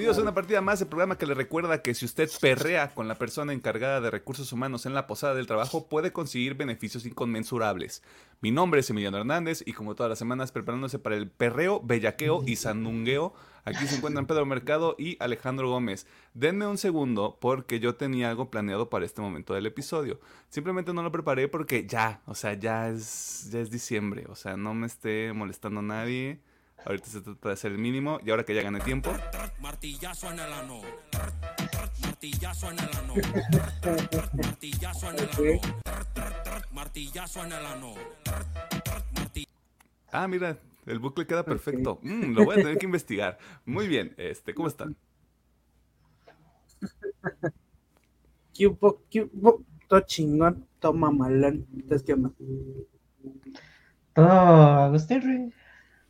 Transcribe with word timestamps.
Bienvenidos 0.00 0.18
a 0.20 0.22
una 0.22 0.34
partida 0.34 0.62
más, 0.62 0.80
el 0.80 0.86
programa 0.86 1.18
que 1.18 1.26
le 1.26 1.34
recuerda 1.34 1.82
que 1.82 1.92
si 1.92 2.06
usted 2.06 2.30
perrea 2.40 2.94
con 2.94 3.06
la 3.06 3.16
persona 3.16 3.52
encargada 3.52 4.00
de 4.00 4.10
recursos 4.10 4.50
humanos 4.50 4.86
en 4.86 4.94
la 4.94 5.06
posada 5.06 5.34
del 5.34 5.46
trabajo, 5.46 5.88
puede 5.88 6.10
conseguir 6.10 6.54
beneficios 6.54 7.04
inconmensurables. 7.04 8.02
Mi 8.40 8.50
nombre 8.50 8.80
es 8.80 8.88
Emiliano 8.88 9.18
Hernández 9.18 9.62
y 9.66 9.74
como 9.74 9.94
todas 9.94 10.08
las 10.08 10.18
semanas 10.18 10.52
preparándose 10.52 10.98
para 10.98 11.16
el 11.16 11.30
perreo, 11.30 11.82
bellaqueo 11.84 12.42
y 12.46 12.56
sandungueo, 12.56 13.34
aquí 13.66 13.86
se 13.86 13.96
encuentran 13.96 14.24
Pedro 14.24 14.46
Mercado 14.46 14.96
y 14.98 15.18
Alejandro 15.20 15.68
Gómez. 15.68 16.06
Denme 16.32 16.66
un 16.66 16.78
segundo 16.78 17.36
porque 17.38 17.78
yo 17.78 17.94
tenía 17.94 18.30
algo 18.30 18.50
planeado 18.50 18.88
para 18.88 19.04
este 19.04 19.20
momento 19.20 19.52
del 19.52 19.66
episodio. 19.66 20.18
Simplemente 20.48 20.94
no 20.94 21.02
lo 21.02 21.12
preparé 21.12 21.46
porque 21.46 21.86
ya, 21.86 22.22
o 22.24 22.34
sea, 22.34 22.54
ya 22.54 22.88
es, 22.88 23.50
ya 23.52 23.60
es 23.60 23.70
diciembre, 23.70 24.24
o 24.30 24.34
sea, 24.34 24.56
no 24.56 24.72
me 24.72 24.86
esté 24.86 25.34
molestando 25.34 25.82
nadie. 25.82 26.40
Ahorita 26.84 27.06
se 27.06 27.20
trata 27.20 27.48
de 27.48 27.52
hacer 27.54 27.72
el 27.72 27.78
mínimo 27.78 28.20
y 28.24 28.30
ahora 28.30 28.44
que 28.44 28.54
ya 28.54 28.62
gané 28.62 28.80
tiempo. 28.80 29.12
Martillazo 29.60 30.30
en 30.30 30.38
el 30.38 30.52
ano. 30.52 30.80
Martillazo 32.02 32.70
en 32.70 32.78
el 32.78 32.88
ano. 32.96 33.14
Martillazo 34.34 35.10
en 35.10 35.18
el 35.18 35.28
ano. 35.28 35.60
Martillazo 36.72 37.44
en 37.44 37.52
el 37.52 37.66
ano. 37.66 37.94
Ah, 40.12 40.26
mira, 40.26 40.58
el 40.86 40.98
bucle 40.98 41.26
queda 41.26 41.44
perfecto. 41.44 42.00
Mm, 42.02 42.32
lo 42.34 42.44
voy 42.44 42.54
a 42.54 42.62
tener 42.62 42.78
que 42.78 42.86
investigar. 42.86 43.38
Muy 43.64 43.86
bien, 43.86 44.14
este, 44.16 44.54
¿cómo 44.54 44.68
están? 44.68 44.96
Cubo, 48.56 49.02
cubo, 49.12 49.62
todo 49.86 50.00
chingón, 50.00 50.66
todo. 50.80 50.94
Entonces, 50.94 52.02
¿qué 52.02 52.14
onda? 52.14 52.30
Todo 54.14 54.26
Agustín, 54.26 55.22
Rey. 55.22 55.59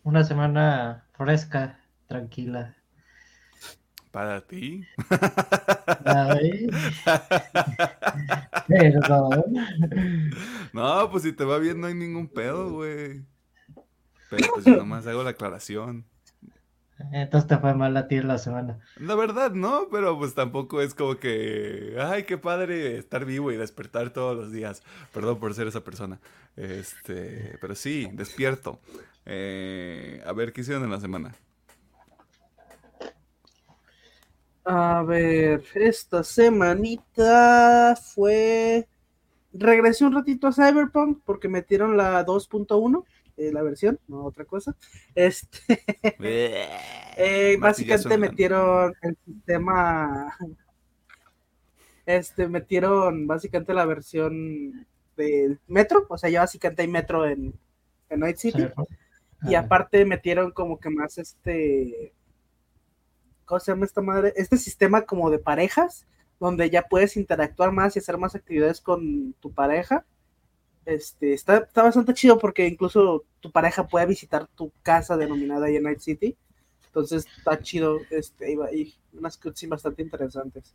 Una 0.02 0.24
semana 0.24 1.04
fresca, 1.12 1.78
tranquila. 2.06 2.74
Para 4.10 4.40
ti. 4.40 4.84
Perdón. 8.68 9.54
No, 10.72 11.10
pues 11.10 11.22
si 11.22 11.32
te 11.32 11.44
va 11.44 11.58
bien 11.58 11.80
no 11.80 11.86
hay 11.86 11.94
ningún 11.94 12.28
pedo, 12.28 12.72
güey. 12.72 13.24
Pero 14.30 14.48
pues 14.54 14.64
yo 14.64 14.76
nomás 14.76 15.06
hago 15.06 15.22
la 15.22 15.30
aclaración. 15.30 16.06
Entonces 17.12 17.48
te 17.48 17.58
fue 17.58 17.74
mal 17.74 17.96
a 17.96 18.08
ti 18.08 18.20
la 18.20 18.38
semana. 18.38 18.78
La 18.96 19.14
verdad, 19.14 19.52
no, 19.52 19.88
pero 19.90 20.18
pues 20.18 20.34
tampoco 20.34 20.82
es 20.82 20.94
como 20.94 21.16
que, 21.16 21.96
ay, 21.98 22.24
qué 22.24 22.36
padre 22.36 22.98
estar 22.98 23.24
vivo 23.24 23.50
y 23.52 23.56
despertar 23.56 24.10
todos 24.10 24.36
los 24.36 24.52
días. 24.52 24.82
Perdón 25.12 25.38
por 25.38 25.54
ser 25.54 25.66
esa 25.66 25.82
persona. 25.82 26.20
Este, 26.56 27.56
pero 27.60 27.74
sí, 27.74 28.08
despierto. 28.12 28.80
Eh, 29.26 30.22
a 30.24 30.32
ver, 30.32 30.52
¿qué 30.52 30.62
hicieron 30.62 30.84
en 30.84 30.90
la 30.90 31.00
semana? 31.00 31.34
A 34.64 35.02
ver, 35.02 35.64
esta 35.74 36.22
semanita 36.22 37.96
fue. 37.96 38.86
Regresé 39.52 40.04
un 40.04 40.14
ratito 40.14 40.46
a 40.46 40.52
Cyberpunk 40.52 41.22
porque 41.24 41.48
metieron 41.48 41.96
la 41.96 42.24
2.1, 42.24 43.05
eh, 43.36 43.50
la 43.52 43.62
versión, 43.62 43.98
no 44.06 44.24
otra 44.24 44.45
cosa. 44.45 44.77
Este, 45.14 45.83
eh, 47.16 47.56
básicamente 47.58 48.16
metieron 48.16 48.95
el 49.02 49.16
sistema. 49.24 50.36
Este, 52.06 52.48
metieron 52.48 53.27
básicamente 53.27 53.74
la 53.74 53.86
versión 53.86 54.86
del 55.16 55.58
metro, 55.66 56.06
o 56.08 56.18
sea, 56.18 56.30
ya 56.30 56.40
básicamente 56.40 56.83
hay 56.83 56.89
metro 56.89 57.27
en, 57.27 57.55
en 58.08 58.20
Night 58.20 58.36
City. 58.36 58.68
Y 59.42 59.55
aparte 59.55 60.05
metieron 60.05 60.51
como 60.51 60.78
que 60.78 60.90
más 60.90 61.18
este. 61.18 62.12
¿Cómo 63.45 63.61
se 63.61 63.73
llama 63.73 63.86
esta 63.86 64.01
madre? 64.01 64.33
Este 64.36 64.56
sistema 64.56 65.02
como 65.02 65.30
de 65.30 65.39
parejas, 65.39 66.06
donde 66.39 66.70
ya 66.70 66.83
puedes 66.83 67.17
interactuar 67.17 67.73
más 67.73 67.96
y 67.96 67.98
hacer 67.98 68.18
más 68.18 68.34
actividades 68.34 68.80
con 68.80 69.34
tu 69.40 69.52
pareja. 69.52 70.05
Este, 70.84 71.33
está, 71.33 71.58
está 71.58 71.83
bastante 71.83 72.14
chido 72.14 72.39
porque 72.39 72.67
incluso 72.67 73.24
tu 73.40 73.51
pareja 73.51 73.86
puede 73.86 74.06
visitar 74.06 74.46
tu 74.48 74.73
casa 74.83 75.17
denominada 75.17 75.67
ahí 75.67 75.77
en 75.77 75.84
Night 75.84 76.01
City. 76.01 76.36
Entonces 76.86 77.27
está 77.36 77.61
chido, 77.61 77.98
este, 78.11 78.52
y 78.72 78.95
unas 79.12 79.36
cutscenes 79.36 79.70
bastante 79.70 80.02
interesantes. 80.02 80.74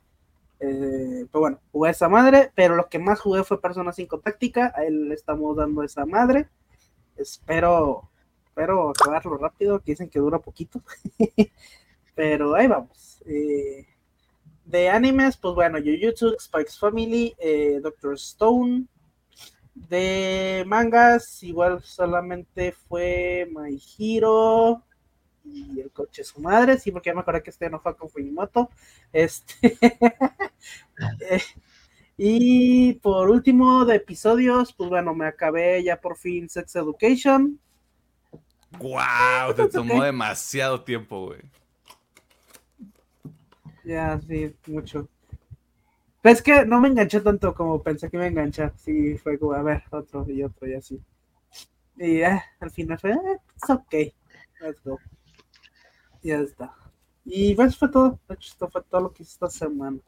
Eh, 0.59 1.25
pero 1.31 1.41
bueno, 1.41 1.59
jugué 1.71 1.91
esa 1.91 2.07
madre, 2.07 2.51
pero 2.55 2.75
lo 2.75 2.87
que 2.87 2.99
más 2.99 3.19
jugué 3.19 3.43
fue 3.43 3.61
Persona 3.61 3.91
5 3.91 4.19
Táctica, 4.19 4.73
a 4.75 4.85
él 4.85 5.09
le 5.09 5.15
estamos 5.15 5.55
dando 5.57 5.83
esa 5.83 6.05
madre. 6.05 6.47
Espero 7.17 8.09
espero 8.55 8.89
acabarlo 8.89 9.37
rápido, 9.37 9.79
que 9.81 9.91
dicen 9.91 10.09
que 10.09 10.19
dura 10.19 10.39
poquito. 10.39 10.81
Pero 12.15 12.55
ahí 12.55 12.67
vamos. 12.67 13.21
Eh, 13.25 13.85
de 14.63 14.89
animes, 14.89 15.35
pues 15.35 15.53
bueno, 15.53 15.77
Jujutsu, 15.77 16.37
Spikes 16.39 16.79
Family, 16.79 17.35
eh, 17.37 17.81
Doctor 17.83 18.13
Stone. 18.13 18.85
De 19.73 20.63
mangas, 20.65 21.43
igual 21.43 21.83
solamente 21.83 22.71
fue 22.71 23.45
My 23.51 23.77
Hero 23.99 24.81
y 25.43 25.81
el 25.81 25.91
coche 25.91 26.23
su 26.23 26.39
madre, 26.39 26.79
sí, 26.79 26.93
porque 26.93 27.09
ya 27.09 27.13
me 27.13 27.19
acuerdo 27.19 27.43
que 27.43 27.49
este 27.49 27.69
no 27.69 27.81
fue 27.81 27.97
con 27.97 28.09
Fujimoto. 28.09 28.69
Este. 29.11 29.77
eh, 31.29 31.41
y 32.17 32.93
por 32.93 33.29
último, 33.29 33.83
de 33.83 33.97
episodios, 33.97 34.71
pues 34.71 34.89
bueno, 34.89 35.13
me 35.13 35.27
acabé 35.27 35.83
ya 35.83 35.99
por 35.99 36.15
fin 36.15 36.47
Sex 36.47 36.77
Education. 36.77 37.59
¡Guau! 38.79 39.53
Te 39.53 39.67
tomó 39.69 40.03
demasiado 40.03 40.83
tiempo, 40.83 41.27
güey. 41.27 41.41
Ya, 43.83 44.19
sí, 44.21 44.55
mucho. 44.67 45.07
Pero 46.21 46.33
es 46.33 46.41
que 46.41 46.65
no 46.65 46.81
me 46.81 46.87
enganché 46.87 47.21
tanto 47.21 47.53
como 47.53 47.83
pensé 47.83 48.09
que 48.09 48.17
me 48.17 48.27
enganchar. 48.27 48.73
Sí, 48.77 49.15
fue 49.17 49.37
como, 49.37 49.53
a 49.53 49.61
ver, 49.61 49.83
otro 49.91 50.25
y 50.27 50.43
otro 50.43 50.67
y 50.67 50.73
así. 50.73 50.99
Y 51.97 52.21
eh, 52.21 52.41
al 52.59 52.71
final 52.71 52.97
fue, 52.97 53.11
eh, 53.11 53.39
it's 53.55 53.69
ok. 53.69 53.93
Let's 54.59 54.83
go. 54.83 54.99
Y 56.23 56.29
ya 56.29 56.39
está. 56.39 56.73
Y 57.23 57.53
pues 57.53 57.77
fue 57.77 57.89
todo. 57.89 58.19
De 58.27 58.35
hecho, 58.35 58.49
esto 58.51 58.69
fue 58.69 58.81
todo 58.83 59.01
lo 59.01 59.13
que 59.13 59.23
hice 59.23 59.33
esta 59.33 59.49
semana. 59.49 59.99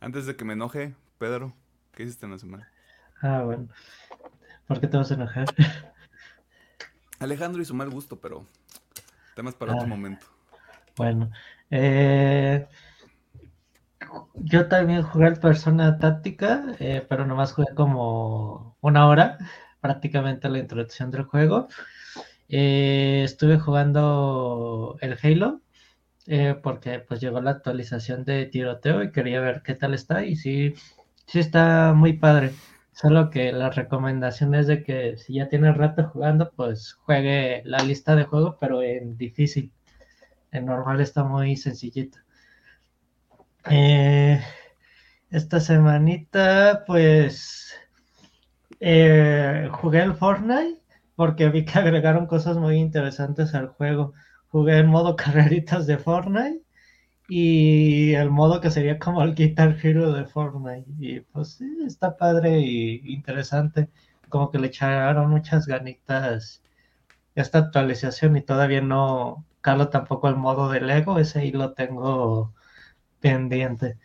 Antes 0.00 0.26
de 0.26 0.36
que 0.36 0.44
me 0.44 0.52
enoje, 0.52 0.94
Pedro, 1.18 1.54
¿qué 1.92 2.02
hiciste 2.02 2.26
en 2.26 2.32
la 2.32 2.38
semana? 2.38 2.70
Ah, 3.22 3.42
bueno. 3.44 3.68
¿Por 4.66 4.80
qué 4.80 4.86
te 4.86 4.96
vas 4.96 5.10
a 5.10 5.14
enojar? 5.14 5.46
Alejandro 7.20 7.62
y 7.62 7.64
su 7.64 7.74
mal 7.74 7.90
gusto, 7.90 8.18
pero 8.18 8.46
temas 9.36 9.54
para 9.54 9.72
otro 9.72 9.84
Ah. 9.84 9.88
momento. 9.88 10.26
Bueno, 10.96 11.30
eh, 11.70 12.66
yo 14.34 14.68
también 14.68 15.02
jugué 15.02 15.26
al 15.26 15.38
Persona 15.38 15.98
Táctica, 15.98 16.74
eh, 16.80 17.04
pero 17.08 17.26
nomás 17.26 17.52
jugué 17.52 17.74
como 17.74 18.76
una 18.80 19.06
hora, 19.06 19.38
prácticamente 19.80 20.48
la 20.48 20.58
introducción 20.58 21.10
del 21.10 21.22
juego. 21.24 21.68
Eh, 22.48 23.22
estuve 23.24 23.58
jugando 23.58 24.96
el 25.00 25.16
Halo, 25.22 25.60
eh, 26.26 26.58
porque 26.62 26.98
pues 27.00 27.20
llegó 27.20 27.40
la 27.40 27.52
actualización 27.52 28.24
de 28.24 28.46
tiroteo 28.46 29.02
y 29.02 29.12
quería 29.12 29.40
ver 29.40 29.62
qué 29.62 29.74
tal 29.74 29.94
está, 29.94 30.24
y 30.24 30.36
sí, 30.36 30.74
sí 31.26 31.38
está 31.38 31.92
muy 31.94 32.14
padre. 32.14 32.52
Solo 32.92 33.30
que 33.30 33.52
la 33.52 33.70
recomendación 33.70 34.54
es 34.54 34.66
de 34.66 34.82
que 34.82 35.16
si 35.16 35.34
ya 35.34 35.48
tiene 35.48 35.72
rato 35.72 36.08
jugando, 36.08 36.50
pues 36.54 36.94
juegue 36.94 37.62
la 37.64 37.78
lista 37.78 38.14
de 38.16 38.24
juego, 38.24 38.56
pero 38.60 38.82
en 38.82 39.16
difícil. 39.16 39.72
En 40.52 40.66
normal 40.66 41.00
está 41.00 41.24
muy 41.24 41.56
sencillito. 41.56 42.18
Eh, 43.70 44.40
esta 45.30 45.60
semanita, 45.60 46.84
pues 46.86 47.74
eh, 48.80 49.68
jugué 49.72 50.02
el 50.02 50.14
Fortnite 50.14 50.80
porque 51.14 51.50
vi 51.50 51.64
que 51.66 51.78
agregaron 51.78 52.26
cosas 52.26 52.56
muy 52.56 52.76
interesantes 52.76 53.54
al 53.54 53.68
juego. 53.68 54.14
Jugué 54.48 54.78
el 54.78 54.86
modo 54.86 55.16
carreritas 55.24 55.86
de 55.86 55.98
Fortnite 55.98 56.62
y 57.30 58.14
el 58.14 58.30
modo 58.30 58.60
que 58.60 58.70
sería 58.70 58.98
como 58.98 59.22
el 59.22 59.34
Guitar 59.36 59.76
Hero 59.82 60.12
de 60.12 60.26
Fortnite. 60.26 60.90
Y 60.98 61.20
pues 61.20 61.54
sí, 61.54 61.66
está 61.86 62.16
padre 62.16 62.60
y 62.60 63.14
interesante. 63.14 63.88
Como 64.28 64.50
que 64.50 64.58
le 64.58 64.68
echaron 64.68 65.30
muchas 65.30 65.66
ganitas 65.66 66.62
esta 67.34 67.58
actualización 67.58 68.36
y 68.36 68.42
todavía 68.42 68.80
no 68.82 69.46
calo 69.60 69.88
tampoco 69.90 70.28
el 70.28 70.36
modo 70.36 70.70
de 70.70 70.80
Lego, 70.80 71.18
ese 71.18 71.40
ahí 71.40 71.52
lo 71.52 71.72
tengo 71.74 72.54
pendiente. 73.20 73.98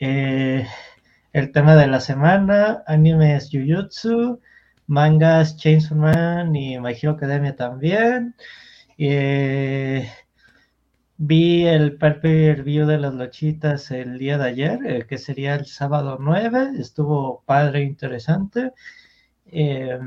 Eh, 0.00 0.66
el 1.32 1.52
tema 1.52 1.76
de 1.76 1.86
la 1.86 2.00
semana, 2.00 2.82
animes 2.86 3.50
Jujutsu, 3.52 4.40
mangas 4.86 5.56
Chainsaw 5.56 5.96
Man 5.98 6.56
y 6.56 6.78
My 6.80 6.92
Hero 6.92 7.12
Academia 7.12 7.56
también. 7.56 8.34
Eh, 8.98 10.08
vi 11.22 11.66
el 11.66 11.96
per 11.96 12.62
view 12.62 12.86
de 12.86 12.98
las 12.98 13.14
lochitas 13.14 13.90
el 13.90 14.18
día 14.18 14.38
de 14.38 14.48
ayer, 14.48 14.78
eh, 14.86 15.06
que 15.06 15.18
sería 15.18 15.54
el 15.54 15.66
sábado 15.66 16.16
9, 16.18 16.72
estuvo 16.78 17.42
padre, 17.44 17.82
interesante. 17.82 18.72
Eh, 19.46 19.98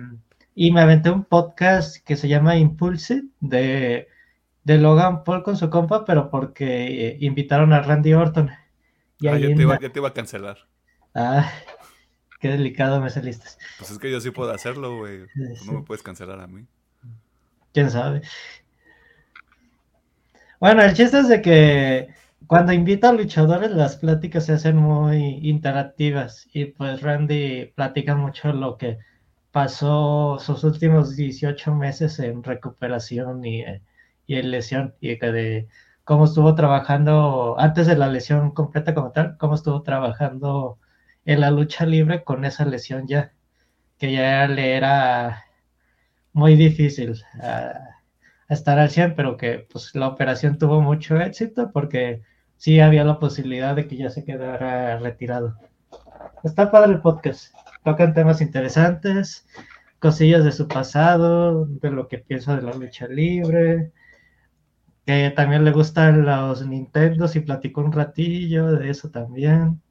y 0.56 0.72
me 0.72 0.82
aventé 0.82 1.12
un 1.12 1.24
podcast 1.24 1.98
que 2.04 2.16
se 2.16 2.28
llama 2.28 2.58
Impulse 2.58 3.24
de 3.40 4.08
de 4.64 4.78
Logan 4.78 5.24
Paul 5.24 5.44
con 5.44 5.58
su 5.58 5.70
compa, 5.70 6.06
pero 6.06 6.30
porque 6.30 7.08
eh, 7.08 7.18
invitaron 7.20 7.74
a 7.74 7.82
Randy 7.82 8.14
Orton. 8.14 8.52
Y 9.20 9.28
ah, 9.28 9.38
ya, 9.38 9.48
te 9.48 9.62
iba, 9.62 9.80
ya, 9.80 9.90
te 9.90 10.00
iba, 10.00 10.08
a 10.08 10.14
cancelar. 10.14 10.58
Ah, 11.14 11.52
qué 12.40 12.50
delicado 12.50 13.02
me 13.02 13.10
saliste. 13.10 13.48
Pues 13.78 13.92
es 13.92 14.00
que 14.00 14.12
yo 14.12 14.20
sí 14.20 14.32
puedo 14.32 14.52
hacerlo, 14.52 14.98
güey. 14.98 15.26
No 15.66 15.74
me 15.74 15.82
puedes 15.82 16.04
cancelar 16.04 16.40
a 16.40 16.48
mí. 16.48 16.66
¿Quién 17.74 17.90
sabe? 17.90 18.22
Bueno, 20.64 20.82
el 20.82 20.94
chiste 20.94 21.20
es 21.20 21.28
de 21.28 21.42
que 21.42 22.08
cuando 22.48 22.72
invita 22.72 23.10
a 23.10 23.14
luchadores 23.14 23.72
las 23.72 23.98
pláticas 23.98 24.46
se 24.46 24.54
hacen 24.54 24.78
muy 24.78 25.40
interactivas 25.46 26.48
y 26.54 26.68
pues 26.68 27.02
Randy 27.02 27.74
platica 27.76 28.16
mucho 28.16 28.54
lo 28.54 28.78
que 28.78 28.98
pasó 29.52 30.38
sus 30.40 30.64
últimos 30.64 31.18
18 31.18 31.76
meses 31.76 32.18
en 32.20 32.44
recuperación 32.44 33.44
y, 33.46 33.66
y 34.26 34.36
en 34.36 34.52
lesión 34.52 34.96
y 35.02 35.18
de 35.18 35.68
cómo 36.06 36.24
estuvo 36.24 36.56
trabajando 36.56 37.56
antes 37.60 37.86
de 37.86 37.98
la 37.98 38.08
lesión 38.08 38.52
completa 38.52 38.94
como 38.96 39.12
tal, 39.12 39.38
cómo 39.38 39.56
estuvo 39.56 39.84
trabajando 39.84 40.80
en 41.26 41.42
la 41.42 41.52
lucha 41.52 41.86
libre 41.86 42.24
con 42.24 42.46
esa 42.46 42.64
lesión 42.64 43.06
ya, 43.06 43.34
que 43.98 44.14
ya 44.14 44.48
le 44.48 44.78
era 44.78 45.44
muy 46.34 46.56
difícil. 46.56 47.22
Uh, 47.36 48.03
estar 48.54 48.80
al 48.80 48.90
100, 48.90 49.16
pero 49.16 49.38
que 49.38 49.68
pues 49.72 49.94
la 49.96 50.08
operación 50.08 50.58
tuvo 50.58 50.82
mucho 50.82 51.18
éxito 51.20 51.72
porque 51.72 52.22
sí 52.58 52.80
había 52.80 53.04
la 53.04 53.20
posibilidad 53.20 53.76
de 53.76 53.88
que 53.88 53.98
ya 53.98 54.10
se 54.10 54.24
quedara 54.24 54.98
retirado. 55.00 55.58
Está 56.44 56.72
padre 56.72 56.94
el 56.94 57.02
podcast. 57.02 57.54
Tocan 57.84 58.14
temas 58.14 58.42
interesantes, 58.42 59.46
cosillas 60.00 60.44
de 60.44 60.52
su 60.52 60.68
pasado, 60.68 61.66
de 61.66 61.92
lo 61.92 62.08
que 62.08 62.20
piensa 62.20 62.56
de 62.56 62.62
la 62.62 62.74
lucha 62.74 63.08
libre, 63.08 63.92
que 65.06 65.34
también 65.36 65.66
le 65.66 65.72
gustan 65.72 66.26
los 66.26 66.66
Nintendo 66.66 67.30
y 67.34 67.40
platicó 67.42 67.82
un 67.82 67.92
ratillo 67.92 68.72
de 68.72 68.90
eso 68.90 69.10
también. 69.10 69.82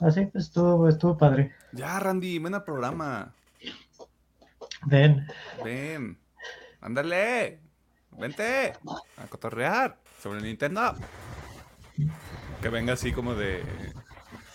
Así 0.00 0.26
pues 0.26 0.44
estuvo, 0.44 0.88
estuvo 0.88 1.18
padre. 1.18 1.52
Ya, 1.72 1.98
Randy, 1.98 2.38
ven 2.38 2.54
al 2.54 2.64
programa. 2.64 3.34
Ven. 4.86 5.26
Ven. 5.64 6.18
Ándale. 6.80 7.69
Vente 8.18 8.72
a 9.16 9.26
cotorrear 9.28 9.96
sobre 10.22 10.40
Nintendo. 10.40 10.94
Que 12.60 12.68
venga 12.68 12.92
así 12.92 13.12
como 13.12 13.34
de. 13.34 13.62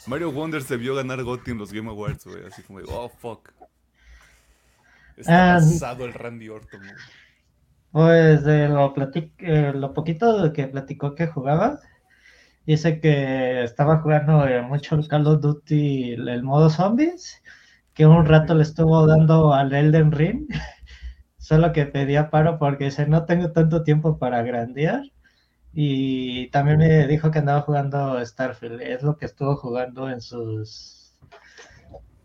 Mario 0.08 0.30
Wonders 0.30 0.68
debió 0.68 0.94
ganar 0.96 1.24
GOTY 1.24 1.52
en 1.52 1.58
los 1.58 1.74
Game 1.74 1.90
Awards, 1.90 2.26
güey. 2.26 2.46
Así 2.46 2.62
como 2.62 2.80
de, 2.80 2.86
oh, 2.90 3.10
fuck. 3.10 3.52
Está 5.18 5.56
pasado 5.56 6.04
ah, 6.04 6.08
el 6.08 6.14
Randy 6.14 6.50
Orton, 6.50 6.82
Pues 7.92 8.44
de 8.44 8.68
lo, 8.68 8.94
eh, 9.40 9.72
lo 9.74 9.94
poquito 9.94 10.52
que 10.52 10.68
platicó 10.68 11.16
que 11.16 11.28
jugaba, 11.28 11.80
dice 12.66 13.00
que 13.00 13.64
estaba 13.64 14.00
jugando 14.00 14.46
eh, 14.46 14.62
mucho 14.62 14.96
el 14.96 15.08
Call 15.08 15.28
of 15.28 15.42
Duty, 15.42 16.14
el 16.14 16.44
modo 16.44 16.70
zombies, 16.70 17.42
que 17.94 18.06
un 18.06 18.26
rato 18.26 18.56
le 18.56 18.64
estuvo 18.64 19.08
dando 19.08 19.54
al 19.54 19.74
Elden 19.74 20.12
Ring 20.12 20.48
solo 21.46 21.72
que 21.74 21.86
pedía 21.86 22.32
paro 22.32 22.58
porque 22.58 22.86
dice, 22.86 23.06
no 23.06 23.26
tengo 23.26 23.52
tanto 23.52 23.84
tiempo 23.84 24.18
para 24.18 24.42
grandear. 24.42 25.04
Y 25.74 26.48
también 26.50 26.80
me 26.80 27.06
dijo 27.06 27.30
que 27.30 27.38
andaba 27.38 27.62
jugando 27.62 28.26
Starfield, 28.26 28.82
es 28.82 29.04
lo 29.04 29.18
que 29.18 29.26
estuvo 29.28 29.56
jugando 29.56 30.10
en 30.10 30.22
sus 30.22 31.14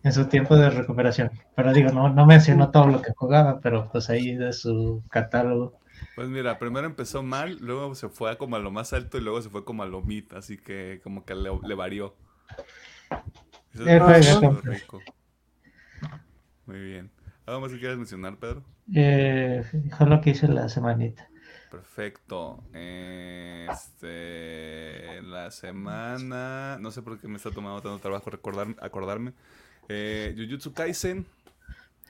en 0.03 0.13
su 0.15 0.25
tiempo 0.25 0.57
de 0.57 0.71
recuperación. 0.71 1.31
Pero 1.55 1.75
digo, 1.75 1.93
no, 1.93 2.09
no 2.09 2.25
mencionó 2.25 2.71
todo 2.71 2.87
lo 2.87 3.03
que 3.03 3.13
jugaba, 3.15 3.61
pero 3.61 3.91
pues 3.93 4.09
ahí 4.09 4.37
de 4.37 4.55
su 4.55 5.03
catálogo. 5.11 5.79
Pues 6.17 6.29
mira, 6.29 6.59
primero 6.59 6.87
empezó 6.87 7.23
mal, 7.23 7.59
luego 7.61 7.95
se 7.95 8.09
fue 8.09 8.39
como 8.39 8.57
a 8.57 8.59
lo 8.59 8.71
más 8.71 8.95
alto 8.95 9.19
y 9.19 9.21
luego 9.21 9.43
se 9.43 9.51
fue 9.51 9.67
como 9.67 9.83
a 9.83 9.87
lo 9.87 10.01
mid, 10.01 10.33
así 10.33 10.57
que 10.57 11.01
como 11.03 11.27
que 11.27 11.35
le, 11.35 11.75
varió. 11.75 12.17
Muy 16.65 16.81
bien. 16.81 17.11
¿Algo 17.47 17.61
más 17.63 17.73
que 17.73 17.79
quieras 17.79 17.97
mencionar, 17.99 18.37
Pedro? 18.37 18.63
Eh, 18.95 19.65
lo 20.07 20.21
que 20.21 20.31
hice 20.31 20.49
la 20.49 20.69
semanita. 20.69 21.29
Perfecto. 21.71 22.63
Este, 22.73 23.71
la 25.23 25.51
semana, 25.51 26.79
no 26.81 26.91
sé 26.91 27.03
por 27.03 27.21
qué 27.21 27.29
me 27.29 27.37
está 27.37 27.51
tomando 27.51 27.81
tanto 27.81 27.99
trabajo 27.99 28.31
recordar, 28.31 28.69
acordarme. 28.81 29.33
Eh, 29.89 30.35
Jujutsu 30.37 30.73
Kaisen, 30.73 31.27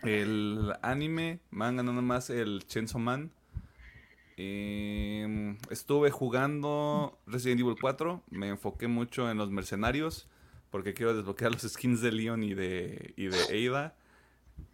el 0.02 0.72
anime, 0.82 1.40
manga 1.50 1.82
nada 1.82 2.00
más, 2.00 2.30
el 2.30 2.64
Chainsaw 2.66 3.00
Man. 3.00 3.30
Em, 4.36 5.58
estuve 5.68 6.10
jugando 6.10 7.18
Resident 7.26 7.60
Evil 7.60 7.76
4, 7.78 8.22
me 8.30 8.48
enfoqué 8.48 8.88
mucho 8.88 9.30
en 9.30 9.36
los 9.36 9.50
mercenarios 9.50 10.26
porque 10.70 10.94
quiero 10.94 11.14
desbloquear 11.14 11.52
los 11.52 11.62
skins 11.62 12.00
de 12.00 12.12
Leon 12.12 12.42
y 12.42 12.54
de, 12.54 13.12
y 13.16 13.26
de 13.26 13.68
Ada. 13.68 13.94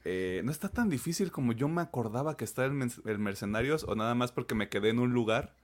Eh, 0.05 0.41
no 0.44 0.50
está 0.50 0.69
tan 0.69 0.88
difícil 0.88 1.33
como 1.33 1.53
yo 1.53 1.69
me 1.69 1.83
acordaba 1.83 2.37
que 2.37 2.44
está 2.44 2.65
el, 2.65 2.73
Mercenarios 2.73 3.85
o 3.85 3.94
nada 3.94 4.15
más 4.15 4.33
porque 4.33 4.55
me 4.55 4.69
quedé 4.69 4.91
en 4.91 4.99
un 4.99 5.12
lugar 5.12 5.55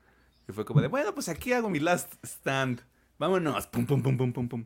y 0.49 0.53
fue 0.53 0.65
como 0.65 0.81
de, 0.81 0.89
bueno, 0.89 1.15
pues 1.15 1.29
aquí 1.29 1.53
hago 1.53 1.71
mi 1.71 1.79
last 1.79 2.15
stand. 2.25 2.83
Vámonos. 3.19 3.67
Pum, 3.69 3.87
pum, 3.87 4.03
pum, 4.03 4.17
pum, 4.17 4.33
pum, 4.33 4.49
pum. 4.49 4.65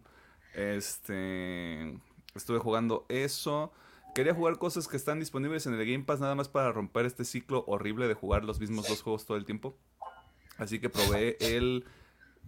Este. 0.55 1.99
Estuve 2.35 2.59
jugando 2.59 3.05
eso. 3.09 3.73
Quería 4.15 4.35
jugar 4.35 4.57
cosas 4.57 4.89
que 4.89 4.97
están 4.97 5.21
disponibles 5.21 5.67
en 5.67 5.75
el 5.75 5.85
Game 5.85 6.05
Pass 6.05 6.21
nada 6.21 6.35
más 6.35 6.49
para 6.49 6.73
romper 6.73 7.05
este 7.05 7.27
ciclo 7.27 7.65
horrible 7.67 8.09
de 8.09 8.15
jugar 8.15 8.45
los 8.45 8.61
mismos 8.61 8.89
dos 8.89 9.03
juegos 9.03 9.27
todo 9.27 9.37
el 9.37 9.45
tiempo. 9.45 9.77
Así 10.57 10.79
que 10.79 10.89
probé 10.89 11.37
el 11.39 11.85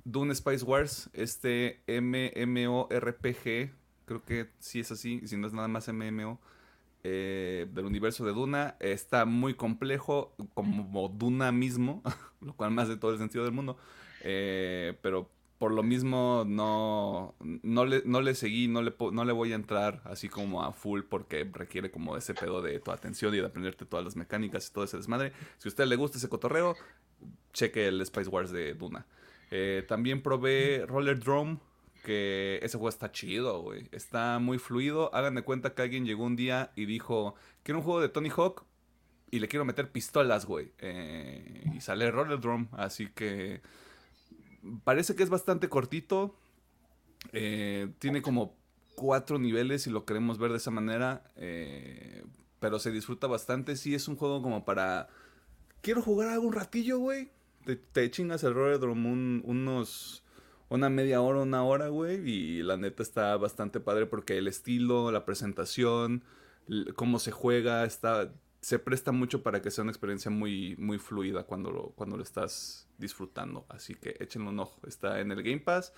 Dune 0.05 0.35
Spice 0.35 0.65
Wars, 0.65 1.11
este 1.13 1.83
MMORPG. 1.87 3.75
Creo 4.07 4.25
que 4.25 4.49
sí 4.59 4.81
es 4.81 4.91
así, 4.91 5.21
si 5.27 5.37
no 5.37 5.47
es 5.47 5.53
nada 5.53 5.69
más 5.69 5.89
MMO 5.89 6.41
eh, 7.05 7.67
del 7.73 7.85
universo 7.85 8.25
de 8.25 8.33
Duna. 8.33 8.77
Está 8.81 9.25
muy 9.25 9.55
complejo, 9.55 10.35
como 10.55 11.09
Duna 11.09 11.53
mismo, 11.53 12.03
lo 12.41 12.55
cual 12.55 12.71
más 12.71 12.89
de 12.89 12.97
todo 12.97 13.13
el 13.13 13.19
sentido 13.19 13.45
del 13.45 13.53
mundo. 13.53 13.77
Eh, 14.23 14.99
pero 15.03 15.31
por 15.59 15.73
lo 15.73 15.83
mismo 15.83 16.45
no, 16.47 17.35
no, 17.41 17.85
le, 17.85 18.03
no 18.05 18.21
le 18.21 18.35
seguí, 18.35 18.69
no 18.69 18.81
le, 18.81 18.95
no 19.13 19.25
le 19.25 19.33
voy 19.33 19.53
a 19.53 19.57
entrar 19.57 20.01
así 20.05 20.29
como 20.29 20.63
a 20.63 20.73
full 20.73 21.03
porque 21.03 21.49
requiere 21.53 21.91
como 21.91 22.17
ese 22.17 22.33
pedo 22.33 22.63
de 22.63 22.79
tu 22.79 22.93
atención 22.93 23.35
y 23.35 23.39
de 23.39 23.47
aprenderte 23.47 23.85
todas 23.85 24.05
las 24.05 24.17
mecánicas 24.17 24.69
y 24.69 24.73
todo 24.73 24.85
ese 24.85 24.97
desmadre. 24.97 25.33
Si 25.59 25.69
a 25.69 25.71
usted 25.71 25.87
le 25.87 25.97
gusta 25.97 26.19
ese 26.19 26.29
cotorreo, 26.29 26.77
cheque 27.53 27.89
el 27.89 28.05
Spice 28.07 28.31
Wars 28.31 28.53
de 28.53 28.75
Duna. 28.75 29.07
Eh, 29.51 29.85
también 29.89 30.23
probé 30.23 30.85
Roller 30.87 31.19
Drome, 31.19 31.59
que 32.09 32.59
ese 32.63 32.79
juego 32.79 32.89
está 32.89 33.13
chido, 33.13 33.61
güey. 33.61 33.87
Está 33.93 34.39
muy 34.39 34.57
fluido. 34.57 35.15
Hagan 35.15 35.35
de 35.35 35.43
cuenta 35.43 35.75
que 35.75 35.83
alguien 35.83 36.07
llegó 36.07 36.25
un 36.25 36.37
día 36.37 36.73
y 36.75 36.87
dijo, 36.87 37.35
quiero 37.63 37.81
un 37.81 37.85
juego 37.85 38.01
de 38.01 38.09
Tony 38.09 38.31
Hawk 38.31 38.65
y 39.31 39.41
le 39.41 39.49
quiero 39.49 39.67
meter 39.67 39.93
pistolas, 39.93 40.47
güey. 40.47 40.73
Eh, 40.79 41.65
y 41.77 41.83
sale 41.83 42.11
Roller 42.11 42.41
Drum, 42.41 42.69
así 42.73 43.09
que 43.09 43.61
parece 44.85 45.15
que 45.15 45.23
es 45.23 45.29
bastante 45.29 45.69
cortito. 45.69 46.35
Eh, 47.35 47.91
tiene 47.99 48.23
como 48.23 48.57
cuatro 48.95 49.39
niveles 49.39 49.83
si 49.83 49.91
lo 49.91 50.07
queremos 50.07 50.39
ver 50.39 50.53
de 50.53 50.57
esa 50.57 50.71
manera. 50.71 51.31
Eh, 51.37 52.25
pero 52.59 52.79
se 52.79 52.91
disfruta 52.91 53.27
bastante. 53.27 53.77
Sí, 53.77 53.95
es 53.95 54.09
un 54.09 54.17
juego 54.17 54.41
como 54.41 54.65
para... 54.65 55.11
Quiero 55.83 56.01
jugar 56.01 56.31
algún 56.31 56.55
ratillo, 56.55 57.01
güey. 57.01 57.29
Te, 57.93 58.11
chingas 58.11 58.45
el 58.45 58.55
Roller 58.55 58.79
Drum 58.79 59.43
unos 59.45 60.25
una 60.69 60.89
media 60.89 61.21
hora, 61.21 61.41
una 61.41 61.65
hora, 61.65 61.89
güey. 61.89 62.29
Y 62.29 62.63
la 62.63 62.77
neta 62.77 63.03
está 63.03 63.37
bastante 63.37 63.81
padre 63.81 64.07
porque 64.07 64.39
el 64.39 64.49
estilo, 64.49 65.11
la 65.11 65.25
presentación, 65.25 66.25
cómo 66.95 67.19
se 67.19 67.31
juega, 67.31 67.85
está, 67.85 68.33
se 68.61 68.79
presta 68.79 69.13
mucho 69.13 69.43
para 69.43 69.63
que 69.63 69.71
sea 69.71 69.83
una 69.83 69.93
experiencia 69.93 70.31
muy, 70.31 70.77
muy 70.77 70.99
fluida 70.99 71.45
cuando 71.45 71.71
lo, 71.71 71.91
cuando 71.91 72.17
lo 72.17 72.23
estás 72.23 72.89
disfrutando. 72.99 73.67
Así 73.69 73.95
que 73.95 74.17
échenle 74.21 74.49
un 74.49 74.61
ojo. 74.61 74.81
Está 74.87 75.21
en 75.21 75.33
el 75.33 75.43
Game 75.43 75.61
Pass. 75.61 75.93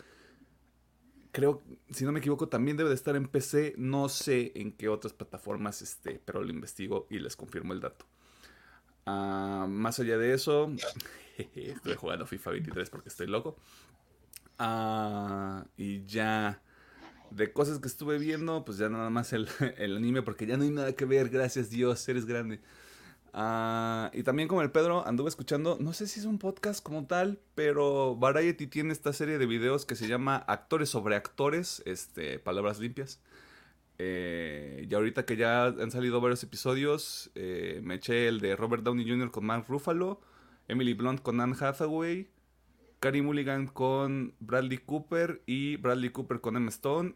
Creo, 1.33 1.63
si 1.91 2.05
no 2.05 2.13
me 2.13 2.19
equivoco, 2.19 2.49
también 2.49 2.77
debe 2.77 2.89
de 2.89 2.97
estar 2.97 3.17
en 3.17 3.29
PC. 3.29 3.75
No 3.77 4.09
sé 4.09 4.53
en 4.55 4.73
qué 4.73 4.89
otras 4.89 5.13
plataformas 5.13 5.83
esté, 5.83 6.21
pero 6.25 6.43
lo 6.43 6.51
investigo 6.51 7.07
y 7.11 7.19
les 7.19 7.37
confirmo 7.37 7.73
el 7.73 7.81
dato. 7.81 8.07
Ah, 9.07 9.67
más 9.69 9.99
allá 9.99 10.19
de 10.19 10.35
eso, 10.35 10.71
estoy 11.55 11.95
jugando 11.95 12.27
FIFA 12.27 12.51
23 12.51 12.91
porque 12.91 13.09
estoy 13.09 13.27
loco. 13.27 13.57
Ah, 14.63 15.65
y 15.79 16.05
ya 16.05 16.61
de 17.31 17.51
cosas 17.51 17.79
que 17.79 17.89
estuve 17.89 18.19
viendo, 18.19 18.63
pues 18.63 18.77
ya 18.77 18.91
nada 18.91 19.09
más 19.09 19.33
el, 19.33 19.49
anime, 19.97 20.21
porque 20.21 20.47
ya 20.47 20.59
no 20.59 20.65
hay 20.65 20.71
nada 20.71 20.93
que 20.93 21.07
ver, 21.07 21.31
gracias 21.31 21.71
Dios, 21.71 22.07
eres 22.11 22.27
grande. 22.27 22.61
Ah, 23.33 24.11
y 24.13 24.23
también 24.23 24.49
como 24.49 24.61
el 24.61 24.71
Pedro, 24.71 25.07
anduve 25.07 25.31
escuchando, 25.31 25.79
no 25.81 25.95
sé 25.95 26.07
si 26.07 26.21
es 26.21 26.27
un 26.27 26.39
podcast 26.39 26.85
como 26.85 27.07
tal, 27.07 27.41
pero 27.55 28.17
Variety 28.17 28.67
tiene 28.67 28.93
esta 28.93 29.15
serie 29.15 29.39
de 29.39 29.47
videos 29.47 29.87
que 29.87 29.97
se 29.97 30.07
llama 30.09 30.37
Actores 30.37 30.91
sobre 30.91 31.17
Actores, 31.17 31.83
este, 31.87 32.39
palabras 32.39 32.81
limpias. 32.81 33.23
Eh, 33.97 34.87
y 34.91 34.95
ahorita 34.95 35.25
que 35.25 35.37
ya 35.37 35.67
han 35.67 35.91
salido 35.91 36.21
varios 36.21 36.43
episodios, 36.43 37.31
eh, 37.35 37.81
me 37.83 37.95
eché 37.95 38.29
el 38.29 38.41
de 38.41 38.57
Robert 38.57 38.83
Downey 38.83 39.09
Jr. 39.09 39.31
con 39.31 39.47
Mark 39.47 39.65
Ruffalo 39.69 40.21
Emily 40.71 40.95
Blunt 40.95 41.21
con 41.21 41.41
Anne 41.41 41.57
Hathaway, 41.59 42.29
Carey 43.01 43.23
Mulligan 43.23 43.67
con 43.67 44.35
Bradley 44.41 44.77
Cooper 44.77 45.43
y 45.47 45.77
Bradley 45.77 46.11
Cooper 46.11 46.43
con 46.43 46.57
Emma 46.57 46.69
Stone. 46.69 47.15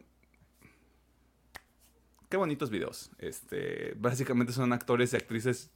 Qué 2.27 2.37
bonitos 2.37 2.71
videos. 2.71 3.11
Este, 3.19 3.93
básicamente 3.95 4.51
son 4.51 4.73
actores 4.73 5.13
y 5.13 5.15
actrices, 5.15 5.69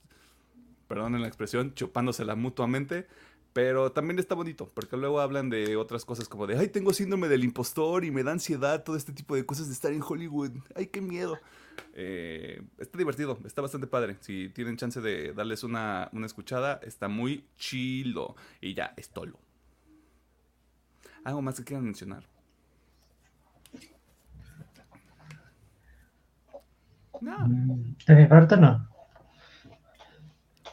perdonen 0.87 1.21
la 1.21 1.27
expresión, 1.27 1.75
chupándosela 1.75 2.35
mutuamente. 2.35 3.07
Pero 3.53 3.91
también 3.91 4.19
está 4.19 4.35
bonito, 4.35 4.69
porque 4.73 4.95
luego 4.95 5.21
hablan 5.21 5.49
de 5.49 5.75
otras 5.75 6.05
cosas 6.05 6.29
como 6.29 6.45
de, 6.45 6.57
ay, 6.57 6.67
tengo 6.67 6.93
síndrome 6.93 7.27
del 7.27 7.43
impostor 7.43 8.05
y 8.05 8.11
me 8.11 8.21
da 8.23 8.31
ansiedad, 8.31 8.83
todo 8.83 8.95
este 8.95 9.11
tipo 9.11 9.35
de 9.35 9.43
cosas 9.45 9.67
de 9.67 9.73
estar 9.73 9.91
en 9.91 10.03
Hollywood. 10.07 10.51
Ay, 10.75 10.87
qué 10.87 11.01
miedo. 11.01 11.37
Eh, 11.93 12.61
está 12.77 12.97
divertido, 12.97 13.39
está 13.45 13.61
bastante 13.61 13.87
padre. 13.87 14.17
Si 14.21 14.49
tienen 14.49 14.77
chance 14.77 15.01
de 15.01 15.33
darles 15.33 15.63
una, 15.63 16.09
una 16.13 16.27
escuchada, 16.27 16.79
está 16.83 17.07
muy 17.07 17.45
chilo. 17.57 18.35
Y 18.61 18.75
ya, 18.75 18.93
es 18.97 19.09
tolo. 19.09 19.39
¿Algo 21.23 21.41
más 21.41 21.55
que 21.57 21.63
quieran 21.63 21.85
mencionar? 21.85 22.23
No. 27.21 27.47
De 28.07 28.15
mi 28.15 28.25
parte 28.27 28.57
no. 28.57 28.87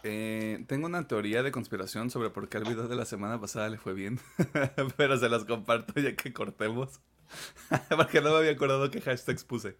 Eh, 0.09 0.65
tengo 0.69 0.87
una 0.87 1.09
teoría 1.09 1.43
de 1.43 1.51
conspiración 1.51 2.11
sobre 2.11 2.31
por 2.31 2.49
qué 2.49 2.59
el 2.59 2.65
video 2.65 2.87
de 2.87 2.95
la 2.95 3.05
semana 3.05 3.41
pasada 3.41 3.69
le 3.69 3.79
fue 3.79 3.93
bien. 3.93 4.21
Pero 4.97 5.19
se 5.19 5.29
las 5.29 5.45
comparto 5.45 6.01
ya 6.01 6.15
que 6.15 6.33
cortemos. 6.33 7.01
Porque 7.97 8.21
no 8.21 8.31
me 8.31 8.37
había 8.37 8.53
acordado 8.53 8.91
qué 8.91 9.01
hashtags 9.01 9.45
puse. 9.45 9.77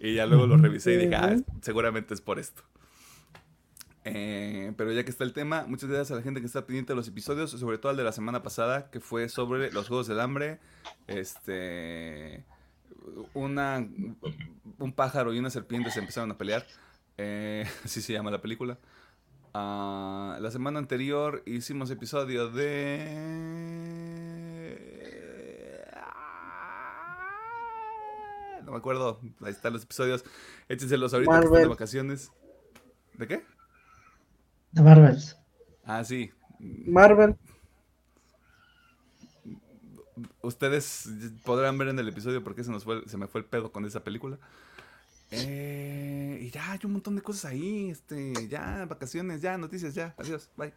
Y 0.00 0.14
ya 0.14 0.26
luego 0.26 0.46
lo 0.46 0.56
revisé 0.56 0.94
y 0.94 0.96
dije, 0.96 1.14
ah, 1.14 1.36
seguramente 1.60 2.14
es 2.14 2.20
por 2.20 2.38
esto. 2.38 2.62
Eh, 4.14 4.72
pero 4.76 4.92
ya 4.92 5.04
que 5.04 5.10
está 5.10 5.24
el 5.24 5.32
tema, 5.32 5.64
muchas 5.66 5.90
gracias 5.90 6.12
a 6.12 6.16
la 6.16 6.22
gente 6.22 6.40
que 6.40 6.46
está 6.46 6.64
pendiente 6.66 6.92
de 6.92 6.96
los 6.96 7.08
episodios, 7.08 7.50
sobre 7.50 7.78
todo 7.78 7.90
el 7.92 7.98
de 7.98 8.04
la 8.04 8.12
semana 8.12 8.42
pasada, 8.42 8.90
que 8.90 9.00
fue 9.00 9.28
sobre 9.28 9.70
los 9.70 9.88
Juegos 9.88 10.06
del 10.06 10.20
Hambre. 10.20 10.60
Este. 11.06 12.44
Una, 13.34 13.86
un 14.78 14.92
pájaro 14.92 15.34
y 15.34 15.38
una 15.38 15.50
serpiente 15.50 15.90
se 15.90 16.00
empezaron 16.00 16.30
a 16.30 16.38
pelear. 16.38 16.66
Eh, 17.18 17.66
así 17.84 18.00
se 18.00 18.12
llama 18.12 18.30
la 18.30 18.40
película. 18.40 18.78
Ah, 19.54 20.38
la 20.40 20.50
semana 20.50 20.78
anterior 20.78 21.42
hicimos 21.46 21.90
episodio 21.90 22.48
de... 22.48 23.08
Ah, 25.94 27.40
no 28.64 28.72
me 28.72 28.78
acuerdo. 28.78 29.20
Ahí 29.42 29.50
están 29.52 29.72
los 29.72 29.82
episodios. 29.82 30.24
Échenselos 30.68 31.12
ahorita 31.12 31.40
que 31.40 31.46
están 31.46 31.62
de 31.62 31.68
vacaciones. 31.68 32.32
¿De 33.14 33.26
qué? 33.26 33.57
De 34.72 34.82
Marvels. 34.82 35.36
Ah, 35.84 36.04
sí. 36.04 36.30
Marvel. 36.58 37.36
Ustedes 40.42 41.08
podrán 41.44 41.78
ver 41.78 41.88
en 41.88 41.98
el 41.98 42.08
episodio 42.08 42.42
por 42.42 42.54
qué 42.54 42.64
se, 42.64 42.70
nos 42.70 42.84
fue, 42.84 43.02
se 43.06 43.16
me 43.16 43.26
fue 43.26 43.40
el 43.40 43.46
pedo 43.46 43.70
con 43.72 43.84
esa 43.84 44.02
película. 44.02 44.38
Eh, 45.30 46.38
y 46.40 46.50
ya 46.50 46.72
hay 46.72 46.80
un 46.84 46.92
montón 46.92 47.16
de 47.16 47.22
cosas 47.22 47.46
ahí. 47.46 47.90
Este, 47.90 48.32
ya, 48.48 48.86
vacaciones, 48.86 49.42
ya, 49.42 49.58
noticias, 49.58 49.94
ya. 49.94 50.14
Adiós, 50.18 50.50
bye. 50.56 50.72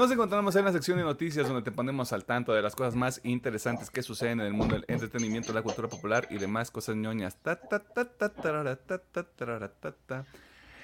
Nos 0.00 0.10
encontramos 0.10 0.56
en 0.56 0.64
la 0.64 0.72
sección 0.72 0.96
de 0.96 1.04
noticias 1.04 1.46
donde 1.46 1.60
te 1.60 1.72
ponemos 1.72 2.14
al 2.14 2.24
tanto 2.24 2.54
de 2.54 2.62
las 2.62 2.74
cosas 2.74 2.94
más 2.96 3.20
interesantes 3.22 3.90
que 3.90 4.02
suceden 4.02 4.40
en 4.40 4.46
el 4.46 4.54
mundo 4.54 4.74
del 4.74 4.86
entretenimiento, 4.88 5.52
la 5.52 5.60
cultura 5.60 5.88
popular 5.88 6.26
y 6.30 6.38
demás 6.38 6.70
cosas 6.70 6.96
ñoñas. 6.96 7.36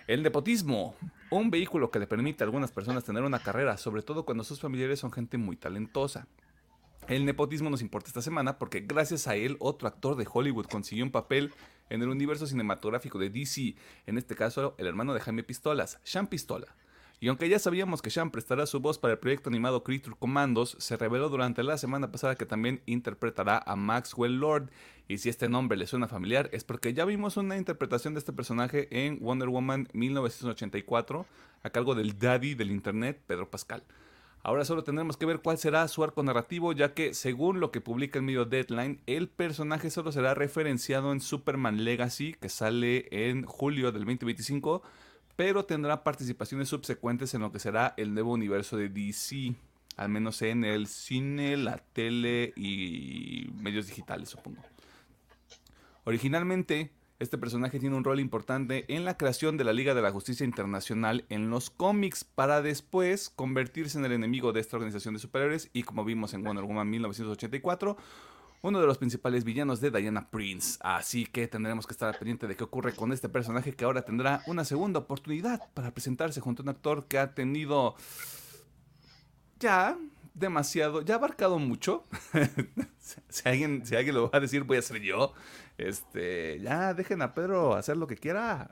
El 0.06 0.22
nepotismo, 0.22 0.96
un 1.30 1.50
vehículo 1.50 1.90
que 1.90 1.98
le 1.98 2.06
permite 2.06 2.44
a 2.44 2.46
algunas 2.46 2.70
personas 2.72 3.04
tener 3.04 3.22
una 3.22 3.38
carrera, 3.38 3.78
sobre 3.78 4.02
todo 4.02 4.26
cuando 4.26 4.44
sus 4.44 4.60
familiares 4.60 5.00
son 5.00 5.10
gente 5.10 5.38
muy 5.38 5.56
talentosa. 5.56 6.28
El 7.08 7.24
nepotismo 7.24 7.70
nos 7.70 7.80
importa 7.80 8.08
esta 8.08 8.20
semana 8.20 8.58
porque 8.58 8.80
gracias 8.80 9.26
a 9.28 9.34
él 9.34 9.56
otro 9.60 9.88
actor 9.88 10.16
de 10.16 10.28
Hollywood 10.30 10.66
consiguió 10.66 11.06
un 11.06 11.10
papel 11.10 11.54
en 11.88 12.02
el 12.02 12.10
universo 12.10 12.46
cinematográfico 12.46 13.18
de 13.18 13.30
DC, 13.30 13.76
en 14.04 14.18
este 14.18 14.34
caso 14.34 14.74
el 14.76 14.86
hermano 14.86 15.14
de 15.14 15.20
Jaime 15.20 15.42
Pistolas, 15.42 16.00
Sean 16.02 16.26
Pistola. 16.26 16.76
Y 17.18 17.28
aunque 17.28 17.48
ya 17.48 17.58
sabíamos 17.58 18.02
que 18.02 18.10
Sean 18.10 18.30
prestará 18.30 18.66
su 18.66 18.80
voz 18.80 18.98
para 18.98 19.14
el 19.14 19.18
proyecto 19.18 19.48
animado 19.48 19.82
Creature 19.82 20.16
Commandos, 20.18 20.76
se 20.78 20.98
reveló 20.98 21.30
durante 21.30 21.62
la 21.62 21.78
semana 21.78 22.12
pasada 22.12 22.34
que 22.34 22.44
también 22.44 22.82
interpretará 22.84 23.62
a 23.64 23.74
Maxwell 23.74 24.38
Lord. 24.38 24.70
Y 25.08 25.16
si 25.18 25.30
este 25.30 25.48
nombre 25.48 25.78
le 25.78 25.86
suena 25.86 26.08
familiar, 26.08 26.50
es 26.52 26.64
porque 26.64 26.92
ya 26.92 27.06
vimos 27.06 27.38
una 27.38 27.56
interpretación 27.56 28.12
de 28.12 28.18
este 28.18 28.34
personaje 28.34 28.88
en 28.90 29.18
Wonder 29.20 29.48
Woman 29.48 29.88
1984, 29.94 31.24
a 31.62 31.70
cargo 31.70 31.94
del 31.94 32.18
daddy 32.18 32.54
del 32.54 32.70
internet, 32.70 33.22
Pedro 33.26 33.48
Pascal. 33.48 33.82
Ahora 34.42 34.66
solo 34.66 34.84
tendremos 34.84 35.16
que 35.16 35.26
ver 35.26 35.40
cuál 35.40 35.56
será 35.56 35.88
su 35.88 36.04
arco 36.04 36.22
narrativo, 36.22 36.72
ya 36.72 36.92
que 36.92 37.14
según 37.14 37.60
lo 37.60 37.70
que 37.70 37.80
publica 37.80 38.18
el 38.18 38.26
medio 38.26 38.44
Deadline, 38.44 39.00
el 39.06 39.28
personaje 39.28 39.90
solo 39.90 40.12
será 40.12 40.34
referenciado 40.34 41.12
en 41.12 41.20
Superman 41.20 41.82
Legacy, 41.82 42.34
que 42.34 42.50
sale 42.50 43.08
en 43.10 43.44
julio 43.44 43.90
del 43.90 44.04
2025 44.04 44.82
pero 45.36 45.66
tendrá 45.66 46.02
participaciones 46.02 46.68
subsecuentes 46.68 47.34
en 47.34 47.42
lo 47.42 47.52
que 47.52 47.58
será 47.58 47.94
el 47.96 48.14
nuevo 48.14 48.32
universo 48.32 48.76
de 48.76 48.88
DC, 48.88 49.54
al 49.96 50.08
menos 50.08 50.42
en 50.42 50.64
el 50.64 50.86
cine, 50.86 51.56
la 51.56 51.78
tele 51.78 52.52
y 52.56 53.48
medios 53.60 53.86
digitales, 53.86 54.30
supongo. 54.30 54.62
Originalmente, 56.04 56.92
este 57.18 57.38
personaje 57.38 57.80
tiene 57.80 57.96
un 57.96 58.04
rol 58.04 58.20
importante 58.20 58.84
en 58.94 59.04
la 59.04 59.16
creación 59.16 59.56
de 59.56 59.64
la 59.64 59.72
Liga 59.72 59.94
de 59.94 60.02
la 60.02 60.12
Justicia 60.12 60.44
Internacional 60.44 61.24
en 61.30 61.48
los 61.48 61.70
cómics 61.70 62.24
para 62.24 62.60
después 62.60 63.30
convertirse 63.30 63.98
en 63.98 64.04
el 64.04 64.12
enemigo 64.12 64.52
de 64.52 64.60
esta 64.60 64.76
organización 64.76 65.14
de 65.14 65.20
superhéroes 65.20 65.70
y 65.72 65.82
como 65.82 66.04
vimos 66.04 66.34
en 66.34 66.44
Wonder 66.44 66.64
Woman 66.64 66.90
1984, 66.90 67.96
uno 68.62 68.80
de 68.80 68.86
los 68.86 68.98
principales 68.98 69.44
villanos 69.44 69.80
de 69.80 69.90
Diana 69.90 70.28
Prince. 70.30 70.78
Así 70.80 71.26
que 71.26 71.48
tendremos 71.48 71.86
que 71.86 71.92
estar 71.92 72.18
pendiente 72.18 72.46
de 72.46 72.56
qué 72.56 72.64
ocurre 72.64 72.94
con 72.94 73.12
este 73.12 73.28
personaje 73.28 73.74
que 73.74 73.84
ahora 73.84 74.02
tendrá 74.02 74.42
una 74.46 74.64
segunda 74.64 75.00
oportunidad 75.00 75.68
para 75.74 75.92
presentarse 75.92 76.40
junto 76.40 76.62
a 76.62 76.64
un 76.64 76.68
actor 76.70 77.06
que 77.06 77.18
ha 77.18 77.34
tenido 77.34 77.96
ya 79.58 79.96
demasiado, 80.34 81.02
ya 81.02 81.14
ha 81.14 81.18
abarcado 81.18 81.58
mucho. 81.58 82.04
si, 83.28 83.48
alguien, 83.48 83.84
si 83.86 83.96
alguien 83.96 84.14
lo 84.14 84.30
va 84.30 84.38
a 84.38 84.40
decir, 84.40 84.64
voy 84.64 84.78
a 84.78 84.82
ser 84.82 85.00
yo. 85.00 85.32
Este, 85.78 86.60
ya 86.60 86.94
dejen 86.94 87.22
a 87.22 87.34
Pedro 87.34 87.74
hacer 87.74 87.96
lo 87.96 88.06
que 88.06 88.16
quiera. 88.16 88.70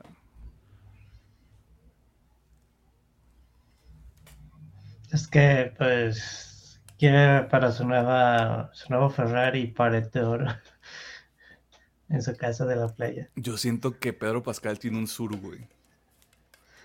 Es 5.11 5.27
que, 5.27 5.73
pues, 5.77 6.54
quiere 6.97 7.43
para 7.43 7.71
su 7.71 7.85
nueva 7.85 8.69
su 8.73 8.89
nuevo 8.89 9.09
Ferrari 9.09 9.67
parete 9.67 10.19
de 10.19 10.25
oro 10.25 10.45
en 12.09 12.21
su 12.21 12.35
casa 12.35 12.65
de 12.65 12.75
la 12.75 12.87
playa. 12.87 13.29
Yo 13.35 13.57
siento 13.57 13.99
que 13.99 14.13
Pedro 14.13 14.43
Pascal 14.43 14.79
tiene 14.79 14.97
un 14.97 15.07
suru, 15.07 15.37
güey. 15.37 15.67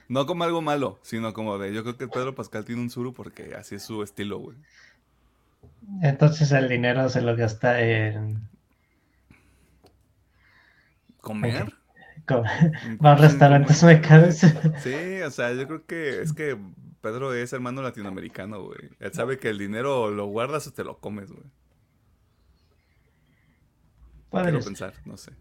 No 0.09 0.27
como 0.27 0.45
algo 0.45 0.61
malo, 0.61 0.99
sino 1.03 1.33
como 1.33 1.59
de 1.59 1.73
yo 1.73 1.83
creo 1.83 1.97
que 1.97 2.09
Pedro 2.09 2.35
Pascal 2.35 2.65
tiene 2.65 2.83
un 2.83 2.91
suru 2.91 3.15
porque 3.15 3.55
así 3.55 3.77
es 3.77 3.83
su 3.85 4.03
estilo, 4.03 4.39
güey. 4.39 4.57
Entonces 6.03 6.51
el 6.53 6.69
dinero 6.69 7.09
se 7.09 7.21
lo 7.21 7.37
gasta 7.37 7.81
en 7.81 8.49
comer. 11.21 11.80
Va 12.35 13.13
a 13.13 13.15
restaurantes 13.17 13.83
muy 13.83 14.01
Sí, 14.83 15.21
o 15.25 15.31
sea, 15.31 15.53
yo 15.53 15.67
creo 15.67 15.87
que 15.87 16.23
es 16.23 16.33
que 16.33 16.57
Pedro 17.01 17.33
es 17.35 17.53
hermano 17.53 17.83
latinoamericano, 17.83 18.63
güey. 18.63 18.91
Él 18.99 19.13
sabe 19.13 19.39
que 19.39 19.49
el 19.49 19.59
dinero 19.59 20.11
lo 20.11 20.27
guardas 20.27 20.67
o 20.67 20.73
te 20.73 20.85
lo 20.85 20.99
comes, 20.99 21.31
güey. 21.31 21.45
Quiero 24.31 24.61
pensar, 24.61 24.95
no 25.05 25.17
sé. 25.17 25.33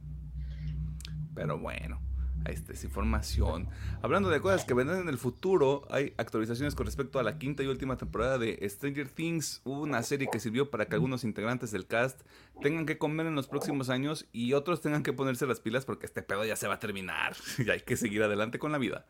Pero 1.36 1.60
bueno, 1.60 2.02
ahí 2.46 2.54
está 2.54 2.74
esa 2.74 2.88
información. 2.88 3.68
Hablando 4.02 4.30
de 4.30 4.40
cosas 4.42 4.66
que 4.66 4.74
vendrán 4.74 5.02
en 5.02 5.10
el 5.10 5.18
futuro, 5.18 5.88
hay 5.90 6.14
actualizaciones 6.18 6.76
con 6.76 6.86
respecto 6.86 7.20
a 7.20 7.24
la 7.24 7.38
quinta 7.38 7.64
y 7.64 7.68
última 7.68 7.98
temporada 7.98 8.38
de 8.38 8.60
Stranger 8.70 9.10
Things, 9.10 9.62
una 9.64 10.02
serie 10.04 10.30
que 10.32 10.40
sirvió 10.40 10.70
para 10.70 10.86
que 10.86 10.96
algunos 10.96 11.24
integrantes 11.24 11.72
del 11.72 11.88
cast 11.88 12.22
tengan 12.62 12.86
que 12.86 12.98
comer 12.98 13.26
en 13.26 13.36
los 13.36 13.48
próximos 13.48 13.90
años 13.90 14.28
y 14.32 14.54
otros 14.54 14.82
tengan 14.82 15.04
que 15.04 15.14
ponerse 15.14 15.48
las 15.48 15.60
pilas 15.60 15.86
porque 15.86 16.06
este 16.06 16.22
pedo 16.22 16.46
ya 16.46 16.56
se 16.56 16.68
va 16.68 16.76
a 16.76 16.80
terminar 16.80 17.36
y 17.58 17.70
hay 17.70 17.82
que 17.82 17.98
seguir 17.98 18.24
adelante 18.24 18.60
con 18.60 18.72
la 18.72 18.78
vida. 18.78 19.06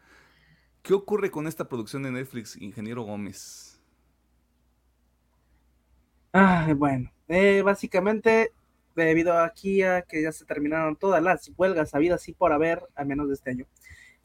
¿Qué 0.82 0.94
ocurre 0.94 1.30
con 1.30 1.48
esta 1.48 1.68
producción 1.68 2.04
de 2.04 2.12
Netflix, 2.12 2.56
Ingeniero 2.56 3.04
Gómez? 3.04 3.80
Ah, 6.32 6.72
bueno, 6.76 7.12
eh, 7.28 7.62
básicamente, 7.64 8.52
debido 8.96 9.38
aquí 9.40 9.84
a 9.84 10.02
que 10.02 10.22
ya 10.22 10.32
se 10.32 10.46
terminaron 10.46 10.96
todas 10.96 11.22
las 11.24 11.52
huelgas 11.58 11.94
habidas 11.96 12.28
y 12.28 12.34
por 12.34 12.54
haber, 12.54 12.82
al 12.96 13.06
menos 13.06 13.28
de 13.28 13.34
este 13.36 13.52
año, 13.52 13.66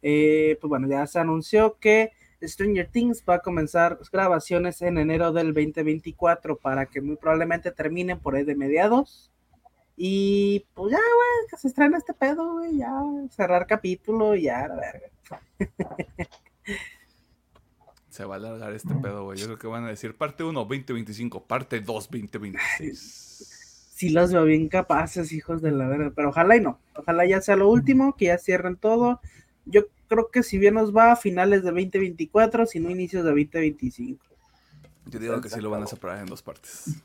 eh, 0.03 0.59
pues 0.61 0.69
bueno, 0.69 0.89
ya 0.89 1.07
se 1.07 1.19
anunció 1.19 1.79
que 1.79 2.13
Stranger 2.43 2.89
Things 2.89 3.25
va 3.29 3.37
a 3.37 3.39
comenzar 3.41 3.99
grabaciones 4.13 4.83
en 4.83 4.99
enero 4.99 5.33
del 5.33 5.55
2024 5.55 6.57
para 6.57 6.87
que 6.87 7.01
muy 7.01 7.17
probablemente 7.17 7.71
terminen 7.73 8.21
por 8.21 8.37
ahí 8.37 8.45
de 8.45 8.55
mediados. 8.55 9.31
Y 9.97 10.67
pues 10.75 10.91
ya, 10.91 10.99
güey, 10.99 11.49
que 11.51 11.57
se 11.57 11.69
estrena 11.69 11.99
este 11.99 12.15
pedo, 12.15 12.55
güey, 12.55 12.79
ya 12.79 12.91
cerrar 13.31 13.67
capítulo 13.67 14.35
y 14.35 14.43
ya, 14.43 14.67
la 14.69 14.75
verga. 14.75 15.11
Se 18.11 18.25
va 18.25 18.35
a 18.35 18.39
alargar 18.39 18.73
este 18.73 18.95
pedo, 18.95 19.25
güey. 19.25 19.39
Yo 19.39 19.47
creo 19.47 19.59
que 19.59 19.67
van 19.67 19.85
a 19.85 19.89
decir 19.89 20.17
parte 20.17 20.45
1, 20.45 20.61
2025, 20.61 21.45
parte 21.47 21.81
2, 21.81 22.11
2026. 22.11 23.64
Sí 24.05 24.11
los 24.11 24.31
veo 24.31 24.45
bien 24.45 24.69
capaces, 24.69 25.33
hijos 25.33 25.63
de 25.63 25.71
la 25.71 25.89
verga, 25.89 26.13
pero 26.15 26.29
ojalá 26.29 26.57
y 26.57 26.61
no. 26.61 26.79
Ojalá 26.95 27.25
ya 27.25 27.41
sea 27.41 27.57
lo 27.57 27.71
último, 27.71 28.15
que 28.17 28.27
ya 28.27 28.37
cierren 28.37 28.77
todo. 28.77 29.19
Yo 29.65 29.87
creo 30.09 30.31
que 30.31 30.43
si 30.43 30.59
bien 30.59 30.75
nos 30.75 30.95
va 30.95 31.13
a 31.13 31.17
finales 31.17 31.63
de 31.63 31.71
2024, 31.71 32.67
si 32.67 32.81
no 32.81 32.91
inicios 32.91 33.25
de 33.25 33.31
2025. 33.31 34.23
Yo 35.07 35.19
digo 35.19 35.41
que 35.41 35.49
sí 35.49 35.59
lo 35.63 35.71
van 35.71 35.85
a 35.85 35.87
separar 35.87 36.19
en 36.19 36.27
dos 36.27 36.43
partes. 36.43 37.03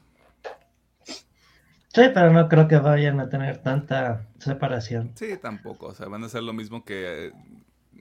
Sí, 1.06 2.02
pero 2.14 2.32
no 2.34 2.50
creo 2.50 2.68
que 2.68 2.78
vayan 2.78 3.22
a 3.22 3.30
tener 3.30 3.60
tanta 3.60 4.28
separación. 4.40 5.14
Sí, 5.16 5.38
tampoco. 5.42 5.88
O 5.88 5.96
sea, 5.96 6.08
van 6.08 6.24
a 6.24 6.26
hacer 6.26 6.44
lo 6.44 6.52
mismo 6.52 6.84
que 6.84 7.28
eh, 7.28 7.32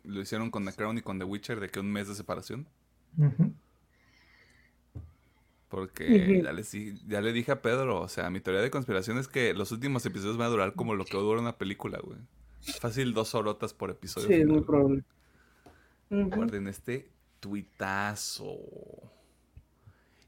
lo 0.03 0.21
hicieron 0.21 0.51
con 0.51 0.65
The 0.67 0.73
Crown 0.73 0.99
y 0.99 1.03
con 1.03 1.21
The 1.21 1.25
Witcher, 1.25 1.61
de 1.61 1.69
que 1.69 1.79
un 1.79 1.93
mes 1.93 2.09
de 2.09 2.17
separación. 2.17 2.67
Porque 5.69 6.43
ya, 6.43 6.53
ya 7.07 7.21
le 7.21 7.33
dije 7.33 7.53
a 7.53 7.61
Pedro, 7.61 8.01
o 8.01 8.09
sea, 8.09 8.31
mi 8.31 8.41
teoría 8.41 8.63
de 8.63 8.71
conspiración 8.71 9.19
es 9.19 9.29
que 9.29 9.53
los 9.53 9.71
últimos 9.71 10.05
episodios 10.07 10.39
van 10.39 10.47
a 10.47 10.51
durar 10.51 10.75
como 10.75 10.95
lo 10.95 11.05
que 11.05 11.17
dura 11.17 11.41
una 11.41 11.59
película, 11.59 11.99
güey. 12.03 12.19
Fácil 12.81 13.13
dos 13.13 13.35
horotas 13.35 13.75
por 13.75 13.91
episodio. 13.91 14.29
Sí, 14.29 14.45
muy 14.45 14.63
probable. 14.63 15.05
Guarden 16.11 16.69
este 16.69 17.11
tuitazo. 17.41 18.57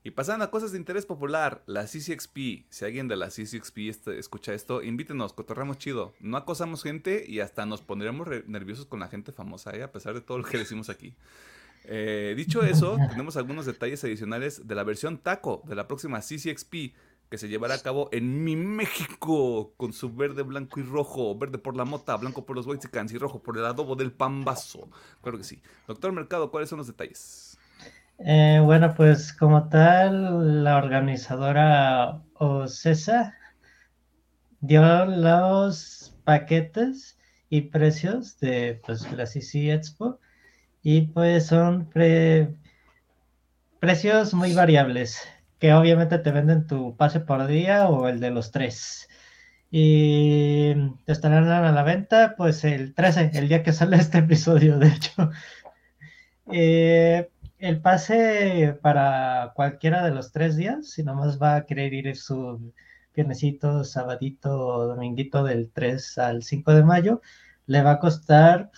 Y 0.02 0.12
pasando 0.12 0.44
a 0.44 0.50
cosas 0.50 0.72
de 0.72 0.78
interés 0.78 1.04
popular, 1.04 1.62
la 1.66 1.84
CCXP. 1.84 2.64
Si 2.70 2.84
alguien 2.84 3.06
de 3.06 3.16
la 3.16 3.28
CCXP 3.28 3.78
este, 3.80 4.18
escucha 4.18 4.54
esto, 4.54 4.82
invítenos, 4.82 5.34
cotorramos 5.34 5.76
chido. 5.76 6.14
No 6.20 6.38
acosamos 6.38 6.82
gente 6.82 7.24
y 7.26 7.40
hasta 7.40 7.66
nos 7.66 7.82
pondremos 7.82 8.26
nerviosos 8.46 8.86
con 8.86 9.00
la 9.00 9.08
gente 9.08 9.32
famosa, 9.32 9.76
¿eh? 9.76 9.82
a 9.82 9.92
pesar 9.92 10.14
de 10.14 10.22
todo 10.22 10.38
lo 10.38 10.44
que 10.44 10.56
decimos 10.58 10.88
aquí. 10.88 11.14
Eh, 11.84 12.34
dicho 12.36 12.62
eso, 12.62 12.96
tenemos 13.10 13.36
algunos 13.36 13.66
detalles 13.66 14.02
adicionales 14.04 14.66
de 14.66 14.74
la 14.74 14.84
versión 14.84 15.18
taco 15.18 15.62
de 15.66 15.74
la 15.74 15.88
próxima 15.88 16.20
CCXP 16.20 16.94
que 17.30 17.38
se 17.38 17.48
llevará 17.48 17.74
a 17.74 17.78
cabo 17.82 18.08
en 18.12 18.42
mi 18.42 18.56
México 18.56 19.72
con 19.76 19.92
su 19.92 20.12
verde, 20.12 20.42
blanco 20.42 20.80
y 20.80 20.82
rojo, 20.82 21.38
verde 21.38 21.58
por 21.58 21.76
la 21.76 21.84
mota, 21.84 22.16
blanco 22.16 22.44
por 22.44 22.56
los 22.56 22.66
whitecans 22.66 23.12
y 23.12 23.18
rojo 23.18 23.40
por 23.40 23.56
el 23.56 23.64
adobo 23.64 23.94
del 23.94 24.10
pambazo. 24.10 24.88
Claro 25.22 25.38
que 25.38 25.44
sí. 25.44 25.62
Doctor 25.86 26.10
Mercado, 26.12 26.50
¿cuáles 26.50 26.68
son 26.68 26.78
los 26.78 26.88
detalles? 26.88 27.56
Eh, 28.18 28.60
bueno, 28.64 28.94
pues 28.96 29.32
como 29.32 29.68
tal, 29.68 30.64
la 30.64 30.76
organizadora 30.76 32.20
OCESA 32.34 33.34
dio 34.60 35.06
los 35.06 36.14
paquetes 36.24 37.16
y 37.48 37.62
precios 37.62 38.38
de 38.40 38.80
pues, 38.84 39.10
la 39.12 39.24
CC 39.24 39.72
Expo 39.72 40.18
y 40.82 41.02
pues 41.02 41.46
son 41.46 41.88
precios 43.80 44.34
muy 44.34 44.54
variables, 44.54 45.20
que 45.58 45.74
obviamente 45.74 46.18
te 46.18 46.30
venden 46.30 46.66
tu 46.66 46.96
pase 46.96 47.20
por 47.20 47.46
día 47.46 47.88
o 47.88 48.08
el 48.08 48.20
de 48.20 48.30
los 48.30 48.50
tres. 48.50 49.08
Y 49.70 50.74
te 51.04 51.12
estarán 51.12 51.48
a 51.48 51.72
la 51.72 51.82
venta 51.82 52.34
pues 52.36 52.64
el 52.64 52.94
13, 52.94 53.32
el 53.34 53.48
día 53.48 53.62
que 53.62 53.72
sale 53.72 53.96
este 53.98 54.18
episodio, 54.18 54.78
de 54.78 54.88
hecho. 54.88 55.30
Eh, 56.52 57.30
el 57.58 57.80
pase 57.80 58.78
para 58.82 59.52
cualquiera 59.54 60.04
de 60.04 60.10
los 60.12 60.32
tres 60.32 60.56
días, 60.56 60.90
si 60.90 61.02
nomás 61.02 61.40
va 61.40 61.56
a 61.56 61.66
querer 61.66 61.92
ir 61.94 62.16
su 62.16 62.72
viernesito, 63.14 63.84
sabadito 63.84 64.86
dominguito 64.86 65.44
del 65.44 65.70
3 65.70 66.18
al 66.18 66.42
5 66.42 66.74
de 66.74 66.84
mayo, 66.84 67.20
le 67.66 67.82
va 67.82 67.92
a 67.92 67.98
costar 68.00 68.70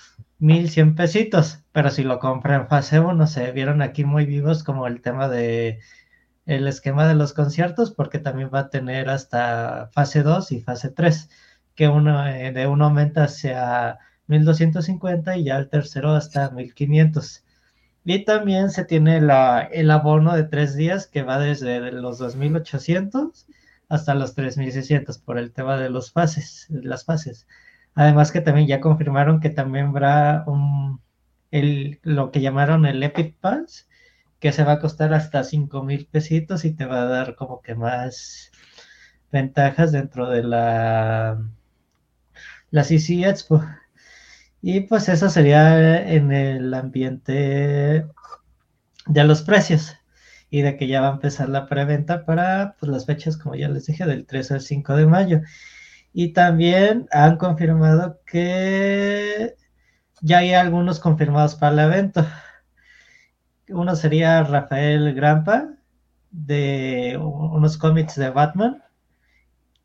1100 0.42 0.96
pesitos, 0.96 1.60
pero 1.70 1.90
si 1.90 2.02
lo 2.02 2.18
compra 2.18 2.56
en 2.56 2.66
fase 2.66 2.98
1, 2.98 3.26
se 3.28 3.52
vieron 3.52 3.80
aquí 3.80 4.04
muy 4.04 4.26
vivos 4.26 4.64
como 4.64 4.88
el 4.88 5.00
tema 5.00 5.28
de 5.28 5.78
el 6.46 6.66
esquema 6.66 7.06
de 7.06 7.14
los 7.14 7.32
conciertos, 7.32 7.92
porque 7.92 8.18
también 8.18 8.50
va 8.52 8.60
a 8.60 8.70
tener 8.70 9.08
hasta 9.08 9.88
fase 9.92 10.24
2 10.24 10.50
y 10.52 10.60
fase 10.60 10.90
3, 10.90 11.30
que 11.76 11.86
uno 11.88 12.26
eh, 12.26 12.50
de 12.52 12.66
uno 12.66 12.86
aumenta 12.86 13.24
hacia 13.24 14.00
1250 14.26 15.36
y 15.36 15.44
ya 15.44 15.58
el 15.58 15.68
tercero 15.68 16.10
hasta 16.10 16.50
1500. 16.50 17.44
Y 18.04 18.24
también 18.24 18.70
se 18.70 18.84
tiene 18.84 19.20
la, 19.20 19.60
el 19.60 19.90
abono 19.92 20.34
de 20.34 20.42
tres 20.44 20.74
días 20.74 21.06
que 21.06 21.22
va 21.22 21.38
desde 21.38 21.92
los 21.92 22.18
2800 22.18 23.46
hasta 23.88 24.14
los 24.16 24.34
3600 24.34 25.18
por 25.18 25.38
el 25.38 25.52
tema 25.52 25.76
de 25.76 25.90
los 25.90 26.10
fases, 26.12 26.66
las 26.70 27.04
fases. 27.04 27.46
Además 27.94 28.32
que 28.32 28.40
también 28.40 28.66
ya 28.66 28.80
confirmaron 28.80 29.40
que 29.40 29.50
también 29.50 29.86
habrá 29.86 30.44
un, 30.46 31.00
el, 31.50 32.00
lo 32.02 32.30
que 32.30 32.40
llamaron 32.40 32.86
el 32.86 33.02
Epic 33.02 33.36
Pass, 33.38 33.88
que 34.40 34.52
se 34.52 34.64
va 34.64 34.72
a 34.72 34.80
costar 34.80 35.14
hasta 35.14 35.44
5 35.44 35.82
mil 35.84 36.06
pesitos 36.06 36.64
y 36.64 36.72
te 36.74 36.86
va 36.86 37.02
a 37.02 37.06
dar 37.06 37.36
como 37.36 37.62
que 37.62 37.74
más 37.74 38.50
ventajas 39.30 39.92
dentro 39.92 40.28
de 40.30 40.42
la, 40.42 41.42
la 42.70 42.84
CC 42.84 43.28
Expo. 43.28 43.62
Y 44.62 44.80
pues 44.82 45.08
eso 45.08 45.28
sería 45.28 46.08
en 46.12 46.32
el 46.32 46.72
ambiente 46.74 48.06
de 49.06 49.24
los 49.24 49.42
precios 49.42 49.96
y 50.50 50.62
de 50.62 50.76
que 50.76 50.86
ya 50.86 51.00
va 51.00 51.08
a 51.08 51.12
empezar 51.12 51.48
la 51.48 51.66
preventa 51.66 52.24
para 52.24 52.76
pues, 52.78 52.90
las 52.92 53.06
fechas, 53.06 53.36
como 53.36 53.54
ya 53.56 53.68
les 53.68 53.86
dije, 53.86 54.06
del 54.06 54.26
3 54.26 54.52
al 54.52 54.60
5 54.60 54.96
de 54.96 55.06
mayo. 55.06 55.40
Y 56.12 56.32
también 56.32 57.08
han 57.10 57.36
confirmado 57.38 58.20
que 58.26 59.56
ya 60.20 60.38
hay 60.38 60.54
algunos 60.54 61.00
confirmados 61.00 61.54
para 61.54 61.72
el 61.72 61.78
evento. 61.92 62.26
Uno 63.68 63.96
sería 63.96 64.42
Rafael 64.42 65.14
Grampa, 65.14 65.70
de 66.30 67.18
unos 67.20 67.78
cómics 67.78 68.16
de 68.16 68.30
Batman. 68.30 68.82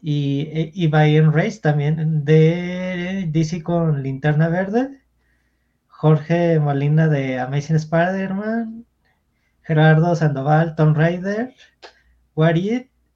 Y, 0.01 0.41
e, 0.51 0.71
y 0.73 0.87
Bayern 0.87 1.33
Race 1.33 1.59
también 1.59 2.23
de 2.23 3.27
DC 3.31 3.63
con 3.63 4.03
Linterna 4.03 4.49
Verde. 4.49 5.01
Jorge 5.87 6.59
Molina 6.59 7.07
de 7.07 7.39
Amazing 7.39 7.77
Spider-Man. 7.77 8.85
Gerardo 9.63 10.15
Sandoval, 10.15 10.75
Tom 10.75 10.93
Raider. 10.93 11.53
What 12.35 12.55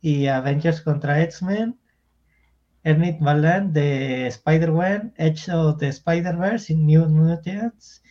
y 0.02 0.28
Avengers 0.28 0.82
contra 0.82 1.21
X-Men. 1.21 1.78
Ernest 2.84 3.20
Balan 3.20 3.74
de 3.74 4.28
Spider-Man, 4.28 5.13
hecho 5.17 5.74
de 5.74 5.88
Spider-Verse 5.89 6.74
y 6.74 6.76
New 6.78 7.08
Mutants 7.10 8.04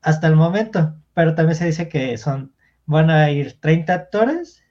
hasta 0.00 0.28
el 0.28 0.36
momento, 0.36 0.94
pero 1.14 1.34
también 1.34 1.56
se 1.56 1.66
dice 1.66 1.88
que 1.88 2.16
son 2.16 2.52
van 2.86 3.10
a 3.10 3.30
ir 3.30 3.58
30 3.60 3.92
actores 3.92 4.62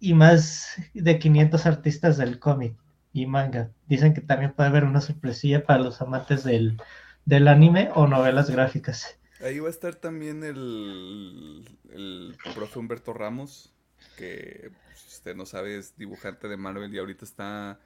y 0.00 0.14
más 0.14 0.76
de 0.94 1.18
500 1.18 1.66
artistas 1.66 2.16
del 2.16 2.38
cómic 2.38 2.76
y 3.12 3.26
manga. 3.26 3.70
Dicen 3.86 4.14
que 4.14 4.20
también 4.20 4.52
puede 4.52 4.68
haber 4.68 4.84
una 4.84 5.00
sorpresilla 5.00 5.64
para 5.64 5.80
los 5.80 6.00
amantes 6.00 6.42
del, 6.44 6.80
del 7.24 7.48
anime 7.48 7.90
o 7.94 8.06
novelas 8.06 8.50
gráficas. 8.50 9.18
Ahí 9.40 9.58
va 9.58 9.68
a 9.68 9.70
estar 9.70 9.94
también 9.94 10.42
el, 10.42 11.64
el 11.90 12.36
profe 12.54 12.78
Humberto 12.78 13.12
Ramos, 13.12 13.72
que 14.16 14.70
pues, 14.86 15.06
usted 15.06 15.34
no 15.34 15.46
sabe, 15.46 15.78
es 15.78 15.96
dibujante 15.96 16.48
de 16.48 16.56
Marvel 16.56 16.94
y 16.94 16.98
ahorita 16.98 17.24
está 17.24 17.78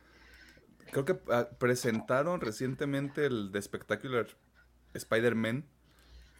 Creo 0.90 1.05
que 1.05 1.18
ah, 1.31 1.49
presentaron 1.59 2.40
recientemente 2.40 3.27
el 3.27 3.53
de 3.53 3.62
Spectacular 3.62 4.27
Spider-Man. 4.94 5.64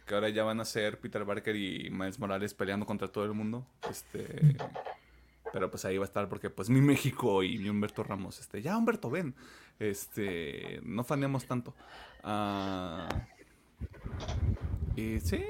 Que 0.05 0.13
ahora 0.13 0.29
ya 0.29 0.43
van 0.43 0.59
a 0.59 0.65
ser 0.65 0.99
Peter 0.99 1.25
Parker 1.25 1.55
y 1.55 1.89
Miles 1.89 2.19
Morales 2.19 2.53
peleando 2.53 2.85
contra 2.85 3.07
todo 3.07 3.25
el 3.25 3.33
mundo. 3.33 3.67
Este. 3.89 4.55
Pero 5.51 5.71
pues 5.71 5.85
ahí 5.85 5.97
va 5.97 6.03
a 6.03 6.05
estar 6.05 6.29
porque 6.29 6.49
pues 6.49 6.69
mi 6.69 6.81
México 6.81 7.41
y 7.41 7.57
mi 7.57 7.69
Humberto 7.69 8.03
Ramos. 8.03 8.39
Este. 8.39 8.61
Ya 8.61 8.77
Humberto, 8.77 9.09
ven. 9.09 9.35
Este. 9.79 10.79
No 10.83 11.03
faneamos 11.03 11.45
tanto. 11.45 11.73
Ah, 12.23 13.07
y 14.95 15.19
sí, 15.19 15.43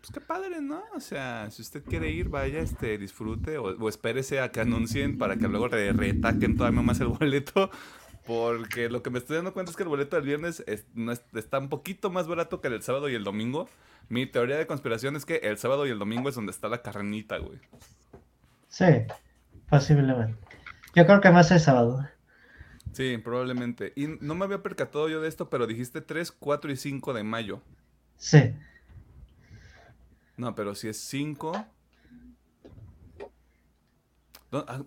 pues 0.00 0.12
qué 0.12 0.20
padre, 0.20 0.60
¿no? 0.60 0.82
O 0.94 1.00
sea, 1.00 1.50
si 1.50 1.62
usted 1.62 1.82
quiere 1.84 2.10
ir, 2.10 2.28
vaya, 2.28 2.60
este, 2.60 2.98
disfrute 2.98 3.58
o, 3.58 3.88
espérese 3.88 4.40
a 4.40 4.50
que 4.50 4.60
anuncien 4.60 5.18
para 5.18 5.36
que 5.36 5.48
luego 5.48 5.68
retaquen 5.68 6.56
todavía 6.56 6.82
más 6.82 7.00
el 7.00 7.08
boleto. 7.08 7.70
Porque 8.26 8.88
lo 8.90 9.02
que 9.02 9.10
me 9.10 9.18
estoy 9.18 9.36
dando 9.36 9.52
cuenta 9.52 9.70
es 9.70 9.76
que 9.76 9.82
el 9.82 9.88
boleto 9.88 10.16
del 10.16 10.24
viernes 10.24 10.62
está 11.34 11.58
un 11.58 11.68
poquito 11.68 12.10
más 12.10 12.28
barato 12.28 12.60
que 12.60 12.68
el 12.68 12.74
del 12.74 12.82
sábado 12.82 13.08
y 13.08 13.14
el 13.14 13.24
domingo. 13.24 13.68
Mi 14.08 14.26
teoría 14.26 14.56
de 14.56 14.66
conspiración 14.66 15.16
es 15.16 15.24
que 15.24 15.36
el 15.36 15.56
sábado 15.58 15.86
y 15.86 15.90
el 15.90 15.98
domingo 15.98 16.28
es 16.28 16.34
donde 16.34 16.52
está 16.52 16.68
la 16.68 16.82
carnita, 16.82 17.38
güey. 17.38 17.58
Sí. 18.68 18.84
posiblemente. 19.68 20.36
Yo 20.94 21.06
creo 21.06 21.20
que 21.20 21.30
más 21.30 21.50
es 21.50 21.64
sábado. 21.64 22.08
Sí, 22.92 23.18
probablemente. 23.18 23.92
Y 23.96 24.06
no 24.20 24.34
me 24.34 24.44
había 24.44 24.62
percatado 24.62 25.08
yo 25.08 25.20
de 25.20 25.28
esto, 25.28 25.48
pero 25.48 25.66
dijiste 25.66 26.00
3, 26.00 26.32
4 26.32 26.72
y 26.72 26.76
5 26.76 27.12
de 27.14 27.22
mayo. 27.24 27.62
Sí. 28.16 28.54
No, 30.36 30.54
pero 30.54 30.74
si 30.74 30.88
es 30.88 30.98
5... 31.00 31.66
¿Dó- 34.50 34.64
ah, 34.66 34.82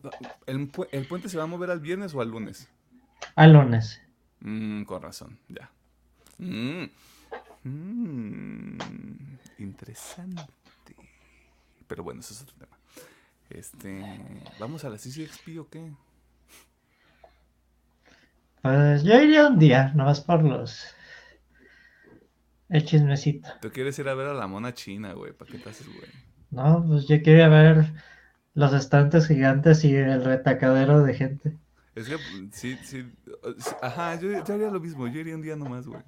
¿El, 0.46 0.70
pu- 0.72 0.88
el 0.92 1.08
puente 1.08 1.30
se 1.30 1.38
va 1.38 1.44
a 1.44 1.48
mover 1.48 1.72
al 1.72 1.80
viernes 1.80 2.14
o 2.14 2.22
al 2.22 2.30
lunes? 2.30 2.70
Al 3.36 3.54
lunes. 3.54 4.02
Mm, 4.40 4.84
con 4.84 5.02
razón, 5.02 5.40
ya. 5.48 5.72
Mm. 6.38 6.86
Mm, 7.64 8.78
interesante. 9.60 10.44
Pero 11.88 12.04
bueno, 12.04 12.20
eso 12.20 12.34
es 12.34 12.42
otro 12.42 12.56
tema. 12.58 12.78
Este, 13.50 14.04
¿vamos 14.60 14.84
a 14.84 14.90
la 14.90 14.98
CCXP 14.98 15.60
o 15.60 15.70
qué? 15.70 15.92
Pues 18.62 19.04
yo 19.04 19.22
iría 19.22 19.48
un 19.48 19.60
día, 19.60 19.92
nomás 19.94 20.22
por 20.22 20.44
los. 20.44 20.86
El 22.70 22.86
chismecito. 22.86 23.50
Tú 23.62 23.70
quieres 23.72 24.00
ir 24.00 24.08
a 24.08 24.16
ver 24.16 24.28
a 24.28 24.34
la 24.34 24.48
mona 24.48 24.74
china, 24.74 25.14
güey. 25.14 25.34
¿Para 25.34 25.52
qué 25.52 25.60
te 25.60 25.70
haces, 25.70 25.88
güey? 25.88 26.10
No, 26.50 26.84
pues 26.88 27.08
yo 27.08 27.22
quería 27.22 27.50
ver 27.50 27.94
los 28.54 28.74
estantes 28.74 29.28
gigantes 29.28 29.84
y 29.84 29.96
el 29.96 30.24
retacadero 30.24 31.04
de 31.04 31.14
gente. 31.14 31.58
Es 31.96 32.08
que, 32.08 32.18
sí, 32.52 32.78
sí. 32.84 33.12
Ajá, 33.82 34.20
yo, 34.20 34.32
yo 34.44 34.54
haría 34.54 34.70
lo 34.70 34.80
mismo. 34.80 35.08
Yo 35.08 35.20
iría 35.20 35.36
un 35.36 35.42
día 35.42 35.56
nomás, 35.56 35.88
güey. 35.88 36.02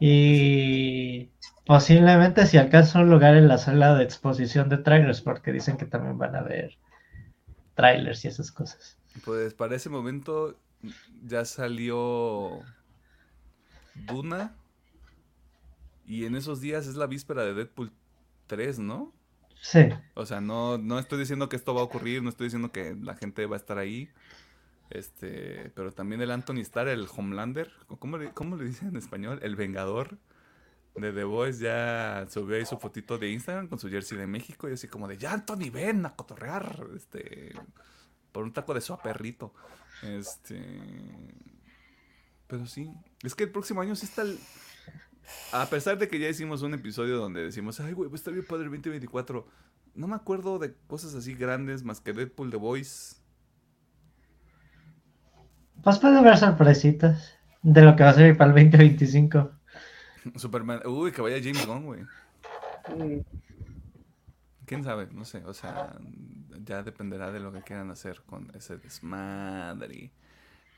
Y 0.00 1.30
posiblemente 1.66 2.46
si 2.46 2.58
alcanza 2.58 3.00
un 3.00 3.10
lugar 3.10 3.36
en 3.36 3.48
la 3.48 3.58
sala 3.58 3.94
de 3.94 4.04
exposición 4.04 4.68
de 4.68 4.78
trailers, 4.78 5.20
porque 5.20 5.52
dicen 5.52 5.76
que 5.76 5.86
también 5.86 6.18
van 6.18 6.36
a 6.36 6.42
ver 6.42 6.76
trailers 7.74 8.24
y 8.24 8.28
esas 8.28 8.52
cosas. 8.52 8.98
Pues 9.24 9.54
para 9.54 9.76
ese 9.76 9.88
momento 9.88 10.58
ya 11.24 11.44
salió 11.44 12.60
Duna. 13.94 14.54
Y 16.06 16.26
en 16.26 16.36
esos 16.36 16.60
días 16.60 16.86
es 16.86 16.96
la 16.96 17.06
víspera 17.06 17.44
de 17.44 17.54
Deadpool 17.54 17.90
3, 18.46 18.78
¿no? 18.78 19.12
Sí, 19.62 19.88
O 20.12 20.26
sea, 20.26 20.42
no, 20.42 20.76
no 20.76 20.98
estoy 20.98 21.18
diciendo 21.18 21.48
que 21.48 21.56
esto 21.56 21.74
va 21.74 21.80
a 21.80 21.84
ocurrir, 21.84 22.22
no 22.22 22.28
estoy 22.28 22.48
diciendo 22.48 22.70
que 22.70 22.94
la 23.00 23.14
gente 23.14 23.46
va 23.46 23.56
a 23.56 23.58
estar 23.58 23.78
ahí. 23.78 24.10
Este, 24.90 25.72
pero 25.74 25.92
también 25.92 26.20
el 26.20 26.30
Anthony 26.30 26.60
Starr, 26.60 26.88
el 26.88 27.08
Homelander, 27.14 27.72
¿cómo 27.98 28.18
le, 28.18 28.30
cómo 28.32 28.56
le 28.56 28.64
dicen 28.64 28.88
en 28.88 28.96
español? 28.96 29.40
El 29.42 29.56
Vengador 29.56 30.18
de 30.94 31.12
The 31.12 31.24
Voice 31.24 31.60
ya 31.60 32.26
subió 32.28 32.56
ahí 32.56 32.66
su 32.66 32.78
fotito 32.78 33.18
de 33.18 33.30
Instagram 33.30 33.68
con 33.68 33.78
su 33.78 33.88
jersey 33.88 34.16
de 34.16 34.26
México 34.26 34.68
y 34.68 34.74
así 34.74 34.86
como 34.86 35.08
de, 35.08 35.16
ya 35.16 35.32
Anthony, 35.32 35.70
ven 35.72 36.06
a 36.06 36.14
cotorrear, 36.14 36.86
este, 36.94 37.52
por 38.30 38.44
un 38.44 38.52
taco 38.52 38.74
de 38.74 38.80
su 38.80 38.96
perrito. 38.98 39.52
Este, 40.02 40.62
pero 42.46 42.66
sí, 42.66 42.90
es 43.22 43.34
que 43.34 43.44
el 43.44 43.50
próximo 43.50 43.80
año 43.80 43.96
sí 43.96 44.06
está 44.06 44.22
el... 44.22 44.38
A 45.52 45.66
pesar 45.70 45.98
de 45.98 46.06
que 46.06 46.18
ya 46.18 46.28
hicimos 46.28 46.60
un 46.62 46.74
episodio 46.74 47.16
donde 47.16 47.42
decimos, 47.42 47.80
ay, 47.80 47.94
güey, 47.94 48.10
pues 48.10 48.20
está 48.20 48.30
bien 48.30 48.44
padre 48.44 48.64
el 48.64 48.70
2024. 48.70 49.46
No 49.94 50.06
me 50.06 50.14
acuerdo 50.14 50.58
de 50.58 50.74
cosas 50.86 51.14
así 51.14 51.34
grandes 51.34 51.82
más 51.82 52.00
que 52.00 52.12
Deadpool 52.12 52.50
The 52.50 52.58
Voice. 52.58 53.16
Pues 55.82 55.98
puede 55.98 56.18
haber 56.18 56.36
sorpresitas 56.36 57.34
de 57.62 57.82
lo 57.82 57.96
que 57.96 58.04
va 58.04 58.10
a 58.10 58.14
ser 58.14 58.36
para 58.36 58.50
el 58.50 58.70
2025. 58.70 59.50
Superman. 60.36 60.80
Uy, 60.86 61.12
que 61.12 61.22
vaya 61.22 61.36
James 61.42 61.66
Gunn, 61.66 61.84
güey. 61.84 62.00
¿Quién 64.66 64.84
sabe? 64.84 65.08
No 65.12 65.24
sé. 65.24 65.42
O 65.44 65.52
sea, 65.52 65.96
ya 66.64 66.82
dependerá 66.82 67.30
de 67.30 67.40
lo 67.40 67.52
que 67.52 67.62
quieran 67.62 67.90
hacer 67.90 68.22
con 68.26 68.50
ese 68.54 68.76
desmadre. 68.76 70.12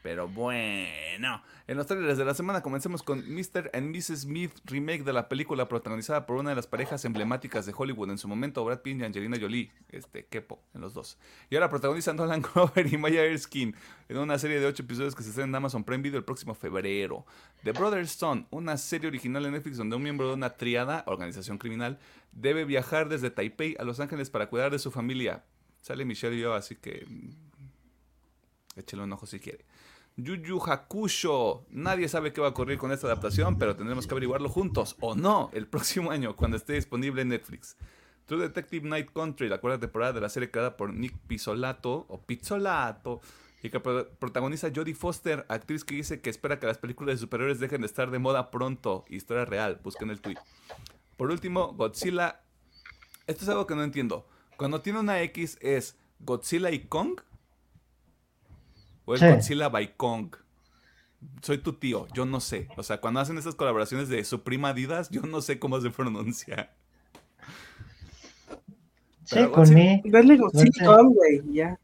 Pero 0.06 0.28
bueno, 0.28 1.42
en 1.66 1.76
los 1.76 1.88
trailers 1.88 2.16
de 2.16 2.24
la 2.24 2.32
semana 2.32 2.62
comencemos 2.62 3.02
con 3.02 3.24
Mr. 3.28 3.72
and 3.74 3.92
Mrs. 3.92 4.20
Smith, 4.20 4.52
remake 4.64 5.02
de 5.02 5.12
la 5.12 5.28
película 5.28 5.66
protagonizada 5.66 6.26
por 6.26 6.36
una 6.36 6.50
de 6.50 6.54
las 6.54 6.68
parejas 6.68 7.04
emblemáticas 7.04 7.66
de 7.66 7.74
Hollywood 7.76 8.12
en 8.12 8.18
su 8.18 8.28
momento, 8.28 8.64
Brad 8.64 8.82
Pitt 8.82 9.00
y 9.00 9.02
Angelina 9.02 9.36
Jolie, 9.36 9.72
este, 9.88 10.26
Kepo, 10.26 10.62
en 10.74 10.80
los 10.80 10.94
dos. 10.94 11.18
Y 11.50 11.56
ahora 11.56 11.70
protagonizan 11.70 12.14
Nolan 12.18 12.40
Glover 12.40 12.86
y 12.86 12.96
Maya 12.96 13.24
Erskine 13.24 13.74
en 14.08 14.18
una 14.18 14.38
serie 14.38 14.60
de 14.60 14.66
ocho 14.66 14.84
episodios 14.84 15.16
que 15.16 15.24
se 15.24 15.30
estrena 15.30 15.48
en 15.48 15.54
Amazon 15.56 15.82
Prime 15.82 16.04
Video 16.04 16.18
el 16.20 16.24
próximo 16.24 16.54
febrero. 16.54 17.26
The 17.64 17.72
Brother's 17.72 18.12
Son, 18.12 18.46
una 18.50 18.76
serie 18.76 19.08
original 19.08 19.44
en 19.46 19.54
Netflix 19.54 19.76
donde 19.76 19.96
un 19.96 20.04
miembro 20.04 20.28
de 20.28 20.34
una 20.34 20.50
triada, 20.50 21.02
organización 21.08 21.58
criminal, 21.58 21.98
debe 22.30 22.64
viajar 22.64 23.08
desde 23.08 23.30
Taipei 23.30 23.74
a 23.80 23.82
Los 23.82 23.98
Ángeles 23.98 24.30
para 24.30 24.48
cuidar 24.50 24.70
de 24.70 24.78
su 24.78 24.92
familia. 24.92 25.42
Sale 25.80 26.04
Michelle 26.04 26.36
y 26.36 26.42
yo, 26.42 26.54
así 26.54 26.76
que 26.76 27.04
mm, 27.08 27.30
échale 28.76 29.02
un 29.02 29.12
ojo 29.12 29.26
si 29.26 29.40
quiere. 29.40 29.64
Yu 30.16 30.36
Yu 30.36 30.58
Hakusho. 30.64 31.66
Nadie 31.70 32.08
sabe 32.08 32.32
qué 32.32 32.40
va 32.40 32.48
a 32.48 32.50
ocurrir 32.50 32.78
con 32.78 32.90
esta 32.92 33.06
adaptación, 33.06 33.58
pero 33.58 33.76
tendremos 33.76 34.06
que 34.06 34.14
averiguarlo 34.14 34.48
juntos, 34.48 34.96
o 35.00 35.14
no, 35.14 35.50
el 35.52 35.66
próximo 35.66 36.10
año, 36.10 36.34
cuando 36.36 36.56
esté 36.56 36.72
disponible 36.74 37.22
en 37.22 37.28
Netflix. 37.28 37.76
True 38.24 38.42
Detective 38.42 38.88
Night 38.88 39.10
Country, 39.12 39.48
la 39.48 39.58
cuarta 39.58 39.80
temporada 39.80 40.12
de 40.14 40.20
la 40.20 40.28
serie 40.28 40.50
creada 40.50 40.76
por 40.76 40.92
Nick 40.92 41.16
Pizzolato, 41.28 42.06
o 42.08 42.20
Pizzolato, 42.22 43.20
y 43.62 43.70
que 43.70 43.78
pro- 43.78 44.08
protagoniza 44.18 44.70
Jodie 44.74 44.94
Foster, 44.94 45.44
actriz 45.48 45.84
que 45.84 45.94
dice 45.96 46.20
que 46.20 46.30
espera 46.30 46.58
que 46.58 46.66
las 46.66 46.78
películas 46.78 47.16
de 47.16 47.20
superhéroes 47.20 47.60
dejen 47.60 47.82
de 47.82 47.86
estar 47.86 48.10
de 48.10 48.18
moda 48.18 48.50
pronto. 48.50 49.04
Historia 49.08 49.44
real, 49.44 49.80
busquen 49.82 50.10
el 50.10 50.20
tweet. 50.20 50.38
Por 51.16 51.30
último, 51.30 51.72
Godzilla. 51.74 52.40
Esto 53.26 53.44
es 53.44 53.48
algo 53.48 53.66
que 53.66 53.74
no 53.74 53.82
entiendo. 53.82 54.26
Cuando 54.56 54.80
tiene 54.80 55.00
una 55.00 55.20
X, 55.22 55.58
¿es 55.60 55.96
Godzilla 56.20 56.70
y 56.70 56.80
Kong? 56.80 57.20
¿O 59.06 59.14
es 59.14 59.20
Sí. 59.20 59.26
Godzilla 59.26 59.68
by 59.70 59.96
Kong? 59.96 60.36
Soy 61.40 61.58
tu 61.58 61.72
tío, 61.72 62.06
yo 62.12 62.26
no 62.26 62.40
sé. 62.40 62.68
O 62.76 62.82
sea, 62.82 63.00
cuando 63.00 63.20
hacen 63.20 63.38
esas 63.38 63.54
colaboraciones 63.54 64.08
de 64.10 64.22
su 64.24 64.42
prima 64.42 64.68
Adidas, 64.68 65.08
yo 65.10 65.22
no 65.22 65.40
sé 65.40 65.58
cómo 65.58 65.80
se 65.80 65.88
pronuncia. 65.90 66.70
Sí, 69.24 69.34
Pero 69.34 69.52
con 69.52 69.64
Godzilla- 69.64 70.02
mí. 70.04 70.10
Dale 70.10 70.36
Godzilla 70.36 70.98
güey, 71.02 71.42
ya. 71.52 71.78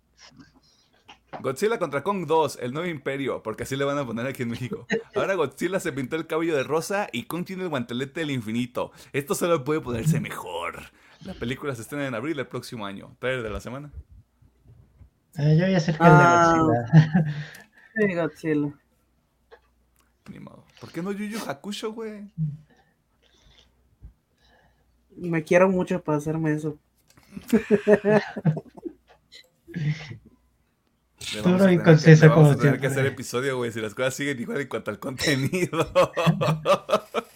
Godzilla 1.40 1.78
contra 1.78 2.02
Kong 2.04 2.26
2, 2.26 2.58
el 2.60 2.72
nuevo 2.74 2.86
imperio, 2.88 3.42
porque 3.42 3.62
así 3.62 3.74
le 3.74 3.84
van 3.84 3.96
a 3.98 4.04
poner 4.06 4.26
aquí 4.26 4.42
en 4.42 4.50
México. 4.50 4.86
Ahora 5.16 5.34
Godzilla 5.34 5.80
se 5.80 5.90
pintó 5.92 6.16
el 6.16 6.26
cabello 6.26 6.54
de 6.54 6.62
rosa 6.62 7.08
y 7.10 7.24
Kong 7.24 7.44
tiene 7.46 7.62
el 7.64 7.68
guantelete 7.70 8.20
del 8.20 8.30
infinito. 8.30 8.92
Esto 9.14 9.34
solo 9.34 9.64
puede 9.64 9.80
ponerse 9.80 10.20
mejor. 10.20 10.80
La 11.24 11.32
película 11.34 11.74
se 11.74 11.82
estrena 11.82 12.06
en 12.06 12.14
abril 12.14 12.36
del 12.36 12.46
próximo 12.46 12.84
año. 12.84 13.16
¿Trailer 13.18 13.42
de 13.42 13.50
la 13.50 13.60
semana? 13.60 13.90
Eh, 15.38 15.56
yo 15.58 15.64
voy 15.66 15.74
a 15.74 15.78
hacer 15.78 15.96
que 15.96 16.04
el 16.04 16.10
de 16.10 16.16
Ah. 16.18 16.56
Godzilla. 16.58 17.34
Sí, 17.94 18.14
Godzilla. 18.14 18.72
Ni 20.30 20.38
modo. 20.40 20.64
¿Por 20.80 20.90
qué 20.92 21.02
no 21.02 21.12
Yu 21.12 21.24
Yu 21.26 21.38
Hakusho, 21.46 21.92
güey? 21.92 22.30
Me 25.16 25.44
quiero 25.44 25.68
mucho 25.68 26.02
para 26.02 26.18
hacerme 26.18 26.54
eso. 26.54 26.78
Le 31.34 31.40
Duro 31.42 31.58
vamos 31.58 31.62
tener 32.02 32.18
le 32.18 32.28
vamos 32.28 32.34
como 32.34 32.50
a 32.50 32.56
tener 32.56 32.80
que 32.80 32.86
hacer 32.88 33.06
episodio, 33.06 33.56
güey, 33.56 33.70
si 33.72 33.80
las 33.80 33.94
cosas 33.94 34.14
siguen 34.14 34.40
igual 34.40 34.60
en 34.62 34.68
cuanto 34.68 34.90
al 34.90 34.98
contenido. 34.98 35.92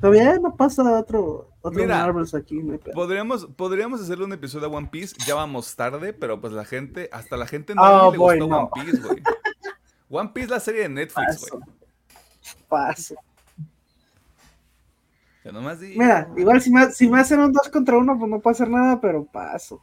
Todavía 0.00 0.38
no 0.38 0.56
pasa 0.56 0.82
otro, 0.98 1.50
otro 1.60 1.78
Mira, 1.82 1.98
Marvels 1.98 2.34
aquí. 2.34 2.62
no 2.62 2.78
podríamos, 2.94 3.46
podríamos 3.56 4.00
hacerle 4.00 4.24
un 4.24 4.32
episodio 4.32 4.66
a 4.68 4.70
One 4.70 4.88
Piece, 4.90 5.14
ya 5.26 5.34
vamos 5.34 5.76
tarde, 5.76 6.12
pero 6.14 6.40
pues 6.40 6.52
la 6.54 6.64
gente, 6.64 7.08
hasta 7.12 7.36
la 7.36 7.46
gente 7.46 7.74
no 7.74 7.82
Oh, 7.82 8.10
le 8.12 8.18
boy, 8.18 8.38
gustó 8.38 8.50
no. 8.50 8.70
One 8.72 8.84
Piece, 8.84 9.02
güey. 9.06 9.22
One 10.08 10.30
Piece 10.32 10.48
la 10.48 10.60
serie 10.60 10.82
de 10.82 10.88
Netflix, 10.88 11.40
Paso. 11.40 11.58
güey. 11.58 11.76
Paso. 12.68 13.14
Ya 15.44 15.52
nomás 15.52 15.78
di- 15.80 15.96
Mira, 15.98 16.30
igual 16.36 16.62
si 16.62 16.70
me, 16.70 16.90
si 16.90 17.06
me 17.08 17.20
hacen 17.20 17.40
un 17.40 17.52
2 17.52 17.68
contra 17.68 17.98
1, 17.98 18.18
pues 18.18 18.30
no 18.30 18.40
puedo 18.40 18.52
hacer 18.52 18.68
nada, 18.70 18.98
pero 19.00 19.24
paso. 19.26 19.82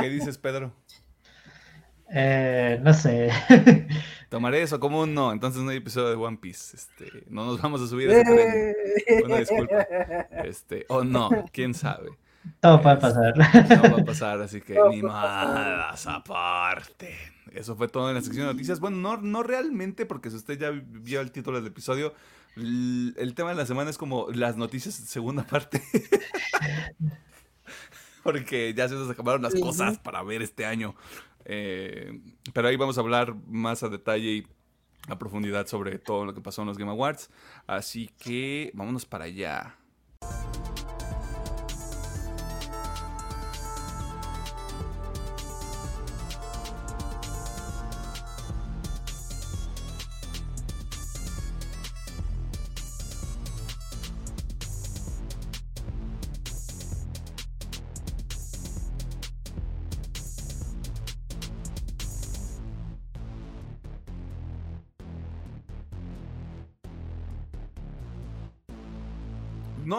¿Qué 0.00 0.08
dices, 0.08 0.38
Pedro? 0.38 0.72
Eh, 2.14 2.78
no 2.82 2.92
sé. 2.92 3.30
Tomaré 4.28 4.62
eso 4.62 4.78
como 4.78 5.00
un 5.00 5.14
no, 5.14 5.32
entonces 5.32 5.62
no 5.62 5.70
hay 5.70 5.78
episodio 5.78 6.10
de 6.10 6.14
One 6.16 6.36
Piece. 6.36 6.76
Este, 6.76 7.24
no 7.28 7.46
nos 7.46 7.60
vamos 7.60 7.80
a 7.80 7.86
subir 7.86 8.10
a 8.10 8.20
ese 8.20 8.24
tren. 8.24 8.74
Eh. 9.06 9.22
Una 9.24 9.38
disculpa. 9.38 9.86
Este, 10.44 10.84
o 10.88 11.04
no, 11.04 11.30
quién 11.52 11.72
sabe. 11.74 12.10
Todo 12.60 12.82
puede 12.82 12.96
pasar. 12.96 13.34
No 13.36 13.96
va 13.96 14.02
a 14.02 14.04
pasar, 14.04 14.42
así 14.42 14.60
que 14.60 14.74
No 14.74 14.90
ni 14.90 15.02
más 15.02 16.06
aparte. 16.06 17.16
Eso 17.52 17.76
fue 17.76 17.88
todo 17.88 18.08
en 18.08 18.14
la 18.14 18.22
sección 18.22 18.46
de 18.46 18.52
noticias. 18.52 18.80
Bueno, 18.80 18.96
no, 18.98 19.16
no 19.16 19.42
realmente, 19.42 20.06
porque 20.06 20.30
si 20.30 20.36
usted 20.36 20.58
ya 20.58 20.70
vio 20.70 21.20
el 21.20 21.30
título 21.30 21.58
del 21.58 21.66
episodio, 21.68 22.14
el 22.56 23.32
tema 23.34 23.50
de 23.50 23.56
la 23.56 23.66
semana 23.66 23.90
es 23.90 23.98
como 23.98 24.28
las 24.30 24.56
noticias 24.56 24.94
segunda 24.94 25.44
parte. 25.44 25.82
porque 28.22 28.72
ya 28.74 28.88
se 28.88 28.94
nos 28.94 29.10
acabaron 29.10 29.42
las 29.42 29.54
cosas 29.54 29.98
para 29.98 30.22
ver 30.22 30.42
este 30.42 30.64
año. 30.64 30.94
Eh, 31.44 32.20
pero 32.52 32.68
ahí 32.68 32.76
vamos 32.76 32.98
a 32.98 33.00
hablar 33.00 33.34
más 33.46 33.82
a 33.82 33.88
detalle 33.88 34.30
y 34.30 34.46
a 35.08 35.18
profundidad 35.18 35.66
sobre 35.66 35.98
todo 35.98 36.24
lo 36.24 36.34
que 36.34 36.40
pasó 36.40 36.62
en 36.62 36.68
los 36.68 36.78
Game 36.78 36.90
Awards. 36.90 37.30
Así 37.66 38.08
que 38.18 38.70
vámonos 38.74 39.06
para 39.06 39.24
allá. 39.24 39.76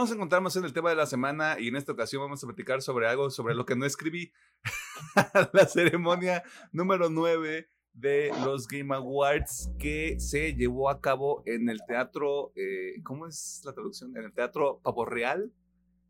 Nos 0.04 0.12
encontramos 0.12 0.54
en 0.58 0.66
el 0.66 0.74
tema 0.74 0.90
de 0.90 0.98
la 0.98 1.06
semana 1.06 1.58
y 1.58 1.70
en 1.70 1.78
esta 1.78 1.94
ocasión 1.94 2.22
vamos 2.22 2.44
a 2.44 2.48
platicar 2.48 2.82
sobre 2.82 3.08
algo 3.08 3.30
sobre 3.30 3.56
lo 3.56 3.66
que 3.66 3.78
no 3.78 3.86
escribí. 3.86 4.34
la 5.54 5.66
ceremonia 5.66 6.44
número 6.74 7.10
9 7.10 7.70
de 7.94 8.34
los 8.44 8.68
Game 8.68 8.94
Awards 8.94 9.72
que 9.80 10.20
se 10.20 10.56
llevó 10.56 10.90
a 10.90 11.00
cabo 11.00 11.42
en 11.46 11.70
el 11.70 11.80
teatro, 11.88 12.52
eh, 12.58 13.02
¿cómo 13.02 13.28
es 13.28 13.62
la 13.64 13.72
traducción? 13.72 14.18
En 14.18 14.26
el 14.26 14.34
teatro 14.34 14.82
Pavo 14.84 15.06
Real 15.06 15.54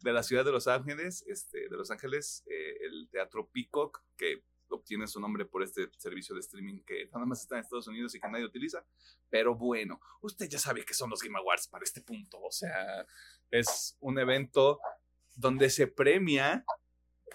de 0.01 0.11
la 0.11 0.23
ciudad 0.23 0.43
de 0.43 0.53
Los 0.53 0.67
Ángeles, 0.67 1.23
este, 1.27 1.69
de 1.69 1.77
Los 1.77 1.91
Ángeles, 1.91 2.43
eh, 2.47 2.77
el 2.81 3.09
teatro 3.11 3.47
Peacock, 3.53 4.03
que 4.17 4.43
obtiene 4.75 5.07
su 5.07 5.19
nombre 5.19 5.45
por 5.45 5.63
este 5.63 5.89
servicio 5.97 6.35
de 6.35 6.41
streaming 6.41 6.81
que 6.85 7.05
nada 7.13 7.25
más 7.25 7.41
está 7.41 7.55
en 7.55 7.61
Estados 7.61 7.87
Unidos 7.87 8.13
y 8.15 8.19
que 8.19 8.27
nadie 8.27 8.45
utiliza. 8.45 8.85
Pero 9.29 9.55
bueno, 9.55 9.99
usted 10.21 10.47
ya 10.49 10.59
sabe 10.59 10.83
que 10.85 10.93
son 10.93 11.09
los 11.09 11.21
Game 11.21 11.37
Awards 11.37 11.67
para 11.67 11.83
este 11.83 12.01
punto. 12.01 12.39
O 12.41 12.51
sea, 12.51 13.05
es 13.51 13.97
un 13.99 14.19
evento 14.19 14.79
donde 15.35 15.69
se 15.69 15.87
premia 15.87 16.65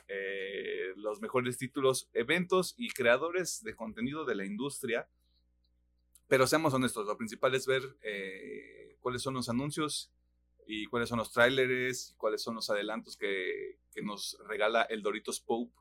eh, 0.09 0.93
los 0.97 1.21
mejores 1.21 1.59
títulos, 1.59 2.09
eventos 2.13 2.75
y 2.77 2.89
creadores 2.91 3.63
de 3.63 3.75
contenido 3.75 4.25
de 4.25 4.35
la 4.35 4.45
industria. 4.45 5.09
Pero 6.27 6.47
seamos 6.47 6.75
honestos, 6.75 7.07
lo 7.07 7.17
principal 7.17 7.55
es 7.55 7.67
ver 7.67 7.83
eh, 8.03 8.97
cuáles 9.01 9.23
son 9.23 9.35
los 9.35 9.49
anuncios 9.49 10.13
y 10.67 10.87
cuáles 10.87 11.09
son 11.09 11.19
los 11.19 11.33
trailers 11.33 12.11
y 12.11 12.15
cuáles 12.17 12.43
son 12.43 12.55
los 12.55 12.69
adelantos 12.69 13.17
que, 13.17 13.79
que 13.91 14.03
nos 14.03 14.39
regala 14.47 14.83
el 14.83 15.03
Doritos 15.03 15.41
Pope 15.41 15.73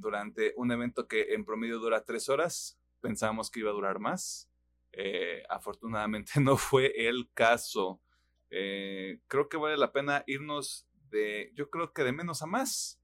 durante 0.00 0.52
un 0.56 0.70
evento 0.72 1.08
que 1.08 1.34
en 1.34 1.44
promedio 1.44 1.78
dura 1.78 2.04
tres 2.04 2.28
horas. 2.28 2.78
Pensábamos 3.00 3.50
que 3.50 3.60
iba 3.60 3.70
a 3.70 3.74
durar 3.74 3.98
más. 3.98 4.50
Eh, 4.92 5.42
afortunadamente 5.48 6.32
no 6.40 6.56
fue 6.56 7.08
el 7.08 7.28
caso. 7.34 8.00
creo 8.48 9.48
que 9.48 9.56
vale 9.56 9.76
la 9.76 9.92
pena 9.92 10.24
irnos 10.26 10.86
de, 11.10 11.52
yo 11.54 11.70
creo 11.70 11.92
que 11.92 12.04
de 12.04 12.12
menos 12.12 12.42
a 12.42 12.46
más. 12.46 13.00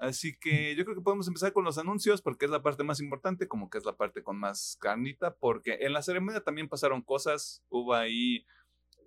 Así 0.00 0.34
que 0.38 0.74
yo 0.76 0.84
creo 0.84 0.96
que 0.96 1.02
podemos 1.02 1.28
empezar 1.28 1.52
con 1.52 1.62
los 1.62 1.76
anuncios 1.76 2.22
porque 2.22 2.46
es 2.46 2.50
la 2.50 2.62
parte 2.62 2.82
más 2.84 3.00
importante, 3.00 3.46
como 3.46 3.68
que 3.68 3.76
es 3.76 3.84
la 3.84 3.98
parte 3.98 4.22
con 4.22 4.38
más 4.38 4.78
carnita, 4.80 5.36
porque 5.36 5.76
en 5.82 5.92
la 5.92 6.00
ceremonia 6.00 6.40
también 6.40 6.70
pasaron 6.70 7.02
cosas, 7.02 7.62
hubo 7.68 7.92
ahí 7.92 8.46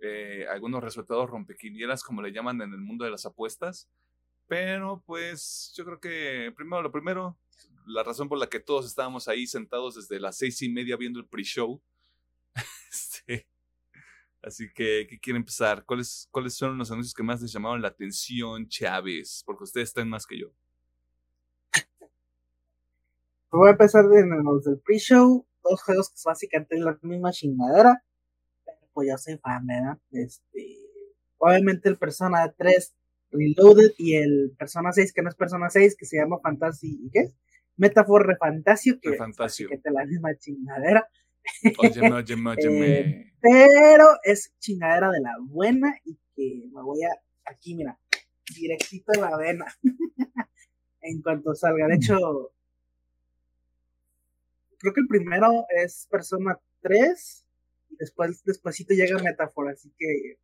eh, 0.04 0.46
algunos 0.52 0.84
resultados 0.84 1.28
rompequinieras, 1.32 2.04
como 2.04 2.22
le 2.22 2.32
llaman 2.32 2.62
en 2.62 2.74
el 2.74 2.82
mundo 2.82 3.06
de 3.06 3.12
las 3.12 3.26
apuestas, 3.26 3.90
pero 4.48 5.04
pues 5.06 5.74
yo 5.76 5.86
creo 5.86 6.00
que 6.00 6.54
primero 6.56 6.82
lo 6.82 6.92
primero, 6.92 7.38
la 7.86 8.04
razón 8.04 8.30
por 8.30 8.38
la 8.38 8.48
que 8.48 8.60
todos 8.60 8.86
estábamos 8.86 9.28
ahí 9.28 9.48
sentados 9.48 9.96
desde 9.96 10.20
las 10.20 10.38
seis 10.38 10.62
y 10.62 10.70
media 10.70 10.98
viendo 10.98 11.20
el 11.20 11.26
pre-show. 11.26 11.82
este, 12.92 13.48
así 14.42 14.72
que, 14.74 15.08
¿qué 15.10 15.20
quiere 15.20 15.38
empezar? 15.38 15.84
¿Cuáles, 15.86 16.28
¿Cuáles 16.32 16.54
son 16.54 16.78
los 16.78 16.92
anuncios 16.92 17.14
que 17.14 17.24
más 17.24 17.42
les 17.42 17.52
llamaron 17.52 17.82
la 17.82 17.90
atención, 17.90 18.68
Chávez? 18.68 19.44
Porque 19.46 19.64
ustedes 19.64 19.90
están 19.90 20.10
más 20.10 20.26
que 20.26 20.40
yo. 20.40 20.52
Voy 23.52 23.68
a 23.68 23.72
empezar 23.72 24.08
de 24.08 24.26
los 24.26 24.64
del 24.64 24.80
pre-show, 24.80 25.46
dos 25.64 25.84
juegos 25.84 26.10
que 26.10 26.16
básicamente 26.26 26.76
es 26.76 26.82
la 26.82 26.98
misma 27.04 27.32
chingadera, 27.32 28.04
pero 28.66 28.80
pues 28.94 29.08
ya 29.08 29.18
soy 29.18 29.38
fan, 29.38 29.68
¿verdad? 29.68 30.00
Este, 30.12 30.80
obviamente 31.38 31.88
el 31.88 31.98
Persona 31.98 32.52
3 32.52 32.94
Reloaded 33.34 33.92
y 33.98 34.16
el 34.16 34.54
Persona 34.58 34.92
6, 34.92 35.14
que 35.14 35.22
no 35.22 35.30
es 35.30 35.36
Persona 35.36 35.70
6, 35.70 35.96
que 35.98 36.06
se 36.06 36.18
llama 36.18 36.40
Fantasy, 36.42 37.00
¿y 37.04 37.10
qué 37.10 37.20
es? 37.20 37.36
Metafor 37.76 38.28
Refantasio, 38.28 39.00
que 39.02 39.10
Refantasio. 39.10 39.68
es 39.72 39.80
la 39.84 40.06
misma 40.06 40.36
chingadera. 40.38 41.08
Óyeme, 41.80 42.14
óyeme, 42.14 42.50
óyeme. 42.58 43.00
Eh, 43.00 43.34
pero 43.42 44.06
es 44.24 44.54
chingadera 44.60 45.12
de 45.12 45.20
la 45.22 45.34
buena 45.42 45.94
y 46.06 46.18
que 46.36 46.70
me 46.72 46.82
voy 46.82 47.04
a, 47.04 47.10
aquí 47.46 47.76
mira, 47.76 48.00
directito 48.56 49.12
en 49.14 49.22
la 49.22 49.38
vena. 49.38 49.66
en 51.04 51.22
cuanto 51.22 51.54
salga. 51.54 51.88
De 51.88 51.96
hecho, 51.96 52.18
creo 54.80 54.94
que 54.94 55.02
el 55.02 55.08
primero 55.08 55.66
es 55.70 56.08
Persona 56.10 56.60
3 56.82 57.46
y 57.90 57.96
después 57.98 58.44
despuésito 58.44 58.94
llega 58.94 59.22
Metáfora, 59.22 59.72
así 59.72 59.94
que 59.98 60.38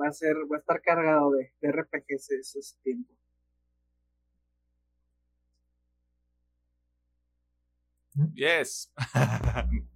va 0.00 0.08
a 0.08 0.12
ser, 0.12 0.34
va 0.50 0.56
a 0.56 0.60
estar 0.60 0.80
cargado 0.82 1.32
de, 1.32 1.52
de 1.60 1.68
RPGs 1.68 2.30
ese 2.32 2.76
tiempo. 2.82 3.14
Yes. 8.34 8.88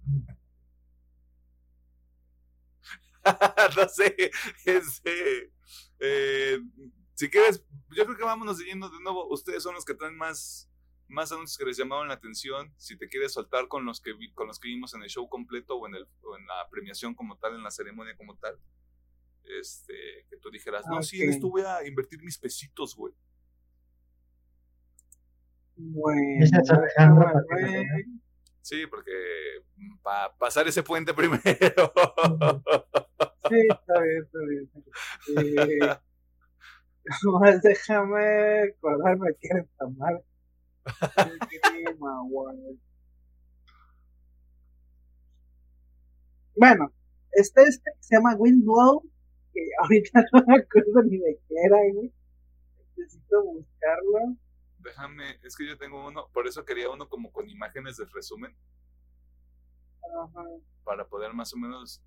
no 3.77 3.89
sé, 3.89 4.31
este, 4.65 5.51
eh, 5.99 6.59
si 7.13 7.29
quieres, 7.29 7.63
yo 7.95 8.05
creo 8.05 8.17
que 8.17 8.23
vámonos 8.23 8.57
siguiendo 8.57 8.89
de 8.89 8.99
nuevo. 9.01 9.27
Ustedes 9.29 9.63
son 9.63 9.75
los 9.75 9.85
que 9.85 9.93
traen 9.93 10.15
más, 10.17 10.69
más 11.07 11.31
anuncios 11.31 11.57
que 11.57 11.65
les 11.65 11.77
llamaron 11.77 12.07
la 12.07 12.15
atención. 12.15 12.73
Si 12.77 12.97
te 12.97 13.07
quieres 13.07 13.33
soltar 13.33 13.67
con 13.67 13.85
los 13.85 14.01
que, 14.01 14.13
vi- 14.13 14.33
con 14.33 14.47
los 14.47 14.59
que 14.59 14.67
vimos 14.67 14.93
en 14.93 15.03
el 15.03 15.09
show 15.09 15.27
completo 15.29 15.75
o 15.77 15.87
en, 15.87 15.95
el, 15.95 16.07
o 16.23 16.37
en 16.37 16.45
la 16.47 16.67
premiación 16.69 17.15
como 17.15 17.37
tal, 17.37 17.55
en 17.55 17.63
la 17.63 17.71
ceremonia 17.71 18.15
como 18.17 18.35
tal. 18.37 18.57
Este, 19.59 19.93
que 20.29 20.37
tú 20.37 20.49
dijeras, 20.49 20.85
no, 20.89 21.01
sí, 21.03 21.21
en 21.21 21.29
esto 21.29 21.49
voy 21.49 21.63
a 21.63 21.85
invertir 21.85 22.21
mis 22.23 22.37
pesitos, 22.37 22.95
güey. 22.95 23.13
Bueno. 25.75 26.45
Sí, 28.61 28.87
porque 28.87 29.11
para 30.01 30.33
pasar 30.37 30.67
ese 30.67 30.83
puente 30.83 31.13
primero. 31.15 31.43
Sí, 33.49 33.67
está 33.69 34.01
bien, 34.01 34.23
está 34.23 34.39
bien. 34.47 34.69
Eh, 35.37 35.97
nomás 37.23 37.61
déjame 37.61 38.69
acordarme 38.69 39.35
que 39.39 39.47
era 39.49 39.65
tan 39.77 39.97
mal. 39.97 40.23
Bueno, 46.55 46.93
este, 47.31 47.63
este 47.63 47.91
que 47.95 48.03
se 48.03 48.15
llama 48.15 48.35
Windblow, 48.35 49.03
que 49.53 49.61
ahorita 49.81 50.23
no 50.33 50.43
me 50.47 50.57
acuerdo 50.57 51.03
ni 51.03 51.17
de 51.17 51.39
qué 51.47 51.55
era, 51.65 51.77
güey. 51.93 52.11
Necesito 52.97 53.43
buscarlo. 53.43 54.35
Déjame, 54.79 55.39
es 55.43 55.55
que 55.55 55.67
yo 55.67 55.77
tengo 55.77 56.07
uno, 56.07 56.27
por 56.33 56.47
eso 56.47 56.65
quería 56.65 56.89
uno 56.89 57.07
como 57.07 57.31
con 57.31 57.49
imágenes 57.49 57.97
de 57.97 58.05
resumen, 58.05 58.53
Ajá. 60.21 60.43
para 60.83 61.07
poder 61.07 61.33
más 61.33 61.53
o 61.53 61.57
menos 61.57 62.03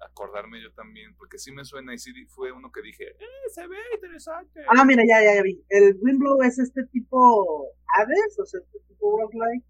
acordarme 0.00 0.62
yo 0.62 0.72
también, 0.72 1.14
porque 1.16 1.38
sí 1.38 1.52
me 1.52 1.64
suena 1.64 1.94
y 1.94 1.98
sí 1.98 2.12
fue 2.26 2.52
uno 2.52 2.72
que 2.72 2.82
dije, 2.82 3.10
¡eh, 3.10 3.50
se 3.52 3.66
ve 3.66 3.76
interesante! 3.94 4.60
Ah, 4.68 4.84
mira, 4.84 5.04
ya, 5.06 5.22
ya, 5.22 5.34
ya 5.36 5.42
vi. 5.42 5.62
El 5.68 5.98
Windblow 6.00 6.42
es 6.42 6.58
este 6.58 6.84
tipo 6.86 7.68
Hades, 7.94 8.38
o 8.38 8.46
sea, 8.46 8.60
este 8.60 8.78
tipo 8.88 9.18
roguelike, 9.18 9.64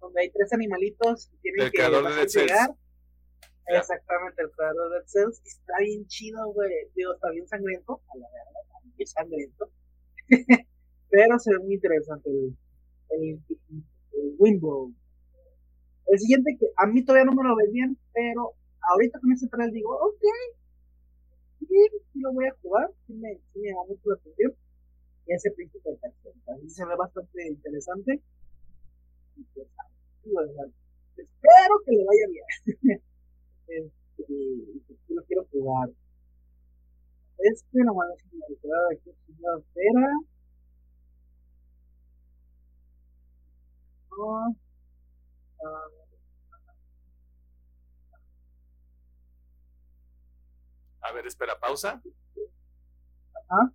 donde 0.00 0.22
hay 0.22 0.30
tres 0.30 0.52
animalitos 0.52 1.28
que 1.28 1.36
tienen 1.38 1.70
que 1.70 1.76
creador 1.76 2.14
de 2.14 2.26
llegar. 2.26 2.74
Exactamente, 3.78 4.42
el 4.42 4.50
creador 4.50 4.90
de 4.90 4.96
Dead 4.98 5.06
Cells. 5.06 5.40
Está 5.44 5.74
bien 5.80 6.06
chido, 6.06 6.52
güey. 6.52 6.70
Digo, 6.94 7.14
está 7.14 7.30
bien 7.30 7.46
sangriento, 7.46 8.00
a 8.12 8.18
la 8.18 8.28
verdad, 8.28 8.94
bien 8.96 9.06
sangriento. 9.08 9.70
Pero 11.10 11.38
se 11.38 11.52
ve 11.52 11.58
muy 11.60 11.74
interesante 11.74 12.30
el, 12.30 12.56
el, 13.10 13.40
el 14.12 14.34
Windblow. 14.38 14.92
El 16.08 16.18
siguiente 16.18 16.56
que 16.60 16.66
a 16.76 16.86
mí 16.86 17.02
todavía 17.02 17.24
no 17.24 17.32
me 17.32 17.48
lo 17.48 17.56
vendían, 17.56 17.96
pero 18.12 18.52
ahorita 18.90 19.18
con 19.20 19.32
ese 19.32 19.48
trailer 19.48 19.72
digo, 19.72 19.94
ok, 19.94 20.22
bien, 21.60 21.88
sí 22.12 22.20
lo 22.20 22.32
voy 22.32 22.46
a 22.46 22.54
jugar, 22.62 22.90
sí 23.06 23.14
me, 23.14 23.34
sí 23.52 23.60
me 23.60 23.68
llama 23.68 23.84
mucho 23.88 24.10
la 24.10 24.14
atención. 24.16 24.52
Y 25.26 25.34
ese 25.34 25.50
príncipe 25.52 25.90
de 25.90 26.54
así 26.54 26.70
se 26.70 26.86
ve 26.86 26.96
bastante 26.96 27.48
interesante. 27.48 28.22
Y 29.36 29.42
pues, 29.54 29.66
sí, 30.22 30.30
o 30.36 30.46
sea, 30.54 30.64
espero 31.16 31.74
que 31.84 31.92
le 31.92 32.04
vaya 32.04 32.26
bien. 32.30 33.00
este, 33.78 34.32
y 34.32 34.82
sí 35.06 35.14
lo 35.14 35.22
quiero 35.24 35.46
jugar. 35.50 35.90
Este 37.38 37.78
nomás 37.84 38.08
es 38.16 38.32
una 38.32 38.46
entrada 38.48 38.88
aquí 38.92 39.10
en 39.10 39.42
la 39.42 39.58
espera. 39.58 40.12
No. 44.10 44.56
Ah, 45.64 45.88
A 51.02 51.12
ver, 51.12 51.26
espera, 51.26 51.58
pausa. 51.58 52.00
Ajá. 53.48 53.72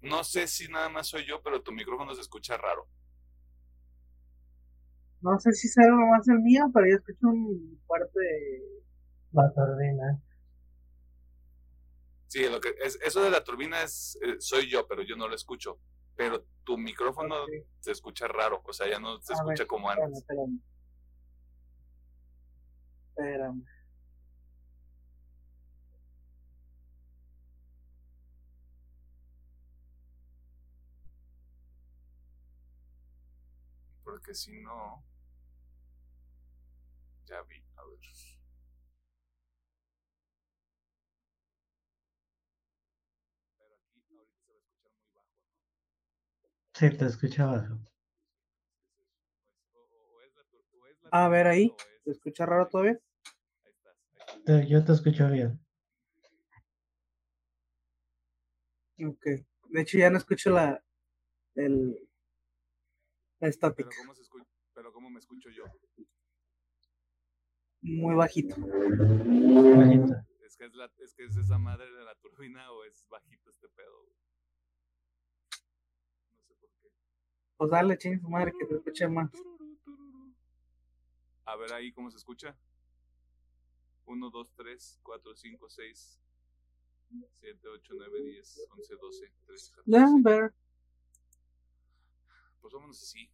No 0.00 0.22
sé 0.22 0.46
si 0.46 0.68
nada 0.68 0.88
más 0.88 1.08
soy 1.08 1.24
yo, 1.26 1.42
pero 1.42 1.62
tu 1.62 1.72
micrófono 1.72 2.14
se 2.14 2.20
escucha 2.20 2.56
raro. 2.56 2.86
No 5.24 5.40
sé 5.40 5.52
si 5.54 5.68
será 5.68 5.86
algo 5.86 6.06
más 6.08 6.28
el 6.28 6.38
mío, 6.40 6.70
pero 6.74 6.86
yo 6.86 6.96
escucho 6.96 7.28
un 7.28 7.80
fuerte 7.86 8.20
la 9.32 9.50
turbina. 9.54 10.20
Sí, 12.28 12.46
lo 12.50 12.60
que 12.60 12.74
es, 12.84 12.98
eso 13.02 13.22
de 13.22 13.30
la 13.30 13.42
turbina 13.42 13.82
es, 13.82 14.18
eh, 14.20 14.36
soy 14.38 14.68
yo, 14.68 14.86
pero 14.86 15.00
yo 15.02 15.16
no 15.16 15.26
lo 15.26 15.34
escucho. 15.34 15.78
Pero 16.14 16.44
tu 16.62 16.76
micrófono 16.76 17.36
se 17.80 17.92
escucha 17.92 18.28
raro, 18.28 18.60
o 18.66 18.72
sea, 18.74 18.86
ya 18.86 18.98
no 18.98 19.18
se 19.22 19.32
escucha 19.32 19.64
como 19.66 19.88
antes. 19.88 20.18
Espérame. 20.18 20.60
espérame. 23.16 23.64
Porque 34.04 34.34
si 34.34 34.52
no... 34.60 35.02
Ya 37.28 37.42
vi, 37.42 37.56
a 37.76 37.84
ver. 37.84 37.98
Pero 43.58 43.74
aquí 43.74 44.16
ahorita 44.16 44.40
se 44.42 44.52
va 44.52 44.58
a 44.58 44.62
escuchar 44.62 44.92
muy 44.98 45.10
bajo, 45.14 45.34
¿no? 45.38 45.54
Sí, 46.74 46.90
te 46.98 47.06
escucha 47.06 47.46
bajo. 47.46 47.78
A 51.10 51.28
ver 51.28 51.46
ahí, 51.46 51.68
turbina 51.68 51.84
o 51.84 51.86
es 51.86 51.86
¿se 51.86 52.10
este, 52.10 52.10
escucha 52.12 52.46
raro 52.46 52.68
todavía? 52.68 52.98
Te- 54.44 54.66
Yo 54.68 54.84
te 54.84 54.92
escucho 54.92 55.28
bien. 55.30 55.60
Ok. 59.04 59.24
De 59.70 59.80
hecho, 59.80 59.98
ya 59.98 60.10
no 60.10 60.18
escucho 60.18 60.50
la. 60.50 60.82
El. 61.54 61.90
La 63.40 63.48
Pero 63.48 63.50
estática. 63.50 63.90
cómo 63.98 64.14
se 64.14 64.22
escucha, 64.22 64.46
pero 64.74 64.92
cómo 64.92 65.10
me 65.10 65.18
escucho 65.18 65.50
yo. 65.50 65.64
Muy 67.84 68.14
bajito. 68.14 68.56
Bajito. 68.58 70.14
Es 70.42 70.56
que 70.56 70.64
es 70.64 70.74
la, 70.74 70.90
es 71.00 71.14
que 71.14 71.24
es 71.26 71.36
esa 71.36 71.58
madre 71.58 71.90
de 71.92 72.02
la 72.02 72.14
turbina 72.14 72.72
o 72.72 72.82
es 72.84 73.06
bajito 73.10 73.50
este 73.50 73.68
pedo. 73.68 74.04
güey. 74.04 74.16
No 76.32 76.42
sé 76.44 76.54
por 76.54 76.70
qué. 76.80 76.88
Pues 77.58 77.70
dale, 77.70 77.98
ching 77.98 78.18
su 78.18 78.30
madre 78.30 78.52
que 78.58 78.64
te 78.64 78.74
escuche 78.76 79.06
más. 79.06 79.30
A 81.44 81.56
ver 81.56 81.74
ahí 81.74 81.92
cómo 81.92 82.10
se 82.10 82.16
escucha. 82.16 82.56
1, 84.06 84.30
2, 84.30 84.52
3, 84.56 85.00
4, 85.02 85.36
5, 85.36 85.68
6, 85.68 86.20
7, 87.40 87.68
8, 87.68 87.94
9, 87.98 88.22
10, 88.22 88.68
11, 88.78 88.96
12, 88.96 89.32
13, 89.44 89.70
14. 89.72 89.90
Ya, 89.90 90.06
ver. 90.22 90.54
Pues 92.62 92.72
vámonos 92.72 93.02
así. 93.02 93.30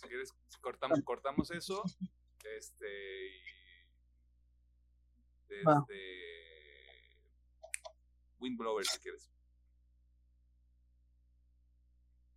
Si 0.00 0.08
quieres, 0.08 0.32
cortamos, 0.60 1.00
cortamos 1.02 1.50
eso. 1.50 1.82
Este. 2.56 3.28
Y. 5.50 5.62
Va. 5.66 5.78
Este. 5.80 6.24
Windblower, 8.38 8.84
si 8.84 8.98
quieres. 9.00 9.30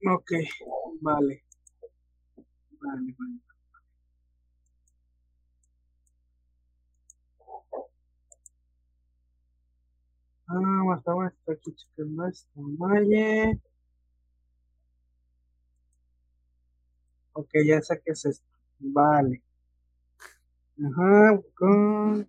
Ok, 0.05 0.31
vale. 1.01 1.43
Vale, 2.79 3.15
vale. 3.17 3.39
Ah, 10.49 10.95
estaba 10.97 11.27
está 11.27 11.53
aquí 11.53 11.75
checando 11.75 12.25
esta 12.27 12.61
malla. 12.77 13.59
Ok, 17.37 17.51
ya 17.65 17.81
sé 17.81 18.01
qué 18.03 18.11
es 18.11 18.25
esto. 18.25 18.45
Vale. 18.79 19.41
Ajá, 20.83 21.39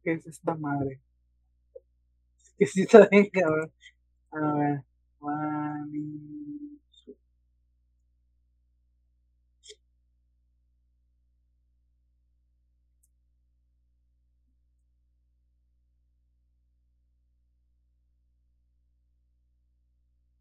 ¿qué 0.02 0.12
es 0.12 0.26
esta 0.26 0.54
madre? 0.54 1.00
Que 2.58 2.66
sí 2.66 2.82
está 2.82 3.08
bien, 3.10 3.30
cabrón. 3.32 3.72
A 4.32 4.54
ver. 4.54 4.84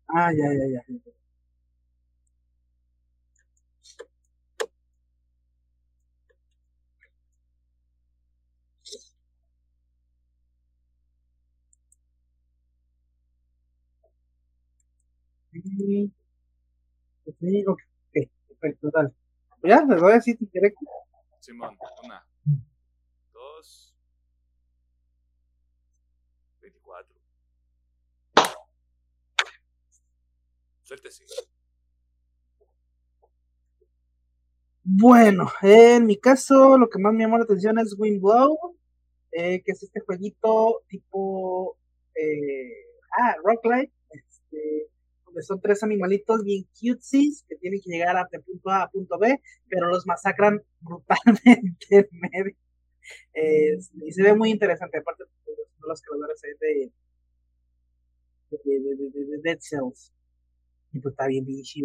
Ah, 0.10 0.32
ya, 0.34 0.48
ya, 0.54 0.66
ya. 0.74 1.07
Sí, 15.68 16.12
sí, 17.40 17.66
perfecto, 18.48 18.90
dale. 18.94 19.12
Pues 19.60 19.74
ya, 19.74 19.84
les 19.84 20.00
doy 20.00 20.14
así 20.14 20.38
directo. 20.40 20.86
Simón, 21.40 21.78
una. 22.04 22.26
Dos. 23.34 23.96
24. 26.62 27.16
Suéltese. 30.84 31.26
Bueno, 34.84 35.52
en 35.62 36.06
mi 36.06 36.18
caso, 36.18 36.78
lo 36.78 36.90
que 36.90 36.98
más 36.98 37.14
me 37.14 37.24
llamó 37.24 37.38
la 37.38 37.44
atención 37.44 37.78
es 37.78 37.94
Windblow, 37.98 38.58
eh, 39.32 39.62
que 39.62 39.74
es 39.74 39.84
este 39.84 40.00
jueguito 40.00 40.84
tipo 40.88 41.78
eh, 42.16 42.86
ah, 43.20 43.36
Rocklight, 43.44 43.92
este, 44.10 44.90
son 45.42 45.62
tres 45.62 45.84
animalitos 45.84 46.44
bien 46.44 46.66
cutesies 46.80 47.46
que 47.48 47.56
tienen 47.58 47.80
que 47.84 47.92
llegar 47.92 48.18
a, 48.18 48.28
de 48.32 48.40
punto 48.40 48.70
A 48.70 48.84
a 48.84 48.90
punto 48.90 49.18
B, 49.20 49.42
pero 49.70 49.90
los 49.90 50.06
masacran 50.08 50.62
brutalmente 50.82 51.88
en 51.92 52.08
medio. 52.22 52.56
Eh, 53.34 53.78
y 54.06 54.12
se 54.12 54.24
ve 54.24 54.36
muy 54.36 54.52
interesante, 54.52 55.00
aparte 55.00 55.26
de 55.26 55.30
los 55.88 56.02
creadores 56.02 56.42
de, 56.42 56.50
de, 56.68 56.92
de, 58.52 58.80
de, 58.80 58.96
de- 59.12 59.26
de 59.26 59.38
Dead 59.44 59.58
Cells. 59.62 60.12
Y 60.94 61.00
pues 61.02 61.14
está 61.14 61.28
bien 61.28 61.46
bichi. 61.46 61.84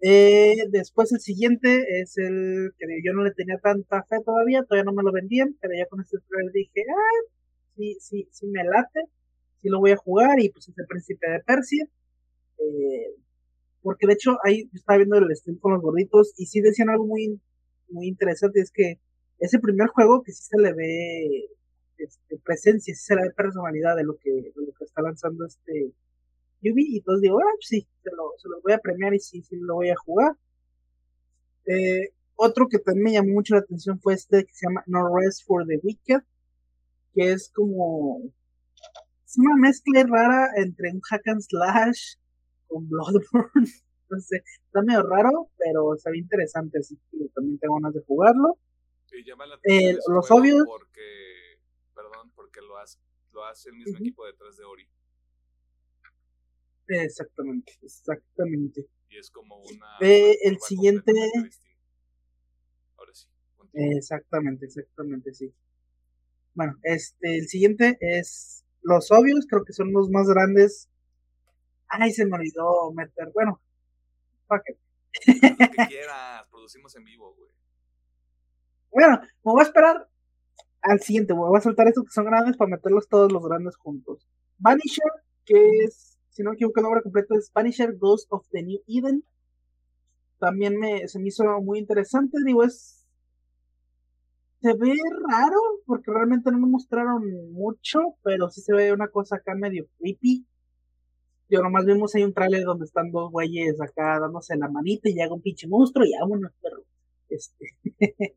Eh, 0.00 0.56
después 0.70 1.12
el 1.12 1.20
siguiente 1.20 2.00
es 2.00 2.16
el 2.18 2.70
que 2.78 2.86
yo 3.04 3.12
no 3.14 3.24
le 3.24 3.32
tenía 3.32 3.58
tanta 3.58 4.04
fe 4.04 4.16
todavía, 4.24 4.62
todavía 4.62 4.84
no 4.84 4.92
me 4.92 5.02
lo 5.02 5.12
vendían, 5.12 5.56
pero 5.60 5.74
ya 5.76 5.86
con 5.86 6.00
este 6.00 6.18
trailer 6.28 6.52
dije, 6.52 6.82
ah, 6.88 7.26
sí, 7.76 7.96
sí, 8.00 8.28
sí 8.32 8.46
me 8.48 8.64
late, 8.64 9.00
sí 9.60 9.68
lo 9.68 9.80
voy 9.80 9.92
a 9.92 9.96
jugar 9.96 10.40
y 10.40 10.50
pues 10.50 10.68
es 10.68 10.78
el 10.78 10.86
príncipe 10.86 11.30
de 11.30 11.40
Persia. 11.40 11.88
Eh, 12.58 13.14
porque 13.82 14.06
de 14.06 14.14
hecho 14.14 14.36
ahí 14.44 14.68
estaba 14.74 14.98
viendo 14.98 15.16
el 15.16 15.36
stream 15.36 15.58
con 15.58 15.72
los 15.72 15.82
gorditos 15.82 16.34
y 16.36 16.46
sí 16.46 16.60
decían 16.60 16.90
algo 16.90 17.06
muy, 17.06 17.40
muy 17.88 18.08
interesante, 18.08 18.60
es 18.60 18.70
que 18.70 18.98
es 19.38 19.54
el 19.54 19.60
primer 19.60 19.88
juego 19.88 20.22
que 20.22 20.32
sí 20.32 20.42
se 20.42 20.58
le 20.58 20.72
ve 20.72 21.48
este, 21.96 22.38
presencia, 22.44 22.94
sí 22.94 23.00
se 23.00 23.14
le 23.14 23.22
ve 23.22 23.30
personalidad 23.30 23.96
de 23.96 24.04
lo 24.04 24.16
que, 24.16 24.30
de 24.30 24.52
lo 24.54 24.72
que 24.72 24.84
está 24.84 25.02
lanzando 25.02 25.46
este 25.46 25.92
Yubi 26.60 26.94
y 26.94 26.98
entonces 26.98 27.22
digo, 27.22 27.38
ah, 27.38 27.56
sí, 27.60 27.86
se 28.02 28.10
lo, 28.10 28.32
se 28.36 28.48
lo 28.48 28.60
voy 28.62 28.72
a 28.72 28.78
premiar 28.78 29.14
y 29.14 29.20
sí, 29.20 29.42
sí 29.42 29.56
lo 29.56 29.76
voy 29.76 29.90
a 29.90 29.96
jugar. 29.96 30.32
Eh, 31.66 32.12
otro 32.34 32.68
que 32.68 32.78
también 32.78 33.04
me 33.04 33.12
llamó 33.12 33.34
mucho 33.34 33.54
la 33.54 33.60
atención 33.60 34.00
fue 34.00 34.14
este 34.14 34.44
que 34.44 34.52
se 34.52 34.66
llama 34.66 34.82
No 34.86 35.16
Rest 35.16 35.46
for 35.46 35.66
the 35.66 35.78
Wicked, 35.82 36.22
que 37.14 37.32
es 37.32 37.50
como 37.54 38.22
es 39.28 39.36
una 39.38 39.56
mezcla 39.56 40.02
rara 40.08 40.48
entre 40.56 40.90
un 40.90 41.00
hack 41.02 41.28
and 41.28 41.42
slash 41.42 42.14
con 42.66 42.88
Bloodborne. 42.88 43.66
No 44.10 44.18
sé, 44.20 44.42
está 44.64 44.80
medio 44.80 45.02
raro, 45.02 45.50
pero 45.58 45.94
se 45.98 46.10
ve 46.10 46.16
interesante, 46.16 46.78
así 46.78 46.96
que 47.10 47.28
también 47.34 47.58
tengo 47.58 47.74
ganas 47.74 47.92
de 47.92 48.00
jugarlo. 48.06 48.58
Y 49.12 49.22
llama 49.22 49.44
la 49.44 49.56
Eh, 49.56 49.58
atención 49.90 49.98
ese 49.98 50.12
los 50.12 50.30
obvios- 50.30 50.64
Porque, 50.66 51.58
perdón, 51.94 52.32
porque 52.34 52.60
lo 52.62 52.78
hace, 52.78 52.98
lo 53.32 53.44
hace 53.44 53.68
el 53.68 53.76
mismo 53.76 53.92
Ujú. 53.92 54.02
equipo 54.02 54.24
detrás 54.24 54.56
de 54.56 54.64
Ori. 54.64 54.88
Exactamente, 56.88 57.72
exactamente. 57.82 58.86
Y 59.10 59.18
es 59.18 59.30
como 59.30 59.58
una. 59.58 59.98
Eh, 60.00 60.38
el 60.44 60.58
siguiente-. 60.58 61.12
Ahora 62.96 63.12
sí. 63.14 63.26
continúa. 63.58 63.94
Exactamente, 63.98 64.64
exactamente, 64.64 65.34
sí. 65.34 65.52
Bueno, 66.54 66.78
este, 66.82 67.36
el 67.36 67.46
siguiente 67.46 67.98
es 68.00 68.64
los 68.82 69.10
obvios, 69.10 69.46
creo 69.48 69.64
que 69.64 69.72
son 69.72 69.92
los 69.92 70.10
más 70.10 70.26
grandes. 70.28 70.88
Ay, 71.88 72.12
se 72.12 72.26
me 72.26 72.36
olvidó 72.36 72.92
meter, 72.92 73.30
bueno, 73.34 73.60
fuck 74.46 74.62
it. 74.68 74.78
Lo 75.58 75.70
que 75.70 75.86
quieras, 75.88 76.46
producimos 76.50 76.94
en 76.96 77.04
vivo, 77.04 77.34
güey. 77.34 77.50
Bueno, 78.90 79.20
me 79.20 79.52
voy 79.52 79.60
a 79.60 79.64
esperar 79.64 80.08
al 80.82 81.00
siguiente, 81.00 81.32
güey, 81.32 81.48
voy 81.48 81.58
a 81.58 81.62
soltar 81.62 81.88
estos 81.88 82.04
que 82.04 82.12
son 82.12 82.24
grandes 82.24 82.56
para 82.56 82.70
meterlos 82.70 83.08
todos 83.08 83.32
los 83.32 83.42
grandes 83.42 83.76
juntos. 83.76 84.26
Vanisher, 84.58 85.12
que 85.44 85.84
es, 85.84 86.18
si 86.30 86.42
no 86.42 86.50
me 86.50 86.54
equivoco, 86.54 86.80
el 86.80 86.84
nombre 86.84 87.02
completo 87.02 87.34
es 87.34 87.50
Vanisher 87.52 87.96
Ghost 87.96 88.26
of 88.30 88.46
the 88.50 88.62
New 88.62 88.80
Eden. 88.86 89.24
También 90.38 90.78
me, 90.78 91.08
se 91.08 91.18
me 91.18 91.28
hizo 91.28 91.44
muy 91.60 91.78
interesante, 91.78 92.38
digo, 92.44 92.62
es 92.62 92.97
se 94.60 94.74
ve 94.74 94.94
raro 95.28 95.56
porque 95.86 96.10
realmente 96.10 96.50
no 96.50 96.58
me 96.58 96.68
mostraron 96.68 97.52
mucho, 97.52 98.00
pero 98.22 98.50
sí 98.50 98.60
se 98.60 98.72
ve 98.74 98.92
una 98.92 99.08
cosa 99.08 99.36
acá 99.36 99.54
medio 99.54 99.86
creepy. 99.98 100.46
Yo 101.48 101.62
nomás 101.62 101.86
vimos 101.86 102.14
ahí 102.14 102.24
un 102.24 102.34
trailer 102.34 102.64
donde 102.64 102.84
están 102.84 103.10
dos 103.10 103.30
güeyes 103.30 103.80
acá 103.80 104.18
dándose 104.20 104.56
la 104.56 104.68
manita 104.68 105.08
y 105.08 105.14
llega 105.14 105.32
un 105.32 105.40
pinche 105.40 105.68
monstruo 105.68 106.04
y 106.04 106.12
vámonos, 106.20 106.52
perro. 106.60 106.82
Este, 107.28 107.66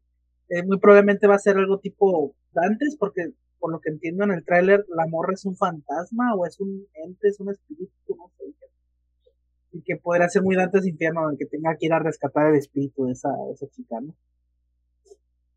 eh, 0.50 0.64
muy 0.64 0.80
probablemente 0.80 1.28
va 1.28 1.36
a 1.36 1.40
ser 1.40 1.58
algo 1.58 1.80
tipo 1.80 2.36
Dantes, 2.54 2.96
porque 2.98 3.34
por 3.60 3.72
lo 3.72 3.80
que 3.80 3.90
entiendo 3.90 4.24
en 4.24 4.32
el 4.32 4.46
tráiler, 4.46 4.86
la 4.90 5.08
morra 5.08 5.34
es 5.34 5.46
un 5.46 5.56
fantasma 5.56 6.36
o 6.36 6.46
es 6.46 6.60
un 6.60 6.88
ente, 6.94 7.28
es 7.28 7.40
un 7.40 7.52
espíritu, 7.52 7.92
no 8.16 8.32
sé. 8.38 8.46
Así 9.70 9.82
que 9.86 9.98
podría 9.98 10.30
ser 10.30 10.44
muy 10.44 10.56
Dantes 10.56 10.86
Infierno, 10.86 11.30
el 11.30 11.38
que 11.38 11.46
tenga 11.46 11.76
que 11.78 11.86
ir 11.86 11.94
a 11.94 12.00
rescatar 12.00 12.48
el 12.48 12.56
espíritu 12.56 13.06
de 13.06 13.14
esa, 13.14 13.30
de 13.30 13.54
esa 13.54 13.68
chica, 13.70 14.00
¿no? 14.02 14.16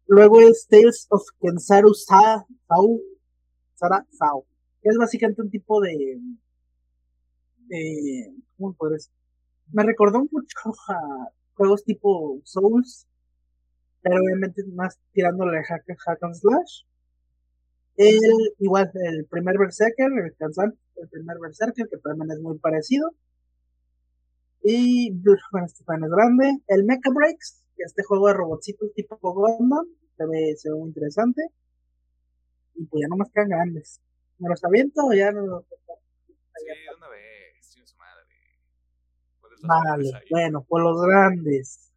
Luego 0.07 0.41
es 0.41 0.67
Tales 0.69 1.07
of 1.11 1.23
Kensaru 1.41 1.95
Sa, 1.95 2.45
Sao, 2.69 3.01
Sara 3.75 4.07
Sao, 4.11 4.45
es 4.83 4.97
básicamente 4.99 5.43
un 5.43 5.51
tipo 5.51 5.81
de, 5.81 6.21
¿cómo 8.57 8.75
podría 8.75 8.97
decir? 8.97 9.13
Me 9.73 9.83
recordó 9.83 10.21
mucho 10.31 10.57
a 10.89 11.29
juegos 11.55 11.85
tipo 11.85 12.39
Souls, 12.45 13.07
pero 14.03 14.21
obviamente 14.21 14.63
más 14.75 14.99
tirándole 15.13 15.59
a 15.59 15.65
hack, 15.65 15.85
hack 16.07 16.23
and 16.23 16.35
slash. 16.35 16.83
El, 17.97 18.21
igual, 18.59 18.91
el 18.95 19.25
primer 19.27 19.57
Berserker, 19.57 20.11
el, 20.13 20.37
cansante, 20.37 20.77
el 20.97 21.09
primer 21.09 21.39
Berserker, 21.39 21.89
que 21.89 21.97
también 21.99 22.31
es 22.33 22.41
muy 22.41 22.59
parecido. 22.59 23.11
Y 24.63 25.13
bueno, 25.51 25.67
este 25.67 25.85
fan 25.85 26.05
es 26.05 26.11
grande. 26.11 26.59
El 26.67 26.85
Mecha 26.85 27.11
Breaks, 27.15 27.64
este 27.77 28.03
juego 28.03 28.29
de 28.29 28.35
robotcitos 28.35 28.93
tipo 28.95 29.19
Gundam, 29.21 29.87
se 30.17 30.27
ve, 30.27 30.55
se 30.57 30.71
ve 30.71 30.77
muy 30.77 30.89
interesante. 30.89 31.43
Y 32.75 32.85
pues 32.87 33.03
ya 33.03 33.09
no 33.09 33.17
más 33.17 33.31
quedan 33.31 33.49
grandes. 33.49 34.01
¿Me 34.39 34.49
los 34.49 34.65
aviento 34.65 35.03
o 35.07 35.13
ya 35.13 35.31
no 35.33 35.47
los 35.47 35.65
Sí, 35.65 36.67
de 36.67 36.97
una 36.97 37.09
vez, 37.09 37.67
sí, 37.67 37.81
su 37.85 37.97
madre. 37.97 38.25
¿Cuáles 39.41 39.61
los 39.61 39.69
Vale, 39.69 40.25
bueno, 40.31 40.65
pues 40.69 40.83
los 40.85 41.03
grandes. 41.03 41.91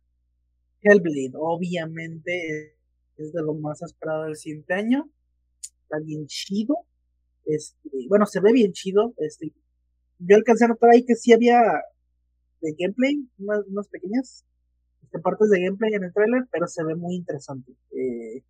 Hellblade, 0.82 1.32
obviamente, 1.36 2.76
es 3.18 3.34
de 3.34 3.42
lo 3.42 3.54
más 3.54 3.82
esperado 3.82 4.26
del 4.26 4.36
siguiente 4.36 4.74
año. 4.74 5.10
Está 5.84 6.00
bien 6.00 6.26
chido. 6.28 6.76
Este, 7.46 7.90
bueno, 8.10 8.26
se 8.26 8.40
ve 8.40 8.52
bien 8.52 8.74
chido. 8.74 9.14
Este, 9.18 9.54
yo 10.20 10.36
alcancé 10.36 10.66
a 10.66 10.70
notar 10.70 10.92
ahí 10.92 11.06
que 11.06 11.16
sí 11.16 11.34
había 11.34 11.60
de 12.62 12.76
gameplay, 12.78 13.28
unas, 13.38 13.66
unas 13.68 13.88
pequeñas 13.88 14.44
este, 15.08 15.20
partes 15.20 15.50
de 15.50 15.62
gameplay 15.62 15.94
en 15.94 16.04
el 16.04 16.14
trailer, 16.14 16.44
pero 16.52 16.68
se 16.68 16.84
ve 16.84 16.96
muy 16.96 17.16
interesante. 17.16 17.72
Eh, 17.92 18.44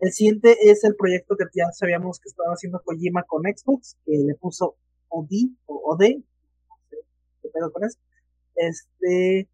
el 0.00 0.12
siguiente 0.12 0.56
es 0.62 0.82
el 0.84 0.96
proyecto 0.96 1.36
que 1.36 1.44
ya 1.54 1.70
sabíamos 1.72 2.20
que 2.20 2.28
estaba 2.28 2.54
haciendo 2.54 2.80
Kojima 2.82 3.24
con 3.24 3.42
Xbox, 3.42 3.98
que 4.06 4.16
le 4.16 4.34
puso 4.34 4.76
OD 5.08 5.30
o 5.66 5.92
OD. 5.92 6.22
¿Qué 7.42 7.48
pedo? 7.52 7.70
Este. 8.54 9.48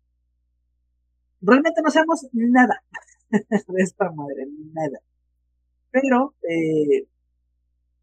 Realmente 1.40 1.82
no 1.82 1.90
sabemos 1.90 2.26
nada 2.32 2.82
de 3.30 3.82
esta 3.82 4.10
madre, 4.12 4.46
nada. 4.72 5.00
Pero, 5.90 6.34
eh, 6.48 7.06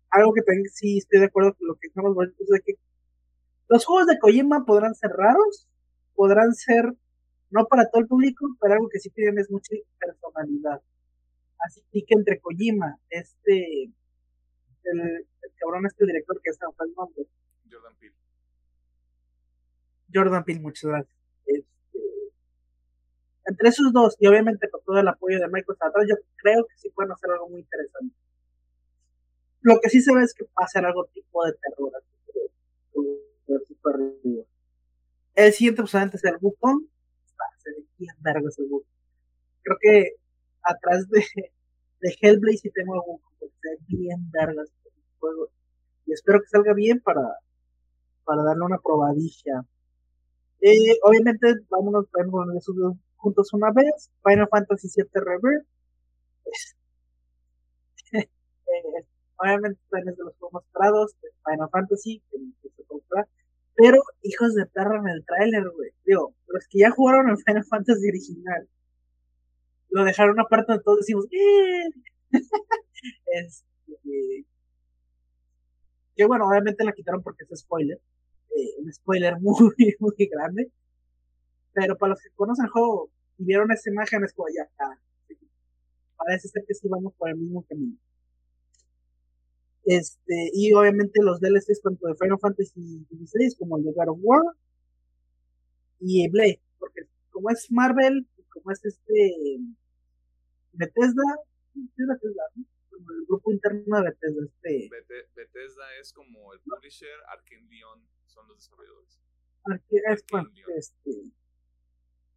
algo 0.09 0.33
que 0.33 0.41
sí 0.73 0.97
estoy 0.97 1.19
de 1.21 1.25
acuerdo 1.27 1.55
con 1.55 1.67
lo 1.67 1.75
que 1.75 1.87
estamos 1.87 2.15
es 2.39 2.47
de 2.47 2.61
que 2.61 2.73
los 3.69 3.85
juegos 3.85 4.07
de 4.07 4.19
Kojima 4.19 4.65
podrán 4.65 4.93
ser 4.95 5.11
raros, 5.11 5.67
podrán 6.13 6.53
ser 6.53 6.93
no 7.51 7.65
para 7.65 7.89
todo 7.89 8.01
el 8.01 8.07
público, 8.07 8.47
pero 8.59 8.73
algo 8.73 8.89
que 8.89 8.99
sí 8.99 9.09
tienen 9.09 9.37
es 9.39 9.51
mucha 9.51 9.75
personalidad. 9.99 10.81
Así 11.59 11.81
que 11.91 12.15
entre 12.15 12.39
Kojima, 12.39 12.97
este, 13.09 13.83
el, 14.83 14.99
el 15.01 15.51
cabrón, 15.57 15.85
este 15.85 16.05
director 16.05 16.41
que 16.41 16.51
fue 16.53 16.87
el 16.87 16.93
nombre, 16.95 17.25
Jordan 17.69 17.95
Peele. 17.99 18.15
Jordan 20.13 20.43
Peele, 20.43 20.59
muchas 20.59 20.89
gracias. 20.89 21.17
Este, 21.45 21.99
entre 23.45 23.69
esos 23.69 23.93
dos, 23.93 24.15
y 24.19 24.27
obviamente 24.27 24.69
con 24.69 24.81
todo 24.83 24.99
el 24.99 25.07
apoyo 25.07 25.39
de 25.39 25.47
Microsoft 25.47 25.83
atrás, 25.83 26.05
yo 26.09 26.15
creo 26.37 26.65
que 26.65 26.77
sí 26.77 26.89
pueden 26.89 27.11
hacer 27.11 27.31
algo 27.31 27.49
muy 27.49 27.59
interesante. 27.61 28.15
Lo 29.61 29.79
que 29.79 29.89
sí 29.89 30.01
se 30.01 30.15
ve 30.15 30.23
es 30.23 30.33
que 30.33 30.45
va 30.45 30.65
a 30.65 30.67
ser 30.67 30.85
algo 30.85 31.05
tipo 31.13 31.45
de 31.45 31.53
terror. 31.53 31.91
así 31.95 32.17
que, 33.45 33.65
super 33.67 33.95
arriba. 33.95 34.43
El 35.35 35.53
siguiente, 35.53 35.83
pues, 35.83 35.93
es 35.93 36.23
el 36.23 36.37
Wukong. 36.41 36.87
Se 37.63 37.71
ve 37.71 37.85
bien 37.97 38.15
verga 38.19 38.49
ese. 38.49 38.63
Creo 39.63 39.77
que 39.79 40.15
atrás 40.63 41.07
de, 41.09 41.23
de 42.01 42.15
Hellblade 42.21 42.57
sí 42.57 42.69
tengo 42.71 42.95
el 42.95 43.01
Wukong, 43.01 43.33
porque 43.39 43.55
se 43.61 43.77
bien 43.87 44.31
verga 44.31 44.63
juego. 45.19 45.49
Y 46.05 46.13
espero 46.13 46.41
que 46.41 46.47
salga 46.47 46.73
bien 46.73 46.99
para, 47.01 47.21
para 48.25 48.43
darle 48.43 48.65
una 48.65 48.79
probadilla. 48.79 49.63
Eh, 50.61 50.97
obviamente, 51.03 51.55
vámonos 51.69 52.05
dos 52.75 52.95
juntos 53.17 53.53
una 53.53 53.71
vez. 53.71 54.09
Final 54.23 54.47
Fantasy 54.49 54.89
VII 54.95 55.05
Rebirth. 55.13 55.65
eh, 58.13 58.27
obviamente, 59.37 59.79
también 59.89 60.09
es 60.09 60.17
de 60.17 60.23
los 60.25 60.35
juegos 60.37 60.53
más 60.53 60.63
Final 61.45 61.69
Fantasy. 61.69 62.21
Que, 62.31 62.37
que 62.61 62.69
se 62.69 62.81
esperar. 62.81 63.27
Pero, 63.75 64.01
hijos 64.21 64.53
de 64.55 64.65
perra 64.67 64.99
en 64.99 65.07
el 65.07 65.25
tráiler, 65.25 65.63
güey. 65.69 65.91
Digo, 66.05 66.35
los 66.47 66.67
que 66.67 66.79
ya 66.79 66.91
jugaron 66.91 67.29
el 67.29 67.37
Final 67.37 67.65
Fantasy 67.65 68.09
original. 68.09 68.67
Lo 69.89 70.03
dejaron 70.03 70.39
aparte 70.39 70.79
todos 70.83 70.99
decimos, 70.99 71.25
¡eh! 71.31 71.83
este, 73.25 74.45
que 76.15 76.25
bueno, 76.25 76.47
obviamente 76.47 76.83
la 76.83 76.93
quitaron 76.93 77.23
porque 77.23 77.45
es 77.49 77.59
spoiler. 77.59 77.99
Eh, 78.55 78.81
un 78.83 78.93
spoiler 78.93 79.35
muy, 79.41 79.73
muy 79.99 80.29
grande. 80.31 80.71
Pero 81.73 81.97
para 81.97 82.11
los 82.11 82.21
que 82.21 82.29
conocen 82.35 82.65
el 82.65 82.71
juego 82.71 83.09
y 83.37 83.45
vieron 83.45 83.71
esa 83.71 83.89
imagen, 83.89 84.23
es 84.23 84.33
como 84.33 84.47
ya. 84.49 84.69
Parece 86.17 86.49
ser 86.49 86.63
que 86.67 86.75
sí 86.75 86.87
vamos 86.87 87.13
por 87.15 87.29
el 87.29 87.37
mismo 87.37 87.63
camino. 87.63 87.97
Este, 89.83 90.51
y 90.53 90.73
obviamente 90.73 91.21
los 91.23 91.39
DLCs 91.39 91.81
tanto 91.81 92.07
de 92.07 92.15
Final 92.15 92.39
Fantasy 92.39 93.05
XVI 93.09 93.55
como 93.57 93.77
el 93.77 93.83
de 93.85 93.91
God 93.93 94.09
of 94.09 94.19
War 94.21 94.43
y 95.99 96.27
Blade, 96.29 96.61
porque 96.79 97.01
como 97.31 97.49
es 97.49 97.71
Marvel, 97.71 98.27
como 98.49 98.71
es 98.71 98.83
este 98.85 99.57
Bethesda, 100.73 101.23
sí, 101.73 101.89
es 101.97 102.07
Bethesda, 102.07 102.43
¿no? 102.55 102.65
Como 102.89 103.11
el 103.11 103.25
grupo 103.25 103.51
interno 103.51 103.97
de 103.97 104.03
Bethesda, 104.03 104.43
este 104.45 104.89
Bete- 104.89 105.27
Bethesda 105.35 105.83
es 105.99 106.13
como 106.13 106.53
el 106.53 106.59
publisher, 106.61 107.09
Arkane 107.29 107.67
Leon 107.69 108.01
son 108.27 108.47
los 108.47 108.57
desarrolladores. 108.57 109.19
Arque- 109.65 110.01
es, 110.13 110.23
bueno, 110.31 110.49
este 110.77 111.31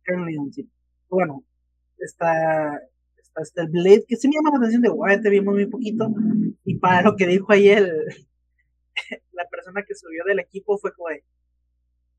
Leon, 0.07 0.53
sí. 0.53 0.69
Bueno, 1.09 1.45
está, 1.99 2.81
este 3.37 3.63
el 3.63 3.69
Blade, 3.69 4.05
que 4.07 4.17
sí 4.17 4.29
me 4.29 4.35
llama 4.35 4.51
la 4.51 4.59
atención 4.59 4.83
de 4.83 4.89
guay, 4.89 5.21
te 5.21 5.31
vimos 5.31 5.55
muy 5.55 5.67
poquito. 5.67 6.09
Y 6.65 6.79
para 6.79 7.03
lo 7.03 7.17
que 7.17 7.27
dijo 7.27 7.53
ahí 7.53 7.69
el 7.69 8.07
la 9.33 9.49
persona 9.49 9.83
que 9.87 9.95
subió 9.95 10.25
del 10.25 10.41
equipo 10.41 10.79
fue 10.79 10.95
como 10.95 11.09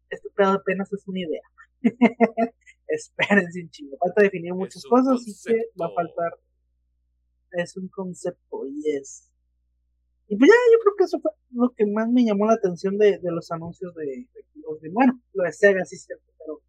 este 0.10 0.30
pedo 0.36 0.52
apenas 0.52 0.92
es 0.92 1.08
una 1.08 1.20
idea. 1.20 1.42
Espérense 2.88 3.62
un 3.62 3.70
chingo. 3.70 3.98
Falta 3.98 4.22
definir 4.22 4.54
muchas 4.54 4.84
cosas, 4.84 5.16
así 5.16 5.34
que 5.46 5.70
va 5.80 5.88
a 5.88 5.94
faltar. 5.94 6.38
Es 7.52 7.76
un 7.78 7.88
concepto, 7.88 8.68
y 8.68 8.98
es. 8.98 9.32
Y 10.28 10.36
pues 10.38 10.50
ya, 10.50 10.56
yo 10.74 10.80
creo 10.80 10.96
que 10.98 11.04
eso 11.06 11.20
fue 11.20 11.32
lo 11.52 11.70
que 11.74 11.86
más 11.86 12.10
me 12.10 12.26
llamó 12.26 12.46
la 12.46 12.54
atención 12.54 12.98
de, 12.98 13.20
de 13.20 13.32
los 13.32 13.52
anuncios 13.52 13.94
de, 13.96 14.06
de 14.06 14.90
bueno, 14.92 15.22
lo 15.34 15.44
de 15.44 15.52
Sega, 15.52 15.86
sí 15.86 15.96
es 15.96 16.06
cierto, 16.06 16.26
pero 16.40 16.62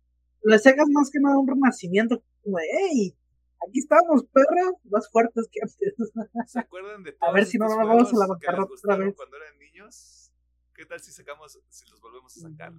lo 0.42 0.52
de 0.52 0.58
Sega 0.58 0.82
es 0.82 0.90
más 0.90 1.10
que 1.10 1.18
nada 1.18 1.38
un 1.38 1.48
renacimiento, 1.48 2.22
como 2.42 2.58
de, 2.58 2.64
hey, 2.70 3.16
aquí 3.66 3.78
estamos, 3.78 4.24
perra, 4.32 4.72
más 4.84 5.10
fuertes 5.10 5.48
que 5.50 5.60
antes. 5.62 6.12
¿Se 6.46 6.58
acuerdan 6.58 7.02
de 7.02 7.10
A 7.20 7.26
todos 7.26 7.34
ver 7.34 7.46
si 7.46 7.58
no 7.58 7.66
nos 7.66 7.76
vamos 7.76 8.12
a 8.12 8.16
la 8.16 8.26
bancarrota 8.26 8.72
otra 8.74 8.96
vez. 8.96 9.14
cuando 9.14 9.36
eran 9.36 9.58
niños? 9.58 10.32
¿Qué 10.74 10.84
tal 10.84 11.00
si 11.00 11.12
sacamos, 11.12 11.58
si 11.68 11.90
los 11.90 12.00
volvemos 12.00 12.36
a 12.36 12.40
sacar? 12.40 12.72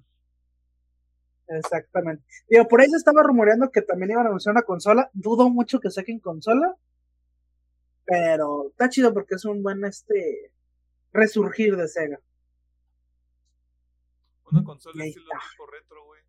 Exactamente. 1.48 2.24
Digo, 2.50 2.68
por 2.68 2.82
ahí 2.82 2.90
se 2.90 2.98
estaba 2.98 3.24
rumoreando 3.24 3.72
que 3.72 3.82
también 3.82 4.12
iban 4.12 4.26
a 4.26 4.30
anunciar 4.30 4.54
una 4.54 4.64
consola. 4.64 5.10
Dudo 5.14 5.50
mucho 5.50 5.80
que 5.80 5.90
saquen 5.90 6.20
consola. 6.20 6.76
Pero 8.06 8.70
está 8.70 8.90
chido 8.90 9.14
porque 9.14 9.36
es 9.36 9.46
un 9.46 9.64
buen 9.64 9.84
este 9.86 10.54
resurgir 11.12 11.76
de 11.76 11.88
Sega. 11.88 12.20
Una 14.52 14.64
consola 14.64 15.06
estilo 15.06 15.26
tipo 15.52 15.66
retro, 15.66 16.06
güey. 16.06 16.22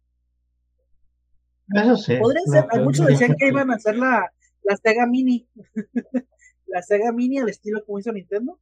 Eso 1.75 1.97
sí. 1.97 2.17
Podría 2.17 2.43
ser, 2.47 2.83
muchos 2.83 3.07
decían 3.07 3.37
que 3.39 3.49
iban 3.49 3.71
a 3.71 3.75
hacer 3.75 3.97
la, 3.97 4.33
la 4.69 4.77
Sega 4.77 5.07
Mini. 5.07 5.49
la 6.67 6.83
Sega 6.83 7.11
Mini 7.13 7.39
al 7.39 7.49
estilo 7.49 7.85
como 7.85 7.99
hizo 7.99 8.13
Nintendo. 8.13 8.61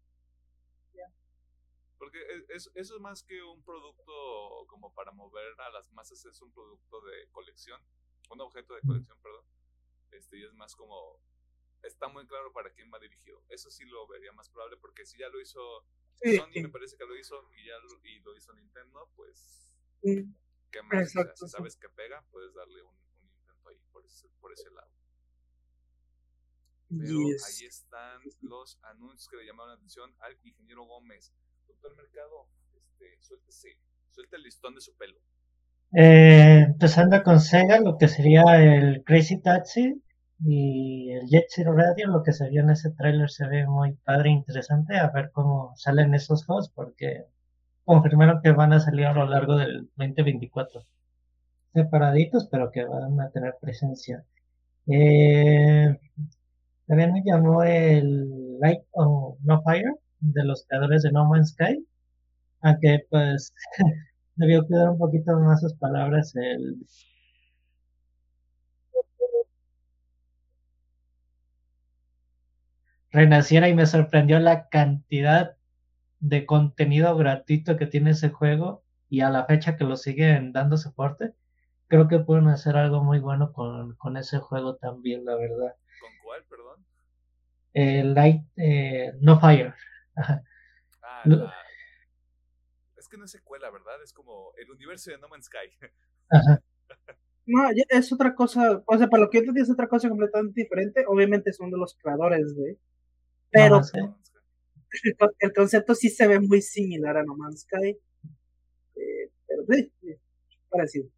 Porque 1.98 2.18
e- 2.20 2.46
es- 2.50 2.70
eso 2.74 2.94
es 2.96 3.00
más 3.00 3.22
que 3.22 3.42
un 3.42 3.62
producto 3.64 4.12
como 4.68 4.92
para 4.94 5.12
mover 5.12 5.58
a 5.60 5.70
las 5.70 5.90
masas, 5.92 6.24
es 6.26 6.40
un 6.42 6.52
producto 6.52 7.00
de 7.00 7.26
colección, 7.32 7.80
un 8.30 8.40
objeto 8.42 8.74
de 8.74 8.82
colección, 8.82 9.18
perdón. 9.22 9.44
Este, 10.12 10.38
y 10.38 10.44
es 10.44 10.52
más 10.54 10.76
como, 10.76 11.18
está 11.82 12.08
muy 12.08 12.26
claro 12.26 12.52
para 12.52 12.70
quién 12.70 12.90
va 12.92 12.98
dirigido. 13.00 13.42
Eso 13.48 13.70
sí 13.70 13.84
lo 13.86 14.06
vería 14.06 14.30
más 14.32 14.48
probable, 14.50 14.76
porque 14.76 15.04
si 15.06 15.18
ya 15.18 15.28
lo 15.28 15.40
hizo 15.40 15.60
Sí, 16.14 16.36
Sony, 16.36 16.52
sí. 16.52 16.62
me 16.62 16.68
parece 16.68 16.96
que 16.96 17.04
lo 17.06 17.16
hizo, 17.16 17.50
y 17.56 17.66
ya 17.66 17.78
lo, 17.78 18.00
y 18.06 18.20
lo 18.20 18.36
hizo 18.36 18.52
Nintendo, 18.54 19.10
pues, 19.16 19.72
Mm, 20.02 20.32
¿qué 20.70 20.82
más? 20.82 21.02
Exacto, 21.08 21.34
si 21.46 21.46
sí. 21.46 21.50
sabes 21.56 21.76
que 21.76 21.88
pega, 21.88 22.22
puedes 22.30 22.54
darle 22.54 22.82
un, 22.82 22.94
un 23.22 23.28
intento 23.30 23.68
ahí, 23.70 23.80
por 23.90 24.04
ese, 24.04 24.28
por 24.40 24.52
ese 24.52 24.70
lado. 24.70 24.90
Pero 26.88 27.28
yes. 27.28 27.44
ahí 27.44 27.66
están 27.66 28.20
los 28.42 28.78
anuncios 28.82 29.28
que 29.28 29.36
le 29.36 29.46
llamaron 29.46 29.70
la 29.70 29.76
atención 29.76 30.14
al 30.20 30.36
ingeniero 30.44 30.84
Gómez. 30.84 31.32
Doctor 31.66 31.96
Mercado, 31.96 32.46
este, 32.76 33.18
suéltese, 33.20 33.78
suelta 34.10 34.36
el 34.36 34.42
listón 34.42 34.74
de 34.74 34.80
su 34.80 34.94
pelo. 34.96 35.18
Eh, 35.92 36.64
empezando 36.66 37.22
con 37.22 37.40
Sega, 37.40 37.80
lo 37.80 37.96
que 37.96 38.08
sería 38.08 38.42
el 38.62 39.02
Crazy 39.04 39.40
Taxi 39.40 40.02
y 40.44 41.10
el 41.12 41.26
Jet 41.28 41.46
Zero 41.48 41.72
Radio, 41.72 42.08
lo 42.08 42.22
que 42.22 42.32
se 42.32 42.48
vio 42.50 42.62
en 42.62 42.70
ese 42.70 42.90
tráiler 42.90 43.30
se 43.30 43.46
ve 43.46 43.66
muy 43.66 43.94
padre 44.04 44.30
e 44.30 44.32
interesante, 44.32 44.96
a 44.96 45.10
ver 45.10 45.30
cómo 45.32 45.72
salen 45.76 46.14
esos 46.14 46.44
juegos, 46.44 46.68
porque 46.70 47.24
confirmaron 47.84 48.40
que 48.42 48.50
van 48.52 48.72
a 48.72 48.80
salir 48.80 49.06
a 49.06 49.14
lo 49.14 49.26
largo 49.26 49.56
del 49.56 49.88
2024. 49.96 50.82
Separaditos, 51.72 52.48
pero 52.50 52.70
que 52.70 52.84
van 52.84 53.20
a 53.20 53.30
tener 53.30 53.54
presencia. 53.60 54.24
Eh, 54.86 55.98
también 56.86 57.12
me 57.12 57.22
llamó 57.24 57.62
el 57.62 58.58
Light 58.60 58.80
o 58.92 59.36
No 59.42 59.62
Fire 59.62 59.94
de 60.20 60.44
los 60.44 60.64
creadores 60.66 61.02
de 61.02 61.12
No 61.12 61.26
Man's 61.28 61.50
Sky, 61.50 61.84
aunque 62.62 63.00
pues 63.10 63.54
debió 64.36 64.66
cuidar 64.66 64.90
un 64.90 64.98
poquito 64.98 65.38
más 65.40 65.60
sus 65.60 65.74
palabras 65.74 66.34
el 66.36 66.78
renaciera 73.10 73.68
y 73.68 73.74
me 73.74 73.86
sorprendió 73.86 74.38
la 74.40 74.68
cantidad 74.68 75.56
de 76.20 76.46
contenido 76.46 77.16
gratuito 77.16 77.76
que 77.76 77.86
tiene 77.86 78.10
ese 78.10 78.30
juego 78.30 78.84
y 79.08 79.20
a 79.20 79.30
la 79.30 79.46
fecha 79.46 79.76
que 79.76 79.84
lo 79.84 79.96
siguen 79.96 80.52
dando 80.52 80.76
soporte, 80.76 81.32
creo 81.88 82.08
que 82.08 82.18
pueden 82.18 82.48
hacer 82.48 82.76
algo 82.76 83.02
muy 83.02 83.18
bueno 83.18 83.52
con, 83.52 83.96
con 83.96 84.16
ese 84.16 84.38
juego 84.38 84.76
también, 84.76 85.24
la 85.24 85.36
verdad. 85.36 85.74
¿Con 86.00 86.10
cuál, 86.24 86.44
perdón? 86.44 86.86
El 87.72 88.14
Light, 88.14 88.42
eh, 88.56 89.12
No 89.20 89.38
Fire. 89.40 89.74
Ah, 91.02 91.22
la... 91.24 91.54
Es 92.96 93.08
que 93.08 93.16
no 93.16 93.24
es 93.24 93.30
secuela, 93.30 93.70
¿verdad? 93.70 94.02
Es 94.02 94.12
como 94.12 94.52
el 94.56 94.70
universo 94.70 95.10
de 95.10 95.18
No 95.18 95.28
Man's 95.28 95.46
Sky. 95.46 95.88
Ajá. 96.30 96.60
No, 97.46 97.68
es 97.90 98.12
otra 98.12 98.34
cosa, 98.34 98.82
o 98.84 98.98
sea, 98.98 99.06
para 99.06 99.22
lo 99.22 99.30
que 99.30 99.38
yo 99.38 99.42
entendí 99.42 99.60
es 99.60 99.70
otra 99.70 99.88
cosa 99.88 100.08
completamente 100.08 100.62
diferente. 100.62 101.04
Obviamente 101.06 101.52
son 101.52 101.70
de 101.70 101.78
los 101.78 101.94
creadores 101.94 102.56
de, 102.56 102.76
pero 103.50 103.80
el 105.38 105.52
concepto 105.52 105.94
sí 105.94 106.08
se 106.08 106.26
ve 106.26 106.40
muy 106.40 106.60
similar 106.60 107.16
a 107.16 107.22
No 107.22 107.36
Man's 107.36 107.60
Sky. 107.60 107.96
Eh, 108.96 109.30
pero 109.46 109.64
sí, 109.68 109.92
parecido. 110.68 111.08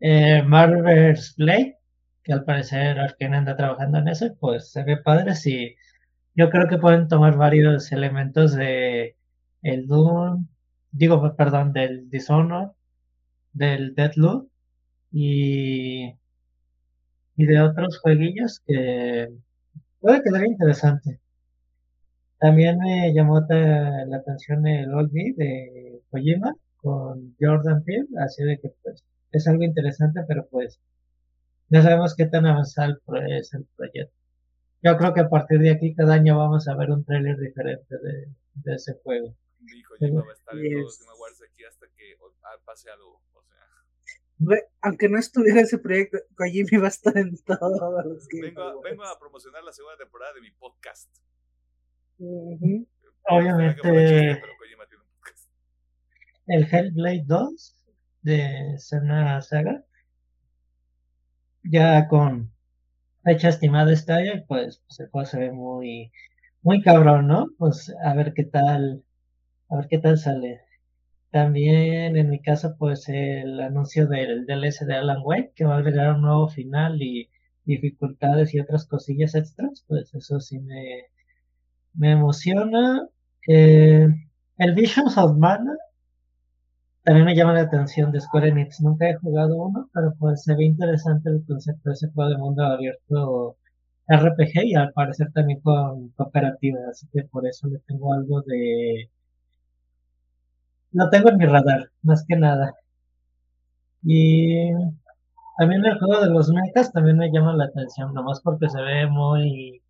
Eh, 0.00 0.42
Marvel's 0.46 1.34
Blade, 1.36 1.78
que 2.22 2.32
al 2.32 2.44
parecer 2.44 2.98
Arkane 2.98 3.36
anda 3.36 3.56
trabajando 3.56 3.98
en 3.98 4.08
eso, 4.08 4.34
pues 4.40 4.70
se 4.72 4.84
ve 4.84 4.96
padre. 4.98 5.34
Sí, 5.34 5.76
yo 6.34 6.50
creo 6.50 6.68
que 6.68 6.78
pueden 6.78 7.08
tomar 7.08 7.36
varios 7.36 7.92
elementos 7.92 8.54
de 8.54 9.16
el 9.62 9.86
Doom, 9.86 10.48
digo, 10.92 11.36
perdón, 11.36 11.72
del 11.72 12.08
Dishonor, 12.10 12.74
del 13.52 13.94
Deadloop 13.94 14.50
y, 15.12 16.14
y 17.36 17.46
de 17.46 17.60
otros 17.60 17.98
jueguillos 18.00 18.60
que 18.66 19.28
puede 20.00 20.22
quedar 20.22 20.44
interesante. 20.46 21.20
También 22.38 22.78
me 22.78 23.12
llamó 23.14 23.40
la 23.48 24.16
atención 24.16 24.66
el 24.66 24.92
Old 24.94 25.12
Me 25.12 25.32
de 25.36 26.00
Kojima 26.10 26.52
con 26.76 27.36
Jordan 27.38 27.84
Peele, 27.84 28.08
así 28.18 28.42
de 28.42 28.58
que 28.58 28.70
pues 28.82 29.04
es 29.32 29.46
algo 29.46 29.62
interesante, 29.62 30.20
pero 30.26 30.46
pues 30.48 30.80
ya 31.68 31.82
sabemos 31.82 32.14
qué 32.16 32.26
tan 32.26 32.46
avanzado 32.46 32.98
es 33.28 33.54
el 33.54 33.66
proyecto. 33.76 34.14
Yo 34.82 34.96
creo 34.96 35.14
que 35.14 35.20
a 35.20 35.28
partir 35.28 35.58
de 35.58 35.70
aquí 35.70 35.94
cada 35.94 36.14
año 36.14 36.38
vamos 36.38 36.66
a 36.66 36.74
ver 36.74 36.90
un 36.90 37.04
tráiler 37.04 37.36
diferente 37.36 37.96
de, 37.98 38.28
de, 38.54 38.74
ese 38.74 38.94
juego. 39.02 39.34
Mi 39.60 39.82
Kojima 39.82 40.22
va 40.22 40.30
a 40.30 40.34
estar 40.34 40.56
en 40.56 40.72
todos 40.72 40.98
los 41.30 41.42
aquí 41.42 41.64
hasta 41.64 41.86
que 41.96 42.16
pase 42.64 42.90
algo, 42.90 43.20
o 43.34 43.42
sea 43.42 43.58
aunque 44.80 45.08
no 45.08 45.18
estuviera 45.18 45.60
ese 45.60 45.78
proyecto, 45.78 46.18
Kojima 46.34 46.68
iba 46.72 46.86
a 46.86 46.88
estar 46.88 47.16
en 47.16 47.36
todos 47.44 48.04
los 48.06 48.26
vengo, 48.28 48.80
vengo 48.80 49.04
a 49.04 49.18
promocionar 49.18 49.62
la 49.62 49.72
segunda 49.72 49.98
temporada 49.98 50.32
de 50.34 50.40
mi 50.40 50.50
podcast. 50.52 51.10
Obviamente, 53.28 54.42
el 56.46 56.64
Hellblade 56.64 57.24
2 57.26 57.79
de 58.22 58.78
Sena 58.78 59.40
Saga, 59.42 59.84
ya 61.62 62.08
con 62.08 62.52
fecha 63.24 63.48
estimada 63.48 63.92
está 63.92 64.24
y 64.24 64.40
pues, 64.42 64.82
pues, 64.86 65.00
el 65.00 65.08
juego 65.10 65.26
se 65.26 65.38
ve 65.38 65.52
muy, 65.52 66.12
muy 66.62 66.82
cabrón, 66.82 67.28
¿no? 67.28 67.48
Pues 67.58 67.94
a 68.04 68.14
ver 68.14 68.32
qué 68.34 68.44
tal, 68.44 69.04
a 69.68 69.76
ver 69.76 69.88
qué 69.88 69.98
tal 69.98 70.18
sale. 70.18 70.62
También 71.30 72.16
en 72.16 72.30
mi 72.30 72.40
caso, 72.42 72.76
pues 72.78 73.08
el 73.08 73.60
anuncio 73.60 74.06
del 74.08 74.46
DLC 74.46 74.86
de 74.86 74.96
Alan 74.96 75.22
Wake, 75.24 75.52
que 75.54 75.64
va 75.64 75.76
a 75.76 75.78
agregar 75.78 76.14
un 76.14 76.22
nuevo 76.22 76.48
final 76.48 77.00
y 77.02 77.30
dificultades 77.64 78.54
y 78.54 78.60
otras 78.60 78.86
cosillas 78.86 79.34
extras, 79.34 79.84
pues 79.88 80.14
eso 80.14 80.40
sí 80.40 80.58
me, 80.60 81.04
me 81.94 82.12
emociona. 82.12 83.08
Eh, 83.46 84.08
el 84.58 84.74
Visions 84.74 85.16
of 85.18 85.36
Mana 85.38 85.76
también 87.10 87.26
me 87.26 87.34
llama 87.34 87.54
la 87.54 87.62
atención 87.62 88.12
de 88.12 88.20
Square 88.20 88.50
Enix. 88.50 88.80
Nunca 88.80 89.08
he 89.10 89.16
jugado 89.16 89.56
uno, 89.56 89.90
pero 89.92 90.14
pues 90.16 90.44
se 90.44 90.54
ve 90.54 90.64
interesante 90.64 91.28
el 91.28 91.44
concepto 91.44 91.90
de 91.90 91.94
ese 91.94 92.08
juego 92.12 92.30
de 92.30 92.38
mundo 92.38 92.62
abierto 92.64 93.56
RPG 94.06 94.66
y 94.66 94.74
al 94.76 94.92
parecer 94.92 95.32
también 95.32 95.60
con 95.60 96.10
cooperativa, 96.10 96.78
así 96.88 97.08
que 97.12 97.24
por 97.24 97.48
eso 97.48 97.66
le 97.66 97.80
tengo 97.80 98.14
algo 98.14 98.42
de 98.42 99.10
lo 100.92 101.10
tengo 101.10 101.30
en 101.30 101.38
mi 101.38 101.46
radar, 101.46 101.90
más 102.02 102.24
que 102.28 102.36
nada. 102.36 102.74
Y 104.04 104.70
también 105.58 105.84
el 105.84 105.98
juego 105.98 106.20
de 106.20 106.30
los 106.30 106.48
mechas 106.50 106.92
también 106.92 107.16
me 107.18 107.32
llama 107.32 107.56
la 107.56 107.64
atención, 107.64 108.14
nomás 108.14 108.40
porque 108.40 108.68
se 108.68 108.80
ve 108.80 109.08
muy... 109.08 109.82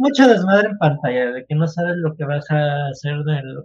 Mucho 0.00 0.26
desmadre 0.26 0.70
en 0.70 0.78
pantalla, 0.78 1.30
de 1.30 1.44
que 1.44 1.54
no 1.54 1.68
sabes 1.68 1.94
lo 1.98 2.16
que 2.16 2.24
vas 2.24 2.50
a 2.50 2.86
hacer 2.86 3.16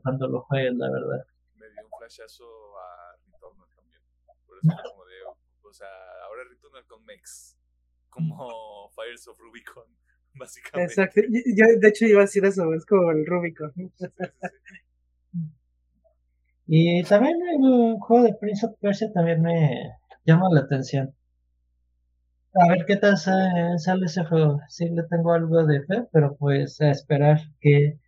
cuando 0.03 0.27
lo 0.27 0.41
juegues, 0.41 0.73
la 0.75 0.91
verdad. 0.91 1.25
Me 1.55 1.69
dio 1.69 1.86
un 1.86 1.97
flashazo 1.97 2.43
a 2.77 3.15
Returnal 3.25 3.69
también. 3.73 4.01
Por 4.45 4.57
eso 4.57 4.83
como 4.83 5.05
de, 5.05 5.15
o 5.63 5.73
sea, 5.73 5.88
ahora 6.27 6.43
Returnal 6.49 6.86
con 6.88 7.05
Mex, 7.05 7.57
como 8.09 8.89
Fires 8.89 9.25
of 9.29 9.39
Rubicon, 9.39 9.86
básicamente. 10.33 10.91
Exacto, 10.91 11.21
yo 11.21 11.65
de 11.79 11.88
hecho 11.88 12.05
iba 12.05 12.19
a 12.19 12.25
decir 12.25 12.43
eso, 12.43 12.73
es 12.73 12.86
como 12.86 13.11
el 13.11 13.25
Rubicon. 13.25 13.71
Sí, 13.73 13.89
sí, 13.95 14.05
sí. 14.05 14.75
Y 16.67 17.03
también 17.03 17.38
el 17.47 17.95
juego 18.01 18.25
de 18.25 18.33
Prince 18.33 18.65
of 18.65 18.77
Persia 18.81 19.09
también 19.13 19.41
me 19.41 19.93
llama 20.25 20.49
la 20.51 20.61
atención. 20.61 21.15
A 22.56 22.68
ver 22.70 22.86
qué 22.86 22.95
tal 22.95 23.18
sale 23.18 24.06
ese 24.06 24.24
juego. 24.26 24.62
Sí 24.70 24.89
le 24.89 25.03
tengo 25.03 25.34
algo 25.34 25.66
de 25.66 25.82
fe, 25.84 26.08
pero 26.12 26.36
pues 26.38 26.80
a 26.82 26.89
esperar 26.89 27.39
que, 27.60 27.99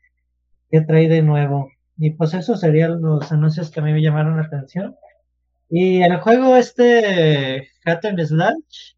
que 0.71 0.81
trae 0.81 1.09
de 1.09 1.21
nuevo. 1.21 1.69
Y 1.97 2.11
pues 2.11 2.33
eso 2.33 2.55
serían 2.57 3.01
los 3.01 3.31
anuncios 3.31 3.71
que 3.71 3.81
a 3.81 3.83
mí 3.83 3.93
me 3.93 4.01
llamaron 4.01 4.37
la 4.37 4.43
atención. 4.43 4.95
Y 5.69 6.01
el 6.03 6.17
juego 6.19 6.55
este 6.57 7.69
Hat 7.85 8.03
Slash, 8.25 8.95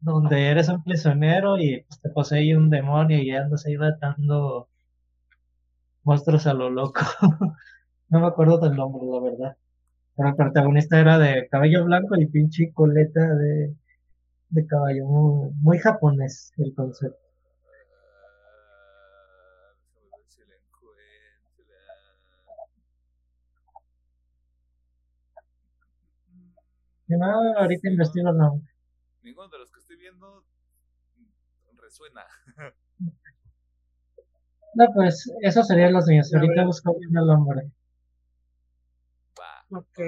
donde 0.00 0.48
eres 0.48 0.68
un 0.68 0.84
prisionero 0.84 1.58
y 1.58 1.82
pues, 1.88 2.00
te 2.02 2.10
posee 2.10 2.56
un 2.56 2.70
demonio 2.70 3.18
y 3.22 3.30
andas 3.30 3.66
ahí 3.66 3.76
matando 3.78 4.68
monstruos 6.04 6.46
a 6.46 6.54
lo 6.54 6.70
loco. 6.70 7.00
no 8.10 8.20
me 8.20 8.26
acuerdo 8.26 8.58
del 8.58 8.76
nombre, 8.76 9.02
la 9.06 9.20
verdad. 9.20 9.56
Pero 10.16 10.28
el 10.30 10.36
protagonista 10.36 11.00
era 11.00 11.18
de 11.18 11.48
cabello 11.48 11.84
blanco 11.84 12.16
y 12.16 12.26
pinche 12.26 12.72
coleta 12.72 13.20
de, 13.36 13.74
de 14.48 14.66
caballo. 14.66 15.04
Muy, 15.06 15.50
muy 15.60 15.78
japonés 15.78 16.52
el 16.58 16.74
concepto. 16.74 17.18
No, 27.08 27.58
ahorita 27.58 27.88
investigo 27.88 28.30
el 28.30 28.36
nombre. 28.36 28.68
Ninguno 29.22 29.48
de 29.48 29.58
los 29.58 29.70
que 29.70 29.78
estoy 29.78 29.96
viendo 29.96 30.44
resuena. 31.76 32.24
No, 34.74 34.84
pues 34.92 35.32
eso 35.40 35.62
serían 35.62 35.92
los 35.94 36.06
niños. 36.06 36.34
Ahorita 36.34 36.66
busco 36.66 36.98
bien 36.98 37.16
el 37.16 37.26
nombre. 37.26 37.70
Va. 39.38 39.78
Ok 39.78 39.98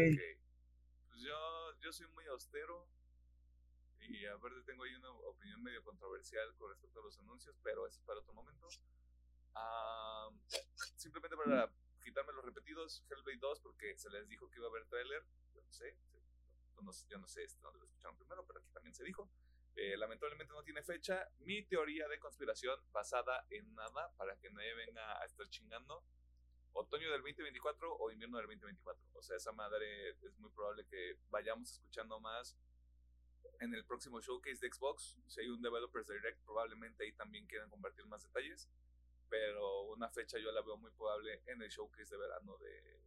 yo, 1.18 1.74
yo 1.80 1.92
soy 1.92 2.06
muy 2.08 2.26
austero. 2.26 2.86
Y 4.00 4.24
a 4.26 4.36
ver, 4.36 4.52
tengo 4.64 4.84
ahí 4.84 4.94
una 4.94 5.10
opinión 5.10 5.62
controversial 6.28 6.54
con 6.56 6.70
respecto 6.70 7.00
a 7.00 7.02
los 7.02 7.18
anuncios, 7.18 7.56
pero 7.62 7.86
eso 7.86 8.00
es 8.00 8.06
para 8.06 8.20
otro 8.20 8.34
momento. 8.34 8.68
simplemente 10.96 11.36
para 11.36 11.70
quitarme 12.02 12.32
los 12.32 12.44
repetidos, 12.44 13.04
Hellblade 13.10 13.38
2, 13.38 13.60
porque 13.60 13.96
se 13.96 14.10
les 14.10 14.28
dijo 14.28 14.50
que 14.50 14.58
iba 14.58 14.66
a 14.66 14.70
haber 14.70 14.86
trailer. 14.86 15.24
Yo 15.54 15.62
no 15.62 15.72
sé. 15.72 15.96
Yo 16.76 16.82
no, 16.82 16.92
yo 17.08 17.18
no 17.18 17.26
sé 17.26 17.46
dónde 17.60 17.80
lo 17.80 17.86
escucharon 17.86 18.16
primero, 18.16 18.46
pero 18.46 18.60
aquí 18.60 18.70
también 18.70 18.94
se 18.94 19.04
dijo. 19.04 19.28
Eh, 19.74 19.96
lamentablemente 19.96 20.52
no 20.52 20.62
tiene 20.62 20.82
fecha. 20.82 21.28
Mi 21.40 21.62
teoría 21.64 22.06
de 22.08 22.18
conspiración 22.18 22.78
basada 22.92 23.46
en 23.50 23.74
nada, 23.74 24.12
para 24.16 24.36
que 24.36 24.50
nadie 24.50 24.74
venga 24.74 25.20
a 25.20 25.24
estar 25.24 25.48
chingando. 25.48 26.04
otoño 26.72 27.10
del 27.10 27.22
2024 27.22 27.96
o 27.96 28.10
invierno 28.10 28.38
del 28.38 28.46
2024. 28.46 29.02
O 29.14 29.22
sea, 29.22 29.36
esa 29.36 29.52
madre 29.52 30.10
es 30.10 30.38
muy 30.38 30.50
probable 30.50 30.86
que 30.86 31.18
vayamos 31.30 31.72
escuchando 31.72 32.20
más 32.20 32.56
en 33.60 33.74
el 33.74 33.84
próximo 33.84 34.20
showcase 34.20 34.60
de 34.60 34.72
Xbox. 34.72 35.16
Si 35.26 35.40
hay 35.40 35.48
un 35.48 35.62
Developers 35.62 36.06
Direct, 36.06 36.42
probablemente 36.44 37.04
ahí 37.04 37.12
también 37.12 37.46
quieran 37.46 37.70
compartir 37.70 38.06
más 38.06 38.22
detalles. 38.22 38.68
Pero 39.28 39.82
una 39.84 40.08
fecha 40.08 40.38
yo 40.38 40.50
la 40.52 40.62
veo 40.62 40.76
muy 40.76 40.90
probable 40.92 41.42
en 41.46 41.60
el 41.60 41.68
showcase 41.68 42.10
de 42.10 42.16
verano 42.16 42.56
de, 42.58 43.02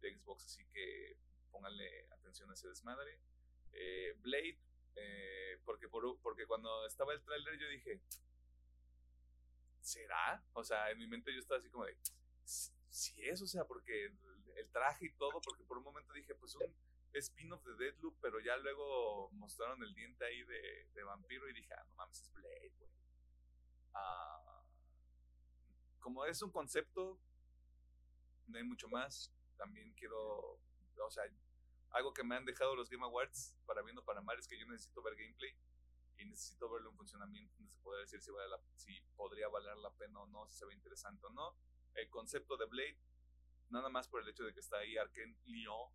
de 0.00 0.16
Xbox. 0.16 0.44
Así 0.44 0.64
que 0.66 1.16
pónganle 1.50 2.06
atención 2.10 2.50
a 2.50 2.54
ese 2.54 2.68
desmadre. 2.68 3.18
Eh, 3.72 4.14
Blade, 4.18 4.58
eh, 4.96 5.58
porque, 5.64 5.88
por, 5.88 6.20
porque 6.20 6.46
cuando 6.46 6.86
estaba 6.86 7.12
el 7.12 7.22
trailer 7.22 7.58
yo 7.58 7.68
dije, 7.68 8.00
¿será? 9.80 10.44
O 10.52 10.64
sea, 10.64 10.90
en 10.90 10.98
mi 10.98 11.06
mente 11.06 11.32
yo 11.32 11.40
estaba 11.40 11.58
así 11.58 11.68
como 11.70 11.84
de, 11.84 11.96
si 12.44 13.22
es, 13.22 13.42
o 13.42 13.46
sea, 13.46 13.64
porque 13.64 14.06
el, 14.56 14.70
traje 14.70 15.06
y 15.06 15.12
todo, 15.12 15.40
porque 15.40 15.64
por 15.64 15.78
un 15.78 15.84
momento 15.84 16.12
dije, 16.12 16.34
pues 16.34 16.54
un 16.56 16.74
spin-off 17.20 17.64
de 17.64 17.76
Deadloop, 17.76 18.16
pero 18.20 18.40
ya 18.40 18.56
luego 18.56 19.30
mostraron 19.32 19.82
el 19.82 19.94
diente 19.94 20.24
ahí 20.24 20.42
de, 20.44 20.88
de 20.92 21.02
vampiro 21.04 21.48
y 21.48 21.52
dije, 21.52 21.72
ah, 21.74 21.84
no 21.88 21.94
mames, 21.94 22.20
es 22.20 22.32
Blade, 22.32 22.72
güey. 22.78 22.90
Ah, 23.94 24.62
como 26.00 26.24
es 26.26 26.42
un 26.42 26.50
concepto, 26.50 27.18
no 28.46 28.58
hay 28.58 28.64
mucho 28.64 28.88
más. 28.88 29.32
También 29.56 29.92
quiero, 29.94 30.60
o 30.98 31.10
sea, 31.10 31.24
algo 31.90 32.12
que 32.12 32.24
me 32.24 32.34
han 32.34 32.44
dejado 32.44 32.74
los 32.74 32.90
Game 32.90 33.04
Awards, 33.04 33.56
para 33.66 33.82
bien 33.82 33.96
o 33.98 34.04
para 34.04 34.20
mal, 34.20 34.38
es 34.38 34.48
que 34.48 34.58
yo 34.58 34.66
necesito 34.66 35.02
ver 35.02 35.14
gameplay 35.16 35.56
y 36.18 36.24
necesito 36.24 36.68
verlo 36.70 36.90
en 36.90 36.96
funcionamiento, 36.96 37.54
donde 37.56 37.72
se 37.72 37.78
puede 37.78 38.00
decir 38.02 38.20
si, 38.20 38.30
vale 38.30 38.48
la, 38.48 38.60
si 38.76 39.00
podría 39.16 39.48
valer 39.48 39.76
la 39.78 39.90
pena 39.90 40.20
o 40.20 40.26
no, 40.26 40.46
si 40.48 40.56
se 40.56 40.66
ve 40.66 40.74
interesante 40.74 41.26
o 41.26 41.30
no. 41.30 41.56
El 41.94 42.08
concepto 42.10 42.56
de 42.56 42.66
Blade, 42.66 42.98
nada 43.70 43.88
más 43.88 44.08
por 44.08 44.22
el 44.22 44.28
hecho 44.28 44.44
de 44.44 44.52
que 44.52 44.60
está 44.60 44.78
ahí 44.78 44.96
Arkane 44.96 45.36
Lyon, 45.44 45.88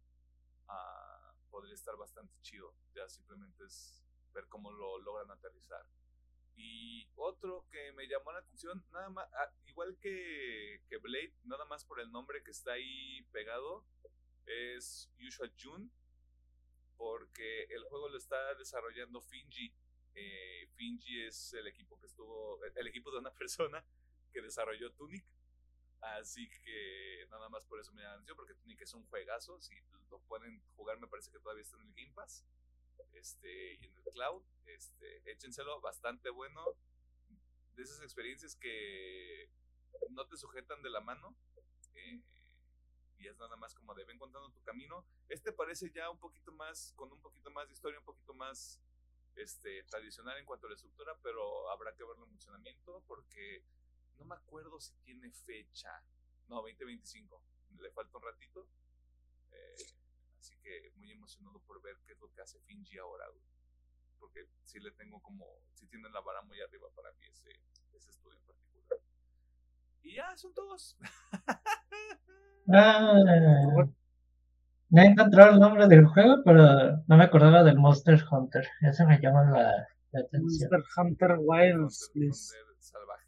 uh, 0.68 1.09
podría 1.50 1.76
estar 1.76 1.96
bastante 1.98 2.34
chido. 2.42 2.74
Ya 2.94 3.08
simplemente 3.10 3.64
es 3.66 4.04
ver 4.34 4.48
cómo 4.48 4.72
lo 4.72 5.00
logran 5.00 5.30
aterrizar. 5.32 5.86
Y 6.56 7.08
otro 7.16 7.66
que 7.72 7.94
me 7.94 8.08
llamó 8.08 8.34
la 8.34 8.40
atención, 8.40 8.84
nada 8.92 9.10
más, 9.10 9.28
ah, 9.34 9.52
igual 9.66 9.98
que, 10.02 10.82
que 10.90 10.98
Blade, 10.98 11.34
nada 11.44 11.66
más 11.66 11.86
por 11.86 12.00
el 12.00 12.12
nombre 12.12 12.44
que 12.44 12.52
está 12.52 12.74
ahí 12.74 13.22
pegado, 13.32 13.86
es 14.46 15.10
Usual 15.26 15.54
June, 15.58 15.90
porque 16.98 17.64
el 17.70 17.84
juego 17.86 18.10
lo 18.10 18.18
está 18.18 18.56
desarrollando 18.56 19.22
Finji. 19.22 19.74
Eh, 20.16 20.68
Finji 20.76 21.24
es 21.24 21.54
el 21.54 21.68
equipo 21.68 21.98
que 22.00 22.08
estuvo, 22.08 22.60
el 22.76 22.88
equipo 22.88 23.10
de 23.12 23.20
una 23.20 23.32
persona 23.38 23.84
que 24.34 24.42
desarrolló 24.42 24.92
Tunic. 24.92 25.24
Así 26.02 26.50
que 26.50 27.28
nada 27.30 27.50
más 27.50 27.66
por 27.66 27.80
eso 27.80 27.92
me 27.94 28.04
da 28.04 28.14
atención, 28.14 28.38
porque 28.38 28.54
Tunic 28.54 28.82
es 28.82 28.94
un 28.94 29.06
juegazo. 29.08 29.60
Si 29.60 29.76
lo 30.10 30.20
pueden 30.22 30.62
jugar, 30.76 31.00
me 31.00 31.08
parece 31.08 31.32
que 31.32 31.40
todavía 31.40 31.64
está 31.64 31.78
en 31.78 31.88
el 31.88 31.94
Game 31.94 32.14
Pass 32.14 32.46
este, 33.14 33.76
y 33.76 33.86
en 33.86 33.98
el 33.98 34.04
cloud. 34.12 34.44
Este, 34.66 35.30
échenselo, 35.30 35.82
bastante 35.82 36.30
bueno. 36.30 36.64
De 37.76 37.84
esas 37.84 38.02
experiencias 38.02 38.56
que 38.56 39.50
no 40.12 40.26
te 40.28 40.38
sujetan 40.38 40.82
de 40.82 40.90
la 40.90 41.02
mano. 41.02 41.36
Eh, 41.96 42.22
y 43.18 43.28
es 43.28 43.38
nada 43.38 43.58
más 43.58 43.76
como 43.76 43.94
de 43.94 44.06
ven 44.06 44.18
contando 44.18 44.50
tu 44.50 44.62
camino. 44.64 45.06
Este 45.28 45.52
parece 45.52 45.92
ya 45.92 46.10
un 46.10 46.20
poquito 46.20 46.52
más, 46.54 46.94
con 46.96 47.12
un 47.12 47.20
poquito 47.20 47.52
más 47.52 47.68
de 47.68 47.74
historia, 47.74 48.00
un 48.00 48.06
poquito 48.06 48.34
más 48.34 48.80
este, 49.36 49.84
tradicional 49.84 50.38
en 50.38 50.46
cuanto 50.46 50.68
a 50.68 50.70
la 50.70 50.76
estructura, 50.76 51.14
pero 51.22 51.70
habrá 51.70 51.94
que 51.94 52.04
verlo 52.04 52.24
en 52.24 52.32
funcionamiento 52.32 53.04
porque 53.08 53.64
no 54.20 54.26
me 54.26 54.36
acuerdo 54.36 54.80
si 54.80 54.94
tiene 55.04 55.32
fecha. 55.32 55.90
No, 56.48 56.58
2025. 56.58 57.42
Le 57.80 57.92
falta 57.92 58.18
un 58.18 58.24
ratito. 58.24 58.68
Eh, 59.52 59.86
así 60.40 60.56
que 60.62 60.92
muy 60.98 61.12
emocionado 61.12 61.60
por 61.62 61.82
ver 61.82 61.96
qué 62.06 62.14
es 62.14 62.20
lo 62.20 62.32
que 62.34 62.42
hace 62.42 62.60
Finji 62.62 62.98
ahora, 62.98 63.26
Porque 64.20 64.48
sí 64.64 64.80
le 64.80 64.92
tengo 64.92 65.22
como, 65.22 65.46
sí 65.74 65.88
tiene 65.88 66.10
la 66.10 66.22
vara 66.22 66.42
muy 66.44 66.60
arriba 66.62 66.88
para 66.96 67.12
mí 67.14 67.26
ese, 67.28 67.50
ese 67.94 68.10
estudio 68.12 68.38
en 68.38 68.46
particular. 68.46 69.00
Y 70.04 70.16
ya, 70.16 70.36
son 70.38 70.54
todos. 70.54 70.98
Ah, 72.72 73.16
ya 74.90 75.04
encontré 75.04 75.44
el 75.44 75.60
nombre 75.60 75.88
del 75.88 76.06
juego, 76.06 76.44
pero 76.46 76.98
no 77.08 77.18
me 77.18 77.24
acordaba 77.24 77.64
del 77.64 77.78
Monster 77.78 78.20
Hunter. 78.30 78.68
Eso 78.82 79.06
me 79.06 79.20
llama 79.20 79.44
la, 79.50 79.88
la 80.12 80.20
atención. 80.20 80.70
Monster 80.70 80.84
Hunter 80.96 81.38
Wilds. 81.40 82.12
salvajes. 82.80 83.19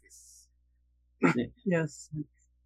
Sí. 1.34 1.52
Yes. 1.64 2.10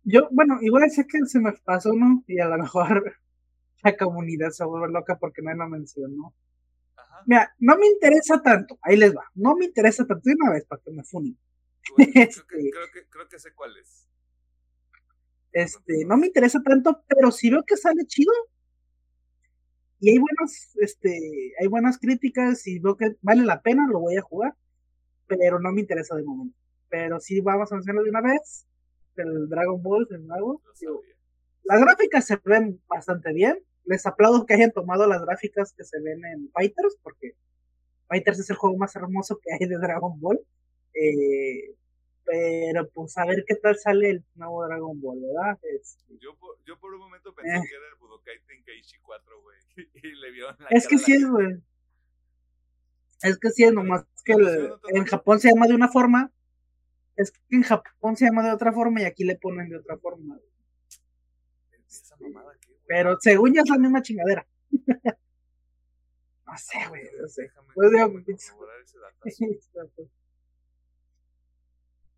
Yo, 0.04 0.28
bueno, 0.30 0.58
igual 0.62 0.90
sé 0.90 1.06
que 1.06 1.18
se 1.26 1.40
me 1.40 1.52
pasó 1.64 1.92
uno 1.92 2.24
y 2.26 2.38
a 2.40 2.46
lo 2.48 2.58
mejor 2.58 3.16
la 3.84 3.96
comunidad 3.96 4.50
se 4.50 4.64
vuelve 4.64 4.92
loca 4.92 5.18
porque 5.18 5.42
no 5.42 5.54
lo 5.54 5.68
mencionó. 5.68 6.34
Ajá. 6.96 7.22
Mira, 7.26 7.54
no 7.58 7.76
me 7.76 7.86
interesa 7.88 8.42
tanto, 8.42 8.78
ahí 8.82 8.96
les 8.96 9.14
va, 9.16 9.24
no 9.34 9.56
me 9.56 9.66
interesa 9.66 10.06
tanto 10.06 10.22
de 10.28 10.36
una 10.40 10.52
vez 10.52 10.64
para 10.66 10.82
que 10.82 10.92
me 10.92 11.04
funen. 11.04 11.36
Creo 11.96 12.12
que, 12.12 12.22
Este. 12.22 12.42
creo, 12.46 12.86
que, 12.92 13.08
creo 13.08 13.28
que 13.28 13.38
sé 13.38 13.52
cuál 13.54 13.76
es. 13.76 14.08
Este, 15.52 16.04
no 16.04 16.16
me 16.16 16.26
interesa 16.26 16.62
tanto, 16.62 17.02
pero 17.08 17.30
si 17.32 17.50
veo 17.50 17.64
que 17.64 17.76
sale 17.76 18.04
chido 18.06 18.32
y 20.00 20.10
hay 20.10 20.18
buenas, 20.18 20.76
este, 20.76 21.52
hay 21.60 21.66
buenas 21.68 21.98
críticas 21.98 22.66
y 22.66 22.78
veo 22.78 22.96
que 22.96 23.16
vale 23.22 23.44
la 23.44 23.62
pena, 23.62 23.86
lo 23.88 24.00
voy 24.00 24.16
a 24.16 24.22
jugar, 24.22 24.54
pero 25.26 25.58
no 25.58 25.72
me 25.72 25.80
interesa 25.80 26.14
de 26.16 26.24
momento. 26.24 26.56
Pero 26.88 27.20
sí 27.20 27.40
vamos 27.40 27.72
a 27.72 27.76
hacerlo 27.76 28.02
de 28.02 28.10
una 28.10 28.20
vez, 28.22 28.66
el 29.16 29.48
Dragon 29.48 29.82
Ball, 29.82 30.06
el 30.10 30.26
nuevo. 30.26 30.62
Las 31.64 31.80
gráficas 31.80 32.26
se 32.26 32.36
ven 32.44 32.80
bastante 32.88 33.32
bien. 33.32 33.58
Les 33.84 34.04
aplaudo 34.06 34.46
que 34.46 34.54
hayan 34.54 34.72
tomado 34.72 35.06
las 35.06 35.22
gráficas 35.22 35.72
que 35.76 35.84
se 35.84 36.00
ven 36.00 36.24
en 36.24 36.50
Fighters, 36.52 36.96
porque 37.02 37.32
Fighters 38.08 38.38
es 38.40 38.50
el 38.50 38.56
juego 38.56 38.76
más 38.76 38.94
hermoso 38.96 39.38
que 39.42 39.52
hay 39.52 39.68
de 39.68 39.78
Dragon 39.78 40.18
Ball. 40.20 40.40
Eh, 40.94 41.74
pero 42.24 42.88
pues 42.88 43.16
a 43.18 43.24
ver 43.26 43.44
qué 43.46 43.54
tal 43.56 43.76
sale 43.78 44.10
el 44.10 44.24
nuevo 44.34 44.64
Dragon 44.66 45.00
Ball, 45.00 45.20
¿verdad? 45.20 45.58
Este, 45.62 46.18
Yo, 46.20 46.34
por- 46.36 46.56
yo 46.64 46.78
por 46.80 46.92
un 46.94 47.00
momento 47.00 47.32
pensé 47.34 47.56
Eh. 47.56 47.60
que 47.68 47.76
era 47.76 47.84
el 47.92 47.98
Budokai 48.00 48.40
Tenkaichi 48.46 48.96
4, 49.02 49.42
güey. 49.42 49.56
Y 49.94 50.14
le 50.20 50.30
vieron 50.32 50.56
la 50.58 50.66
es 50.70 50.88
que 50.88 50.98
sí 50.98 51.12
es, 51.12 51.24
güey. 51.28 51.56
Es 53.22 53.38
que 53.38 53.50
sí 53.50 53.64
es 53.64 53.72
nomás 53.72 54.04
que 54.24 54.32
el- 54.32 54.72
en 54.94 55.04
Japón 55.04 55.38
se 55.40 55.48
llama 55.50 55.66
de 55.68 55.74
una 55.74 55.88
forma. 55.88 56.32
Es 57.16 57.30
que 57.32 57.40
en 57.56 57.62
Japón 57.62 58.16
se 58.16 58.26
llama 58.26 58.42
de 58.46 58.52
otra 58.52 58.72
forma 58.72 59.00
y 59.00 59.04
aquí 59.04 59.24
le 59.24 59.36
ponen 59.36 59.68
de 59.68 59.78
otra 59.78 59.96
forma. 59.98 60.38
¿Esa 61.88 62.16
mamada 62.18 62.52
güey? 62.66 62.78
Pero 62.86 63.16
según 63.20 63.54
yo 63.54 63.62
es 63.62 63.70
la 63.70 63.78
misma 63.78 64.02
chingadera. 64.02 64.46
no 66.46 66.58
sé, 66.58 66.78
güey, 66.88 67.04
no 67.18 67.26
sé. 67.28 67.42
Déjame, 67.42 67.72
Pues, 67.74 67.90
déjame 67.90 68.24
ese. 68.26 68.52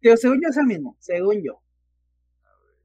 Yo, 0.00 0.16
según 0.16 0.40
yo 0.42 0.48
es 0.48 0.56
el 0.56 0.66
mismo, 0.66 0.96
según 0.98 1.42
yo. 1.42 1.62
A 2.44 2.54
ver. 2.64 2.76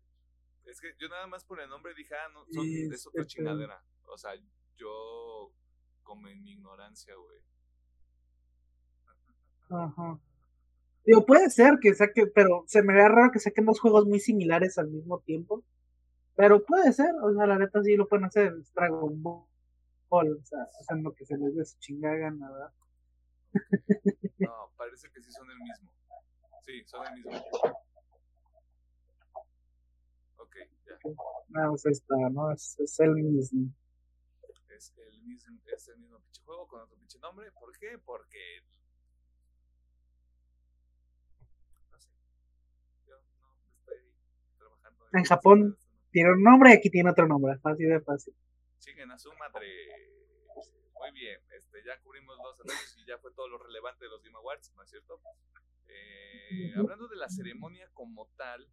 Es 0.66 0.80
que 0.80 0.94
yo 1.00 1.10
nada 1.10 1.28
más 1.28 1.44
por 1.44 1.60
el 1.60 1.70
nombre 1.70 1.94
dije, 1.96 2.14
ah, 2.16 2.30
no, 2.34 2.46
son, 2.46 2.64
Sí, 2.64 2.90
es 2.92 3.08
otra 3.08 3.22
este- 3.22 3.36
chingadera. 3.36 3.84
O 4.06 4.18
sea, 4.18 4.32
yo 4.78 5.52
como 6.04 6.28
en 6.28 6.44
mi 6.44 6.52
ignorancia, 6.54 7.16
güey. 7.16 7.40
Ajá. 9.70 10.20
Digo, 11.06 11.26
puede 11.26 11.50
ser 11.50 11.80
que 11.82 11.94
saque, 11.94 12.28
pero 12.28 12.64
se 12.68 12.82
me 12.82 12.94
da 12.94 13.08
raro 13.10 13.32
que 13.32 13.40
saquen 13.40 13.66
dos 13.66 13.80
juegos 13.80 14.06
muy 14.06 14.20
similares 14.20 14.78
al 14.78 14.90
mismo 14.90 15.20
tiempo. 15.20 15.64
Pero 16.36 16.64
puede 16.66 16.92
ser, 16.94 17.14
o 17.22 17.34
sea, 17.34 17.46
la 17.46 17.60
neta 17.60 17.84
sí 17.84 17.96
lo 17.96 18.08
pueden 18.08 18.26
hacer, 18.26 18.54
Dragon 18.74 19.22
Ball, 19.22 19.46
o 20.10 20.46
sea, 20.46 20.64
hacen 20.80 21.04
lo 21.04 21.14
que 21.14 21.26
se 21.26 21.38
les 21.38 21.56
dé 21.56 21.66
su 21.66 21.78
chingada 21.80 22.16
gana, 22.16 22.52
¿verdad? 22.52 22.74
No, 24.40 24.72
parece 24.78 25.10
que 25.12 25.22
sí 25.22 25.32
son 25.32 25.50
el 25.52 25.58
mismo. 25.60 25.92
Sí, 26.66 26.84
son 26.86 27.06
el 27.08 27.14
mismo. 27.14 27.46
Ok, 30.38 30.56
ya. 30.86 30.98
No, 31.50 31.70
pues 31.70 31.86
está, 31.86 32.16
¿no? 32.32 32.52
Es, 32.52 32.80
es 32.80 33.00
el 33.00 33.14
mismo. 33.14 33.70
Es 34.70 34.94
el 34.98 35.22
mismo, 35.24 35.60
es 35.66 35.88
el 35.88 35.98
mismo 36.00 36.20
pinche 36.20 36.42
juego 36.44 36.68
con 36.68 36.82
otro 36.82 36.98
pinche 36.98 37.20
nombre. 37.20 37.52
¿Por 37.52 37.78
qué? 37.78 37.98
Porque. 38.04 38.62
No 41.92 42.00
sé. 42.00 42.10
Yo 43.06 43.16
no 43.40 43.54
estoy 43.80 43.98
trabajando 44.58 45.03
En 45.14 45.24
Japón. 45.24 45.78
Tiene 46.12 46.32
un 46.32 46.44
nombre 46.44 46.70
y 46.70 46.74
aquí 46.74 46.92
tiene 46.92 47.10
otro 47.10 47.28
nombre, 47.28 47.56
así 47.64 47.84
de 47.84 48.00
fácil. 48.02 48.36
Chinguen 48.80 49.10
a 49.10 49.18
su 49.18 49.34
madre. 49.34 49.68
Muy 51.00 51.12
bien, 51.12 51.42
este, 51.58 51.84
ya 51.84 52.00
cubrimos 52.02 52.38
los 52.38 52.60
anuncios 52.62 52.98
y 52.98 53.06
ya 53.06 53.18
fue 53.18 53.34
todo 53.34 53.50
lo 53.50 53.58
relevante 53.58 54.06
de 54.06 54.12
los 54.12 54.22
Game 54.24 54.38
Awards, 54.38 54.72
¿no 54.76 54.84
es 54.84 54.90
cierto? 54.90 55.20
Eh, 55.88 56.72
hablando 56.78 57.08
de 57.08 57.16
la 57.18 57.28
ceremonia 57.30 57.90
como 57.94 58.28
tal, 58.38 58.70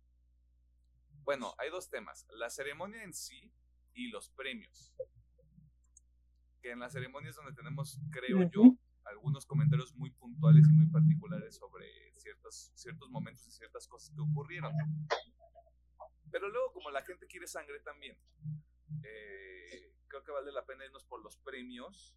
bueno, 1.25 1.55
hay 1.59 1.71
dos 1.71 1.89
temas, 1.89 2.27
la 2.31 2.51
ceremonia 2.51 3.03
en 3.03 3.15
sí 3.15 3.51
y 3.95 4.11
los 4.11 4.29
premios. 4.31 4.95
Que 6.63 6.73
en 6.73 6.79
la 6.79 6.91
ceremonia 6.91 7.31
es 7.31 7.37
donde 7.37 7.55
tenemos, 7.55 7.99
creo 8.11 8.49
yo, 8.51 8.77
algunos 9.05 9.47
comentarios 9.47 9.95
muy 9.97 10.11
puntuales 10.11 10.69
y 10.69 10.73
muy 10.73 10.87
particulares 10.87 11.57
sobre 11.57 11.87
ciertos, 12.17 12.71
ciertos 12.75 13.11
momentos 13.11 13.47
y 13.47 13.51
ciertas 13.51 13.89
cosas 13.89 14.15
que 14.15 14.21
ocurrieron. 14.21 14.73
Pero 16.31 16.49
luego, 16.49 16.73
como 16.73 16.91
la 16.91 17.03
gente 17.03 17.27
quiere 17.27 17.47
sangre 17.47 17.81
también, 17.81 18.17
eh, 19.03 19.93
creo 20.09 20.23
que 20.23 20.33
vale 20.33 20.53
la 20.53 20.65
pena 20.65 20.85
irnos 20.85 21.05
por 21.05 21.23
los 21.23 21.37
premios, 21.39 22.15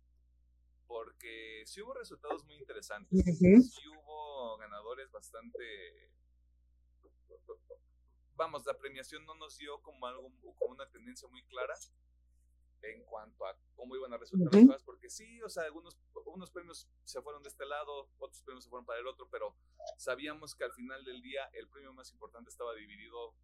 porque 0.88 1.64
sí 1.66 1.82
hubo 1.82 1.94
resultados 1.94 2.44
muy 2.46 2.56
interesantes. 2.56 3.24
Sí 3.40 3.88
hubo 3.88 4.58
ganadores 4.58 5.12
bastante... 5.12 6.12
Vamos, 8.36 8.66
la 8.66 8.78
premiación 8.78 9.26
no 9.26 9.36
nos 9.36 9.58
dio 9.58 9.82
como 9.82 10.08
algo, 10.08 10.32
como 10.58 10.74
una 10.74 10.90
tendencia 10.90 11.28
muy 11.28 11.44
clara 11.44 11.76
en 12.82 13.04
cuanto 13.04 13.46
a 13.46 13.56
cómo 13.76 13.96
iban 13.96 14.12
a 14.14 14.18
resultar 14.18 14.54
las 14.54 14.66
cosas, 14.66 14.84
porque 14.84 15.10
sí, 15.10 15.42
o 15.42 15.50
sea, 15.50 15.64
algunos 15.64 15.98
unos 16.26 16.52
premios 16.52 16.90
se 17.04 17.22
fueron 17.22 17.44
de 17.44 17.50
este 17.50 17.66
lado, 17.66 18.10
otros 18.18 18.42
premios 18.42 18.64
se 18.64 18.70
fueron 18.70 18.86
para 18.86 19.00
el 19.00 19.08
otro, 19.08 19.28
pero 19.30 19.56
sabíamos 19.98 20.56
que 20.56 20.64
al 20.64 20.74
final 20.74 21.04
del 21.06 21.22
día 21.22 21.46
el 21.54 21.68
premio 21.68 21.94
más 21.94 22.12
importante 22.12 22.50
estaba 22.50 22.74
dividido 22.74 23.36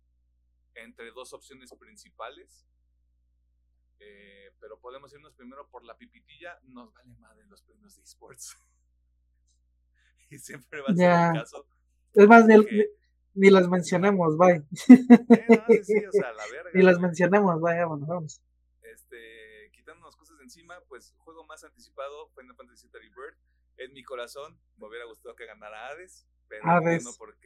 entre 0.75 1.11
dos 1.11 1.33
opciones 1.33 1.73
principales. 1.79 2.65
Eh, 3.99 4.51
pero 4.59 4.79
podemos 4.79 5.13
irnos 5.13 5.33
primero 5.33 5.67
por 5.69 5.83
la 5.83 5.97
pipitilla, 5.97 6.57
nos 6.63 6.93
vale 6.93 7.13
madre 7.17 7.45
los 7.47 7.61
premios 7.61 7.95
de 7.97 8.03
esports. 8.03 8.55
y 10.29 10.37
siempre 10.37 10.81
va 10.81 10.87
a 10.89 10.95
ser 10.95 11.11
el 11.35 11.41
caso. 11.41 11.67
Es 12.13 12.27
más, 12.27 12.45
ni, 12.45 12.55
ni 13.35 13.49
las 13.49 13.67
mencionemos, 13.67 14.37
bye. 14.37 14.55
eh, 14.55 14.65
no, 15.49 15.65
sí, 15.67 15.83
sí, 15.83 16.05
o 16.05 16.11
sea, 16.11 16.33
la 16.33 16.43
verga. 16.51 16.71
Ni 16.73 16.81
las 16.81 16.95
güey. 16.95 17.07
mencionemos, 17.07 17.61
vaya, 17.61 17.81
vámonos, 17.81 18.07
vamos. 18.07 18.41
este, 18.81 19.69
quitándonos 19.73 20.15
cosas 20.15 20.37
de 20.37 20.43
encima, 20.43 20.79
pues 20.87 21.13
juego 21.19 21.45
más 21.45 21.63
anticipado, 21.63 22.29
Final 22.29 22.55
Fantasy 22.55 22.87
VII 22.87 22.99
Rebirth. 23.01 23.37
En 23.77 23.93
mi 23.93 24.03
corazón 24.03 24.59
me 24.77 24.87
hubiera 24.87 25.05
gustado 25.05 25.35
que 25.35 25.45
ganara 25.45 25.87
Hades, 25.87 26.27
pero 26.47 26.65
Hades. 26.67 26.95
entiendo 27.05 27.17
por 27.17 27.37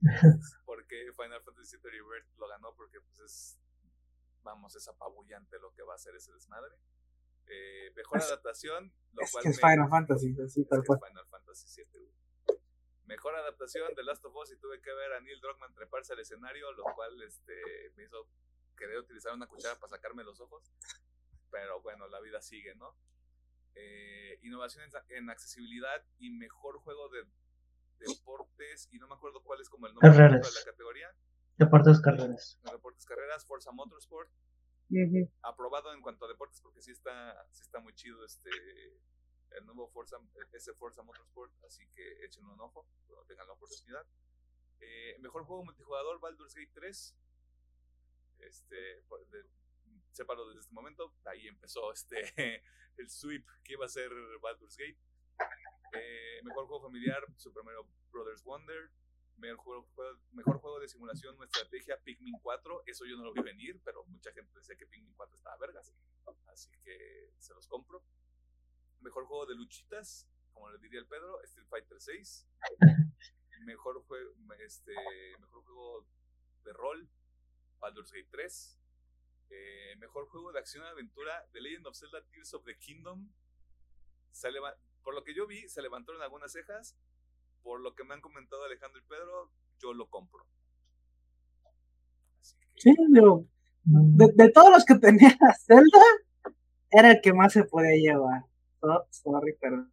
qué, 0.22 0.62
por 0.64 0.86
qué 0.86 1.12
Final 1.12 1.42
Fantasy 1.42 1.76
VII 1.76 1.90
Rebirth 1.90 2.36
lo 2.38 2.48
ganó, 2.48 2.74
porque 2.74 3.00
pues 3.00 3.18
es, 3.20 3.58
vamos, 4.42 4.74
es 4.76 4.88
apabullante 4.88 5.58
lo 5.58 5.72
que 5.74 5.82
va 5.82 5.92
a 5.92 5.96
hacer 5.96 6.14
ese 6.14 6.32
desmadre. 6.32 6.74
Eh, 7.46 7.92
mejor 7.96 8.18
Es- 8.18 8.24
adaptación, 8.26 8.92
lo 9.12 9.22
Es 9.22 9.32
cual 9.32 9.42
que 9.44 9.50
es 9.50 9.56
me- 9.62 9.70
Final 9.70 9.88
Fantasy, 9.90 10.34
tal 10.66 10.84
cual. 10.84 11.00
Final 11.06 11.26
Fantasy 11.26 11.82
VII. 11.84 12.12
Mejor 13.06 13.34
adaptación 13.34 13.92
de 13.96 14.04
Last 14.04 14.24
of 14.24 14.36
Us 14.36 14.52
y 14.52 14.56
tuve 14.56 14.80
que 14.80 14.92
ver 14.92 15.12
a 15.14 15.20
Neil 15.20 15.40
Druckmann 15.40 15.74
treparse 15.74 16.12
al 16.12 16.20
escenario, 16.20 16.70
lo 16.72 16.84
cual 16.94 17.20
este, 17.22 17.92
me 17.96 18.04
hizo 18.04 18.28
querer 18.76 18.98
utilizar 18.98 19.34
una 19.34 19.48
cuchara 19.48 19.74
para 19.80 19.90
sacarme 19.90 20.22
los 20.22 20.40
ojos. 20.40 20.72
Pero 21.50 21.82
bueno, 21.82 22.06
la 22.06 22.20
vida 22.20 22.40
sigue, 22.40 22.74
¿no? 22.76 22.94
Eh, 23.74 24.38
innovación 24.42 24.84
en, 24.84 25.16
en 25.16 25.30
accesibilidad 25.30 26.04
y 26.18 26.30
mejor 26.30 26.78
juego 26.78 27.08
de 27.08 27.24
deportes, 28.00 28.88
y 28.92 28.98
no 28.98 29.06
me 29.08 29.14
acuerdo 29.14 29.42
cuál 29.42 29.60
es 29.60 29.68
como 29.68 29.86
el 29.86 29.94
nombre 29.94 30.10
Carreras. 30.10 30.52
de 30.54 30.58
la 30.60 30.64
categoría. 30.64 31.14
Deportes 31.56 32.00
carreras. 32.00 32.58
Deportes 32.62 33.04
carreras, 33.04 33.44
Forza 33.46 33.70
Motorsport, 33.72 34.30
aprobado 35.42 35.92
en 35.92 36.00
cuanto 36.02 36.24
a 36.24 36.28
deportes 36.28 36.60
porque 36.60 36.82
sí 36.82 36.90
está, 36.90 37.46
sí 37.52 37.62
está 37.62 37.78
muy 37.80 37.94
chido 37.94 38.24
este 38.24 38.50
el 39.50 39.66
nuevo 39.66 39.88
Forza, 39.88 40.16
ese 40.52 40.72
Forza 40.74 41.02
Motorsport, 41.02 41.52
así 41.64 41.86
que 41.94 42.24
echen 42.24 42.44
un 42.46 42.60
ojo 42.60 42.86
cuando 43.06 43.24
tengan 43.26 43.46
la 43.46 43.52
oportunidad. 43.54 44.06
Eh, 44.80 45.16
mejor 45.20 45.44
juego 45.44 45.64
multijugador, 45.64 46.20
Baldur's 46.20 46.54
Gate 46.54 46.70
3. 46.72 47.16
Este, 48.38 48.76
de- 48.76 49.50
sépalo 50.12 50.46
desde 50.48 50.60
este 50.60 50.72
momento, 50.74 51.14
ahí 51.26 51.46
empezó 51.48 51.92
este 51.92 52.22
el 52.96 53.10
sweep 53.10 53.44
que 53.62 53.74
iba 53.74 53.84
a 53.86 53.88
ser 53.88 54.10
Baldur's 54.40 54.76
Gate. 54.76 54.98
Eh, 55.92 56.40
mejor 56.44 56.66
juego 56.66 56.82
familiar, 56.82 57.24
Super 57.36 57.62
Mario 57.64 57.86
Brothers 58.12 58.42
Wonder. 58.44 58.90
Mejor 59.36 59.56
juego, 59.64 59.88
juego- 59.94 60.18
mejor 60.32 60.58
juego 60.58 60.80
de 60.80 60.88
simulación 60.88 61.34
o 61.40 61.44
estrategia, 61.44 61.98
Pikmin 62.02 62.34
4. 62.42 62.82
Eso 62.86 63.06
yo 63.06 63.16
no 63.16 63.24
lo 63.24 63.32
vi 63.32 63.42
venir, 63.42 63.80
pero 63.84 64.04
mucha 64.04 64.32
gente 64.32 64.54
decía 64.54 64.76
que 64.76 64.86
Pikmin 64.86 65.14
4 65.14 65.36
estaba 65.36 65.56
vergas. 65.56 65.92
Así 66.46 66.70
que 66.84 67.32
se 67.38 67.54
los 67.54 67.66
compro. 67.66 68.02
Mejor 69.00 69.24
juego 69.24 69.46
de 69.46 69.54
luchitas, 69.54 70.28
como 70.52 70.70
le 70.70 70.78
diría 70.78 71.00
el 71.00 71.06
Pedro, 71.06 71.40
Street 71.42 71.66
Fighter 71.68 72.00
6. 72.00 72.46
Mejor, 73.64 74.04
jue- 74.06 74.34
este, 74.64 74.94
mejor 75.38 75.62
juego 75.64 76.06
de 76.64 76.72
rol, 76.74 77.08
Baldur's 77.78 78.12
Gate 78.12 78.28
3. 78.30 78.78
Eh, 79.48 79.96
mejor 79.98 80.28
juego 80.28 80.52
de 80.52 80.58
acción 80.60 80.84
y 80.84 80.88
aventura, 80.88 81.46
The 81.52 81.60
Legend 81.60 81.86
of 81.86 81.96
Zelda 81.96 82.22
Tears 82.26 82.52
of 82.54 82.64
the 82.64 82.76
Kingdom. 82.78 83.32
Se 84.32 84.50
leva- 84.52 84.76
por 85.02 85.14
lo 85.14 85.24
que 85.24 85.34
yo 85.34 85.46
vi, 85.46 85.68
se 85.68 85.82
levantaron 85.82 86.20
algunas 86.22 86.52
cejas. 86.52 86.96
Por 87.62 87.80
lo 87.80 87.94
que 87.94 88.04
me 88.04 88.14
han 88.14 88.20
comentado 88.22 88.64
Alejandro 88.64 89.00
y 89.00 89.04
Pedro, 89.04 89.50
yo 89.82 89.92
lo 89.92 90.08
compro. 90.08 90.46
Así 92.40 92.56
que, 92.74 92.80
Sí, 92.80 92.94
de, 93.84 94.32
de 94.34 94.48
todos 94.50 94.70
los 94.70 94.84
que 94.84 94.94
tenía 94.98 95.36
Zelda, 95.66 96.00
era 96.90 97.12
el 97.12 97.20
que 97.20 97.32
más 97.32 97.52
se 97.52 97.64
podía 97.64 97.96
llevar. 97.96 98.44
So- 98.80 99.06
sorry, 99.10 99.56
pero. 99.60 99.86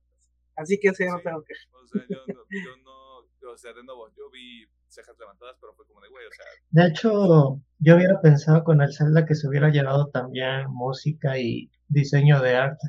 Así 0.56 0.80
que 0.80 0.94
sí, 0.94 1.06
no 1.06 1.18
Sí. 1.18 1.24
tengo 1.26 1.44
que. 1.44 1.54
o 1.74 1.88
sea, 1.88 2.06
yo 2.10 2.18
no, 2.34 2.44
yo 2.50 2.78
no, 2.84 3.52
o 3.52 3.58
sea, 3.58 3.74
de 3.74 3.84
nuevo, 3.84 4.10
yo 4.16 4.30
vi 4.32 4.66
cejas 4.88 5.18
levantadas, 5.20 5.58
pero 5.60 5.74
fue 5.76 5.86
como 5.88 6.00
de, 6.02 6.08
güey, 6.10 6.26
o 6.26 6.32
sea, 6.32 6.46
De 6.70 6.88
hecho, 6.90 7.62
yo 7.80 7.96
hubiera 7.98 8.20
pensado 8.22 8.64
con 8.64 8.82
el 8.82 8.94
Zelda 8.96 9.26
que 9.26 9.36
se 9.36 9.48
hubiera 9.48 9.70
llevado 9.70 10.08
también 10.10 10.68
música 10.70 11.38
y 11.38 11.70
diseño 11.90 12.42
de 12.42 12.56
arte. 12.56 12.88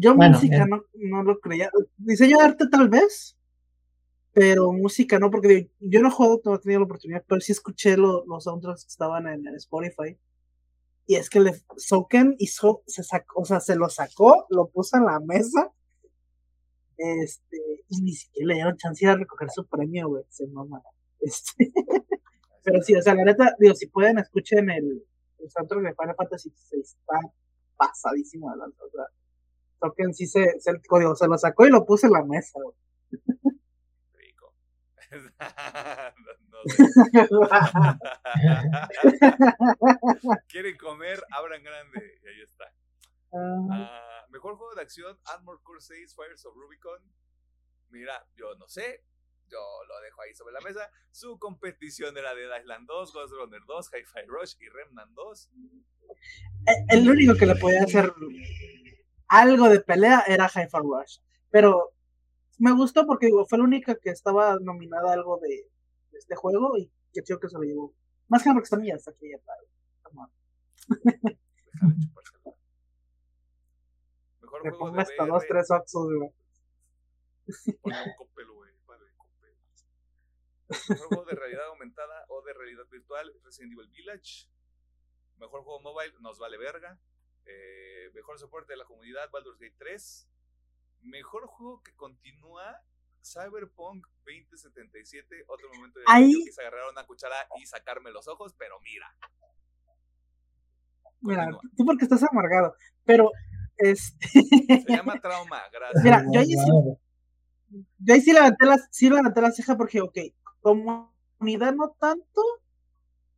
Yo 0.00 0.14
Bueno, 0.14 0.34
música 0.34 0.56
eh. 0.64 0.66
no, 0.68 0.82
no 0.94 1.22
lo 1.22 1.38
creía. 1.40 1.70
Diseño 1.96 2.38
de 2.38 2.44
arte 2.44 2.66
tal 2.70 2.88
vez, 2.88 3.36
pero 4.32 4.72
música 4.72 5.18
no, 5.18 5.30
porque 5.30 5.70
yo 5.80 6.00
no 6.02 6.10
jugado, 6.10 6.40
no 6.44 6.54
he 6.54 6.58
tenido 6.58 6.80
la 6.80 6.86
oportunidad, 6.86 7.24
pero 7.26 7.40
sí 7.40 7.52
escuché 7.52 7.96
lo- 7.96 8.24
los 8.26 8.44
soundtracks 8.44 8.84
que 8.84 8.88
estaban 8.90 9.26
en, 9.26 9.46
en 9.46 9.54
Spotify. 9.56 10.16
Y 11.06 11.14
es 11.16 11.30
que 11.30 11.40
le 11.40 11.52
Soken 11.76 12.36
hizo, 12.38 12.82
se 12.86 13.02
sacó, 13.02 13.40
o 13.40 13.44
sea, 13.44 13.60
se 13.60 13.76
lo 13.76 13.88
sacó, 13.88 14.46
lo 14.50 14.68
puso 14.68 14.98
en 14.98 15.06
la 15.06 15.18
mesa. 15.20 15.72
Este, 16.96 17.56
y 17.88 18.02
ni 18.02 18.12
siquiera 18.12 18.48
le 18.48 18.54
dieron 18.54 18.76
chance 18.76 19.06
de 19.06 19.14
recoger 19.16 19.48
su 19.50 19.66
premio, 19.66 20.08
güey. 20.08 20.24
Se 20.28 20.46
mama. 20.48 20.82
Este, 21.20 21.72
pero 22.62 22.80
sí, 22.82 22.94
o 22.94 23.02
sea, 23.02 23.12
la 23.14 23.24
neta, 23.24 23.52
digo, 23.58 23.74
si 23.74 23.88
pueden, 23.88 24.18
escuchen 24.18 24.70
el, 24.70 25.02
el 25.40 25.50
soundtrack 25.50 25.82
de 25.82 25.94
Final 25.94 26.14
Fantasy 26.16 26.50
VI, 26.70 26.80
está 26.80 27.18
pasadísimo 27.76 28.48
de 28.52 28.56
lanza, 28.58 28.84
o 28.84 28.90
sea, 28.90 29.04
Token 29.80 30.14
sí 30.14 30.26
se, 30.26 30.58
se, 30.60 30.72
digo, 30.72 31.14
se 31.14 31.28
lo 31.28 31.36
sacó 31.38 31.66
y 31.66 31.70
lo 31.70 31.84
puso 31.84 32.06
en 32.06 32.12
la 32.12 32.24
mesa, 32.24 32.58
güey. 32.62 32.74
rico. 34.12 34.54
no, 36.48 36.58
sé. 36.66 36.84
Quieren 40.48 40.76
comer, 40.76 41.22
abran 41.30 41.62
grande. 41.62 42.18
Y 42.22 42.28
ahí 42.28 42.42
está. 42.42 42.70
Ah, 43.32 44.26
mejor 44.30 44.56
juego 44.56 44.74
de 44.74 44.82
acción, 44.82 45.18
Armored 45.24 45.60
Core 45.62 45.80
6, 45.80 46.14
Fires 46.14 46.44
of 46.46 46.54
Rubicon. 46.54 47.00
Mira, 47.90 48.26
yo 48.34 48.54
no 48.56 48.68
sé. 48.68 49.04
Yo 49.50 49.58
lo 49.88 49.98
dejo 50.00 50.20
ahí 50.22 50.34
sobre 50.34 50.52
la 50.52 50.60
mesa. 50.60 50.90
Su 51.10 51.38
competición 51.38 52.16
era 52.18 52.34
Dead 52.34 52.60
Island 52.60 52.86
2, 52.86 53.12
Ghost 53.12 53.32
Runner 53.32 53.62
2, 53.66 53.90
Hi-Fi 53.94 54.26
Rush 54.26 54.56
y 54.60 54.68
Remnant 54.68 55.12
2. 55.12 55.50
eh, 56.66 56.84
el 56.90 57.08
único 57.08 57.34
que 57.34 57.46
le 57.46 57.56
podía 57.56 57.82
hacer 57.82 58.12
algo 59.28 59.68
de 59.68 59.80
pelea 59.80 60.24
era 60.26 60.46
Hi-Fi 60.46 60.78
Rush. 60.78 61.18
Pero 61.50 61.92
me 62.58 62.72
gustó 62.72 63.06
porque 63.06 63.26
digo, 63.26 63.46
fue 63.46 63.58
la 63.58 63.64
única 63.64 63.94
que 63.96 64.10
estaba 64.10 64.58
nominada 64.60 65.10
a 65.10 65.14
algo 65.14 65.38
de, 65.38 65.48
de 66.10 66.18
este 66.18 66.34
juego 66.34 66.76
y 66.76 66.90
que 67.12 67.22
creo 67.22 67.38
que 67.38 67.48
se 67.48 67.56
lo 67.56 67.62
llevó. 67.62 67.94
Más 68.28 68.42
que 68.42 68.48
nada 68.48 68.60
porque 68.60 68.64
está 68.64 68.84
ya 68.84 68.94
está 68.94 69.10
aquí 69.12 69.30
ya. 69.30 69.38
Mejor 74.40 74.64
Me 74.64 74.70
juego 74.70 74.78
pongo 74.78 74.96
de 74.96 75.02
hasta 75.02 75.26
dos, 75.26 75.44
tres 75.46 75.70
oxos, 75.70 76.08
güey. 76.14 76.32
Ponle 77.82 78.02
un 78.04 78.14
copel, 78.16 78.50
güey. 78.50 78.72
Vale, 78.86 79.04
copel. 79.16 79.56
Mejor 80.88 81.08
juego 81.08 81.24
de 81.24 81.34
realidad 81.36 81.66
aumentada 81.66 82.24
o 82.28 82.42
de 82.42 82.54
realidad 82.54 82.86
virtual, 82.90 83.32
Resident 83.44 83.72
Evil 83.74 83.88
Village. 83.88 84.48
Mejor 85.36 85.62
juego 85.62 85.80
mobile, 85.80 86.14
nos 86.20 86.38
vale 86.38 86.56
verga. 86.58 86.98
Eh, 87.46 88.10
mejor 88.14 88.38
soporte 88.38 88.72
de 88.72 88.78
la 88.78 88.84
comunidad, 88.84 89.30
Baldur's 89.30 89.58
Gate 89.58 89.74
3. 89.78 90.28
Mejor 91.02 91.46
juego 91.46 91.82
que 91.82 91.94
continúa, 91.94 92.76
Cyberpunk 93.22 94.06
2077. 94.24 95.44
Otro 95.48 95.68
momento 95.74 95.98
de 96.00 96.04
Ahí- 96.08 96.32
yo 96.32 96.38
quise 96.44 96.60
agarrar 96.60 96.90
una 96.90 97.06
cuchara 97.06 97.36
y 97.60 97.66
sacarme 97.66 98.10
los 98.10 98.26
ojos, 98.28 98.54
pero 98.58 98.78
mira. 98.80 99.06
Mira, 101.20 101.44
Continúa. 101.50 101.72
tú 101.76 101.84
porque 101.84 102.04
estás 102.04 102.22
amargado. 102.24 102.74
Pero, 103.04 103.30
este. 103.76 104.26
Se 104.28 104.84
llama 104.88 105.14
trauma, 105.22 105.62
gracias. 105.72 106.04
Mira, 106.04 106.24
yo 106.32 106.40
ahí 106.40 106.46
sí, 106.46 107.80
yo 107.98 108.14
ahí 108.14 108.20
sí 108.20 108.32
levanté 108.32 108.66
la, 108.66 108.78
sí 108.90 109.08
levanté 109.10 109.40
la 109.40 109.50
ceja 109.52 109.76
porque, 109.76 110.00
ok, 110.00 110.16
comunidad 110.60 111.74
no 111.74 111.90
tanto. 111.98 112.42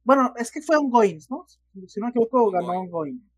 Bueno, 0.05 0.32
es 0.36 0.51
que 0.51 0.61
fue 0.62 0.76
ongoing, 0.76 1.20
¿no? 1.28 1.46
Si 1.86 2.01
no 2.01 2.07
me 2.07 2.11
equivoco, 2.11 2.51
ganó 2.51 2.68
Ongoing. 2.68 2.86
ongoing. 2.88 3.29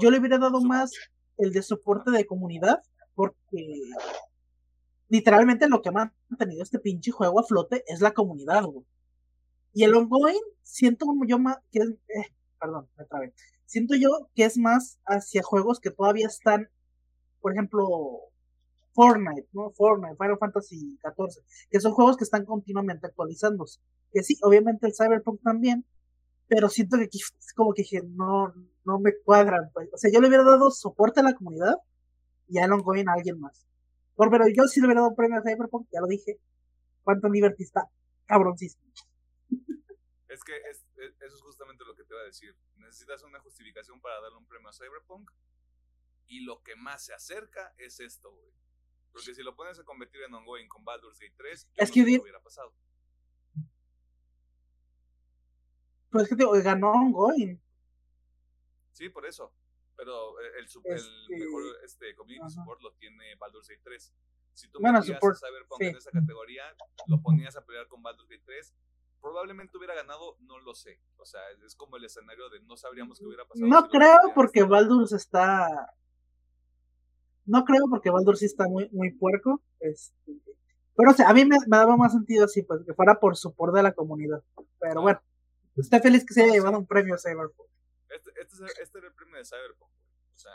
Yo 0.00 0.10
le 0.10 0.18
hubiera 0.18 0.38
dado 0.38 0.60
más 0.60 0.92
el 1.38 1.52
de 1.52 1.62
soporte 1.62 2.10
de 2.10 2.26
comunidad 2.26 2.82
porque 3.14 3.80
literalmente 5.08 5.68
lo 5.68 5.82
que 5.82 5.90
ha 5.90 6.12
mantenido 6.28 6.62
este 6.62 6.78
pinche 6.78 7.10
juego 7.10 7.40
a 7.40 7.44
flote 7.44 7.84
es 7.86 8.00
la 8.00 8.12
comunidad, 8.12 8.64
güey. 8.64 8.84
Y 9.72 9.84
el 9.84 9.94
ongoing, 9.94 10.40
siento 10.62 11.06
como 11.06 11.24
yo 11.26 11.38
más, 11.38 11.58
que 11.72 11.80
es, 11.80 11.88
eh, 11.88 12.32
perdón, 12.60 12.88
me 12.96 13.04
trabé. 13.04 13.34
Siento 13.66 13.94
yo 13.96 14.08
que 14.34 14.44
es 14.44 14.56
más 14.56 14.98
hacia 15.04 15.42
juegos 15.42 15.80
que 15.80 15.90
todavía 15.90 16.26
están, 16.26 16.68
por 17.40 17.52
ejemplo, 17.52 17.84
Fortnite, 18.92 19.48
¿no? 19.52 19.72
Fortnite, 19.72 20.16
Final 20.16 20.38
Fantasy 20.38 20.98
XIV, 21.02 21.44
que 21.70 21.80
son 21.80 21.92
juegos 21.92 22.16
que 22.16 22.24
están 22.24 22.44
continuamente 22.44 23.08
actualizándose. 23.08 23.80
Que 24.12 24.22
sí, 24.22 24.38
obviamente 24.42 24.86
el 24.86 24.94
Cyberpunk 24.94 25.42
también, 25.42 25.84
pero 26.46 26.68
siento 26.68 26.96
que 26.96 27.04
aquí 27.04 27.18
es 27.18 27.52
como 27.54 27.74
que 27.74 27.82
dije, 27.82 28.02
no, 28.04 28.54
no 28.84 28.98
me 28.98 29.12
cuadran. 29.24 29.70
Pues. 29.72 29.88
O 29.92 29.96
sea, 29.96 30.10
yo 30.12 30.20
le 30.20 30.28
hubiera 30.28 30.44
dado 30.44 30.70
soporte 30.70 31.20
a 31.20 31.22
la 31.22 31.34
comunidad 31.34 31.76
y 32.48 32.58
a 32.58 32.64
el 32.64 32.72
ongoing 32.72 33.08
a 33.08 33.14
alguien 33.14 33.40
más. 33.40 33.66
Por, 34.14 34.30
pero 34.30 34.44
yo 34.48 34.64
sí 34.68 34.80
le 34.80 34.86
hubiera 34.86 35.00
dado 35.00 35.10
un 35.10 35.16
premio 35.16 35.38
a 35.38 35.42
Cyberpunk, 35.42 35.88
ya 35.92 36.00
lo 36.00 36.06
dije. 36.06 36.38
Quantum 37.02 37.32
Liberty 37.32 37.62
está 37.64 37.88
cabroncísimo. 38.26 38.84
Es 40.28 40.42
que 40.42 40.56
es, 40.56 40.84
es- 40.96 41.14
eso 41.20 41.36
es 41.36 41.42
justamente 41.42 41.84
lo 41.84 41.94
que 41.94 42.04
te 42.04 42.12
iba 42.14 42.20
a 42.22 42.24
decir. 42.26 42.56
Necesitas 42.76 43.22
una 43.22 43.40
justificación 43.40 44.00
para 44.00 44.20
darle 44.20 44.38
un 44.38 44.46
premio 44.46 44.68
a 44.68 44.72
Cyberpunk. 44.72 45.30
Y 46.26 46.40
lo 46.44 46.62
que 46.62 46.74
más 46.76 47.04
se 47.04 47.12
acerca 47.12 47.74
es 47.76 48.00
esto, 48.00 48.32
güey. 48.32 48.52
Porque 49.12 49.34
si 49.34 49.42
lo 49.42 49.54
pones 49.54 49.78
a 49.78 49.84
competir 49.84 50.22
en 50.22 50.34
ongoing 50.34 50.66
con 50.68 50.84
Baldur's 50.84 51.18
Gate 51.20 51.34
3, 51.36 51.66
yo 51.66 51.82
Es 51.82 51.88
no 51.90 51.94
que 51.94 52.02
hubiera 52.20 52.40
pasado. 52.40 52.72
Pero 56.10 56.22
es 56.22 56.28
que 56.28 56.36
te 56.36 56.42
digo, 56.44 56.52
ganó 56.62 56.92
ongoing. 56.92 57.60
Sí, 58.94 59.08
por 59.10 59.26
eso. 59.26 59.52
Pero 59.96 60.40
eh, 60.40 60.44
el, 60.58 60.64
el 60.64 60.96
Este, 60.96 61.38
mejor 61.38 61.62
este, 61.84 62.14
community 62.14 62.40
ajá. 62.40 62.50
support 62.50 62.80
lo 62.80 62.92
tiene 62.94 63.34
Baldur's 63.36 63.68
Gate 63.68 63.82
3. 63.84 64.14
Si 64.54 64.68
tú 64.68 64.78
Bueno, 64.80 65.00
metías 65.00 65.16
support, 65.16 65.36
a 65.36 65.46
Cyberpunk 65.46 65.80
sí. 65.80 65.86
en 65.86 65.96
esa 65.96 66.10
categoría, 66.10 66.62
lo 67.08 67.20
ponías 67.20 67.56
a 67.56 67.64
pelear 67.64 67.88
con 67.88 68.02
Baldur's 68.02 68.28
Gate 68.28 68.42
3, 68.46 68.74
probablemente 69.20 69.76
hubiera 69.76 69.94
ganado, 69.94 70.36
no 70.40 70.58
lo 70.60 70.74
sé. 70.74 71.00
O 71.16 71.26
sea, 71.26 71.40
es, 71.64 71.74
como 71.74 71.96
el 71.96 72.04
escenario 72.04 72.48
de 72.50 72.60
no 72.60 72.76
sabríamos 72.76 73.18
qué 73.18 73.26
hubiera 73.26 73.44
pasado. 73.44 73.66
No 73.66 73.82
si 73.82 73.88
creo 73.88 74.32
porque 74.34 74.62
Baldur's 74.62 75.12
está. 75.12 75.94
No 77.46 77.64
creo 77.64 77.84
porque 77.90 78.10
Baldur 78.10 78.38
sí 78.38 78.46
está 78.46 78.66
muy, 78.66 78.88
muy 78.90 79.10
puerco. 79.10 79.60
Este... 79.80 80.32
Pero 80.96 81.10
o 81.10 81.14
sea, 81.14 81.28
a 81.28 81.34
mí 81.34 81.44
me, 81.44 81.56
me 81.66 81.76
daba 81.76 81.96
más 81.96 82.12
sentido 82.12 82.44
así, 82.44 82.62
pues 82.62 82.82
que 82.86 82.94
fuera 82.94 83.18
por 83.18 83.36
support 83.36 83.74
de 83.74 83.82
la 83.82 83.92
comunidad. 83.92 84.42
Pero 84.78 85.02
bueno, 85.02 85.20
estoy 85.76 86.00
feliz 86.00 86.24
que 86.24 86.32
se 86.32 86.44
haya 86.44 86.52
llevado 86.52 86.78
un 86.78 86.86
premio 86.86 87.16
a 87.16 87.18
Cyberpunk. 87.18 87.68
Este, 88.14 88.30
este, 88.40 88.64
es- 88.66 88.78
este 88.78 88.98
era 88.98 89.08
el 89.08 89.14
premio 89.14 89.36
de 89.36 89.44
Cyberpunk. 89.44 89.90
güey. 89.90 90.04
O 90.34 90.38
sea, 90.38 90.52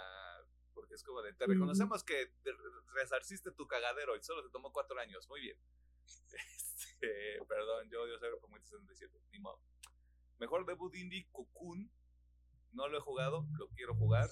porque 0.74 0.94
es 0.96 1.04
como 1.04 1.22
de, 1.22 1.34
te 1.34 1.44
Ujú. 1.46 1.54
reconocemos 1.54 2.04
que 2.04 2.28
te 2.44 2.52
resarciste 2.94 3.52
tu 3.52 3.68
cagadero 3.68 4.16
y 4.16 4.22
solo 4.24 4.44
te 4.44 4.50
tomó 4.50 4.72
cuatro 4.72 5.00
años. 5.00 5.28
Muy 5.30 5.42
bien. 5.42 5.58
Este, 7.00 7.40
perdón, 7.48 7.90
yo 7.90 8.02
odio 8.04 8.18
Cyberpunk 8.20 8.52
2077. 8.62 9.20
Ni 9.32 9.40
modo. 9.40 9.62
Mejor 10.40 10.66
debut 10.66 10.94
indie, 10.96 11.28
Cocoon. 11.32 11.90
No 12.72 12.88
lo 12.88 12.98
he 12.98 13.02
jugado, 13.02 13.46
lo 13.58 13.68
quiero 13.70 13.94
jugar. 13.96 14.30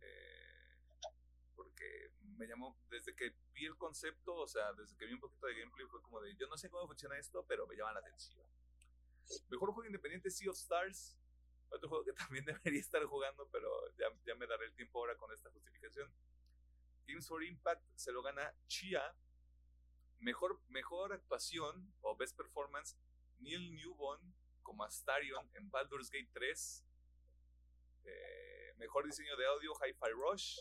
eh, 0.00 0.88
porque 1.54 2.10
me 2.36 2.46
llamó, 2.46 2.76
desde 2.90 3.14
que 3.14 3.34
vi 3.54 3.66
el 3.66 3.76
concepto, 3.76 4.34
o 4.34 4.46
sea, 4.48 4.72
desde 4.74 4.96
que 4.96 5.06
vi 5.06 5.12
un 5.14 5.20
poquito 5.20 5.46
de 5.46 5.54
gameplay, 5.58 5.86
fue 5.86 6.02
como 6.02 6.20
de, 6.20 6.34
yo 6.36 6.46
no 6.48 6.56
sé 6.56 6.68
cómo 6.70 6.86
funciona 6.86 7.18
esto, 7.18 7.44
pero 7.46 7.66
me 7.66 7.76
llama 7.76 7.92
la 7.92 8.00
atención. 8.00 8.44
Mejor 9.48 9.72
juego 9.72 9.86
independiente, 9.86 10.30
Sea 10.30 10.50
of 10.50 10.56
Stars. 10.56 11.16
Otro 11.72 11.88
juego 11.88 12.04
que 12.04 12.12
también 12.28 12.44
debería 12.44 12.80
estar 12.80 13.02
jugando, 13.04 13.48
pero 13.50 13.68
ya, 13.98 14.06
ya 14.26 14.34
me 14.34 14.46
daré 14.46 14.66
el 14.66 14.74
tiempo 14.74 15.00
ahora 15.00 15.16
con 15.16 15.32
esta 15.32 15.50
justificación. 15.50 16.10
Games 17.06 17.26
for 17.26 17.42
Impact 17.42 17.82
se 17.94 18.12
lo 18.12 18.22
gana 18.22 18.54
Chia. 18.66 19.02
Mejor, 20.20 20.60
mejor 20.68 21.12
actuación 21.12 21.92
o 22.00 22.16
best 22.16 22.36
performance, 22.36 22.96
Neil 23.40 23.74
Newbon 23.74 24.20
como 24.62 24.84
Astarion 24.84 25.50
en 25.54 25.68
Baldur's 25.70 26.10
Gate 26.10 26.30
3. 26.32 26.84
Eh, 28.04 28.74
mejor 28.78 29.04
diseño 29.04 29.36
de 29.36 29.46
audio, 29.46 29.72
Hi-Fi 29.74 30.12
Rush. 30.12 30.60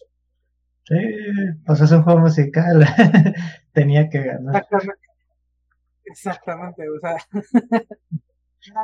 Sí, 0.85 0.95
pues 1.65 1.81
es 1.81 1.91
un 1.91 2.01
juego 2.01 2.21
musical. 2.21 2.83
Tenía 3.73 4.09
que 4.09 4.23
ganar. 4.23 4.55
Exactamente. 4.63 5.07
Exactamente, 6.05 6.89
o 6.89 6.99
sea. 6.99 7.17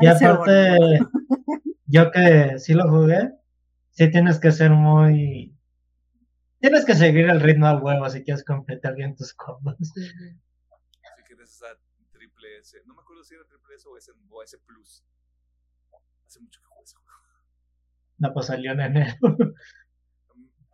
Y 0.02 0.08
aparte, 0.08 1.00
yo 1.86 2.12
que 2.12 2.60
sí 2.60 2.74
lo 2.74 2.90
jugué, 2.90 3.32
sí 3.92 4.10
tienes 4.10 4.40
que 4.40 4.52
ser 4.52 4.72
muy... 4.72 5.56
Tienes 6.60 6.86
que 6.86 6.96
seguir 6.96 7.30
el 7.30 7.40
ritmo 7.40 7.68
al 7.68 7.84
huevo 7.84 8.10
si 8.10 8.24
quieres 8.24 8.44
completar 8.44 8.96
bien 8.96 9.16
tus 9.16 9.34
combos. 9.34 9.76
Si 9.94 11.24
quieres 11.26 11.52
esa 11.52 11.68
triple 12.12 12.58
S. 12.58 12.82
No 12.86 12.96
me 12.96 13.02
acuerdo 13.02 13.24
si 13.24 13.36
era 13.36 13.46
triple 13.46 13.76
S 13.76 13.88
o 13.88 13.98
S, 13.98 14.12
o 14.30 14.44
S 14.44 14.58
Plus. 14.66 15.04
Hace 16.26 16.40
mucho 16.40 16.60
que 16.60 16.68
jugué 16.68 16.84
ese 16.84 16.96
juego. 16.96 17.22
No, 18.18 18.34
pues 18.34 18.48
salió 18.48 18.72
en 18.72 18.82
enero. 18.82 19.16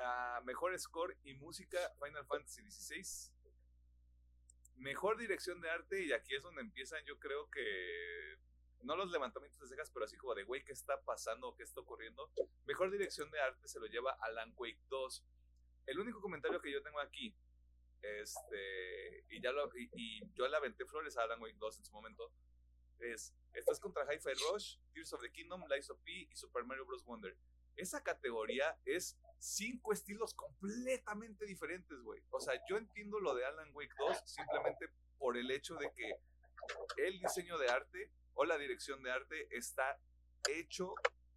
Ah, 0.05 0.41
mejor 0.43 0.77
score 0.77 1.17
y 1.23 1.33
música, 1.35 1.77
Final 2.03 2.25
Fantasy 2.25 2.61
XVI. 2.69 3.31
Mejor 4.75 5.17
dirección 5.17 5.61
de 5.61 5.69
arte, 5.69 6.03
y 6.03 6.11
aquí 6.11 6.35
es 6.35 6.43
donde 6.43 6.61
empiezan, 6.61 6.99
yo 7.05 7.17
creo 7.19 7.49
que. 7.49 8.37
No 8.83 8.95
los 8.95 9.11
levantamientos 9.11 9.59
de 9.61 9.67
cejas, 9.67 9.89
pero 9.91 10.05
así 10.05 10.17
como 10.17 10.35
de, 10.35 10.43
güey, 10.43 10.63
¿qué 10.63 10.73
está 10.73 11.01
pasando? 11.01 11.55
¿Qué 11.55 11.63
está 11.63 11.81
ocurriendo? 11.81 12.29
Mejor 12.65 12.91
dirección 12.91 13.31
de 13.31 13.39
arte 13.39 13.67
se 13.67 13.79
lo 13.79 13.87
lleva 13.87 14.17
Alan 14.21 14.53
Wake 14.55 14.81
2. 14.89 15.23
El 15.87 15.99
único 15.99 16.21
comentario 16.21 16.61
que 16.61 16.71
yo 16.71 16.81
tengo 16.81 16.99
aquí, 16.99 17.35
este, 18.01 19.25
y 19.29 19.41
ya 19.41 19.51
lo, 19.51 19.69
y, 19.75 20.21
yo 20.33 20.47
le 20.47 20.57
aventé 20.57 20.85
flores 20.85 21.17
a 21.17 21.23
Alan 21.23 21.41
Wake 21.41 21.57
2 21.57 21.79
en 21.79 21.85
su 21.85 21.93
momento, 21.93 22.31
es, 22.99 23.33
estás 23.53 23.79
contra 23.79 24.03
Hi-Fi 24.03 24.33
Rush, 24.51 24.77
Tears 24.93 25.13
of 25.13 25.21
the 25.21 25.31
Kingdom, 25.31 25.63
Lies 25.69 25.89
of 25.89 25.99
P 26.03 26.11
y 26.29 26.35
Super 26.35 26.63
Mario 26.63 26.85
Bros. 26.85 27.03
Wonder 27.05 27.35
esa 27.75 28.03
categoría 28.03 28.77
es 28.85 29.17
cinco 29.39 29.93
estilos 29.93 30.33
completamente 30.33 31.45
diferentes, 31.45 31.99
güey. 32.01 32.21
O 32.29 32.39
sea, 32.39 32.53
yo 32.67 32.77
entiendo 32.77 33.19
lo 33.19 33.33
de 33.35 33.45
Alan 33.45 33.71
Wake 33.73 33.95
2 33.97 34.17
simplemente 34.25 34.89
por 35.17 35.37
el 35.37 35.49
hecho 35.51 35.75
de 35.75 35.91
que 35.91 36.15
el 36.97 37.19
diseño 37.19 37.57
de 37.57 37.69
arte 37.69 38.11
o 38.35 38.45
la 38.45 38.57
dirección 38.57 39.01
de 39.03 39.11
arte 39.11 39.47
está 39.51 39.97
hecho 40.49 40.93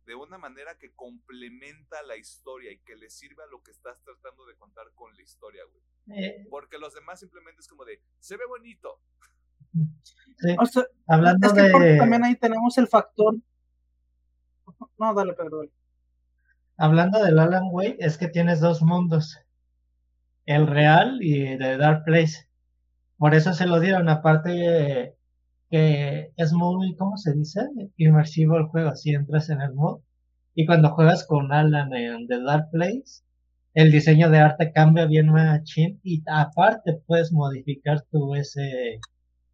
de 0.07 0.15
una 0.15 0.39
manera 0.39 0.79
que 0.79 0.93
complementa 0.95 2.03
la 2.05 2.17
historia 2.17 2.71
y 2.73 2.79
que 2.79 2.95
le 2.97 3.11
sirve 3.11 3.43
a 3.43 3.47
lo 3.47 3.63
que 3.63 3.73
estás 3.73 4.01
tratando 4.03 4.47
de 4.47 4.55
contar 4.55 4.87
con 4.95 5.15
la 5.17 5.23
historia, 5.23 5.63
güey. 5.65 6.19
Eh, 6.19 6.47
Porque 6.49 6.79
los 6.79 6.95
demás 6.95 7.19
simplemente 7.19 7.61
es 7.61 7.69
como 7.69 7.85
de, 7.85 8.01
se 8.21 8.37
ve 8.37 8.45
bonito. 8.47 9.01
sí. 10.39 10.57
O 10.61 10.67
sea, 10.67 10.85
Hablando 11.09 11.49
es 11.49 11.53
que 11.53 11.63
de... 11.63 11.97
también 11.99 12.25
ahí 12.25 12.37
tenemos 12.37 12.79
el 12.79 12.87
factor. 12.87 13.35
No, 14.99 15.13
dale, 15.15 15.33
Pedro. 15.33 15.59
dale. 15.59 15.73
Hablando 16.79 17.23
del 17.25 17.39
Alan 17.39 17.65
Wake, 17.73 17.97
es 17.99 18.17
que 18.19 18.29
tienes 18.29 18.61
dos 18.61 18.83
mundos. 18.83 19.41
El 20.45 20.69
real 20.69 21.19
y 21.21 21.57
de 21.57 21.77
Dark 21.79 22.05
Place. 22.05 22.49
Por 23.19 23.35
eso 23.35 23.55
se 23.55 23.67
lo 23.67 23.81
dieron, 23.81 24.09
aparte 24.09 25.16
eh, 25.71 26.33
que 26.37 26.43
es 26.43 26.53
muy, 26.53 26.95
¿cómo 26.97 27.17
se 27.17 27.33
dice? 27.35 27.61
Inmersivo 27.97 28.57
el 28.57 28.67
juego, 28.67 28.91
así 28.91 29.11
entras 29.11 29.51
en 29.51 29.61
el 29.61 29.75
mod. 29.75 30.01
Y 30.55 30.67
cuando 30.67 30.91
juegas 30.91 31.27
con 31.27 31.53
Alan 31.53 31.93
en 31.93 32.27
The 32.27 32.41
Dark 32.43 32.71
Place, 32.71 33.23
el 33.75 33.93
diseño 33.93 34.31
de 34.31 34.39
arte 34.39 34.73
cambia 34.73 35.07
bien 35.07 35.29
machín 35.29 36.01
y 36.03 36.23
aparte 36.27 36.95
puedes 37.07 37.33
modificar 37.33 38.03
tu 38.11 38.35
ese, 38.35 39.01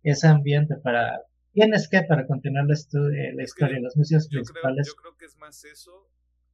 ese 0.03 0.29
ambiente 0.29 0.77
para... 0.77 1.21
Tienes 1.53 1.89
que 1.89 2.03
para 2.03 2.27
continuar 2.27 2.65
la, 2.67 2.75
eh, 2.75 3.33
la 3.35 3.43
historia, 3.43 3.79
las 3.81 3.97
misiones 3.97 4.27
Yo 4.31 4.41
creo, 4.41 4.45
principales. 4.45 4.87
yo 4.89 4.95
creo 4.95 5.17
que 5.19 5.27
es 5.27 5.37
más 5.37 5.65
eso 5.65 6.09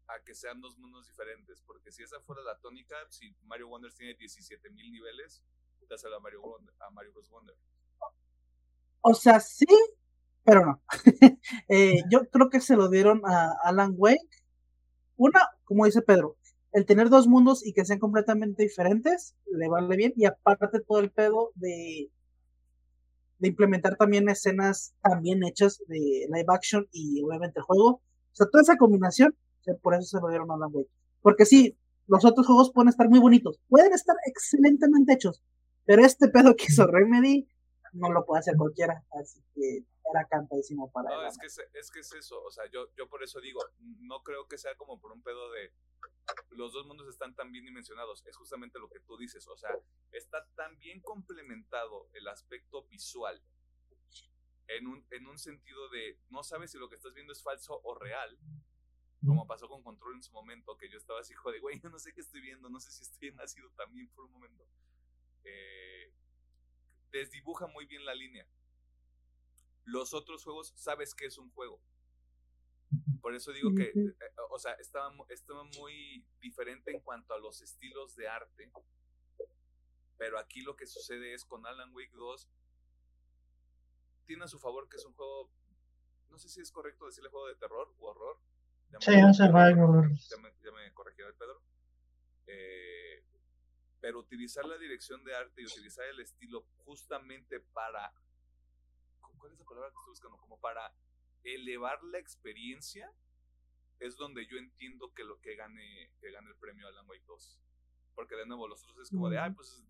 a 0.08 0.24
que 0.24 0.34
sean 0.34 0.60
dos 0.60 0.76
mundos 0.78 1.06
diferentes. 1.06 1.60
Porque 1.66 1.92
si 1.92 2.02
esa 2.02 2.18
fuera 2.20 2.42
la 2.42 2.58
tónica, 2.58 2.96
si 3.10 3.32
Mario 3.44 3.68
Wonder 3.68 3.92
tiene 3.92 4.16
17.000 4.16 4.90
niveles, 4.90 5.42
dáselo 5.88 6.16
a 6.16 6.20
Mario, 6.20 6.42
Wonder, 6.42 6.74
a 6.80 6.90
Mario 6.90 7.12
Bros. 7.12 7.28
Wonder. 7.30 7.54
O 9.10 9.14
sea, 9.14 9.40
sí, 9.40 9.66
pero 10.44 10.66
no. 10.66 10.82
Eh, 11.70 12.02
yo 12.10 12.28
creo 12.30 12.50
que 12.50 12.60
se 12.60 12.76
lo 12.76 12.90
dieron 12.90 13.22
a 13.24 13.54
Alan 13.64 13.94
Wake. 13.96 14.18
Una, 15.16 15.40
como 15.64 15.86
dice 15.86 16.02
Pedro, 16.02 16.36
el 16.72 16.84
tener 16.84 17.08
dos 17.08 17.26
mundos 17.26 17.66
y 17.66 17.72
que 17.72 17.86
sean 17.86 17.98
completamente 17.98 18.62
diferentes, 18.62 19.34
le 19.46 19.68
vale 19.68 19.96
bien. 19.96 20.12
Y 20.14 20.26
aparte 20.26 20.80
todo 20.80 20.98
el 21.00 21.10
pedo 21.10 21.52
de, 21.54 22.10
de 23.38 23.48
implementar 23.48 23.96
también 23.96 24.28
escenas 24.28 24.94
también 25.02 25.42
hechas 25.42 25.78
de 25.88 26.26
live 26.28 26.46
action 26.48 26.86
y 26.92 27.22
obviamente 27.22 27.60
el 27.60 27.64
juego. 27.64 27.88
O 27.88 28.34
sea, 28.34 28.46
toda 28.52 28.62
esa 28.62 28.76
combinación, 28.76 29.34
sea, 29.62 29.74
por 29.76 29.94
eso 29.94 30.04
se 30.04 30.20
lo 30.20 30.28
dieron 30.28 30.50
a 30.50 30.54
Alan 30.54 30.70
Wake. 30.70 30.90
Porque 31.22 31.46
sí, 31.46 31.78
los 32.08 32.26
otros 32.26 32.46
juegos 32.46 32.72
pueden 32.72 32.90
estar 32.90 33.08
muy 33.08 33.20
bonitos, 33.20 33.58
pueden 33.68 33.94
estar 33.94 34.16
excelentemente 34.26 35.14
hechos, 35.14 35.42
pero 35.86 36.04
este 36.04 36.28
pedo 36.28 36.56
que 36.56 36.66
hizo 36.68 36.86
Remedy 36.86 37.48
no 37.92 38.10
lo 38.10 38.24
puede 38.24 38.40
hacer 38.40 38.56
cualquiera. 38.56 39.04
Así 39.12 39.42
que 39.54 39.84
era 40.12 40.26
cantadísimo 40.26 40.90
para 40.90 41.10
No, 41.10 41.22
él. 41.22 41.28
es 41.28 41.38
que 41.38 41.46
es, 41.46 41.58
es 41.74 41.90
que 41.90 42.00
es 42.00 42.12
eso, 42.14 42.42
o 42.42 42.50
sea, 42.50 42.64
yo, 42.70 42.88
yo 42.96 43.08
por 43.08 43.22
eso 43.22 43.40
digo, 43.40 43.60
no 43.78 44.22
creo 44.22 44.48
que 44.48 44.56
sea 44.56 44.74
como 44.76 44.98
por 45.00 45.12
un 45.12 45.22
pedo 45.22 45.50
de 45.52 45.72
los 46.50 46.72
dos 46.72 46.86
mundos 46.86 47.08
están 47.08 47.34
tan 47.34 47.52
bien 47.52 47.64
dimensionados, 47.64 48.24
es 48.26 48.36
justamente 48.36 48.78
lo 48.78 48.88
que 48.88 49.00
tú 49.00 49.16
dices, 49.16 49.46
o 49.48 49.56
sea, 49.56 49.70
está 50.12 50.46
tan 50.54 50.78
bien 50.78 51.00
complementado 51.00 52.08
el 52.12 52.28
aspecto 52.28 52.84
visual 52.84 53.42
en 54.68 54.86
un, 54.86 55.06
en 55.10 55.26
un 55.26 55.38
sentido 55.38 55.88
de 55.88 56.18
no 56.28 56.42
sabes 56.42 56.70
si 56.70 56.78
lo 56.78 56.88
que 56.88 56.96
estás 56.96 57.14
viendo 57.14 57.32
es 57.32 57.42
falso 57.42 57.80
o 57.82 57.94
real, 57.94 58.38
como 59.26 59.46
pasó 59.46 59.68
con 59.68 59.82
Control 59.82 60.14
en 60.14 60.22
su 60.22 60.32
momento, 60.32 60.76
que 60.76 60.88
yo 60.88 60.98
estaba 60.98 61.20
así, 61.20 61.34
joder, 61.34 61.60
güey, 61.60 61.80
yo 61.82 61.90
no 61.90 61.98
sé 61.98 62.12
qué 62.12 62.20
estoy 62.20 62.40
viendo, 62.40 62.68
no 62.68 62.80
sé 62.80 62.90
si 62.92 63.02
estoy 63.02 63.28
en 63.28 63.40
ácido 63.40 63.70
también 63.70 64.08
por 64.10 64.24
un 64.24 64.32
momento. 64.32 64.64
Eh, 65.44 66.12
desdibuja 67.12 67.66
muy 67.66 67.86
bien 67.86 68.04
la 68.04 68.14
línea. 68.14 68.46
Los 69.84 70.12
otros 70.14 70.44
juegos 70.44 70.72
sabes 70.76 71.14
que 71.14 71.26
es 71.26 71.38
un 71.38 71.50
juego. 71.50 71.80
Por 73.20 73.34
eso 73.34 73.52
digo 73.52 73.70
que, 73.76 73.92
eh, 74.08 74.14
o 74.50 74.58
sea, 74.58 74.72
estaba, 74.74 75.10
mu- 75.10 75.26
estaba 75.28 75.64
muy 75.64 76.24
diferente 76.40 76.90
en 76.90 77.00
cuanto 77.00 77.34
a 77.34 77.38
los 77.38 77.60
estilos 77.62 78.14
de 78.16 78.28
arte. 78.28 78.70
Pero 80.16 80.38
aquí 80.38 80.62
lo 80.62 80.76
que 80.76 80.86
sucede 80.86 81.34
es 81.34 81.44
con 81.44 81.66
Alan 81.66 81.92
Wake 81.94 82.12
2, 82.14 82.48
tiene 84.26 84.44
a 84.44 84.48
su 84.48 84.58
favor 84.58 84.88
que 84.88 84.96
es 84.96 85.04
un 85.04 85.14
juego, 85.14 85.50
no 86.30 86.38
sé 86.38 86.48
si 86.48 86.60
es 86.60 86.70
correcto 86.70 87.06
decirle 87.06 87.30
juego 87.30 87.46
de 87.48 87.56
terror 87.56 87.92
u 87.98 88.04
horror. 88.06 88.38
Ya 88.90 88.98
me- 88.98 89.04
Sí, 90.16 90.28
ya 90.30 90.36
me, 90.38 90.52
ya 90.64 90.70
me 90.72 90.92
corrigió 90.94 91.26
el 91.26 91.34
Pedro. 91.34 91.62
Eh, 92.46 93.22
pero 94.00 94.20
utilizar 94.20 94.64
la 94.64 94.78
dirección 94.78 95.24
de 95.24 95.34
arte 95.34 95.62
y 95.62 95.66
utilizar 95.66 96.04
el 96.06 96.20
estilo 96.20 96.62
justamente 96.84 97.60
para. 97.60 98.12
¿Cuál 99.38 99.52
es 99.52 99.58
la 99.58 99.64
palabra 99.64 99.90
que 99.90 99.96
estoy 99.96 100.10
buscando? 100.10 100.36
Como 100.38 100.60
para 100.60 100.92
elevar 101.44 102.02
la 102.04 102.18
experiencia 102.18 103.12
es 104.00 104.16
donde 104.16 104.46
yo 104.46 104.58
entiendo 104.58 105.12
que 105.12 105.24
lo 105.24 105.40
que 105.40 105.56
gane, 105.56 106.12
que 106.20 106.30
gane 106.30 106.48
el 106.48 106.56
premio 106.56 106.86
Alan 106.86 107.08
Wake 107.08 107.24
2. 107.26 107.58
Porque 108.14 108.36
de 108.36 108.46
nuevo, 108.46 108.68
los 108.68 108.82
otros 108.84 108.98
es 109.00 109.10
como 109.10 109.28
de, 109.28 109.38
ay, 109.38 109.52
pues 109.52 109.84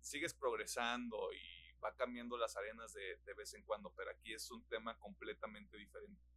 sigues 0.00 0.34
progresando 0.34 1.32
y 1.32 1.72
va 1.80 1.94
cambiando 1.94 2.36
las 2.36 2.56
arenas 2.56 2.92
de, 2.92 3.16
de 3.24 3.34
vez 3.34 3.54
en 3.54 3.62
cuando, 3.62 3.92
pero 3.94 4.10
aquí 4.10 4.32
es 4.32 4.50
un 4.50 4.64
tema 4.68 4.98
completamente 4.98 5.76
diferente. 5.76 6.31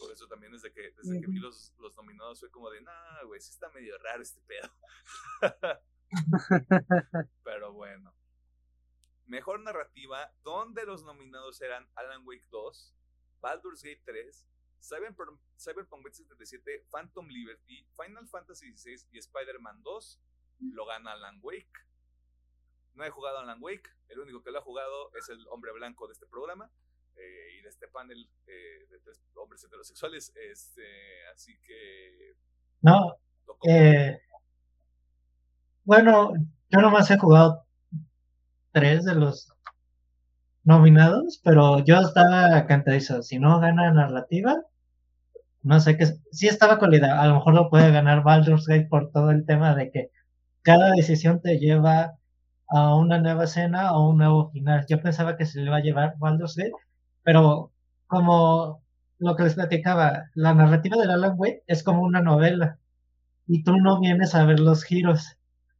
Por 0.00 0.10
eso 0.12 0.26
también 0.26 0.50
desde 0.50 0.72
que, 0.72 0.92
desde 0.92 1.20
que 1.20 1.26
vi 1.26 1.38
los, 1.38 1.74
los 1.78 1.94
nominados 1.94 2.40
fue 2.40 2.50
como 2.50 2.70
de, 2.70 2.80
nah, 2.80 3.22
güey, 3.24 3.38
sí 3.38 3.50
está 3.50 3.68
medio 3.68 3.98
raro 3.98 4.22
este 4.22 4.40
pedo. 4.40 4.70
Pero 7.44 7.74
bueno. 7.74 8.14
Mejor 9.26 9.60
narrativa, 9.60 10.32
donde 10.42 10.86
los 10.86 11.04
nominados 11.04 11.60
eran 11.60 11.86
Alan 11.96 12.22
Wake 12.26 12.46
2, 12.50 12.96
Baldur's 13.42 13.82
Gate 13.82 14.00
3, 14.06 14.46
Cyberpunk, 14.80 15.38
Cyberpunk 15.58 16.02
2077, 16.04 16.86
Phantom 16.90 17.28
Liberty, 17.28 17.86
Final 17.94 18.26
Fantasy 18.26 18.74
XVI 18.74 19.06
y 19.12 19.18
Spider-Man 19.18 19.82
2, 19.82 20.20
lo 20.72 20.86
gana 20.86 21.12
Alan 21.12 21.40
Wake. 21.42 21.86
No 22.94 23.04
he 23.04 23.10
jugado 23.10 23.38
a 23.38 23.42
Alan 23.42 23.58
Wake, 23.60 23.90
el 24.08 24.18
único 24.18 24.42
que 24.42 24.50
lo 24.50 24.60
ha 24.60 24.62
jugado 24.62 25.14
es 25.14 25.28
el 25.28 25.46
hombre 25.48 25.72
blanco 25.72 26.06
de 26.06 26.14
este 26.14 26.26
programa 26.26 26.72
eh, 27.16 27.58
y 27.58 27.62
de 27.62 27.68
este 27.68 27.88
panel 27.88 28.28
eh, 28.46 28.86
de 28.90 28.98
tres 29.00 29.20
hombres 29.34 29.62
heterosexuales. 29.64 30.32
Este, 30.36 30.82
así 31.34 31.58
que 31.66 32.36
No, 32.82 33.16
eh, 33.68 34.20
bueno, 35.84 36.32
yo 36.68 36.80
nomás 36.80 37.10
he 37.10 37.18
jugado 37.18 37.66
tres 38.72 39.04
de 39.04 39.14
los 39.14 39.52
nominados, 40.64 41.40
pero 41.44 41.80
yo 41.84 42.00
estaba 42.00 42.66
cantadizo. 42.66 43.22
Si 43.22 43.38
no 43.38 43.60
gana 43.60 43.90
narrativa, 43.92 44.56
no 45.62 45.80
sé 45.80 45.96
qué. 45.96 46.06
Sí 46.32 46.48
estaba 46.48 46.78
con 46.78 46.90
la 46.90 46.96
idea. 46.98 47.20
A 47.20 47.26
lo 47.26 47.34
mejor 47.34 47.54
lo 47.54 47.70
puede 47.70 47.90
ganar 47.92 48.22
Baldur's 48.22 48.66
Gate 48.66 48.86
por 48.88 49.10
todo 49.10 49.30
el 49.30 49.44
tema 49.46 49.74
de 49.74 49.90
que 49.90 50.10
cada 50.62 50.90
decisión 50.92 51.40
te 51.42 51.58
lleva 51.58 52.14
a 52.68 52.94
una 52.96 53.18
nueva 53.18 53.44
escena 53.44 53.92
o 53.94 54.10
un 54.10 54.18
nuevo 54.18 54.50
final. 54.50 54.86
Yo 54.88 55.00
pensaba 55.02 55.36
que 55.36 55.46
se 55.46 55.60
le 55.60 55.66
iba 55.66 55.76
a 55.78 55.80
llevar 55.80 56.14
Baldur's 56.18 56.56
Gate, 56.56 56.72
pero 57.30 57.70
como 58.08 58.82
lo 59.20 59.36
que 59.36 59.44
les 59.44 59.54
platicaba, 59.54 60.30
la 60.34 60.52
narrativa 60.52 60.96
de 60.96 61.12
Alan 61.12 61.34
Wake 61.36 61.62
es 61.68 61.84
como 61.84 62.02
una 62.02 62.20
novela 62.20 62.80
y 63.46 63.62
tú 63.62 63.76
no 63.76 64.00
vienes 64.00 64.34
a 64.34 64.44
ver 64.44 64.58
los 64.58 64.82
giros. 64.82 65.36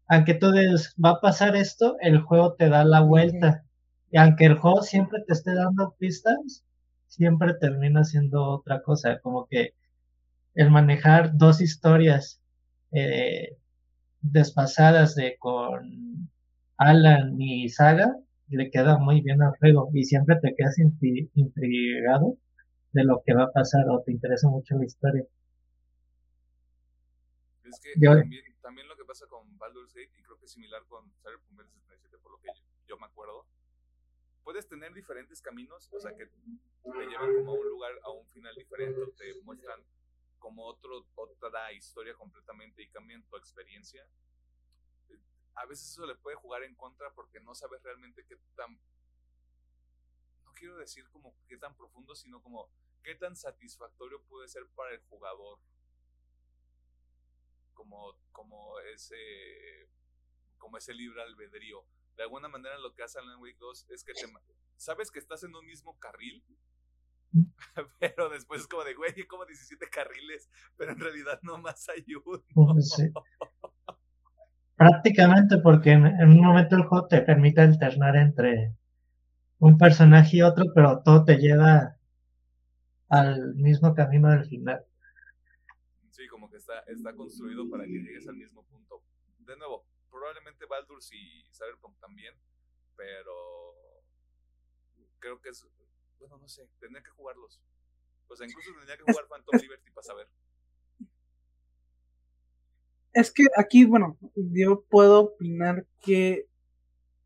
Aunque 0.06 0.34
tú 0.34 0.52
dices, 0.52 0.94
va 1.04 1.10
a 1.10 1.20
pasar 1.20 1.56
esto, 1.56 1.96
el 2.02 2.20
juego 2.20 2.54
te 2.54 2.68
da 2.68 2.84
la 2.84 3.00
vuelta. 3.00 3.64
Y 4.12 4.18
aunque 4.18 4.46
el 4.46 4.58
juego 4.60 4.82
siempre 4.82 5.24
te 5.26 5.32
esté 5.32 5.52
dando 5.56 5.96
pistas, 5.98 6.62
siempre 7.08 7.54
termina 7.54 8.04
siendo 8.04 8.44
otra 8.44 8.80
cosa. 8.82 9.18
Como 9.18 9.48
que 9.48 9.74
el 10.54 10.70
manejar 10.70 11.36
dos 11.36 11.60
historias 11.60 12.40
eh, 12.92 13.56
despasadas 14.20 15.16
de 15.16 15.36
con 15.36 16.30
Alan 16.76 17.40
y 17.40 17.68
Saga 17.70 18.14
le 18.56 18.70
queda 18.70 18.98
muy 18.98 19.20
bien 19.22 19.42
al 19.42 19.56
juego 19.58 19.90
y 19.94 20.04
siempre 20.04 20.36
te 20.42 20.54
quedas 20.56 20.78
intri- 20.78 21.30
intrigado 21.34 22.36
de 22.92 23.04
lo 23.04 23.22
que 23.24 23.34
va 23.34 23.44
a 23.44 23.52
pasar 23.52 23.84
o 23.90 24.02
te 24.02 24.12
interesa 24.12 24.48
mucho 24.48 24.76
la 24.76 24.84
historia. 24.86 25.24
Es 27.64 27.78
que 27.80 27.92
Yo- 27.96 28.14
también, 28.16 28.44
también 28.62 28.88
lo 28.88 28.96
que 28.96 29.04
pasa 29.04 29.26
con 29.26 29.56
Baldur's 29.58 29.94
Gate, 29.94 30.10
y 30.18 30.22
creo 30.22 30.38
que 30.38 30.46
es 30.46 30.52
similar 30.52 30.84
con 30.86 31.04
Cyberpunk 31.22 31.56
2077, 31.58 32.18
por 32.18 32.32
lo 32.32 32.38
que 32.38 32.48
yo, 32.48 32.62
yo 32.88 32.98
me 32.98 33.06
acuerdo, 33.06 33.46
puedes 34.42 34.66
tener 34.66 34.92
diferentes 34.92 35.40
caminos, 35.40 35.88
o 35.92 36.00
sea, 36.00 36.16
que 36.16 36.26
te 36.26 37.06
llevan 37.08 37.34
como 37.36 37.52
a 37.52 37.54
un 37.54 37.68
lugar, 37.68 37.92
a 38.02 38.10
un 38.10 38.26
final 38.28 38.54
diferente, 38.56 39.00
te 39.16 39.40
muestran 39.42 39.80
como 40.38 40.64
otro, 40.64 41.06
otra 41.14 41.72
historia 41.72 42.14
completamente 42.14 42.82
y 42.82 42.88
cambian 42.88 43.22
tu 43.24 43.36
experiencia. 43.36 44.04
A 45.54 45.66
veces 45.66 45.90
eso 45.90 46.06
le 46.06 46.14
puede 46.14 46.36
jugar 46.36 46.62
en 46.62 46.74
contra 46.74 47.12
porque 47.12 47.40
no 47.40 47.54
sabes 47.54 47.82
realmente 47.82 48.24
qué 48.26 48.36
tan, 48.54 48.78
no 50.44 50.52
quiero 50.54 50.76
decir 50.76 51.08
como 51.10 51.34
qué 51.46 51.56
tan 51.56 51.74
profundo, 51.76 52.14
sino 52.14 52.42
como 52.42 52.70
qué 53.02 53.14
tan 53.14 53.36
satisfactorio 53.36 54.22
puede 54.24 54.48
ser 54.48 54.66
para 54.74 54.92
el 54.94 55.00
jugador 55.08 55.58
como, 57.74 58.14
como 58.32 58.78
ese 58.80 59.16
como 60.58 60.76
ese 60.76 60.92
libre 60.92 61.22
albedrío. 61.22 61.84
De 62.16 62.22
alguna 62.24 62.48
manera 62.48 62.78
lo 62.78 62.94
que 62.94 63.02
hace 63.02 63.18
Alan 63.18 63.40
Wake 63.40 63.56
2 63.58 63.86
es 63.88 64.04
que 64.04 64.12
te 64.12 64.26
sabes 64.76 65.10
que 65.10 65.18
estás 65.18 65.42
en 65.42 65.54
un 65.54 65.64
mismo 65.64 65.98
carril, 65.98 66.44
pero 67.98 68.28
después 68.28 68.62
es 68.62 68.66
como 68.66 68.84
de, 68.84 68.94
güey, 68.94 69.26
como 69.26 69.46
17 69.46 69.88
carriles, 69.88 70.50
pero 70.76 70.92
en 70.92 71.00
realidad 71.00 71.40
no 71.42 71.58
más 71.58 71.88
hay 71.88 72.04
uno. 72.14 72.44
Pues. 72.54 72.94
Prácticamente 74.80 75.58
porque 75.58 75.90
en, 75.90 76.06
un 76.06 76.40
momento 76.40 76.74
el 76.74 76.84
juego 76.84 77.06
te 77.06 77.20
permite 77.20 77.60
alternar 77.60 78.16
entre 78.16 78.74
un 79.58 79.76
personaje 79.76 80.38
y 80.38 80.42
otro, 80.42 80.72
pero 80.74 81.02
todo 81.02 81.22
te 81.22 81.36
lleva 81.36 81.98
al 83.10 83.54
mismo 83.56 83.94
camino 83.94 84.30
del 84.30 84.46
final. 84.46 84.82
Sí, 86.08 86.26
como 86.28 86.48
que 86.48 86.56
está, 86.56 86.78
está 86.86 87.12
construido 87.12 87.68
para 87.68 87.84
que 87.84 87.90
llegues 87.90 88.26
al 88.26 88.36
mismo 88.36 88.62
punto. 88.62 89.02
De 89.40 89.54
nuevo, 89.58 89.84
probablemente 90.10 90.64
Baldur's 90.64 91.12
y 91.12 91.44
Cyberpunk 91.52 92.00
también, 92.00 92.34
pero 92.96 93.34
creo 95.18 95.42
que 95.42 95.50
es, 95.50 95.68
bueno, 96.18 96.38
no 96.38 96.48
sé, 96.48 96.66
tendría 96.78 97.02
que 97.02 97.10
jugarlos. 97.10 97.60
O 98.28 98.34
sea, 98.34 98.46
incluso 98.46 98.70
tendría 98.72 98.96
que 98.96 99.02
jugar 99.02 99.26
Phantom 99.28 99.60
Liberty 99.60 99.90
para 99.90 100.06
saber. 100.06 100.26
Es 103.12 103.32
que 103.32 103.44
aquí, 103.56 103.84
bueno, 103.84 104.18
yo 104.36 104.84
puedo 104.88 105.20
opinar 105.20 105.86
que 106.00 106.46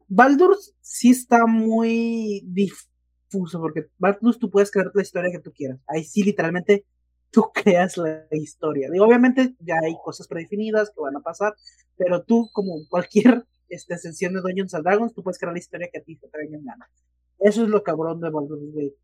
Baldur's 0.09 0.75
sí 0.81 1.11
está 1.11 1.47
muy 1.47 2.43
difuso, 2.47 3.61
porque 3.61 3.87
Baldur's 3.99 4.39
tú 4.39 4.51
puedes 4.51 4.71
crear 4.71 4.91
la 4.95 5.03
historia 5.03 5.31
que 5.31 5.41
tú 5.41 5.53
quieras. 5.53 5.81
Ahí 5.87 6.05
sí, 6.05 6.23
literalmente, 6.23 6.87
tú 7.31 7.51
creas 7.53 7.97
la 7.97 8.27
historia. 8.31 8.89
Digo, 8.91 9.05
obviamente 9.05 9.55
ya 9.61 9.77
hay 9.83 9.95
cosas 10.03 10.29
predefinidas 10.29 10.91
que 10.91 11.01
van 11.01 11.17
a 11.17 11.21
pasar, 11.21 11.55
pero 11.97 12.23
tú, 12.23 12.49
como 12.53 12.75
cualquier 12.89 13.45
este, 13.69 13.99
sesión 13.99 14.35
de 14.35 14.41
Dungeons 14.41 14.75
and 14.75 14.85
Dragons, 14.85 15.15
tú 15.15 15.23
puedes 15.23 15.39
crear 15.39 15.53
la 15.53 15.59
historia 15.59 15.89
que 15.93 15.99
a 15.99 16.03
ti 16.03 16.17
te 16.17 16.29
traiga 16.29 16.57
en 16.57 16.65
gana. 16.65 16.89
Eso 17.41 17.65
es 17.65 17.69
lo 17.69 17.83
cabrón 17.83 18.21
de 18.21 18.31
Baldur's 18.31 18.73
Gate. 18.75 18.97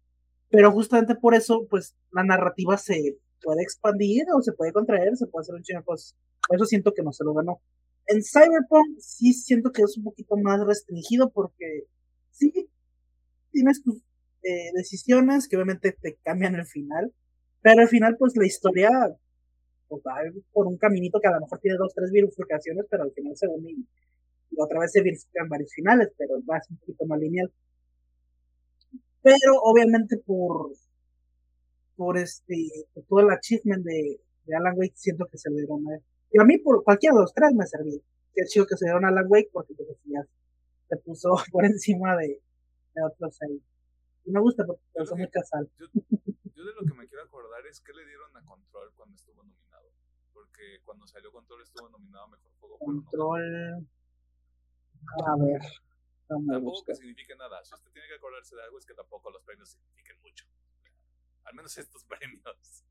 Pero 0.48 0.72
justamente 0.72 1.14
por 1.14 1.34
eso, 1.34 1.66
pues, 1.68 1.96
la 2.10 2.24
narrativa 2.24 2.76
se 2.76 3.18
puede 3.42 3.62
expandir 3.62 4.24
o 4.34 4.40
se 4.42 4.52
puede 4.52 4.72
contraer, 4.72 5.16
se 5.16 5.26
puede 5.26 5.42
hacer 5.42 5.54
un 5.54 5.62
chingo 5.62 5.80
de 5.80 5.84
cosas. 5.84 6.16
Por 6.50 6.56
eso 6.56 6.64
siento 6.64 6.92
que 6.92 7.04
no 7.04 7.12
se 7.12 7.22
lo 7.22 7.32
ganó. 7.32 7.60
En 8.08 8.24
Cyberpunk 8.24 8.98
sí 8.98 9.32
siento 9.32 9.70
que 9.70 9.82
es 9.82 9.96
un 9.96 10.02
poquito 10.02 10.36
más 10.36 10.58
restringido 10.66 11.30
porque 11.30 11.84
sí 12.32 12.68
tienes 13.52 13.80
tus 13.84 13.98
eh, 14.42 14.72
decisiones 14.74 15.46
que 15.46 15.54
obviamente 15.54 15.92
te 15.92 16.16
cambian 16.24 16.56
el 16.56 16.66
final, 16.66 17.14
pero 17.62 17.82
al 17.82 17.88
final 17.88 18.16
pues 18.18 18.36
la 18.36 18.48
historia 18.48 18.90
pues, 19.86 20.02
va 20.02 20.16
por 20.50 20.66
un 20.66 20.76
caminito 20.76 21.20
que 21.20 21.28
a 21.28 21.34
lo 21.34 21.40
mejor 21.42 21.60
tiene 21.60 21.78
dos, 21.78 21.94
tres 21.94 22.10
bifurcaciones, 22.10 22.84
pero 22.90 23.04
al 23.04 23.12
final 23.12 23.36
se 23.36 23.46
une 23.46 23.70
y, 23.70 23.86
otra 24.58 24.80
vez 24.80 24.90
se 24.90 25.02
bifurcan 25.02 25.48
varios 25.48 25.72
finales, 25.72 26.08
pero 26.18 26.34
va 26.50 26.60
un 26.68 26.78
poquito 26.78 27.06
más 27.06 27.20
lineal. 27.20 27.52
Pero 29.22 29.54
obviamente 29.62 30.16
por 30.16 30.72
por 31.94 32.18
este 32.18 32.88
por 32.92 33.04
todo 33.04 33.20
el 33.20 33.30
achievement 33.30 33.84
de, 33.84 34.18
de 34.46 34.56
Alan 34.56 34.74
Wake 34.76 34.94
siento 34.96 35.26
que 35.26 35.38
se 35.38 35.48
le 35.48 35.58
dieron 35.58 35.86
a 35.86 35.94
él. 35.94 36.02
Y 36.32 36.40
a 36.40 36.44
mí 36.44 36.58
por 36.58 36.82
cualquiera 36.84 37.14
de 37.14 37.22
los 37.22 37.32
tres 37.34 37.52
me 37.54 37.66
servía. 37.66 38.00
Qué 38.34 38.44
chido 38.46 38.66
que 38.66 38.76
se 38.76 38.84
dieron 38.86 39.04
a 39.04 39.08
Alan 39.08 39.26
Wake 39.28 39.50
porque 39.52 39.74
pues, 39.74 39.88
ya 40.04 40.22
se 40.88 40.96
puso 40.98 41.30
por 41.52 41.64
encima 41.64 42.16
de, 42.16 42.40
de 42.94 43.02
otros 43.04 43.40
ahí. 43.42 43.60
Y 44.24 44.30
me 44.30 44.40
gusta 44.40 44.64
porque 44.64 44.82
Yo 44.96 45.06
son 45.06 45.18
muy 45.18 45.28
casal. 45.30 45.68
Yo, 45.78 45.86
yo 46.54 46.64
de 46.64 46.72
lo 46.74 46.84
que 46.86 46.94
me 46.94 47.08
quiero 47.08 47.24
acordar 47.24 47.66
es 47.66 47.80
que 47.80 47.92
le 47.92 48.04
dieron 48.06 48.36
a 48.36 48.44
Control 48.44 48.92
cuando 48.94 49.16
estuvo 49.16 49.42
nominado. 49.42 49.90
Porque 50.32 50.80
cuando 50.84 51.06
salió 51.06 51.32
Control 51.32 51.62
estuvo 51.62 51.88
nominado 51.88 52.24
a 52.24 52.28
Mejor 52.28 52.50
Juego. 52.60 52.78
no. 52.78 52.84
Control. 52.86 53.86
A 55.26 55.36
ver. 55.36 55.62
No 56.28 56.38
me 56.38 56.52
Tampoco 56.52 56.70
gusta. 56.76 56.92
que 56.92 56.96
signifique 56.96 57.34
nada. 57.34 57.64
Si 57.64 57.74
usted 57.74 57.90
tiene 57.90 58.06
que 58.06 58.14
acordarse 58.14 58.54
de 58.54 58.62
algo 58.62 58.78
es 58.78 58.86
que 58.86 58.94
tampoco 58.94 59.30
los 59.30 59.42
premios 59.42 59.70
signifiquen 59.70 60.16
mucho. 60.22 60.44
Al 61.44 61.54
menos 61.56 61.76
estos 61.76 62.04
premios. 62.08 62.84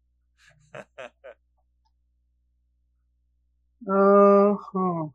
Ajá. 3.87 5.13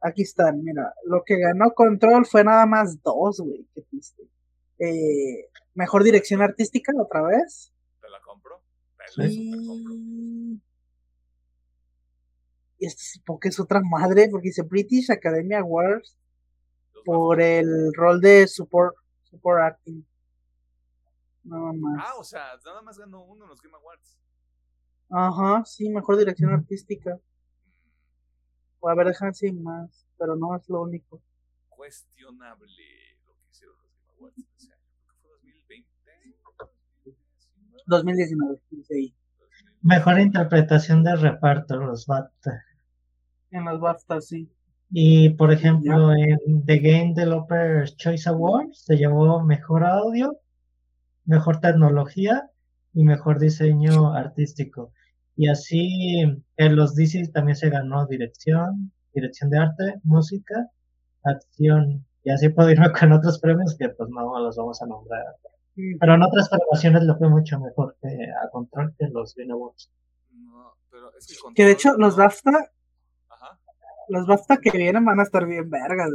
Aquí 0.00 0.22
están, 0.22 0.62
mira. 0.62 0.92
Lo 1.06 1.22
que 1.24 1.38
ganó 1.38 1.72
Control 1.72 2.26
fue 2.26 2.44
nada 2.44 2.66
más 2.66 3.02
dos, 3.02 3.40
güey. 3.40 3.66
Qué 3.74 3.82
triste. 3.82 4.22
Eh, 4.78 5.48
mejor 5.74 6.02
dirección 6.02 6.42
artística, 6.42 6.92
otra 6.98 7.22
vez. 7.22 7.72
¿Te 8.00 8.08
la 8.08 8.20
compro? 8.20 8.60
Te 8.98 9.22
la 9.22 9.28
super 9.28 9.66
compro. 9.66 9.94
Y 12.78 12.86
este 12.86 13.02
supongo 13.04 13.38
que 13.38 13.48
es 13.48 13.60
otra 13.60 13.80
madre, 13.80 14.28
porque 14.28 14.48
dice 14.48 14.62
British 14.62 15.10
Academy 15.12 15.54
Awards 15.54 16.16
por 17.04 17.40
el 17.40 17.92
rol 17.94 18.20
de 18.20 18.48
support, 18.48 18.96
support 19.22 19.60
acting. 19.62 20.04
Nada 21.44 21.72
más. 21.74 22.04
Ah, 22.04 22.14
o 22.18 22.24
sea, 22.24 22.56
nada 22.64 22.82
más 22.82 22.98
ganó 22.98 23.22
uno 23.22 23.44
en 23.44 23.50
los 23.50 23.62
Game 23.62 23.76
Awards. 23.76 24.18
Ajá, 25.10 25.64
sí, 25.64 25.88
mejor 25.90 26.16
dirección 26.16 26.52
artística. 26.52 27.20
Ver, 28.82 29.06
déjame 29.06 29.32
si 29.32 29.46
hay 29.46 29.52
más, 29.52 30.06
pero 30.18 30.36
no 30.36 30.56
es 30.56 30.68
lo 30.68 30.82
único. 30.82 31.22
Cuestionable 31.68 32.66
lo 33.24 33.34
que 33.34 33.48
hicieron 33.50 33.76
los 33.80 33.92
Game 33.94 34.12
Awards 34.18 34.38
ese 34.56 34.72
año. 34.72 34.82
Fue 35.20 35.30
2020. 35.30 35.92
2019, 37.86 38.60
dice 38.70 38.94
ahí. 38.94 39.14
Mejor 39.82 40.20
interpretación 40.20 41.02
de 41.04 41.16
reparto, 41.16 41.76
los 41.76 42.06
BAFTA. 42.06 42.64
En 43.50 43.64
las 43.64 43.80
BAFTA, 43.80 44.20
sí. 44.20 44.50
Y 44.90 45.30
por 45.30 45.52
ejemplo, 45.52 46.12
en 46.12 46.64
The 46.66 46.78
Game 46.78 47.14
Developers 47.14 47.96
Choice 47.96 48.28
Awards 48.28 48.84
se 48.84 48.96
llevó 48.96 49.42
mejor 49.42 49.84
audio, 49.84 50.38
mejor 51.24 51.60
tecnología 51.60 52.50
y 52.92 53.04
mejor 53.04 53.38
diseño 53.38 54.12
artístico. 54.12 54.92
Y 55.36 55.48
así 55.48 56.22
en 56.56 56.76
los 56.76 56.94
DC 56.94 57.28
también 57.32 57.56
se 57.56 57.70
ganó 57.70 58.06
dirección, 58.06 58.92
dirección 59.12 59.50
de 59.50 59.58
arte, 59.58 60.00
música, 60.04 60.70
acción. 61.24 62.06
Y 62.24 62.30
así 62.30 62.48
puedo 62.50 62.70
irme 62.70 62.92
con 62.98 63.12
otros 63.12 63.38
premios 63.38 63.76
que 63.76 63.88
pues 63.88 64.08
no 64.10 64.38
los 64.38 64.56
vamos 64.56 64.80
a 64.82 64.86
nombrar. 64.86 65.36
Pero 65.74 66.14
en 66.14 66.22
otras 66.22 66.50
premiaciones 66.50 67.04
lo 67.04 67.16
fue 67.16 67.28
mucho 67.30 67.58
mejor 67.58 67.96
que 68.00 68.08
a 68.08 68.50
Control 68.50 68.94
que 68.98 69.08
los 69.08 69.34
Game 69.34 69.52
Awards. 69.52 69.90
No, 70.30 70.76
pero 70.90 71.10
es 71.16 71.26
que, 71.26 71.34
Que 71.54 71.64
de 71.64 71.72
Control 71.72 71.72
hecho, 71.72 71.94
los 71.98 72.16
BAFTA, 72.16 72.70
Ajá. 73.30 73.58
los 74.08 74.26
BAFTA 74.26 74.58
que 74.58 74.70
vienen 74.70 75.04
van 75.04 75.20
a 75.20 75.22
estar 75.22 75.46
bien 75.46 75.70
vergas. 75.70 76.10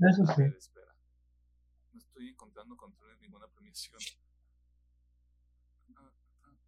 Eso 0.00 0.26
sí. 0.26 0.42
ver, 0.42 0.54
espera. 0.58 0.94
No 1.92 1.98
estoy 1.98 2.28
encontrando 2.28 2.76
control 2.76 3.12
en 3.12 3.20
ninguna 3.20 3.46
premiación. 3.46 3.98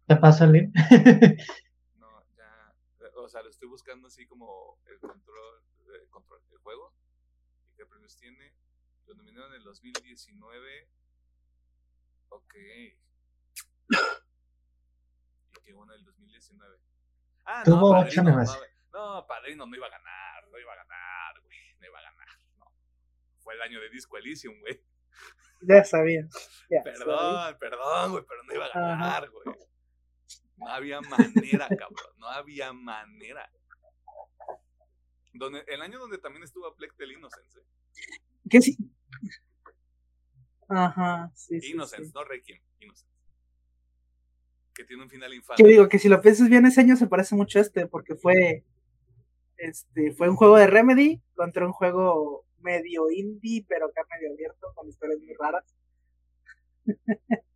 ¿Te 0.07 0.15
pasa 0.15 0.45
el 0.45 0.51
link? 0.53 0.73
No, 1.95 2.25
ya. 2.37 2.73
O 3.15 3.27
sea, 3.27 3.41
lo 3.43 3.49
estoy 3.49 3.67
buscando 3.67 4.07
así 4.07 4.25
como 4.25 4.79
el 4.85 4.99
control, 4.99 5.61
eh, 5.93 6.07
control 6.09 6.41
del 6.49 6.59
juego. 6.59 6.93
¿Y 7.71 7.75
qué 7.75 7.85
premios 7.85 8.15
tiene? 8.15 8.53
Lo 9.05 9.15
nominaron 9.15 9.51
en 9.51 9.57
el 9.57 9.63
2019. 9.63 10.89
Ok. 12.29 12.55
Y 15.51 15.61
que 15.63 15.73
bueno, 15.73 15.93
el 15.93 16.05
2019. 16.05 16.77
Ah, 17.45 17.63
no, 17.65 17.79
Tuvo 17.79 17.89
ocho 17.99 18.23
Padrino, 18.23 18.43
no, 18.43 18.57
no, 18.93 19.27
Padrino 19.27 19.65
no 19.65 19.75
iba 19.75 19.87
a 19.87 19.89
ganar, 19.89 20.47
no 20.49 20.59
iba 20.59 20.73
a 20.73 20.75
ganar, 20.75 21.41
güey, 21.41 21.57
no 21.79 21.87
iba 21.87 21.99
a 21.99 22.01
ganar, 22.01 22.27
no. 22.57 22.65
Fue 23.39 23.53
el 23.55 23.61
año 23.61 23.79
de 23.79 23.89
Disco 23.89 24.17
Elysium, 24.17 24.59
güey. 24.59 24.81
Ya 25.61 25.83
sabía. 25.83 26.27
Ya 26.69 26.83
sabía. 26.83 26.83
Perdón, 26.83 27.57
perdón, 27.59 28.11
güey, 28.11 28.23
pero 28.27 28.43
no 28.43 28.53
iba 28.53 28.65
a 28.65 28.67
Ajá. 28.67 28.79
ganar, 28.81 29.29
güey. 29.29 29.57
No 30.57 30.67
había 30.69 31.01
manera, 31.01 31.67
cabrón. 31.67 32.13
No 32.17 32.27
había 32.27 32.73
manera. 32.73 33.49
Donde, 35.33 35.63
el 35.67 35.81
año 35.81 35.99
donde 35.99 36.17
también 36.17 36.43
estuvo 36.43 36.73
Tale 36.73 37.13
Innocence. 37.13 37.59
¿Qué 38.49 38.61
sí? 38.61 38.77
Ajá, 40.67 41.31
sí, 41.35 41.59
Innocence, 41.71 42.07
sí. 42.07 42.11
no 42.13 42.23
Requiem. 42.23 42.59
Innocence. 42.79 43.07
Que 44.73 44.83
tiene 44.83 45.03
un 45.03 45.09
final 45.09 45.33
infame. 45.33 45.69
digo 45.69 45.87
que 45.87 45.99
si 45.99 46.09
lo 46.09 46.21
piensas 46.21 46.49
bien, 46.49 46.65
ese 46.65 46.81
año 46.81 46.95
se 46.95 47.07
parece 47.07 47.35
mucho 47.35 47.59
a 47.59 47.61
este, 47.61 47.87
porque 47.87 48.15
fue 48.15 48.63
este 49.57 50.11
fue 50.11 50.29
un 50.29 50.35
juego 50.35 50.57
de 50.57 50.67
Remedy 50.67 51.21
contra 51.35 51.65
un 51.65 51.71
juego 51.71 52.45
medio 52.59 53.09
indie, 53.11 53.65
pero 53.67 53.87
acá 53.87 54.01
medio 54.11 54.33
abierto, 54.33 54.71
con 54.75 54.87
historias 54.87 55.19
muy 55.19 55.33
raras. 55.39 55.65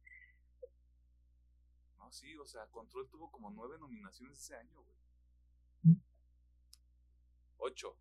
O 2.42 2.46
sea, 2.46 2.66
Control 2.68 3.08
tuvo 3.08 3.30
como 3.32 3.52
nueve 3.52 3.78
nominaciones 3.78 4.40
ese 4.40 4.56
año, 4.56 4.82
güey. 4.82 4.98
Ocho. 7.58 7.96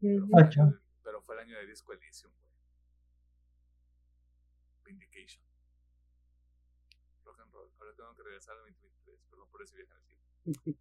Pero 0.00 0.22
Ujú. 0.24 0.30
fue, 0.30 0.40
el 0.42 0.48
Ocho. 0.48 0.62
año 0.62 0.70
de- 0.72 0.80
pero 1.02 1.20
fue 1.22 1.34
el 1.34 1.40
año 1.42 1.58
de 1.58 1.66
Disco 1.66 1.92
Elysium, 1.92 2.32
güey. 2.32 2.50
Vindication. 4.84 5.42
Rock 7.24 7.40
and 7.40 7.52
roll. 7.52 7.70
Ahora 7.78 7.94
tengo 7.94 8.14
que 8.14 8.22
regresar 8.22 8.56
al 8.56 8.62
2023, 8.64 9.20
perdón 9.30 9.48
por 9.50 9.62
ese 9.62 9.76
viaje 9.76 9.92
en 9.92 9.98
el 9.98 10.60
tiempo. 10.62 10.80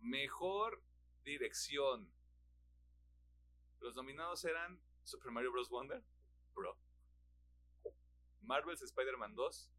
Mejor 0.00 0.80
dirección. 1.24 2.08
Los 3.80 3.94
nominados 3.96 4.44
eran 4.44 4.80
Super 5.04 5.30
Mario 5.32 5.50
Bros. 5.52 5.68
Wonder, 5.70 6.02
Bro. 6.54 6.76
Marvel's 8.42 8.82
Spider-Man 8.82 9.34
2, 9.34 9.70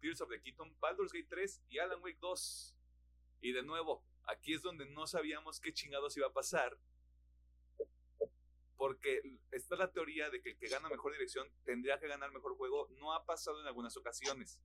Tears 0.00 0.20
of 0.20 0.28
the 0.28 0.40
Kingdom, 0.40 0.74
Baldur's 0.80 1.12
Gate 1.12 1.28
3 1.28 1.62
y 1.68 1.78
Alan 1.78 2.00
Wake 2.02 2.18
2. 2.20 2.76
Y 3.40 3.52
de 3.52 3.62
nuevo, 3.62 4.04
aquí 4.24 4.54
es 4.54 4.62
donde 4.62 4.86
no 4.86 5.06
sabíamos 5.06 5.60
qué 5.60 5.72
chingados 5.72 6.16
iba 6.16 6.26
a 6.26 6.32
pasar. 6.32 6.76
Porque 8.76 9.20
está 9.50 9.76
la 9.76 9.90
teoría 9.90 10.30
de 10.30 10.40
que 10.40 10.50
el 10.50 10.58
que 10.58 10.68
gana 10.68 10.88
mejor 10.88 11.12
dirección 11.12 11.48
tendría 11.64 11.98
que 11.98 12.06
ganar 12.06 12.30
mejor 12.32 12.56
juego. 12.56 12.88
No 13.00 13.12
ha 13.12 13.24
pasado 13.24 13.60
en 13.60 13.66
algunas 13.66 13.96
ocasiones. 13.96 14.62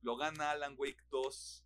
Lo 0.00 0.16
gana 0.16 0.50
Alan 0.50 0.74
Wake 0.78 1.04
2. 1.10 1.64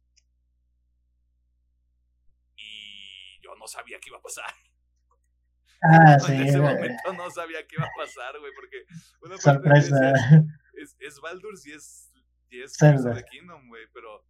Y 2.57 3.41
yo 3.43 3.55
no 3.57 3.67
sabía 3.69 4.01
qué 4.01 4.11
iba 4.11 4.19
a 4.19 4.23
pasar. 4.23 4.53
Ah, 5.83 6.19
sí. 6.19 6.33
en 6.33 6.43
ese 6.43 6.59
momento 6.59 7.13
no 7.13 7.31
sabía 7.31 7.67
qué 7.67 7.77
iba 7.77 7.87
a 7.87 7.91
pasar, 7.97 8.39
güey, 8.39 8.53
porque 8.55 8.85
una 9.23 9.37
parte 9.37 9.63
Sorpresa. 9.63 10.13
decía, 10.13 10.45
es, 10.75 10.97
es 10.99 11.21
Baldur's 11.21 11.67
y 11.67 11.73
es, 11.73 12.08
y 12.51 12.63
es 12.63 12.73
Tears 12.77 13.05
of 13.05 13.15
the 13.15 13.25
Kingdom, 13.25 13.69
güey, 13.69 13.87
pero 13.93 14.25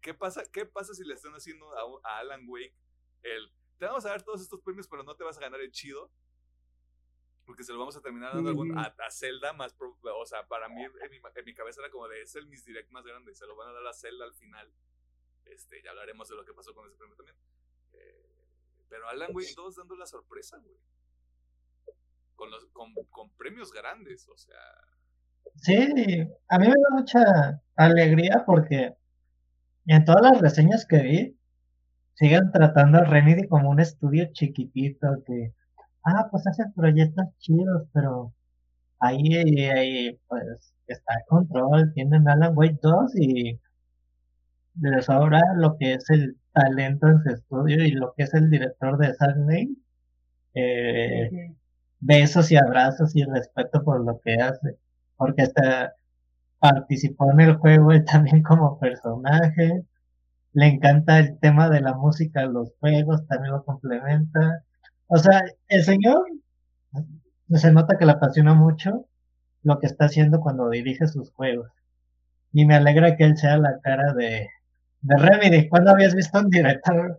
¿qué 0.00 0.14
pasa, 0.14 0.42
¿qué 0.52 0.66
pasa 0.66 0.94
si 0.94 1.04
le 1.04 1.14
están 1.14 1.32
haciendo 1.34 1.72
a, 2.02 2.08
a 2.10 2.18
Alan 2.18 2.44
Wake 2.48 2.74
el 3.22 3.52
te 3.78 3.84
vamos 3.84 4.06
a 4.06 4.10
dar 4.10 4.22
todos 4.22 4.40
estos 4.40 4.60
premios, 4.62 4.88
pero 4.88 5.02
no 5.02 5.14
te 5.16 5.24
vas 5.24 5.36
a 5.36 5.40
ganar 5.40 5.60
el 5.60 5.70
chido? 5.70 6.10
Porque 7.44 7.62
se 7.62 7.72
lo 7.72 7.78
vamos 7.78 7.96
a 7.96 8.00
terminar 8.00 8.34
dando 8.34 8.52
Ujú. 8.52 8.72
a, 8.76 8.84
a 8.98 9.10
Zelda 9.10 9.52
más, 9.52 9.72
pro- 9.74 9.98
o 10.02 10.26
sea, 10.26 10.46
para 10.48 10.68
mí 10.68 10.82
en 10.82 10.92
mi, 11.10 11.16
en 11.34 11.44
mi 11.44 11.54
cabeza 11.54 11.80
era 11.80 11.90
como 11.90 12.08
de 12.08 12.22
es 12.22 12.34
el 12.34 12.46
Miss 12.46 12.64
Direct 12.64 12.90
más 12.90 13.04
grande, 13.04 13.34
se 13.34 13.46
lo 13.46 13.54
van 13.54 13.68
a 13.68 13.72
dar 13.72 13.86
a 13.86 13.92
Zelda 13.92 14.24
al 14.24 14.34
final. 14.34 14.72
Este, 15.44 15.80
ya 15.82 15.90
hablaremos 15.90 16.28
de 16.28 16.34
lo 16.34 16.44
que 16.44 16.52
pasó 16.54 16.74
con 16.74 16.86
ese 16.88 16.96
premio 16.96 17.14
también. 17.14 17.36
Eh, 17.92 18.48
pero 18.88 19.08
Alan 19.08 19.30
Wake 19.34 19.54
2 19.54 19.76
dando 19.76 19.94
la 19.94 20.06
sorpresa, 20.06 20.56
güey. 20.58 20.76
Con, 22.34 22.50
los, 22.50 22.66
con, 22.72 22.92
con 23.10 23.30
premios 23.36 23.70
grandes, 23.72 24.28
o 24.28 24.36
sea. 24.36 24.58
Sí, 25.62 25.74
a 26.48 26.58
mí 26.58 26.66
me 26.68 26.74
da 26.74 26.90
mucha 26.96 27.60
alegría 27.76 28.42
porque 28.46 28.94
en 29.86 30.04
todas 30.04 30.22
las 30.22 30.40
reseñas 30.42 30.86
que 30.86 30.98
vi 31.02 31.38
siguen 32.14 32.52
tratando 32.52 32.98
a 32.98 33.04
Remedy 33.04 33.48
como 33.48 33.70
un 33.70 33.80
estudio 33.80 34.28
chiquitito 34.32 35.08
que, 35.26 35.54
ah, 36.04 36.28
pues 36.30 36.46
hace 36.48 36.64
proyectos 36.76 37.26
chidos, 37.40 37.88
pero 37.92 38.34
ahí, 39.00 39.34
ahí 39.36 40.20
pues 40.28 40.74
está 40.88 41.14
el 41.14 41.24
control, 41.28 41.92
tienen 41.94 42.28
Alan 42.28 42.52
Wake 42.56 42.78
2 42.82 43.12
y 43.16 43.60
les 44.80 45.04
sobra 45.06 45.40
lo 45.56 45.76
que 45.78 45.94
es 45.94 46.08
el 46.10 46.36
talento 46.52 47.06
en 47.08 47.22
su 47.22 47.30
estudio 47.30 47.84
y 47.84 47.90
lo 47.92 48.12
que 48.14 48.24
es 48.24 48.34
el 48.34 48.50
director 48.50 48.98
de 48.98 49.14
Saturday, 49.14 49.68
eh, 50.54 51.54
besos 52.00 52.52
y 52.52 52.56
abrazos 52.56 53.16
y 53.16 53.24
respeto 53.24 53.84
por 53.84 54.04
lo 54.04 54.20
que 54.20 54.34
hace, 54.36 54.78
porque 55.16 55.42
hasta 55.42 55.94
participó 56.58 57.30
en 57.32 57.40
el 57.40 57.56
juego 57.56 57.92
él 57.92 58.04
también 58.04 58.42
como 58.42 58.78
personaje, 58.78 59.84
le 60.52 60.66
encanta 60.66 61.18
el 61.18 61.38
tema 61.38 61.68
de 61.68 61.80
la 61.80 61.94
música 61.94 62.46
los 62.46 62.72
juegos, 62.80 63.26
también 63.26 63.52
lo 63.52 63.64
complementa. 63.64 64.64
O 65.06 65.18
sea, 65.18 65.44
el 65.68 65.84
señor 65.84 66.26
se 67.50 67.72
nota 67.72 67.96
que 67.98 68.06
le 68.06 68.12
apasiona 68.12 68.54
mucho 68.54 69.06
lo 69.62 69.78
que 69.78 69.86
está 69.86 70.06
haciendo 70.06 70.40
cuando 70.40 70.70
dirige 70.70 71.06
sus 71.08 71.30
juegos. 71.32 71.70
Y 72.52 72.64
me 72.66 72.74
alegra 72.74 73.16
que 73.16 73.24
él 73.24 73.36
sea 73.36 73.58
la 73.58 73.78
cara 73.80 74.14
de, 74.14 74.48
de 75.02 75.16
Remedy. 75.16 75.68
¿Cuándo 75.68 75.90
habías 75.90 76.14
visto 76.14 76.38
un 76.38 76.50
director 76.50 77.18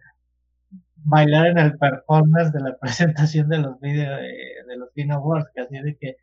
bailar 0.95 1.47
en 1.47 1.57
el 1.59 1.77
performance 1.77 2.51
de 2.51 2.59
la 2.61 2.77
presentación 2.81 3.49
de 3.49 3.59
los 3.59 3.79
videos 3.79 4.19
de, 4.19 4.77
los 4.77 4.89
Game 4.95 5.13
Awards? 5.13 5.49
Que 5.53 5.61
así 5.61 5.79
de 5.79 5.95
que 5.95 6.15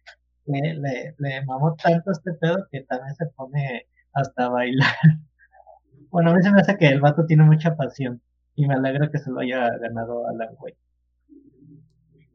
le, 0.47 0.75
le, 0.75 1.15
le 1.19 1.45
mamó 1.45 1.75
tanto 1.77 2.11
este 2.11 2.33
pedo 2.35 2.66
que 2.71 2.83
también 2.83 3.15
se 3.15 3.27
pone 3.37 3.89
hasta 4.12 4.47
a 4.47 4.49
bailar. 4.51 4.95
Bueno, 6.11 6.31
a 6.31 6.35
mí 6.35 6.43
se 6.45 6.53
me 6.53 6.61
hace 6.61 6.77
que 6.77 6.87
el 6.87 7.01
vato 7.01 7.27
tiene 7.27 7.43
mucha 7.43 7.75
pasión 7.75 8.23
y 8.55 8.69
me 8.69 8.75
alegra 8.75 9.11
que 9.11 9.19
se 9.19 9.33
lo 9.33 9.41
haya 9.41 9.69
ganado 9.79 10.29
Alan 10.29 10.55
Wake. 10.61 10.79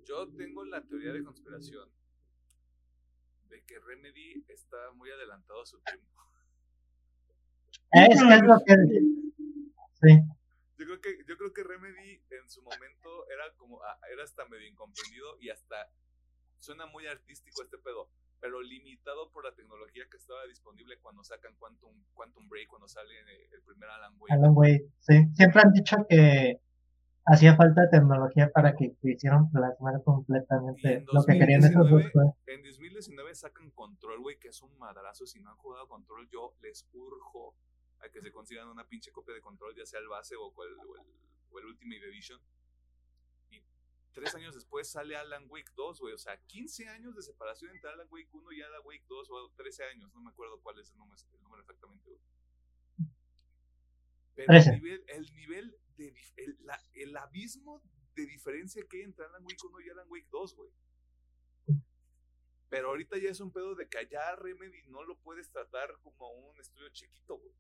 Yo 0.06 0.28
tengo 0.36 0.66
la 0.66 0.82
teoría 0.82 1.14
de 1.14 1.24
conspiración 1.24 1.88
de 3.48 3.64
que 3.64 3.80
Remedy 3.80 4.44
está 4.50 4.76
muy 4.96 5.10
adelantado 5.12 5.62
a 5.62 5.66
su 5.66 5.80
tiempo. 5.80 6.22
Es, 7.92 8.22
es 8.22 8.42
lo 8.44 8.60
que... 8.66 8.76
Sí. 10.02 10.22
Yo 10.78 10.86
creo 10.86 11.02
que, 11.02 11.10
yo 11.26 11.38
creo 11.38 11.54
que 11.54 11.64
Remedy 11.64 12.22
en 12.32 12.50
su 12.50 12.62
momento 12.62 13.30
era 13.30 13.54
como, 13.56 13.82
ah, 13.84 13.98
era 14.12 14.24
hasta 14.24 14.46
medio 14.48 14.68
incomprendido 14.68 15.38
y 15.40 15.50
hasta 15.50 15.90
suena 16.60 16.86
muy 16.86 17.08
artístico 17.08 17.64
este 17.64 17.78
pedo 17.78 18.10
pero 18.40 18.62
limitado 18.62 19.30
por 19.32 19.44
la 19.44 19.54
tecnología 19.54 20.06
que 20.10 20.18
estaba 20.18 20.46
disponible 20.48 20.98
cuando 21.00 21.24
sacan 21.24 21.54
Quantum, 21.60 21.94
Quantum 22.14 22.48
Break, 22.48 22.68
cuando 22.68 22.88
sale 22.88 23.14
el 23.52 23.62
primer 23.64 23.90
Alan 23.90 24.14
Wake. 24.18 24.34
Alan 24.34 24.54
Wake, 24.56 24.86
sí. 25.00 25.28
Siempre 25.34 25.62
han 25.62 25.74
dicho 25.74 25.98
que 26.08 26.62
hacía 27.26 27.56
falta 27.56 27.90
tecnología 27.90 28.50
para 28.50 28.76
que 28.76 28.96
hicieran 29.04 29.52
plasmar 29.52 30.02
completamente 30.04 31.06
lo 31.12 31.24
que 31.24 31.38
querían 31.38 31.64
esos 31.64 31.90
dos 31.90 32.04
En 32.48 32.64
2019 32.64 33.36
sacan 33.36 33.72
Control, 33.72 34.20
güey, 34.22 34.40
que 34.40 34.50
es 34.50 34.62
un 34.62 34.78
madrazo. 34.78 35.26
Si 35.26 35.40
no 35.40 35.52
han 35.52 35.58
jugado 35.58 35.88
Control, 35.88 36.28
yo 36.30 36.56
les 36.62 36.88
urjo 36.94 37.56
a 38.00 38.10
que 38.10 38.22
se 38.22 38.32
consigan 38.32 38.70
una 38.70 38.88
pinche 38.88 39.12
copia 39.12 39.36
de 39.36 39.42
Control, 39.42 39.76
ya 39.76 39.86
sea 39.86 40.00
el 40.00 40.08
base 40.08 40.36
o 40.36 40.50
el, 40.64 40.78
o 40.80 40.96
el, 40.96 41.02
o 41.52 41.60
el 41.60 41.66
Ultimate 41.66 42.08
Edition 42.08 42.40
tres 44.14 44.36
años 44.36 44.56
después 44.56 44.90
sale 44.90 45.16
Alan 45.16 45.46
Wake 45.50 45.72
2, 45.76 46.00
güey. 46.00 46.14
O 46.14 46.18
sea, 46.18 46.38
15 46.46 46.90
años 46.90 47.16
de 47.16 47.22
separación 47.22 47.72
entre 47.72 47.90
Alan 47.90 48.08
Wake 48.10 48.30
1 48.32 48.52
y 48.52 48.62
Alan 48.62 48.82
Wake 48.86 49.06
2, 49.08 49.30
o 49.32 49.52
13 49.56 49.84
años, 49.86 50.14
no 50.14 50.22
me 50.22 50.30
acuerdo 50.30 50.60
cuál 50.62 50.80
es 50.80 50.92
el 50.92 50.98
número, 50.98 51.22
el 51.34 51.42
número 51.42 51.62
exactamente, 51.62 52.10
güey. 52.10 52.22
Pero 54.36 54.54
el 54.54 54.72
nivel, 54.72 55.04
el 55.08 55.36
nivel 55.36 55.78
de 55.98 56.14
el, 56.38 56.58
la, 56.62 56.82
el, 56.94 57.18
abismo 57.18 57.82
de 58.16 58.26
diferencia 58.26 58.86
que 58.88 58.98
hay 58.98 59.04
entre 59.04 59.26
Alan 59.26 59.44
Wake 59.44 59.66
1 59.66 59.82
y 59.82 59.90
Alan 59.90 60.08
Wake 60.10 60.28
2, 60.32 60.56
güey. 60.56 60.72
Pero 62.70 62.90
ahorita 62.90 63.18
ya 63.18 63.30
es 63.30 63.40
un 63.40 63.52
pedo 63.52 63.76
de 63.76 63.90
que 63.90 63.98
allá 63.98 64.36
Remedy 64.36 64.84
no 64.88 65.04
lo 65.04 65.18
puedes 65.18 65.50
tratar 65.50 65.92
como 66.04 66.30
un 66.32 66.60
estudio 66.60 66.90
chiquito, 66.90 67.36
güey. 67.38 67.54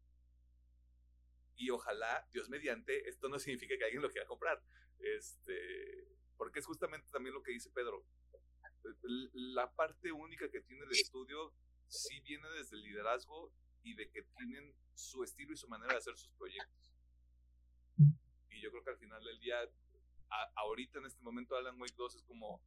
Y 1.55 1.71
ojalá, 1.71 2.25
Dios 2.31 2.47
mediante, 2.47 3.09
esto 3.09 3.27
no 3.27 3.39
significa 3.39 3.75
que 3.77 3.83
alguien 3.83 4.01
lo 4.01 4.11
quiera 4.11 4.27
comprar. 4.27 4.63
Este, 4.99 6.18
porque 6.39 6.59
es 6.59 6.65
justamente 6.65 7.11
también 7.11 7.35
lo 7.35 7.43
que 7.43 7.51
dice 7.51 7.69
Pedro. 7.69 8.01
La 9.33 9.69
parte 9.75 10.09
única 10.09 10.49
que 10.49 10.61
tiene 10.61 10.85
el 10.85 10.91
estudio 10.91 11.53
sí 11.89 12.21
viene 12.21 12.47
desde 12.51 12.77
el 12.77 12.83
liderazgo 12.83 13.51
y 13.83 13.93
de 13.93 14.09
que 14.09 14.23
tienen 14.37 14.73
su 14.95 15.21
estilo 15.21 15.51
y 15.51 15.57
su 15.57 15.67
manera 15.67 15.91
de 15.91 15.97
hacer 15.97 16.15
sus 16.15 16.29
proyectos. 16.29 16.93
Y 18.51 18.61
yo 18.61 18.71
creo 18.71 18.83
que 18.85 18.89
al 18.91 18.97
final 18.97 19.21
del 19.21 19.37
día, 19.41 19.57
ahorita 20.55 20.99
en 20.99 21.07
este 21.07 21.21
momento 21.21 21.57
Alan 21.57 21.79
Wake 21.79 21.95
2 21.97 22.15
es 22.15 22.23
como 22.23 22.63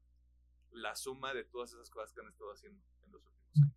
la 0.73 0.94
suma 0.94 1.32
de 1.32 1.44
todas 1.44 1.73
esas 1.73 1.89
cosas 1.89 2.12
que 2.12 2.20
han 2.20 2.28
estado 2.28 2.53
haciendo 2.53 2.85
en 3.07 3.12
los 3.12 3.24
últimos 3.24 3.57
años. 3.57 3.77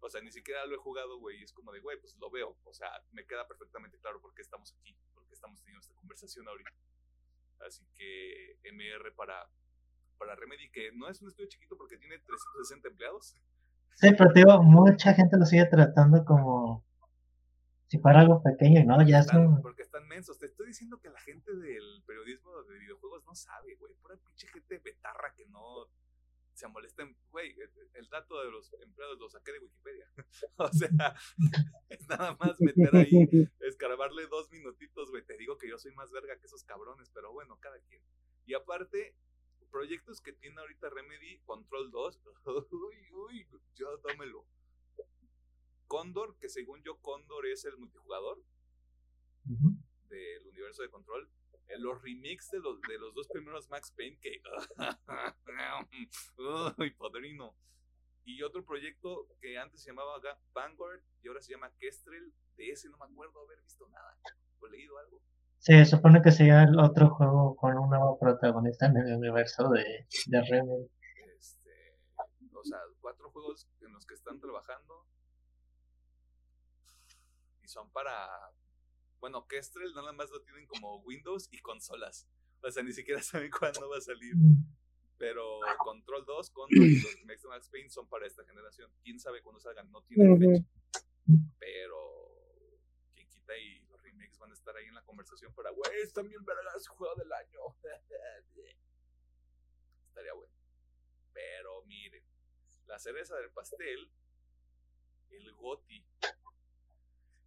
O 0.00 0.08
sea, 0.08 0.22
ni 0.22 0.32
siquiera 0.32 0.64
lo 0.64 0.74
he 0.74 0.78
jugado, 0.78 1.18
güey, 1.18 1.42
es 1.42 1.52
como 1.52 1.70
de, 1.70 1.80
güey, 1.80 2.00
pues 2.00 2.16
lo 2.16 2.30
veo. 2.30 2.56
O 2.64 2.72
sea, 2.72 2.88
me 3.10 3.26
queda 3.26 3.46
perfectamente 3.46 3.98
claro 3.98 4.22
por 4.22 4.32
qué 4.32 4.40
estamos 4.40 4.72
aquí, 4.72 4.96
por 5.12 5.26
qué 5.26 5.34
estamos 5.34 5.60
teniendo 5.60 5.80
esta 5.80 5.94
conversación 5.94 6.48
ahorita. 6.48 6.72
Así 7.66 7.86
que 7.94 8.58
MR 8.64 9.12
para, 9.12 9.48
para 10.18 10.34
Remedy, 10.34 10.70
que 10.70 10.92
no 10.92 11.08
es 11.08 11.20
un 11.22 11.28
estudio 11.28 11.48
chiquito 11.48 11.76
porque 11.76 11.96
tiene 11.96 12.18
360 12.18 12.88
empleados. 12.88 13.36
Sí, 13.94 14.08
pero 14.16 14.32
digo, 14.32 14.62
mucha 14.62 15.14
gente 15.14 15.36
lo 15.36 15.46
sigue 15.46 15.66
tratando 15.66 16.24
como 16.24 16.84
si 17.92 17.98
fuera 17.98 18.20
algo 18.20 18.42
pequeño, 18.42 18.84
¿no? 18.84 19.06
Ya 19.06 19.18
están, 19.18 19.60
Porque 19.60 19.82
están 19.82 20.08
mensos. 20.08 20.38
Te 20.38 20.46
estoy 20.46 20.68
diciendo 20.68 20.98
que 20.98 21.10
la 21.10 21.20
gente 21.20 21.54
del 21.54 22.02
periodismo 22.06 22.62
de 22.62 22.78
videojuegos 22.78 23.22
no 23.26 23.34
sabe, 23.34 23.74
güey. 23.74 23.92
Pura 24.00 24.16
pinche 24.16 24.48
gente 24.48 24.78
betarra 24.78 25.34
que 25.36 25.44
no 25.48 25.88
se 26.54 26.68
molesten, 26.68 27.16
güey, 27.30 27.54
el, 27.94 28.08
dato 28.08 28.42
de 28.42 28.50
los 28.50 28.72
empleados 28.74 29.18
lo 29.18 29.28
saqué 29.28 29.52
de 29.52 29.60
Wikipedia. 29.60 30.10
o 30.56 30.68
sea, 30.68 31.14
es 31.88 32.08
nada 32.08 32.36
más 32.38 32.60
meter 32.60 32.94
ahí, 32.94 33.48
escarbarle 33.60 34.26
dos 34.26 34.50
minutitos, 34.50 35.10
güey. 35.10 35.24
Te 35.24 35.36
digo 35.36 35.56
que 35.56 35.68
yo 35.68 35.78
soy 35.78 35.92
más 35.92 36.10
verga 36.10 36.38
que 36.38 36.46
esos 36.46 36.64
cabrones, 36.64 37.10
pero 37.10 37.32
bueno, 37.32 37.58
cada 37.58 37.78
quien. 37.80 38.02
Y 38.44 38.54
aparte, 38.54 39.14
proyectos 39.70 40.20
que 40.20 40.32
tiene 40.32 40.60
ahorita 40.60 40.90
Remedy, 40.90 41.38
Control 41.40 41.90
2, 41.90 42.20
uy, 42.72 43.12
uy, 43.12 43.46
ya 43.74 43.86
dámelo. 44.08 44.44
Condor, 45.86 46.36
que 46.38 46.48
según 46.48 46.82
yo, 46.82 46.96
Condor 46.98 47.46
es 47.46 47.64
el 47.64 47.76
multijugador 47.76 48.42
del 49.44 50.46
universo 50.46 50.82
de 50.82 50.90
Control 50.90 51.28
los 51.78 52.02
remix 52.02 52.50
de 52.50 52.60
los, 52.60 52.80
de 52.82 52.98
los 52.98 53.14
dos 53.14 53.28
primeros 53.28 53.68
Max 53.70 53.92
Payne 53.96 54.18
que... 54.20 54.42
¡Uy, 56.78 56.90
padrino! 56.92 57.56
Y 58.24 58.42
otro 58.42 58.64
proyecto 58.64 59.26
que 59.40 59.58
antes 59.58 59.82
se 59.82 59.90
llamaba 59.90 60.20
Vanguard 60.52 61.00
y 61.22 61.28
ahora 61.28 61.40
se 61.40 61.52
llama 61.52 61.72
Kestrel. 61.78 62.32
De 62.56 62.70
ese 62.70 62.88
no 62.88 62.96
me 62.98 63.06
acuerdo 63.06 63.40
haber 63.40 63.60
visto 63.62 63.88
nada 63.88 64.16
o 64.60 64.66
leído 64.68 64.96
algo. 64.98 65.20
Se 65.58 65.84
supone 65.84 66.22
que 66.22 66.30
sería 66.30 66.62
el 66.62 66.78
otro 66.78 67.10
juego 67.10 67.56
con 67.56 67.76
un 67.76 67.90
nuevo 67.90 68.18
protagonista 68.18 68.86
en 68.86 68.96
el 68.96 69.16
universo 69.16 69.68
de, 69.70 70.06
de 70.26 70.42
Remedy. 70.42 70.88
Este, 71.36 71.98
o 72.52 72.64
sea, 72.64 72.78
cuatro 73.00 73.30
juegos 73.30 73.66
en 73.80 73.92
los 73.92 74.06
que 74.06 74.14
están 74.14 74.40
trabajando 74.40 75.06
y 77.62 77.68
son 77.68 77.90
para 77.90 78.28
bueno, 79.22 79.46
Kestrel 79.46 79.94
nada 79.94 80.12
más 80.12 80.30
lo 80.30 80.42
tienen 80.42 80.66
como 80.66 80.96
Windows 81.02 81.48
y 81.52 81.58
consolas. 81.60 82.28
O 82.60 82.68
sea, 82.72 82.82
ni 82.82 82.92
siquiera 82.92 83.22
saben 83.22 83.52
cuándo 83.52 83.88
va 83.88 83.98
a 83.98 84.00
salir. 84.00 84.34
Pero 85.16 85.60
Control 85.78 86.24
2, 86.26 86.50
Control 86.50 86.84
y 86.84 87.00
los 87.00 87.24
Max 87.24 87.44
Max 87.48 87.68
Payne 87.68 87.88
son 87.88 88.08
para 88.08 88.26
esta 88.26 88.44
generación. 88.44 88.90
Quién 89.04 89.20
sabe 89.20 89.40
cuándo 89.40 89.60
salgan, 89.60 89.88
no 89.92 90.02
tienen 90.02 90.40
fecha. 90.40 90.68
Pero 91.60 91.96
quien 93.14 93.28
quita 93.28 93.56
y 93.56 93.78
los 93.86 94.02
remakes 94.02 94.40
van 94.40 94.50
a 94.50 94.54
estar 94.54 94.74
ahí 94.74 94.86
en 94.86 94.94
la 94.94 95.04
conversación 95.04 95.54
para, 95.54 95.70
güey, 95.70 96.00
están 96.02 96.26
bien 96.28 96.44
vergas, 96.44 96.88
juego 96.88 97.14
del 97.14 97.32
año. 97.32 97.60
Estaría 100.08 100.32
bueno. 100.34 100.52
Pero 101.32 101.84
miren, 101.84 102.24
la 102.86 102.98
cereza 102.98 103.36
del 103.36 103.52
pastel, 103.52 104.10
el 105.30 105.52
Goti 105.54 106.04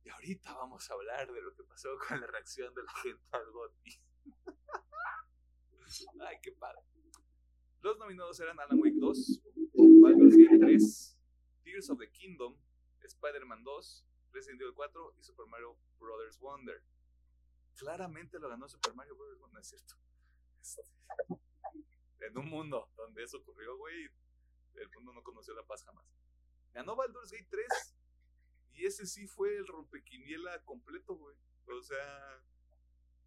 y 0.05 0.09
ahorita 0.11 0.53
vamos 0.53 0.89
a 0.89 0.93
hablar 0.93 1.31
de 1.31 1.41
lo 1.41 1.53
que 1.55 1.63
pasó 1.63 1.89
con 2.07 2.21
la 2.21 2.27
reacción 2.27 2.73
de 2.73 2.83
la 2.83 2.93
gente 2.93 3.23
al 3.31 3.51
GOTY. 3.51 3.99
Ay, 6.27 6.37
qué 6.41 6.51
padre. 6.51 6.81
Los 7.81 7.97
nominados 7.97 8.39
eran 8.39 8.59
Alan 8.59 8.79
Wake 8.79 8.97
2, 8.99 9.41
Baldur's 10.01 10.35
Gate 10.35 10.59
3, 10.59 11.17
Tears 11.63 11.89
of 11.89 11.99
the 11.99 12.09
Kingdom, 12.09 12.55
Spider-Man 13.01 13.63
2, 13.63 14.05
Resident 14.31 14.61
Evil 14.61 14.73
4 14.73 15.15
y 15.19 15.23
Super 15.23 15.45
Mario 15.45 15.77
Bros. 15.99 16.39
Wonder. 16.39 16.81
Claramente 17.75 18.39
lo 18.39 18.49
ganó 18.49 18.67
Super 18.67 18.95
Mario 18.95 19.15
Bros. 19.15 19.37
Wonder, 19.39 19.61
es 19.61 19.69
cierto? 19.69 19.95
Este, 20.59 20.81
en 22.21 22.37
un 22.37 22.49
mundo 22.49 22.89
donde 22.95 23.23
eso 23.23 23.37
ocurrió, 23.37 23.77
güey, 23.77 24.09
el 24.73 24.89
mundo 24.95 25.13
no 25.13 25.23
conoció 25.23 25.53
la 25.53 25.63
paz 25.63 25.83
jamás. 25.83 26.05
Ganó 26.73 26.95
Baldur's 26.95 27.31
Gate 27.31 27.47
3 27.49 27.94
y 28.75 28.85
ese 28.85 29.05
sí 29.05 29.27
fue 29.27 29.55
el 29.55 29.67
rompequiniela 29.67 30.61
completo, 30.63 31.15
güey. 31.15 31.35
O 31.67 31.81
sea, 31.81 32.43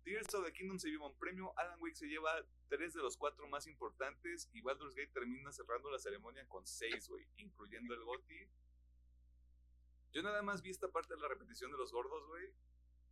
Tears 0.04 0.32
of 0.34 0.44
the 0.44 0.52
Kingdom 0.52 0.78
se 0.78 0.88
lleva 0.88 1.06
un 1.06 1.18
premio, 1.18 1.52
Alan 1.58 1.80
Wake 1.80 1.96
se 1.96 2.06
lleva 2.06 2.30
tres 2.68 2.94
de 2.94 3.02
los 3.02 3.16
cuatro 3.16 3.48
más 3.48 3.66
importantes 3.66 4.48
y 4.52 4.60
Baldur's 4.60 4.94
Gate 4.94 5.12
termina 5.12 5.50
cerrando 5.52 5.90
la 5.90 5.98
ceremonia 5.98 6.46
con 6.48 6.66
seis, 6.66 7.08
güey, 7.08 7.26
incluyendo 7.36 7.94
el 7.94 8.04
GOTY. 8.04 8.48
Yo 10.12 10.22
nada 10.22 10.42
más 10.42 10.62
vi 10.62 10.70
esta 10.70 10.88
parte 10.88 11.14
de 11.14 11.20
la 11.20 11.28
repetición 11.28 11.70
de 11.70 11.78
los 11.78 11.92
gordos, 11.92 12.26
güey. 12.28 12.52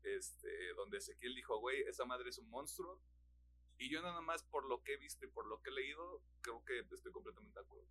Este, 0.03 0.73
donde 0.75 0.99
Ezequiel 0.99 1.35
dijo, 1.35 1.59
güey, 1.59 1.83
esa 1.83 2.05
madre 2.05 2.31
es 2.31 2.39
un 2.39 2.49
monstruo. 2.49 3.01
Y 3.79 3.91
yo 3.91 4.01
nada 4.01 4.21
más 4.21 4.43
por 4.45 4.65
lo 4.67 4.83
que 4.83 4.95
he 4.95 4.97
visto 4.97 5.27
y 5.27 5.29
por 5.29 5.47
lo 5.47 5.61
que 5.61 5.71
he 5.71 5.75
leído, 5.75 6.23
creo 6.41 6.65
que 6.65 6.81
estoy 6.95 7.13
completamente 7.13 7.59
de 7.59 7.65
acuerdo. 7.67 7.89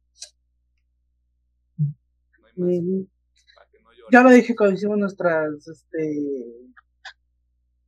No 2.37 2.47
hay 2.47 2.53
más. 2.55 2.69
Ujú. 2.69 3.09
Para 3.53 3.69
que 3.69 3.79
no 3.79 3.89
llore. 3.89 3.93
Ya 4.11 4.21
lo 4.21 4.29
dije 4.29 4.55
cuando 4.55 4.75
hicimos 4.75 4.97
nuestras, 4.97 5.67
este, 5.67 6.21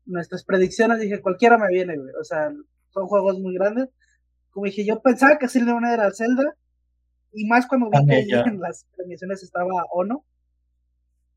nuestras 0.05 0.43
predicciones, 0.43 0.99
dije, 0.99 1.21
cualquiera 1.21 1.57
me 1.57 1.67
viene, 1.69 1.97
güey. 1.97 2.11
O 2.19 2.23
sea, 2.23 2.51
son 2.89 3.07
juegos 3.07 3.39
muy 3.39 3.53
grandes. 3.55 3.89
Como 4.51 4.65
dije, 4.65 4.85
yo 4.85 5.01
pensaba 5.01 5.37
que 5.37 5.47
Zelda 5.47 5.75
una 5.75 5.93
era 5.93 6.11
Zelda, 6.11 6.55
y 7.33 7.45
más 7.47 7.67
cuando 7.67 7.89
vi 7.89 8.05
que 8.07 8.19
en 8.49 8.59
las 8.59 8.85
premiaciones 8.95 9.43
estaba 9.43 9.83
Ono, 9.93 10.25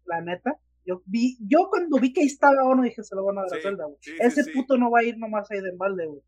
la 0.06 0.20
neta. 0.22 0.56
Yo 0.86 1.02
vi, 1.04 1.36
yo 1.40 1.68
cuando 1.68 1.98
vi 1.98 2.12
que 2.12 2.22
ahí 2.22 2.26
estaba 2.26 2.64
Ono, 2.64 2.82
dije, 2.82 3.02
se 3.02 3.14
lo 3.14 3.24
van 3.24 3.38
a 3.38 3.42
dar 3.42 3.52
a 3.52 3.56
Sí, 3.56 3.62
Zelda, 3.62 3.84
güey. 3.84 3.98
sí, 4.00 4.12
Ese 4.18 4.44
sí. 4.44 4.50
puto 4.52 4.78
no 4.78 4.90
va 4.90 5.00
a 5.00 5.04
ir 5.04 5.18
nomás 5.18 5.50
ahí 5.50 5.60
de 5.60 5.72
balde, 5.76 6.06
güey. 6.06 6.22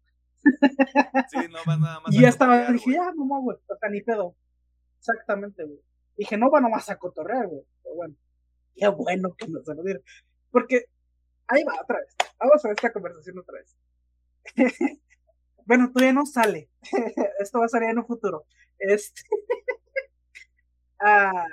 Sí, 1.30 1.38
no 1.50 1.76
nada 1.78 2.00
más 2.04 2.12
Y 2.14 2.18
a 2.18 2.22
ya 2.22 2.28
estaba, 2.28 2.70
dije, 2.70 2.84
güey. 2.84 2.96
ya, 2.96 3.12
no 3.16 3.40
güey, 3.40 3.56
o 3.66 3.76
sea, 3.78 3.88
ni 3.88 4.02
pedo. 4.02 4.36
Exactamente, 4.98 5.64
güey. 5.64 5.78
Dije, 6.16 6.36
no 6.36 6.50
va 6.50 6.60
nomás 6.60 6.90
a 6.90 6.96
cotorrear, 6.98 7.46
güey. 7.48 7.62
Pero 7.82 7.94
bueno, 7.94 8.14
qué 8.74 8.88
bueno 8.88 9.34
que 9.34 9.48
nos 9.48 9.64
se 9.64 9.74
lo 9.74 9.82
dieron. 9.82 10.02
Porque, 10.50 10.86
ahí 11.46 11.64
va, 11.64 11.80
otra 11.80 11.98
vez. 11.98 12.14
Vamos 12.38 12.64
a 12.64 12.68
ver 12.68 12.76
esta 12.76 12.92
conversación 12.92 13.38
otra 13.38 13.58
vez. 13.58 13.76
bueno, 15.66 15.90
todavía 15.92 16.12
no 16.12 16.26
sale. 16.26 16.68
Esto 17.38 17.60
va 17.60 17.66
a 17.66 17.68
salir 17.68 17.90
en 17.90 17.98
un 17.98 18.06
futuro. 18.06 18.44
Este. 18.78 19.22
ah, 21.00 21.46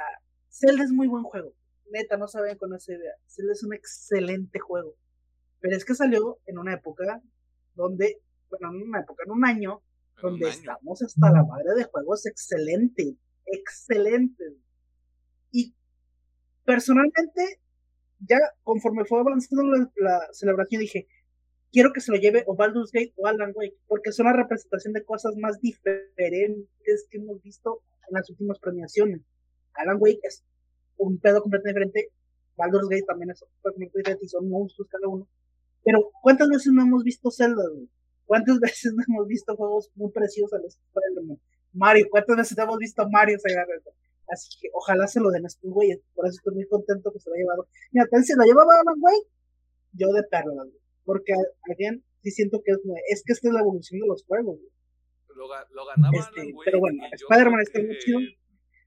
Zelda 0.49 0.83
es 0.83 0.91
muy 0.91 1.07
buen 1.07 1.23
juego. 1.23 1.53
Neta, 1.91 2.17
no 2.17 2.27
saben 2.27 2.57
con 2.57 2.73
esa 2.73 2.93
idea. 2.93 3.13
Zelda 3.27 3.53
es 3.53 3.63
un 3.63 3.73
excelente 3.73 4.59
juego. 4.59 4.95
Pero 5.59 5.75
es 5.75 5.85
que 5.85 5.95
salió 5.95 6.39
en 6.45 6.57
una 6.57 6.73
época 6.73 7.21
donde, 7.75 8.21
bueno, 8.49 8.69
en 8.69 8.89
una 8.89 9.01
época, 9.01 9.23
en 9.25 9.31
un 9.31 9.45
año, 9.45 9.83
un 10.17 10.21
donde 10.21 10.45
año. 10.45 10.53
estamos 10.53 11.01
hasta 11.01 11.31
la 11.31 11.43
madre 11.43 11.75
de 11.75 11.83
juegos 11.85 12.25
excelentes, 12.25 13.15
excelentes. 13.45 14.53
Personalmente, 16.69 17.59
ya 18.19 18.37
conforme 18.61 19.03
fue 19.03 19.21
avanzando 19.21 19.63
la, 19.95 20.29
celebración, 20.33 20.81
dije, 20.81 21.07
quiero 21.71 21.91
que 21.91 21.99
se 21.99 22.11
lo 22.11 22.19
lleve 22.19 22.43
o 22.45 22.55
Baldur's 22.55 22.91
Gate 22.91 23.11
o 23.15 23.25
Alan 23.25 23.53
Wake, 23.55 23.75
porque 23.87 24.11
son 24.11 24.27
la 24.27 24.33
representación 24.33 24.93
de 24.93 25.03
cosas 25.03 25.35
más 25.37 25.59
diferentes 25.61 27.07
que 27.09 27.17
hemos 27.17 27.41
visto 27.41 27.81
en 28.07 28.13
las 28.13 28.29
últimas 28.29 28.59
premiaciones. 28.59 29.21
Alan 29.73 29.97
Wake 29.99 30.19
es 30.21 30.43
un 30.97 31.17
pedo 31.17 31.41
completamente 31.41 31.79
diferente, 31.79 32.13
Baldur's 32.55 32.87
Gate 32.87 33.05
también 33.07 33.31
es 33.31 33.39
completamente 33.39 33.97
diferente 33.97 34.25
y 34.25 34.29
son 34.29 34.47
monstruos 34.47 34.89
cada 34.91 35.07
uno. 35.07 35.27
Pero, 35.83 36.11
¿cuántas 36.21 36.49
veces 36.49 36.71
no 36.71 36.83
hemos 36.83 37.03
visto 37.03 37.31
Zelda? 37.31 37.63
¿Cuántas 38.27 38.59
veces 38.59 38.93
no 38.93 39.03
hemos 39.07 39.27
visto 39.27 39.55
juegos 39.55 39.89
muy 39.95 40.11
preciosos 40.11 40.53
a 40.53 40.61
los? 40.61 40.77
Mario, 41.73 42.05
¿cuántas 42.11 42.37
veces 42.37 42.55
hemos 42.59 42.77
visto 42.77 43.09
Mario 43.09 43.37
eso? 43.37 43.91
Así 44.29 44.49
que 44.61 44.69
ojalá 44.73 45.07
se 45.07 45.19
lo 45.19 45.29
den 45.31 45.45
a 45.45 45.47
estos 45.47 45.69
güeyes. 45.71 45.99
Por 46.13 46.25
eso 46.27 46.37
estoy 46.37 46.55
muy 46.55 46.67
contento 46.67 47.11
que 47.11 47.19
se 47.19 47.29
lo 47.29 47.33
haya 47.35 47.43
llevado. 47.43 47.67
Mira, 47.91 48.05
también 48.07 48.25
se 48.25 48.35
lo 48.35 48.43
llevaba 48.43 48.73
Alan 48.79 48.95
Wake, 49.01 49.27
yo 49.93 50.07
de 50.13 50.23
güey. 50.43 50.71
Porque, 51.03 51.33
again, 51.71 52.03
sí 52.21 52.31
siento 52.31 52.61
que 52.63 52.71
es, 52.73 52.79
es 53.09 53.23
que 53.25 53.33
esta 53.33 53.47
es 53.47 53.53
la 53.53 53.61
evolución 53.61 53.99
de 54.01 54.07
los 54.07 54.23
juegos, 54.25 54.57
güey. 54.59 54.71
Lo, 55.35 55.47
lo 55.47 55.85
ganaba 55.85 56.17
Este, 56.17 56.41
Alan 56.41 56.53
Wake, 56.53 56.65
pero 56.65 56.79
bueno, 56.79 57.03
Spider-Man 57.11 57.61
está 57.61 57.79
muy 57.81 57.97
chido. 57.99 58.19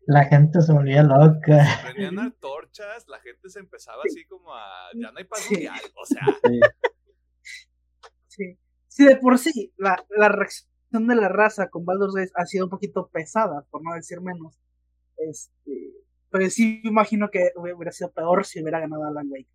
La 0.07 0.25
gente 0.25 0.61
se 0.61 0.73
volvía 0.73 1.03
loca. 1.05 1.65
Prendían 1.85 2.19
antorchas, 2.19 3.07
la 3.09 3.21
gente 3.21 3.49
se 3.49 3.61
empezaba 3.61 4.03
así 4.05 4.25
como 4.27 4.53
a. 4.53 4.91
Ya 4.95 5.13
no 5.13 5.19
hay 5.19 5.25
paz 5.25 5.41
Sí. 5.41 5.55
mundial. 5.55 5.81
O 5.95 6.05
sea, 6.05 6.23
Sí. 6.45 6.61
Sí. 8.29 8.59
Sí, 8.89 9.07
de 9.07 9.17
por 9.17 9.39
sí, 9.39 9.73
la, 9.79 10.05
la 10.11 10.29
reacción 10.29 11.07
de 11.09 11.15
la 11.15 11.29
raza 11.29 11.69
con 11.71 11.85
Baldur's 11.85 12.15
Gate 12.15 12.33
ha 12.35 12.45
sido 12.47 12.65
un 12.67 12.71
poquito 12.71 13.09
pesada, 13.09 13.65
por 13.71 13.83
no 13.83 13.95
decir 13.95 14.21
menos. 14.21 14.59
Este, 15.29 15.93
pero 16.31 16.49
sí 16.51 16.81
me 16.85 16.91
imagino 16.91 17.29
que 17.31 17.51
hubiera 17.57 17.93
sido 17.93 18.11
peor 18.11 18.45
si 18.45 18.61
hubiera 18.63 18.81
ganado 18.81 19.05
Alan 19.05 19.29
Wake. 19.31 19.49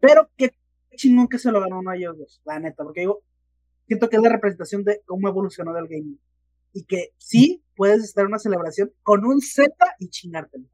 Pero 0.00 0.30
qué 0.36 0.54
chingón 0.96 1.28
que 1.28 1.38
se 1.38 1.50
lo 1.50 1.60
ganó 1.60 1.80
uno 1.80 1.90
de 1.90 1.98
ellos 1.98 2.18
dos, 2.18 2.40
la 2.44 2.58
neta, 2.60 2.84
porque 2.84 3.00
digo, 3.00 3.22
siento 3.86 4.08
que 4.08 4.16
es 4.16 4.22
la 4.22 4.28
representación 4.30 4.84
de 4.84 5.02
cómo 5.06 5.28
evolucionó 5.28 5.72
del 5.72 5.88
gaming. 5.88 6.20
Y 6.72 6.84
que 6.84 7.10
sí 7.18 7.62
puedes 7.76 8.02
estar 8.04 8.22
en 8.22 8.28
una 8.28 8.38
celebración 8.38 8.92
con 9.02 9.24
un 9.24 9.40
Z 9.40 9.72
y 9.98 10.08
chingártelo. 10.08 10.66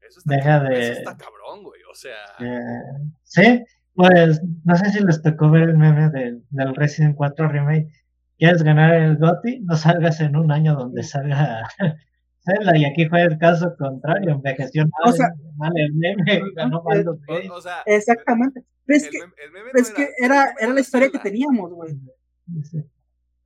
eso 0.00 0.20
está, 0.20 0.34
Deja 0.34 0.44
cabrón, 0.58 0.70
de- 0.72 0.80
eso 0.80 0.92
está 0.92 1.16
cabrón, 1.16 1.62
güey. 1.64 1.80
O 1.90 1.94
sea, 1.94 2.16
Eh, 2.40 3.08
sí, 3.24 3.64
pues 3.94 4.40
no 4.64 4.76
sé 4.76 4.90
si 4.90 5.00
les 5.04 5.22
tocó 5.22 5.50
ver 5.50 5.64
el 5.70 5.76
meme 5.76 6.10
del, 6.10 6.44
del 6.50 6.74
Resident 6.74 7.16
4 7.16 7.48
Remake. 7.48 7.88
¿Quieres 8.38 8.62
ganar 8.62 8.94
el 8.94 9.16
GOTY? 9.18 9.60
No 9.60 9.76
salgas 9.76 10.20
en 10.20 10.36
un 10.36 10.52
año 10.52 10.74
donde 10.76 11.02
salga 11.02 11.68
Zelda. 12.44 12.76
Y 12.76 12.84
aquí 12.84 13.06
fue 13.08 13.22
el 13.22 13.36
caso 13.38 13.74
contrario. 13.76 14.30
Envejeció 14.32 14.82
mal, 14.84 15.12
O 15.12 15.16
sea- 15.16 15.34
mal 15.56 15.72
el 15.76 15.92
meme. 15.94 16.40
Ganó 16.56 16.78
eh, 16.78 16.82
Baldur's 16.84 17.20
Gate. 17.26 17.50
o, 17.50 17.54
o 17.54 17.60
sea, 17.60 17.82
Exactamente. 17.84 18.64
Es 18.86 19.04
el, 19.04 19.10
que, 19.10 19.18
el 19.18 19.50
meme 19.52 19.70
es 19.74 19.90
no 19.90 19.94
que 19.96 20.08
era, 20.18 20.54
era 20.58 20.68
no 20.68 20.74
la 20.74 20.80
historia 20.80 21.10
que 21.10 21.18
teníamos, 21.18 21.72
güey. 21.74 21.94
Sí, 22.62 22.78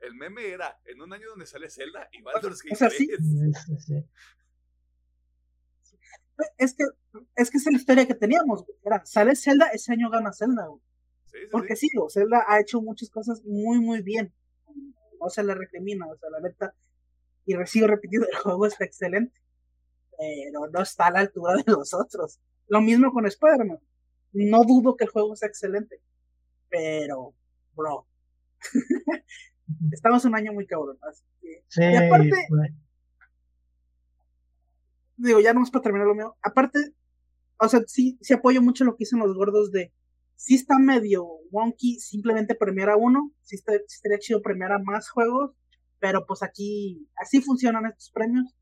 El 0.01 0.15
meme 0.15 0.47
era 0.49 0.79
en 0.85 1.01
un 1.01 1.13
año 1.13 1.31
donde 1.31 1.47
sale 1.47 1.69
Zelda 1.69 2.09
y 2.13 2.23
Baldur's 2.23 2.63
Gate 2.63 2.75
o 2.75 2.77
sea, 2.77 2.91
sí. 2.91 3.09
3. 3.09 3.19
sí, 3.67 3.77
sí. 3.79 4.05
Es 6.59 6.75
que, 6.75 6.85
es 7.37 7.51
que 7.51 7.59
esa 7.59 7.71
es 7.71 7.73
la 7.75 7.79
historia 7.79 8.07
que 8.07 8.15
teníamos, 8.15 8.65
güey. 8.65 8.79
Era, 8.85 9.05
sale 9.05 9.37
Zelda, 9.37 9.69
ese 9.69 9.93
año 9.93 10.11
gana 10.11 10.33
Zelda, 10.33 10.67
güey. 10.67 10.81
Sí, 11.27 11.39
sí, 11.41 11.49
Porque 11.51 11.77
sí. 11.77 11.89
Zelda 12.11 12.45
ha 12.47 12.61
hecho 12.61 12.81
muchas 12.83 13.11
cosas 13.11 13.43
muy, 13.45 13.81
muy 13.81 14.03
bien. 14.03 14.33
No 15.23 15.31
se 15.31 15.45
le 15.45 15.55
recrimina, 15.55 16.07
o 16.07 16.17
sea, 16.17 16.31
la 16.31 16.41
neta. 16.41 16.75
Y 17.47 17.55
recibo 17.55 17.87
repetido, 17.87 18.27
el 18.29 18.37
juego 18.39 18.67
está 18.67 18.85
excelente. 18.85 19.41
Pero 20.19 20.67
no 20.73 20.83
está 20.83 21.07
a 21.07 21.11
la 21.13 21.21
altura 21.21 21.55
de 21.55 21.65
los 21.67 21.95
otros. 21.95 22.41
Lo 22.67 22.81
mismo 22.81 23.13
con 23.13 23.27
Spider-Man. 23.27 23.79
No 24.33 24.65
dudo 24.65 24.97
que 24.97 25.05
el 25.05 25.11
juego 25.11 25.37
sea 25.37 25.49
excelente. 25.49 26.01
Pero, 26.69 27.35
bro. 27.75 28.07
Estamos 29.93 30.25
un 30.25 30.35
año 30.35 30.53
muy 30.53 30.67
cabrón. 30.67 30.99
Así 31.03 31.23
que, 31.41 31.65
Sí, 31.69 31.83
Y 31.83 31.97
aparte- 31.97 32.31
digo, 35.17 35.41
ya 35.41 35.53
no 35.55 35.63
es 35.63 35.71
para 35.71 35.83
terminar 35.83 36.07
lo 36.09 36.15
mío. 36.15 36.37
Aparte, 36.43 36.79
o 37.59 37.69
sea, 37.69 37.81
sí, 37.87 38.19
sí 38.21 38.33
apoyo 38.35 38.61
mucho 38.61 38.85
lo 38.85 38.93
que 38.93 39.01
dicen 39.05 39.21
los 39.21 39.35
gordos 39.37 39.71
de 39.71 39.93
sí 40.43 40.57
está 40.57 40.77
medio 40.77 41.25
wonky 41.53 42.01
simplemente 42.01 42.57
premiar 42.57 42.91
a 42.91 42.97
uno, 42.97 43.31
sí, 43.43 43.55
está, 43.55 43.75
sí 43.75 43.95
estaría 43.95 44.19
chido 44.19 44.43
premiar 44.43 44.73
a 44.73 44.81
más 44.81 45.09
juegos, 45.09 45.53
pero 46.01 46.27
pues 46.27 46.43
aquí 46.43 47.09
así 47.15 47.41
funcionan 47.41 47.87
estos 47.87 48.11
premios. 48.11 48.53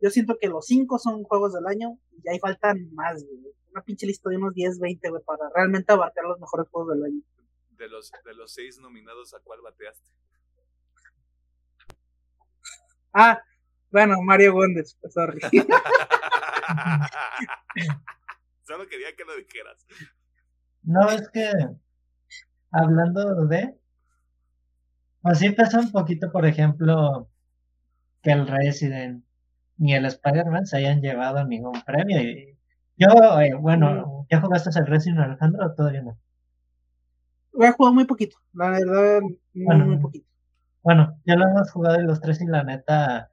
Yo 0.00 0.10
siento 0.10 0.36
que 0.40 0.48
los 0.48 0.66
cinco 0.66 0.98
son 0.98 1.22
juegos 1.22 1.52
del 1.52 1.68
año 1.68 1.96
y 2.24 2.28
ahí 2.28 2.40
faltan 2.40 2.92
más, 2.94 3.24
güey. 3.24 3.54
Una 3.70 3.84
pinche 3.84 4.04
lista 4.04 4.30
de 4.30 4.36
unos 4.36 4.52
10, 4.52 4.80
20, 4.80 5.10
güey, 5.10 5.22
para 5.22 5.48
realmente 5.54 5.92
abarcar 5.92 6.24
los 6.24 6.40
mejores 6.40 6.68
juegos 6.68 6.96
del 6.96 7.04
año. 7.04 7.22
De 7.70 7.88
los, 7.88 8.10
de 8.24 8.34
los 8.34 8.52
seis 8.52 8.80
nominados, 8.80 9.32
¿a 9.32 9.38
cuál 9.44 9.60
bateaste? 9.62 10.10
Ah, 13.14 13.40
bueno, 13.92 14.20
Mario 14.22 14.54
pues, 14.54 14.98
sorry. 15.10 15.40
Solo 18.66 18.88
quería 18.88 19.14
que 19.14 19.24
lo 19.24 19.36
dijeras. 19.36 19.86
No, 20.84 21.08
es 21.10 21.28
que 21.30 21.50
hablando 22.72 23.46
de. 23.46 23.76
Pues 25.22 25.38
sí 25.38 25.50
pasa 25.50 25.78
un 25.80 25.92
poquito, 25.92 26.32
por 26.32 26.46
ejemplo, 26.46 27.28
que 28.22 28.32
el 28.32 28.46
Resident 28.46 29.24
ni 29.78 29.94
el 29.94 30.06
Spider-Man 30.06 30.66
se 30.66 30.78
hayan 30.78 31.00
llevado 31.00 31.44
ningún 31.46 31.80
premio. 31.82 32.20
Y 32.20 32.58
yo, 32.96 33.08
eh, 33.40 33.54
bueno, 33.54 34.26
¿ya 34.30 34.40
jugaste 34.40 34.70
el 34.78 34.86
Resident 34.86 35.20
Alejandro 35.20 35.66
o 35.66 35.74
todavía 35.74 36.02
no? 36.02 36.18
A 37.60 37.72
jugar 37.72 37.92
muy 37.94 38.04
poquito, 38.06 38.36
la 38.54 38.70
verdad, 38.70 39.20
muy, 39.20 39.38
Bueno. 39.54 39.86
muy 39.86 39.98
poquito. 39.98 40.26
Bueno, 40.82 41.20
ya 41.26 41.36
lo 41.36 41.46
hemos 41.48 41.70
jugado 41.70 42.00
y 42.00 42.04
los 42.04 42.20
tres 42.20 42.40
y 42.40 42.46
la 42.46 42.64
neta, 42.64 43.30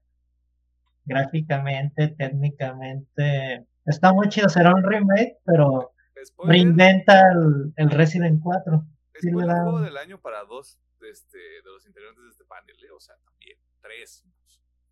gráficamente, 1.05 2.09
técnicamente, 2.09 3.65
está 3.85 4.13
muy 4.13 4.29
chido. 4.29 4.49
Será 4.49 4.73
un 4.75 4.83
remake, 4.83 5.37
pero 5.45 5.91
Spoiler, 6.25 6.53
reinventa 6.55 7.31
el, 7.31 7.73
el 7.75 7.89
Resident 7.91 8.41
4. 8.43 8.83
sí 9.15 9.27
le 9.27 9.31
spoiler 9.31 9.55
da- 9.55 9.63
juego 9.63 9.81
del 9.81 9.97
año 9.97 10.19
para 10.21 10.43
dos 10.45 10.79
de, 10.99 11.09
este, 11.09 11.37
de 11.37 11.61
los 11.63 11.85
integrantes 11.85 12.23
de 12.23 12.29
este 12.29 12.45
panel, 12.45 12.75
¿eh? 12.83 12.91
o 12.91 12.99
sea, 12.99 13.15
también. 13.23 13.57
Tres, 13.81 14.25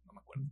no 0.06 0.14
me 0.14 0.20
acuerdo. 0.20 0.46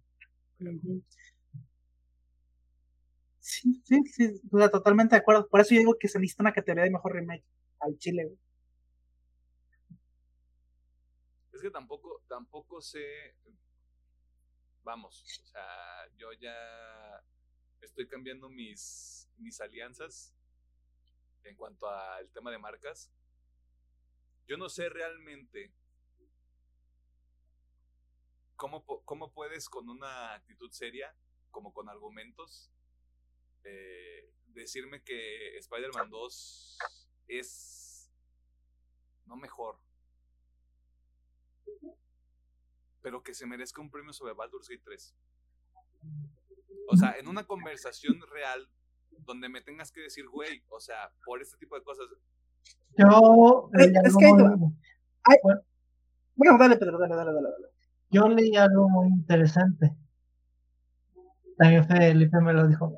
Sí, 3.40 3.82
sí, 3.86 4.04
sí, 4.08 4.42
o 4.52 4.58
sea, 4.58 4.70
totalmente 4.70 5.16
de 5.16 5.22
acuerdo. 5.22 5.48
Por 5.48 5.62
eso 5.62 5.74
yo 5.76 5.80
digo 5.80 5.98
que 6.00 6.08
se 6.08 6.20
necesita 6.20 6.44
una 6.44 6.54
categoría 6.54 6.84
de 6.86 6.90
mejor 6.92 7.14
remake 7.14 7.46
al 7.80 7.98
Chile. 7.98 8.26
güey. 8.26 8.38
Es 11.54 11.62
que 11.62 11.70
tampoco, 11.72 12.24
tampoco 12.28 12.82
sé. 12.82 13.36
Vamos, 14.84 15.24
o 15.24 15.46
sea, 15.48 15.62
yo 16.18 16.32
ya 16.34 16.54
estoy 17.82 18.08
cambiando 18.08 18.50
mis, 18.50 19.30
mis 19.38 19.60
alianzas 19.62 20.34
en 21.46 21.56
cuanto 21.56 21.88
al 21.88 22.30
tema 22.32 22.52
de 22.52 22.58
marcas. 22.58 23.12
yo 24.48 24.58
no 24.58 24.70
sé 24.70 24.90
realmente 24.90 25.74
cómo, 28.56 28.86
cómo 28.86 29.32
puedes 29.32 29.70
con 29.70 29.90
una 29.90 30.34
actitud 30.34 30.72
seria, 30.72 31.16
como 31.52 31.74
con 31.74 31.90
argumentos, 31.90 32.72
eh, 33.64 34.32
decirme 34.48 35.04
que 35.04 35.58
Spider-Man 35.58 36.10
2 36.10 36.78
es 37.28 38.12
no 39.26 39.36
mejor, 39.36 39.80
pero 43.02 43.24
que 43.24 43.34
se 43.34 43.46
merezca 43.46 43.82
un 43.82 43.90
premio 43.90 44.14
sobre 44.14 44.34
Baldur's 44.34 44.68
Gate 44.68 44.84
3. 44.84 45.16
O 46.88 46.98
sea, 46.98 47.18
en 47.18 47.28
una 47.28 47.46
conversación 47.46 48.22
real 48.30 48.70
donde 49.26 49.50
me 49.50 49.62
tengas 49.62 49.92
que 49.92 50.02
decir, 50.02 50.26
güey, 50.30 50.64
o 50.70 50.80
sea, 50.80 51.12
por 51.26 51.42
este 51.42 51.58
tipo 51.58 51.76
de 51.76 51.84
cosas, 51.84 52.06
Yo 52.98 53.70
Eh, 53.74 53.88
leí 53.88 53.94
es 54.04 54.16
algo 54.16 54.20
que 54.20 54.34
muy- 54.58 54.74
Bueno, 56.36 56.58
dale, 56.58 56.78
Pedro, 56.78 56.98
dale, 56.98 57.16
dale, 57.16 57.32
dale. 57.34 57.50
dale. 57.50 57.68
yo 58.10 58.28
leí 58.30 58.56
algo 58.56 58.88
muy 58.90 59.08
interesante. 59.10 59.94
También 61.58 61.86
Felipe 61.86 62.40
me 62.42 62.54
lo 62.54 62.68
dijo. 62.68 62.94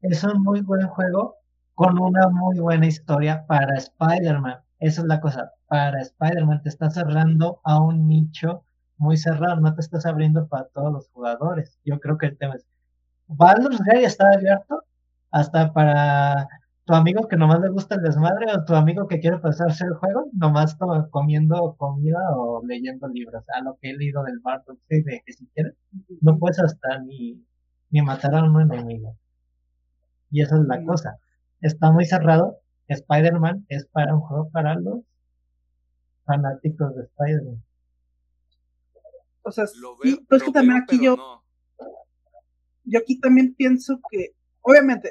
Es 0.00 0.22
un 0.24 0.42
muy 0.42 0.60
buen 0.62 0.86
juego 0.88 1.36
con 1.74 1.98
una 1.98 2.28
muy 2.28 2.58
buena 2.58 2.86
historia 2.86 3.44
para 3.46 3.76
Spider-Man. 3.76 4.60
Esa 4.78 5.00
es 5.02 5.06
la 5.06 5.20
cosa. 5.20 5.52
Para 5.66 6.00
Spider-Man 6.00 6.62
te 6.62 6.68
está 6.68 6.90
cerrando 6.90 7.60
a 7.64 7.80
un 7.80 8.06
nicho 8.08 8.64
muy 8.96 9.16
cerrado. 9.16 9.60
No 9.60 9.74
te 9.74 9.80
estás 9.80 10.04
abriendo 10.06 10.46
para 10.48 10.64
todos 10.68 10.92
los 10.92 11.08
jugadores. 11.10 11.78
Yo 11.84 11.98
creo 12.00 12.18
que 12.18 12.26
el 12.26 12.38
tema 12.38 12.54
es. 12.56 12.66
Baldur's 13.28 13.80
Gate 13.80 14.04
está 14.04 14.30
abierto 14.32 14.82
hasta 15.32 15.72
para 15.72 16.48
tu 16.84 16.94
amigo 16.94 17.26
que 17.28 17.36
nomás 17.36 17.60
le 17.60 17.68
gusta 17.70 17.94
el 17.96 18.02
desmadre 18.02 18.46
o 18.52 18.64
tu 18.64 18.74
amigo 18.74 19.06
que 19.08 19.18
quiere 19.20 19.38
pasarse 19.38 19.84
el 19.84 19.94
juego, 19.94 20.28
nomás 20.32 20.76
to- 20.78 21.08
comiendo 21.10 21.74
comida 21.76 22.20
o 22.36 22.62
leyendo 22.66 23.08
libros. 23.08 23.44
A 23.56 23.62
lo 23.62 23.76
que 23.80 23.90
he 23.90 23.96
leído 23.96 24.22
del 24.24 24.38
Baldur's 24.40 24.80
Gate, 24.88 25.04
de 25.04 25.22
que 25.24 25.32
si 25.32 25.46
quieres, 25.48 25.74
no 26.20 26.38
puedes 26.38 26.58
hasta 26.60 26.98
ni, 27.00 27.44
ni 27.90 28.02
matar 28.02 28.34
a 28.34 28.44
un 28.44 28.60
enemigo. 28.60 29.16
Y 30.30 30.42
esa 30.42 30.56
es 30.56 30.62
la 30.66 30.82
cosa. 30.84 31.18
Está 31.60 31.90
muy 31.92 32.04
cerrado. 32.04 32.58
Spider-Man 32.88 33.64
es 33.68 33.86
para 33.86 34.14
un 34.14 34.20
juego 34.20 34.50
para 34.50 34.74
los 34.74 35.00
fanáticos 36.24 36.94
de 36.96 37.02
Spider-Man. 37.04 37.62
O 39.42 39.50
sea, 39.50 39.64
lo 39.80 39.96
sí, 40.02 40.24
pero 40.28 40.36
es 40.36 40.42
que 40.42 40.52
también 40.52 40.78
veo, 40.78 40.84
aquí 40.84 41.04
yo, 41.04 41.16
no. 41.16 41.42
yo 42.84 42.98
aquí 42.98 43.18
también 43.20 43.54
pienso 43.54 44.00
que, 44.10 44.34
obviamente, 44.62 45.10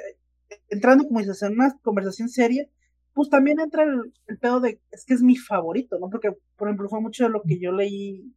entrando 0.68 1.06
como 1.06 1.20
dices, 1.20 1.42
en 1.42 1.52
una 1.54 1.76
conversación 1.82 2.28
seria, 2.28 2.66
pues 3.14 3.28
también 3.30 3.60
entra 3.60 3.84
el, 3.84 4.12
el 4.26 4.38
pedo 4.38 4.60
de, 4.60 4.80
es 4.90 5.04
que 5.04 5.14
es 5.14 5.22
mi 5.22 5.36
favorito, 5.36 5.98
¿no? 5.98 6.08
Porque, 6.10 6.32
por 6.56 6.68
ejemplo, 6.68 6.88
fue 6.88 7.00
mucho 7.00 7.24
de 7.24 7.30
lo 7.30 7.42
que 7.42 7.58
yo 7.58 7.72
leí 7.72 8.34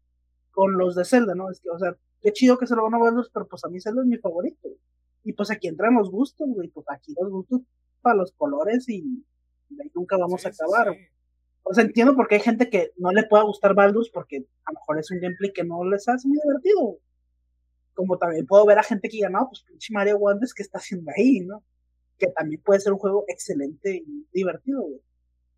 con 0.52 0.78
los 0.78 0.96
de 0.96 1.06
Zelda, 1.06 1.36
¿no? 1.36 1.50
Es 1.50 1.60
que, 1.62 1.70
o 1.70 1.80
sea, 1.80 1.96
qué 2.22 2.32
chido 2.34 2.58
que 2.58 2.68
se 2.68 2.76
lo 2.76 2.84
van 2.84 2.96
a 2.96 3.04
ver 3.04 3.14
los, 3.14 3.30
pero 3.30 3.48
pues 3.48 3.64
a 3.66 3.70
mí 3.70 3.80
Zelda 3.82 4.02
es 4.02 4.08
mi 4.08 4.18
favorito. 4.18 4.70
Y 5.24 5.34
pues 5.34 5.50
aquí 5.52 5.68
entran 5.68 5.96
los 5.96 6.12
gustos, 6.12 6.48
güey, 6.50 6.70
pues 6.70 6.86
aquí 6.90 7.14
los 7.20 7.32
gustos 7.32 7.62
para 8.02 8.16
los 8.18 8.32
colores 8.34 8.88
y 8.90 9.26
ahí 9.82 9.92
nunca 9.96 10.18
vamos 10.18 10.42
Sí, 10.42 10.48
a 10.48 10.52
acabar. 10.52 10.94
sí. 10.94 11.00
O 11.64 11.74
sea, 11.74 11.84
entiendo 11.84 12.16
por 12.16 12.28
qué 12.28 12.36
hay 12.36 12.42
gente 12.42 12.70
que 12.70 12.92
no 12.98 13.12
le 13.12 13.24
pueda 13.24 13.44
gustar 13.44 13.74
Baldur's 13.74 14.12
porque 14.12 14.46
a 14.66 14.72
lo 14.72 14.80
mejor 14.80 15.00
es 15.00 15.10
un 15.10 15.20
gameplay 15.20 15.52
que 15.52 15.64
no 15.64 15.84
les 15.84 16.08
hace 16.08 16.28
muy 16.28 16.38
divertido. 16.44 17.00
Como 17.96 18.18
también 18.18 18.46
puedo 18.46 18.66
ver 18.66 18.78
a 18.78 18.84
gente 18.84 19.10
que 19.10 19.20
no, 19.30 19.48
pues 19.50 19.64
pinche 19.64 19.94
Mario 19.94 20.18
Wonders, 20.20 20.54
¿qué 20.54 20.62
está 20.64 20.78
haciendo 20.78 21.12
ahí, 21.18 21.40
no? 21.40 21.64
Que 22.20 22.28
también 22.28 22.62
puede 22.62 22.80
ser 22.82 22.94
un 22.94 23.00
juego 23.00 23.24
excelente 23.28 24.04
y 24.06 24.28
divertido, 24.32 24.82
güey. 24.82 25.02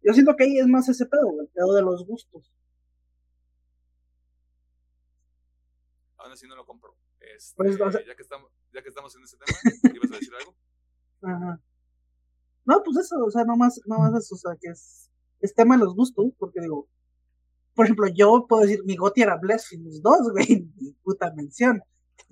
Yo 0.04 0.14
siento 0.14 0.36
que 0.36 0.44
ahí 0.46 0.60
es 0.60 0.68
más 0.68 0.88
ese 0.88 1.06
pedo, 1.08 1.26
güey, 1.28 1.42
el 1.42 1.48
pedo 1.50 1.74
de 1.74 1.82
los 1.82 2.06
gustos. 2.06 2.54
Aún 6.18 6.32
así 6.32 6.48
no 6.48 6.56
lo 6.56 6.66
compro. 6.66 6.96
Este, 7.20 7.56
Pues, 7.56 7.80
o 7.80 7.92
sea- 7.92 8.06
ya, 8.06 8.16
que 8.16 8.22
estamos, 8.22 8.50
ya 8.74 8.82
que 8.82 8.90
estamos 8.90 9.16
en 9.16 9.24
ese 9.24 9.38
tema, 9.38 9.96
¿ibas 9.96 10.12
a 10.12 10.16
decir 10.16 10.34
algo? 10.40 10.56
Ajá. 11.22 11.60
No, 12.66 12.84
pues 12.84 12.98
eso, 12.98 13.16
o 13.24 13.32
sea, 13.32 13.44
no 13.46 13.56
más, 13.56 13.80
no 13.86 13.98
más 13.98 14.14
eso, 14.24 14.36
o 14.36 14.38
sea, 14.38 14.56
que 14.60 14.70
es, 14.70 15.10
es 15.40 15.54
tema 15.56 15.78
de 15.78 15.84
los 15.86 15.96
gustos, 15.96 16.28
porque 16.38 16.60
digo, 16.62 16.88
por 17.76 17.86
ejemplo, 17.86 18.08
yo 18.14 18.46
puedo 18.48 18.64
decir, 18.64 18.84
mi 18.84 18.96
goti 18.96 19.22
era 19.22 19.38
Blasphemous 19.38 20.02
2, 20.02 20.18
güey, 20.32 20.68
mi 20.76 20.92
puta 21.04 21.32
mención. 21.34 21.82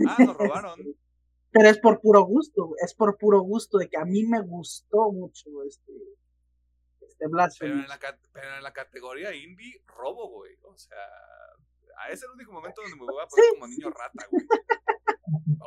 Ah, 0.08 0.18
nos 0.24 0.38
robaron. 0.38 0.80
Este, 0.80 0.96
pero 1.52 1.70
es 1.70 1.78
por 1.80 2.02
puro 2.02 2.24
gusto, 2.26 2.72
es 2.84 2.94
por 2.94 3.18
puro 3.18 3.40
gusto 3.42 3.78
de 3.78 3.88
que 3.88 3.98
a 3.98 4.04
mí 4.06 4.24
me 4.26 4.42
gustó 4.42 5.12
mucho 5.12 5.50
este, 5.68 5.94
este 7.08 7.26
Pero 7.60 7.74
en, 7.80 7.88
la, 7.88 7.98
cat- 7.98 8.20
pero 8.34 8.56
en 8.58 8.64
la 8.64 8.74
categoría 8.74 9.34
indie, 9.34 9.82
robo, 9.88 10.30
güey. 10.30 10.54
O 10.64 10.76
sea, 10.78 10.98
a 11.98 12.08
ese 12.08 12.16
es 12.16 12.24
el 12.24 12.32
único 12.32 12.52
momento 12.52 12.82
donde 12.82 12.98
me 12.98 13.06
voy 13.06 13.24
a 13.24 13.28
poner 13.28 13.46
como 13.52 13.68
niño 13.68 13.90
rata, 13.90 14.26
güey. 14.30 14.46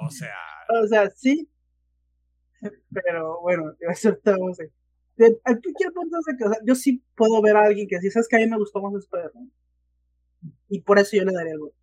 O 0.06 0.10
sea, 0.10 0.34
O 0.82 0.86
sea, 0.86 1.08
sí, 1.10 1.48
pero 2.90 3.40
bueno, 3.40 3.72
de- 5.16 5.40
al 5.44 5.60
cualquier 5.62 5.92
punto 5.94 6.18
de 6.26 6.36
que, 6.36 6.44
o 6.44 6.48
sea, 6.52 6.58
yo 6.66 6.74
sí 6.74 7.02
puedo 7.16 7.40
ver 7.40 7.56
a 7.56 7.62
alguien 7.62 7.88
que 7.88 7.98
sí, 8.00 8.10
sabes 8.10 8.28
que 8.28 8.36
a 8.36 8.40
mí 8.40 8.46
me 8.46 8.58
gustó 8.58 8.80
más 8.82 8.94
Spider-Man. 9.04 9.50
Y 10.68 10.80
por 10.82 10.98
eso 10.98 11.16
yo 11.16 11.24
le 11.24 11.32
daría 11.32 11.52
el 11.52 11.58
voto. 11.60 11.74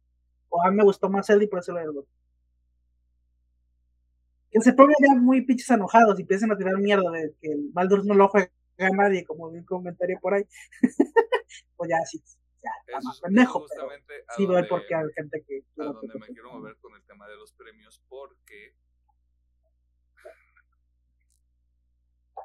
O 0.50 0.62
a 0.64 0.70
mí 0.70 0.78
me 0.78 0.84
gustó 0.84 1.10
más 1.10 1.26
Zelda 1.28 1.44
y 1.44 1.48
por 1.48 1.60
eso 1.60 1.72
le 1.74 1.80
daría 1.80 1.90
el 1.90 1.96
voto. 1.96 2.08
Que 4.52 4.62
se 4.62 4.74
pongan 4.74 4.96
ya 5.06 5.16
muy 5.16 5.42
pinches 5.46 5.70
enojados 5.70 6.18
y 6.20 6.22
empiecen 6.22 6.52
a 6.52 6.58
tirar 6.58 6.78
mierda 6.78 7.12
de 7.12 7.36
que 7.42 7.52
el 7.52 7.70
Baldur's 7.74 8.06
no 8.06 8.14
lo 8.14 8.30
juega 8.30 8.50
nadie, 8.78 9.26
como 9.26 9.50
vi 9.52 9.60
un 9.60 9.66
comentario 9.66 10.20
por 10.22 10.34
ahí. 10.34 10.44
pues 11.76 11.90
ya 11.90 11.98
sí, 12.06 12.22
ya, 12.64 12.72
está 12.86 13.02
más 13.02 13.20
pendejo, 13.22 13.66
pero 13.68 13.90
a 13.90 14.36
sí 14.36 14.46
donde, 14.46 14.68
por 14.68 14.86
qué 14.86 14.96
hay 14.96 15.06
gente 15.16 15.44
que... 15.46 15.64
a 15.82 15.86
donde 15.86 16.20
me 16.20 16.28
quiero 16.28 16.52
mover 16.52 16.78
con 16.78 16.96
el 16.96 17.04
tema 17.04 17.28
de 17.28 17.36
los 17.36 17.54
premios, 17.54 18.02
porque 18.08 18.76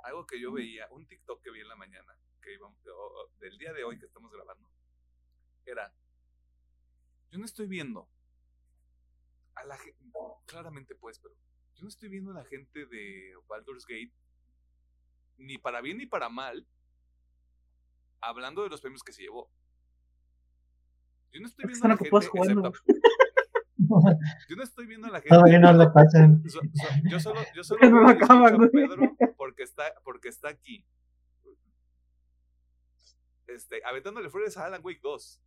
algo 0.04 0.26
que 0.26 0.40
yo 0.40 0.52
veía, 0.52 0.88
un 0.90 1.06
TikTok 1.06 1.42
que 1.42 1.50
vi 1.50 1.60
en 1.60 1.68
la 1.68 1.76
mañana, 1.76 2.16
que 2.42 2.58
o 2.58 3.30
del 3.38 3.58
día 3.58 3.72
de 3.72 3.84
hoy 3.84 3.98
que 3.98 4.06
estamos 4.06 4.32
grabando, 4.32 4.68
era, 5.64 5.92
yo 7.30 7.38
no 7.38 7.44
estoy 7.44 7.66
viendo 7.66 8.08
a 9.54 9.64
la 9.64 9.76
gente, 9.76 10.10
claramente 10.46 10.94
pues, 10.94 11.18
pero 11.18 11.34
yo 11.80 11.84
no 11.84 11.88
estoy 11.88 12.10
viendo 12.10 12.30
a 12.32 12.34
la 12.34 12.44
gente 12.44 12.84
de 12.84 13.32
Baldur's 13.48 13.86
Gate, 13.86 14.12
ni 15.38 15.56
para 15.56 15.80
bien 15.80 15.96
ni 15.96 16.04
para 16.04 16.28
mal, 16.28 16.66
hablando 18.20 18.62
de 18.62 18.68
los 18.68 18.82
premios 18.82 19.02
que 19.02 19.14
se 19.14 19.22
llevó. 19.22 19.50
Yo 21.32 21.40
no 21.40 21.46
estoy 21.46 21.64
viendo 21.66 21.86
a 21.86 21.88
la 21.88 21.96
gente, 21.96 22.10
excepto- 22.60 22.72
yo 24.48 24.56
no 24.56 24.62
estoy 24.62 24.86
viendo 24.86 25.06
a 25.06 25.10
la 25.10 25.20
gente. 25.20 25.30
Todavía 25.34 25.58
no 25.58 25.72
lo 25.72 25.90
pasan. 25.90 26.42
So- 26.50 26.60
so- 26.60 27.08
yo 27.08 27.18
solo, 27.18 27.40
yo 27.54 27.64
solo 27.64 27.88
no 27.90 28.00
lo 28.02 28.08
acaban, 28.10 28.62
a. 28.62 28.68
Pedro 28.68 29.16
porque 29.38 29.62
está, 29.62 29.94
porque 30.04 30.28
está 30.28 30.50
aquí. 30.50 30.84
Este, 33.46 33.82
aventándole 33.86 34.28
flores 34.28 34.56
a 34.58 34.66
Alan 34.66 34.82
Wake 34.84 35.00
2. 35.02 35.40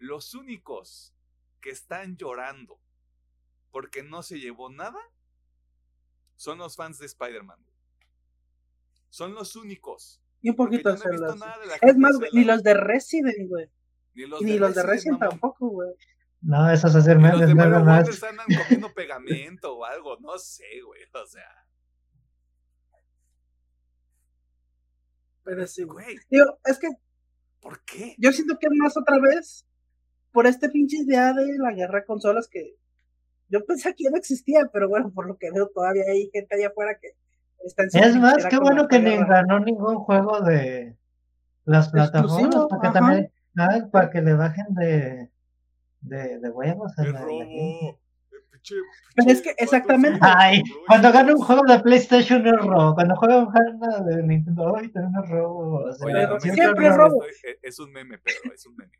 Los 0.00 0.34
únicos 0.34 1.14
que 1.60 1.70
están 1.70 2.16
llorando 2.16 2.80
porque 3.70 4.02
no 4.02 4.22
se 4.22 4.38
llevó 4.38 4.70
nada 4.70 4.98
son 6.36 6.58
los 6.58 6.74
fans 6.76 6.98
de 6.98 7.06
Spider-Man. 7.06 7.58
Son 9.10 9.34
los 9.34 9.56
únicos. 9.56 10.22
Y 10.40 10.50
un 10.50 10.56
poquito 10.56 10.88
yo 10.90 10.96
no 10.96 11.02
he 11.02 11.04
de 11.04 11.10
visto 11.10 11.30
Zelda. 11.32 11.46
nada 11.46 11.58
de 11.60 11.66
la 11.66 11.74
Es 11.76 11.96
más, 11.98 12.12
de 12.12 12.18
güey, 12.18 12.30
ni 12.32 12.44
los 12.44 12.62
de 12.62 12.74
Resident, 12.74 13.48
güey. 13.48 13.68
ni 14.14 14.26
los 14.26 14.42
ni 14.42 14.58
los 14.58 14.74
de 14.74 14.82
Resident, 14.82 15.18
tampoco, 15.20 15.68
güey. 15.68 15.90
No, 16.40 16.70
eso 16.70 16.88
es 16.88 16.94
hacer 16.96 17.18
Ni 17.18 17.28
los 17.28 17.40
de 17.40 17.54
Mario 17.54 17.84
más. 17.84 18.22
Andan 18.22 18.46
comiendo 18.46 18.92
pegamento 18.94 19.76
o 19.76 19.84
algo, 19.84 20.16
no 20.20 20.38
sé, 20.38 20.80
güey. 20.82 21.02
O 21.12 21.26
sea, 21.26 21.44
Pero 25.44 25.66
sí, 25.66 25.82
güey. 25.84 26.16
Digo, 26.30 26.58
es 26.64 26.78
que 26.78 26.88
¿por 27.60 27.82
qué? 27.84 28.14
yo 28.18 28.32
siento 28.32 28.56
que 28.58 28.66
es 28.66 28.72
más 28.76 28.96
otra 28.96 29.18
vez 29.18 29.66
por 30.32 30.46
este 30.46 30.68
pinche 30.70 30.98
idea 30.98 31.32
de 31.32 31.58
la 31.58 31.72
guerra 31.72 32.00
de 32.00 32.06
consolas 32.06 32.48
que 32.48 32.76
yo 33.50 33.64
pensé 33.66 33.94
que 33.94 34.04
ya 34.04 34.10
no 34.10 34.16
existía, 34.16 34.68
pero 34.72 34.88
bueno, 34.88 35.10
por 35.12 35.26
lo 35.26 35.36
que 35.36 35.50
veo 35.52 35.68
todavía 35.74 36.04
hay 36.10 36.30
gente 36.32 36.54
allá 36.56 36.68
afuera 36.68 36.98
que 37.00 37.08
está 37.64 37.82
en 37.84 37.90
Es 38.04 38.16
más, 38.16 38.46
qué 38.46 38.58
bueno 38.58 38.88
que 38.88 38.98
ni 39.00 39.16
ganó 39.18 39.60
ningún 39.60 39.96
juego 39.96 40.40
de 40.40 40.96
las 41.64 41.90
plataformas, 41.90 42.40
Exclusivo, 42.46 42.68
para 42.68 42.80
que 42.82 42.88
ajá. 42.88 42.98
también, 43.00 43.32
para 43.90 44.10
que 44.10 44.22
le 44.22 44.34
bajen 44.34 44.66
de, 44.74 45.30
de, 46.00 46.38
de 46.40 46.50
huevos 46.50 46.98
a 46.98 47.02
Es 47.02 47.12
la, 47.12 47.20
la 47.20 47.46
gente. 47.46 47.54
robo. 47.54 47.99
Pinche- 48.62 48.76
Pero 49.16 49.30
es 49.30 49.42
que 49.42 49.54
exactamente- 49.58 50.18
Ay, 50.22 50.62
cuando 50.86 51.12
gana 51.12 51.34
un 51.34 51.40
juego 51.42 51.62
de 51.66 51.80
PlayStation 51.80 52.46
es 52.46 52.56
robo, 52.58 52.94
cuando 52.94 53.16
juega 53.16 53.38
un 53.38 53.46
juego 53.46 54.04
de 54.04 54.22
Nintendo, 54.22 54.76
ay, 54.76 54.88
también 54.92 55.24
es 55.24 55.30
robo. 55.30 55.84
O 55.84 55.92
sea, 55.92 56.06
Oye, 56.06 56.14
Pero 56.14 56.28
no 56.28 56.34
me 56.34 56.40
siempre 56.40 56.62
siempre 56.64 56.86
es 56.88 56.96
robo. 56.96 57.24
estoy- 57.24 57.50
eh, 57.50 57.58
Es 57.62 57.78
un 57.80 57.92
meme, 57.92 58.18
Pedro, 58.18 58.54
es 58.54 58.66
un 58.66 58.76
meme. 58.76 58.92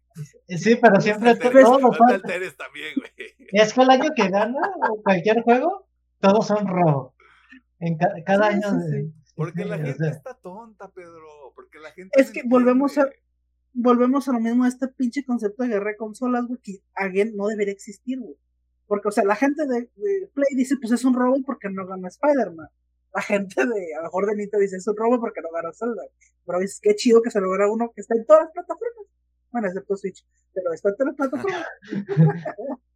Sí, 0.48 0.76
pero 0.76 1.00
siempre 1.00 1.30
No 1.30 1.38
te 1.38 1.40
todos 1.40 1.54
alteres, 1.54 1.68
los 1.70 1.82
no 1.82 1.90
te 1.90 1.96
juegos- 1.96 2.14
alteres 2.14 2.56
también, 2.56 2.94
güey. 2.96 3.10
Es 3.52 3.72
que 3.72 3.82
el 3.82 3.90
año 3.90 4.10
que 4.16 4.28
gana 4.28 4.60
o 4.90 5.02
cualquier 5.02 5.42
juego, 5.42 5.88
todos 6.20 6.46
son 6.46 6.66
robo. 6.66 7.14
En 7.78 7.96
ca- 7.96 8.12
cada 8.26 8.48
Sí, 8.50 8.54
año. 8.56 8.80
sí, 8.80 8.90
de- 8.90 9.02
sí. 9.04 9.14
Porque 9.36 9.64
la 9.64 9.76
o 9.76 9.78
gente 9.78 9.94
sea. 9.94 10.10
está 10.10 10.34
tonta, 10.34 10.90
Pedro. 10.90 11.52
Porque 11.54 11.78
la 11.78 11.92
gente. 11.92 12.20
Es 12.20 12.30
que 12.30 12.42
volvemos 12.44 12.98
a- 12.98 13.08
volvemos 13.72 14.28
a 14.28 14.32
lo 14.32 14.40
mismo, 14.40 14.64
a 14.64 14.68
este 14.68 14.88
pinche 14.88 15.24
concepto 15.24 15.62
de 15.62 15.70
guerra 15.70 15.90
de 15.90 15.96
consolas, 15.96 16.44
güey, 16.46 16.60
que 16.62 16.78
again 16.94 17.34
no 17.36 17.46
debería 17.46 17.72
existir, 17.72 18.18
güey. 18.20 18.34
Porque, 18.90 19.06
o 19.06 19.12
sea, 19.12 19.22
la 19.22 19.36
gente 19.36 19.68
de, 19.68 19.82
de 19.94 20.30
Play 20.34 20.56
dice, 20.56 20.74
pues 20.80 20.90
es 20.90 21.04
un 21.04 21.14
robo 21.14 21.36
porque 21.46 21.68
no 21.70 21.86
gana 21.86 22.08
Spider-Man. 22.08 22.66
La 23.14 23.22
gente 23.22 23.64
de, 23.64 23.94
a 23.94 23.98
lo 23.98 24.02
mejor 24.02 24.26
de 24.26 24.34
Nintendo 24.34 24.62
dice, 24.62 24.78
es 24.78 24.88
un 24.88 24.96
robo 24.96 25.20
porque 25.20 25.40
no 25.42 25.48
gana 25.54 25.72
Zelda. 25.72 26.02
Pero 26.44 26.58
dices, 26.58 26.80
qué 26.82 26.96
chido 26.96 27.22
que 27.22 27.30
se 27.30 27.40
logra 27.40 27.70
uno 27.70 27.92
que 27.94 28.00
está 28.00 28.16
en 28.16 28.26
todas 28.26 28.46
las 28.46 28.52
plataformas. 28.52 29.06
Bueno, 29.52 29.68
excepto 29.68 29.96
Switch, 29.96 30.26
pero 30.52 30.72
está 30.72 30.88
en 30.88 30.96
todas 30.96 31.06
las 31.06 31.16
plataformas. 31.16 31.66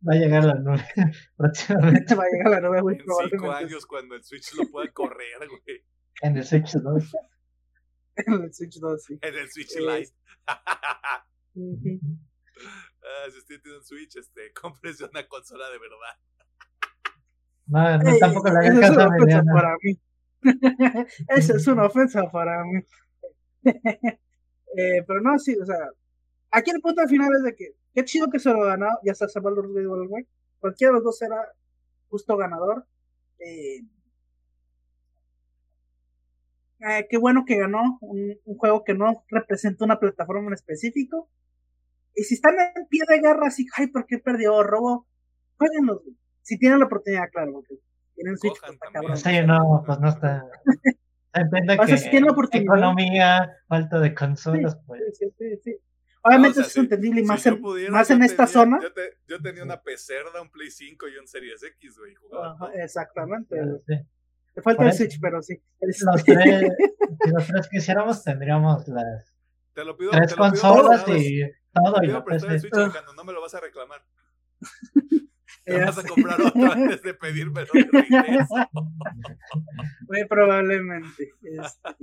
Va 0.03 0.15
a 0.15 0.17
llegar 0.17 0.45
la 0.45 0.55
nube 0.55 0.83
próximamente 1.37 2.15
Va 2.19 2.25
a 2.25 2.29
llegar 2.29 2.51
la 2.51 2.61
nueva, 2.61 2.81
güey, 2.81 2.97
En 2.97 3.31
cinco 3.31 3.53
años, 3.53 3.87
cuando 3.87 4.17
el 4.17 4.25
Switch 4.25 4.53
lo 4.55 4.69
pueda 4.73 4.91
correr, 4.91 5.39
güey. 5.49 5.85
en 6.23 6.37
el 6.37 6.45
Switch 6.45 6.73
2. 6.73 7.17
En 8.17 8.33
el 8.43 8.53
Switch 8.53 8.81
2, 8.81 9.05
sí. 9.05 9.19
En 9.23 9.35
el 9.35 9.49
Switch 9.49 9.77
Lite. 9.77 10.13
Ah, 13.05 13.31
si 13.31 13.39
usted 13.39 13.61
tiene 13.61 13.79
un 13.79 13.85
Switch, 13.85 14.17
este, 14.17 14.53
cómprese 14.61 15.05
una 15.05 15.27
consola 15.29 15.69
de 15.71 15.79
verdad. 15.79 16.17
No, 17.67 17.99
no 17.99 18.11
Ey, 18.11 18.19
tampoco 18.19 18.49
le 18.49 18.59
hagan 18.59 18.79
esa 18.79 18.87
es 18.87 18.97
caso 18.97 19.09
una 19.09 19.39
a 19.39 19.43
para 19.55 19.77
mí. 19.83 19.99
Esa 21.29 21.57
es 21.57 21.67
una 21.67 21.87
ofensa 21.87 22.31
para 22.31 22.65
mí. 22.65 22.81
Eh, 24.77 25.05
pero 25.07 25.21
no, 25.21 25.39
sí, 25.39 25.57
o 25.57 25.65
sea, 25.65 25.79
aquí 26.51 26.73
el 26.73 26.81
punto 26.81 27.01
al 27.01 27.09
final 27.09 27.31
es 27.37 27.45
de 27.45 27.55
que, 27.55 27.77
qué 27.95 28.05
chido 28.05 28.29
que 28.29 28.41
se 28.41 28.51
lo 28.51 28.65
ganó, 28.65 28.89
ya 29.05 29.13
Gate 29.13 29.87
o 29.87 30.03
el 30.03 30.09
güey. 30.09 30.27
Cualquiera 30.59 30.91
de 30.91 30.95
los 30.95 31.05
dos 31.05 31.23
era 31.23 31.37
justo 32.09 32.37
ganador. 32.37 32.85
Eh, 33.39 33.85
eh, 36.81 37.07
qué 37.09 37.19
bueno 37.19 37.45
que 37.47 37.57
ganó 37.57 37.99
un, 38.01 38.37
un 38.45 38.57
juego 38.57 38.83
que 38.83 38.95
no 38.95 39.25
representa 39.29 39.85
una 39.85 40.01
plataforma 40.01 40.49
en 40.49 40.55
específico. 40.55 41.31
Y 42.15 42.23
si 42.25 42.35
están 42.35 42.55
en 42.77 42.87
pie 42.89 43.03
de 43.09 43.19
guerra, 43.21 43.49
así, 43.49 43.67
ay, 43.77 43.89
¿por 43.89 44.07
qué 44.07 44.19
perdió? 44.19 44.63
Robo, 44.63 45.07
jueguenlos, 45.59 46.03
güey. 46.05 46.17
Si 46.43 46.59
tienen 46.59 46.79
la 46.79 46.87
oportunidad, 46.87 47.29
claro, 47.33 47.53
porque 47.55 47.75
tienen 48.15 48.37
Switch, 48.39 48.59
pues, 48.61 48.73
está 48.73 48.87
cabrón. 48.93 49.17
Sí, 49.17 49.31
no, 49.47 49.83
pues 49.87 49.99
no 50.01 50.09
está. 50.09 50.45
Depende 51.35 51.73
O 51.75 51.77
sea, 51.77 51.87
que 51.87 51.99
si 51.99 52.11
tiene 52.11 52.27
la 52.27 52.33
oportunidad. 52.33 52.77
economía, 52.77 53.57
falta 53.67 53.99
de 53.99 54.15
consolas, 54.15 54.79
pues. 54.87 55.01
Sí, 55.19 55.27
sí, 55.27 55.35
sí, 55.39 55.61
sí. 55.65 55.77
Obviamente 56.23 56.61
No, 56.61 56.65
o 56.65 56.65
sea, 56.65 56.71
es 56.71 56.77
entendible 56.77 57.21
y 57.21 57.25
si 57.25 57.29
más, 57.29 57.47
en, 57.47 57.61
pudiera, 57.61 57.93
más 57.93 58.11
en 58.11 58.23
esta 58.23 58.47
tenía- 58.47 58.53
zona. 58.53 58.79
Yo, 58.81 58.93
te- 58.93 59.19
yo 59.27 59.43
tenía 59.43 59.63
una 59.63 59.83
pecerda, 59.83 60.41
un 60.41 60.51
Play 60.51 60.71
5 60.71 61.07
y 61.09 61.17
un 61.19 61.27
Series 61.27 61.63
X, 61.63 61.99
güey. 61.99 62.15
Jugaba 62.15 62.73
exactamente. 62.75 63.57
Sí. 63.87 63.95
Te 64.55 64.63
falta 64.63 64.85
el 64.85 64.89
eso. 64.91 64.99
Switch, 64.99 65.19
pero 65.21 65.43
sí. 65.43 65.61
Este, 65.81 66.05
Los 66.07 66.25
tres, 66.25 66.73
si 67.25 67.31
los 67.31 67.47
tres 67.47 67.69
quisiéramos, 67.69 68.23
tendríamos 68.23 68.87
las 68.89 69.35
Te 69.75 69.85
lo 69.85 69.97
pido. 69.97 70.13
tres 70.13 70.29
te 70.29 70.37
lo 70.37 70.51
pido 70.51 70.63
consolas 70.63 71.09
y 71.09 71.43
todo 71.75 72.01
pido 72.01 72.13
la 72.15 72.25
prestar 72.25 72.53
el. 72.53 72.61
Switch, 72.61 72.75
Alejandro, 72.75 73.15
no 73.15 73.25
me 73.25 73.33
lo 73.33 73.41
vas 73.41 73.55
a 73.55 73.61
reclamar. 73.61 74.05
Te 75.65 75.83
vas 75.83 75.97
a 75.97 76.07
comprar 76.07 76.41
otro 76.41 76.73
antes 76.73 77.03
de 77.03 77.15
pedírmelo 77.15 77.69
de 77.73 77.85
regreso. 77.91 78.55
Muy 80.09 80.25
probablemente. 80.29 81.33
Este... 81.43 81.95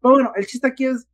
Pero 0.00 0.14
bueno, 0.14 0.32
el 0.34 0.46
chiste 0.46 0.66
aquí 0.66 0.86
es. 0.86 1.08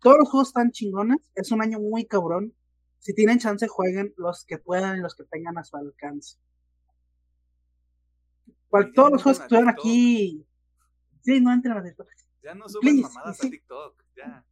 Todos 0.00 0.18
los 0.18 0.28
juegos 0.28 0.48
están 0.48 0.70
chingones. 0.70 1.18
Es 1.34 1.50
un 1.52 1.62
año 1.62 1.78
muy 1.78 2.06
cabrón. 2.06 2.54
Si 2.98 3.14
tienen 3.14 3.38
chance, 3.38 3.66
jueguen 3.68 4.14
los 4.16 4.44
que 4.44 4.58
puedan 4.58 4.98
y 4.98 5.00
los 5.00 5.14
que 5.14 5.24
tengan 5.24 5.58
a 5.58 5.64
su 5.64 5.76
alcance. 5.76 6.38
Cual- 8.68 8.92
todos 8.94 9.12
los 9.12 9.22
juegos 9.22 9.38
que 9.38 9.42
a 9.42 9.46
estuvieron 9.46 9.68
aquí. 9.68 10.46
Sí, 11.22 11.40
no 11.40 11.52
entren 11.52 11.76
a 11.76 11.82
TikTok. 11.82 12.08
Ya 12.42 12.54
no 12.54 12.64
Please, 12.80 13.02
mamadas 13.02 13.44
a 13.44 13.48
TikTok. 13.48 14.02
Ya. 14.26 14.44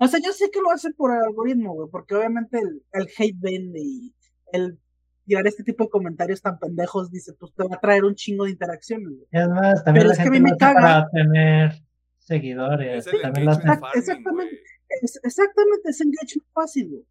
O 0.00 0.08
sea, 0.08 0.20
yo 0.24 0.32
sé 0.32 0.50
que 0.50 0.60
lo 0.60 0.70
hacen 0.70 0.92
por 0.94 1.10
el 1.14 1.22
algoritmo, 1.22 1.74
güey, 1.74 1.88
porque 1.90 2.14
obviamente 2.14 2.58
el, 2.58 2.82
el 2.92 3.08
hate 3.18 3.36
vende 3.38 3.80
y 3.80 4.14
el 4.52 4.78
llevar 5.26 5.46
este 5.46 5.62
tipo 5.64 5.84
de 5.84 5.90
comentarios 5.90 6.40
tan 6.42 6.58
pendejos 6.58 7.10
dice, 7.10 7.32
pues 7.34 7.52
te 7.54 7.62
va 7.64 7.76
a 7.76 7.80
traer 7.80 8.04
un 8.04 8.14
chingo 8.14 8.44
de 8.44 8.50
interacciones, 8.52 9.08
güey. 9.08 9.26
Es 9.30 9.48
más, 9.48 9.84
también 9.84 10.02
Pero 10.02 10.08
la 10.08 10.12
es 10.12 10.18
que 10.18 10.22
a 10.22 10.24
gente 10.24 10.40
mí 10.40 10.50
me 10.50 10.56
caga. 10.56 10.80
para 10.80 11.10
tener 11.10 11.72
seguidores. 12.18 13.06
Es 13.06 13.22
También 13.22 13.48
hacen. 13.48 13.62
farming, 13.66 13.90
exactamente. 13.94 14.60
Es- 15.02 15.20
exactamente, 15.22 15.90
es 15.90 16.00
engagement 16.00 16.48
fácil, 16.52 16.88
güey. 16.90 17.02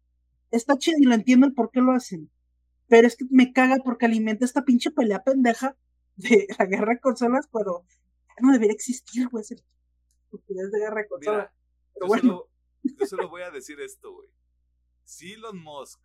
Está 0.50 0.76
chido 0.78 0.98
y 1.00 1.04
lo 1.04 1.14
entiendo 1.14 1.46
el 1.46 1.54
por 1.54 1.70
qué 1.70 1.80
lo 1.80 1.92
hacen. 1.92 2.30
Pero 2.88 3.06
es 3.06 3.16
que 3.16 3.24
me 3.30 3.52
caga 3.52 3.76
porque 3.84 4.06
alimenta 4.06 4.44
esta 4.44 4.62
pinche 4.64 4.90
pelea 4.90 5.22
pendeja 5.22 5.76
de 6.16 6.46
la 6.58 6.66
guerra 6.66 6.94
de 6.94 7.00
consolas, 7.00 7.48
pero 7.52 7.84
ya 8.28 8.46
no 8.46 8.52
debería 8.52 8.74
existir, 8.74 9.28
güey, 9.28 9.42
esa 9.42 9.54
estupidez 10.24 10.70
de 10.70 10.78
guerra 10.78 11.02
de 11.02 11.08
consolas. 11.08 11.38
Mira, 11.48 11.52
Pero 11.94 12.06
yo, 12.06 12.08
bueno. 12.08 12.22
solo, 12.22 12.50
yo 12.82 13.06
solo 13.06 13.28
voy 13.28 13.42
a 13.42 13.50
decir 13.50 13.80
esto, 13.80 14.12
güey. 14.12 14.28
Si 15.04 15.32
Elon 15.32 15.62
Musk 15.62 16.00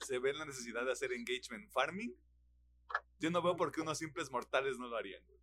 se 0.00 0.18
ve 0.18 0.30
en 0.30 0.38
la 0.38 0.46
necesidad 0.46 0.84
de 0.84 0.92
hacer 0.92 1.12
engagement 1.12 1.68
farming, 1.70 2.14
yo 3.18 3.30
no 3.30 3.42
veo 3.42 3.56
por 3.56 3.72
qué 3.72 3.80
unos 3.80 3.98
simples 3.98 4.30
mortales 4.30 4.78
no 4.78 4.88
lo 4.88 4.96
harían. 4.96 5.22
güey. 5.26 5.40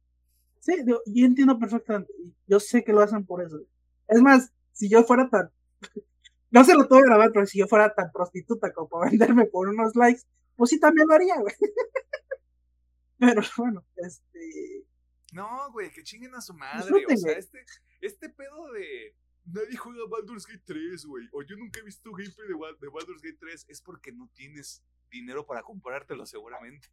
Sí, 0.59 0.75
yo 0.85 1.25
entiendo 1.25 1.57
perfectamente. 1.57 2.13
Yo 2.45 2.59
sé 2.59 2.83
que 2.83 2.93
lo 2.93 3.01
hacen 3.01 3.25
por 3.25 3.43
eso. 3.43 3.59
Es 4.07 4.21
más, 4.21 4.53
si 4.71 4.89
yo 4.89 5.03
fuera 5.03 5.29
tan. 5.29 5.51
No 6.53 6.65
se 6.65 6.73
lo 6.73 6.85
tengo 6.85 7.01
grabar, 7.03 7.31
pero 7.31 7.45
si 7.45 7.59
yo 7.59 7.65
fuera 7.65 7.95
tan 7.95 8.11
prostituta 8.11 8.73
como 8.73 8.89
para 8.89 9.09
venderme 9.09 9.45
por 9.45 9.69
unos 9.69 9.95
likes, 9.95 10.23
pues 10.57 10.69
sí 10.69 10.81
también 10.81 11.07
lo 11.07 11.13
haría, 11.13 11.39
güey. 11.39 11.55
Pero 13.17 13.41
bueno, 13.55 13.85
este. 13.95 14.85
No, 15.31 15.71
güey, 15.71 15.91
que 15.91 16.03
chinguen 16.03 16.35
a 16.35 16.41
su 16.41 16.53
madre. 16.53 16.79
Disfruten, 16.79 17.15
o 17.15 17.19
sea, 17.19 17.31
este, 17.37 17.63
este 18.01 18.29
pedo 18.29 18.69
de. 18.73 19.15
Nadie 19.45 19.75
juega 19.75 20.01
Baldur's 20.09 20.45
Gate 20.45 20.63
3, 20.65 21.05
güey. 21.05 21.27
O 21.33 21.41
yo 21.41 21.55
nunca 21.57 21.79
he 21.79 21.83
visto 21.83 22.11
gameplay 22.11 22.47
de, 22.47 22.53
Bal- 22.55 22.77
de 22.79 22.87
Baldur's 22.89 23.21
Gate 23.21 23.37
3. 23.39 23.65
Es 23.69 23.81
porque 23.81 24.11
no 24.11 24.29
tienes 24.33 24.83
dinero 25.09 25.45
para 25.45 25.61
comprártelo, 25.63 26.25
seguramente. 26.25 26.87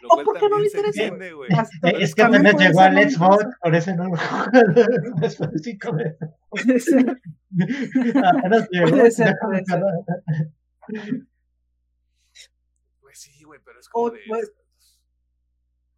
Lo 0.00 0.08
O 0.08 0.14
cual 0.14 0.24
porque 0.26 0.40
no 0.42 0.48
también 0.50 0.62
le 0.64 0.70
se 0.70 0.76
interesa, 0.78 1.02
entiende, 1.04 1.32
güey. 1.34 1.50
Eh, 1.52 1.94
Es 2.00 2.14
que 2.14 2.22
también 2.22 2.46
apenas 2.48 2.62
llegó 2.66 2.80
no 2.80 3.10
Xbox, 3.10 3.34
interesa. 3.44 3.58
por 3.62 3.74
eso 3.74 3.94
no 3.96 4.04
lo 4.04 4.16
juego 4.16 5.20
después 5.20 5.50
de 5.52 5.58
cinco 5.60 5.92
meses. 5.92 6.18
Puede 6.50 6.80
ser. 6.80 7.22
Apenas 8.24 8.68
llegó. 8.70 8.86
Pues 13.00 13.18
sí, 13.18 13.42
güey, 13.44 13.60
pero 13.64 13.80
es 13.80 13.88
como 13.88 14.06
O, 14.06 14.10
de. 14.10 14.20
pues, 14.28 14.52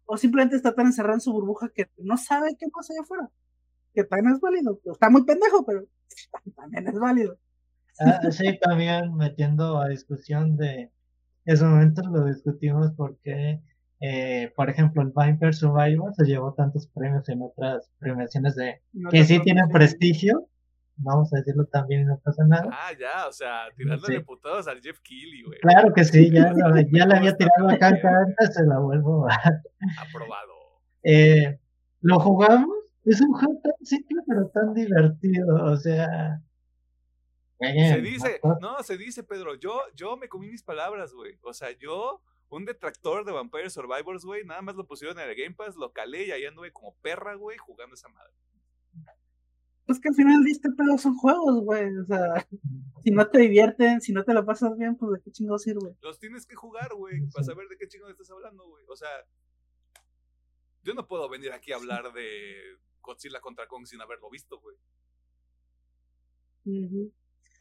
o 0.05 0.17
simplemente 0.17 0.55
está 0.55 0.73
tan 0.73 0.85
encerrado 0.87 1.15
en 1.15 1.21
su 1.21 1.31
burbuja 1.33 1.69
que 1.69 1.89
no 1.97 2.17
sabe 2.17 2.55
qué 2.57 2.67
pasa 2.71 2.93
allá 2.93 3.01
afuera. 3.01 3.29
Que 3.97 4.03
también 4.03 4.35
es 4.35 4.39
válido. 4.39 4.79
Está 4.85 5.09
muy 5.09 5.23
pendejo, 5.25 5.65
pero 5.65 5.83
también 6.55 6.87
es 6.87 6.99
válido. 6.99 7.35
Ah, 7.99 8.21
sí, 8.29 8.59
también 8.61 9.15
metiendo 9.15 9.79
a 9.81 9.87
discusión 9.87 10.55
de 10.55 10.91
ese 11.45 11.65
momento 11.65 12.03
lo 12.11 12.25
discutimos 12.25 12.91
porque, 12.95 13.59
eh, 14.01 14.53
por 14.55 14.69
ejemplo, 14.69 15.01
el 15.01 15.09
Vampire 15.09 15.51
Survivor 15.51 16.13
se 16.13 16.25
llevó 16.25 16.53
tantos 16.53 16.85
premios 16.93 17.27
en 17.29 17.41
otras 17.41 17.89
premiaciones 17.97 18.53
de 18.55 18.81
No 18.93 19.09
que 19.09 19.25
sí 19.25 19.39
tienen 19.41 19.67
prestigio, 19.69 20.47
vamos 20.97 21.33
a 21.33 21.37
decirlo 21.37 21.65
también 21.65 22.01
y 22.01 22.05
no 22.05 22.19
pasa 22.19 22.43
nada. 22.45 22.69
Ah, 22.71 22.91
ya, 22.99 23.27
o 23.27 23.31
sea, 23.31 23.61
tirándole 23.75 24.17
Sí. 24.17 24.23
putados 24.23 24.67
al 24.67 24.79
Jeff 24.79 24.99
Keighley, 25.01 25.41
güey. 25.41 25.59
Claro 25.61 25.91
que 25.91 26.03
sí, 26.05 26.29
ya, 26.29 26.53
lo- 26.53 26.75
ya 26.91 27.05
le 27.07 27.15
había 27.15 27.35
tirado 27.37 27.67
la 27.67 27.77
güey. 27.77 28.13
antes, 28.13 28.53
se 28.53 28.63
la 28.63 28.77
vuelvo 28.77 29.27
a... 29.27 29.33
Aprobado. 30.07 30.53
Eh, 31.09 31.57
lo 32.01 32.19
jugamos, 32.19 32.76
es 33.11 33.21
un 33.21 33.33
juego 33.33 33.59
tan 33.63 33.85
simple 33.85 34.21
pero 34.27 34.47
tan 34.49 34.73
divertido, 34.73 35.55
o 35.71 35.77
sea... 35.77 36.41
Se 37.59 38.01
dice, 38.01 38.39
¿no? 38.43 38.57
no, 38.59 38.83
se 38.83 38.97
dice, 38.97 39.23
Pedro, 39.23 39.55
yo, 39.55 39.81
yo 39.95 40.15
me 40.15 40.29
comí 40.29 40.47
mis 40.47 40.61
palabras, 40.61 41.13
güey. 41.13 41.39
O 41.41 41.53
sea, 41.53 41.71
yo, 41.71 42.21
un 42.49 42.65
detractor 42.65 43.25
de 43.25 43.31
Vampire 43.31 43.71
Survivors, 43.71 44.25
güey, 44.25 44.45
nada 44.45 44.61
más 44.61 44.75
lo 44.75 44.85
pusieron 44.85 45.17
en 45.17 45.27
el 45.27 45.35
Game 45.35 45.55
Pass, 45.55 45.75
lo 45.75 45.91
calé 45.91 46.27
y 46.27 46.31
ahí 46.31 46.45
anduve 46.45 46.71
como 46.71 46.95
perra, 47.01 47.33
güey, 47.33 47.57
jugando 47.57 47.95
esa 47.95 48.09
madre. 48.09 48.31
Pues 49.87 49.99
que 49.99 50.09
al 50.09 50.15
final 50.15 50.43
de 50.43 50.51
este 50.51 50.69
pedo 50.69 50.97
son 50.97 51.15
juegos, 51.15 51.63
güey. 51.63 51.97
O 51.97 52.05
sea, 52.05 52.45
si 53.03 53.09
no 53.09 53.27
te 53.27 53.39
divierten, 53.39 54.01
si 54.01 54.11
no 54.11 54.23
te 54.23 54.33
la 54.33 54.45
pasas 54.45 54.77
bien, 54.77 54.95
pues 54.95 55.13
de 55.13 55.21
qué 55.21 55.31
chingo 55.31 55.57
sirve. 55.57 55.95
Los 56.01 56.19
tienes 56.19 56.45
que 56.45 56.55
jugar, 56.55 56.93
güey, 56.93 57.25
para 57.33 57.43
saber 57.43 57.67
de 57.69 57.77
qué 57.77 57.87
chingón 57.87 58.11
estás 58.11 58.29
hablando, 58.29 58.67
güey. 58.67 58.83
O 58.89 58.95
sea, 58.95 59.09
yo 60.83 60.93
no 60.93 61.07
puedo 61.07 61.27
venir 61.27 61.53
aquí 61.53 61.71
a 61.71 61.77
hablar 61.77 62.11
de 62.13 62.77
Godzilla 63.07 63.39
contra 63.41 63.67
Kong 63.67 63.85
sin 63.87 64.01
haberlo 64.01 64.29
visto, 64.29 64.59
güey. 64.59 64.75
Ujú. 66.65 67.11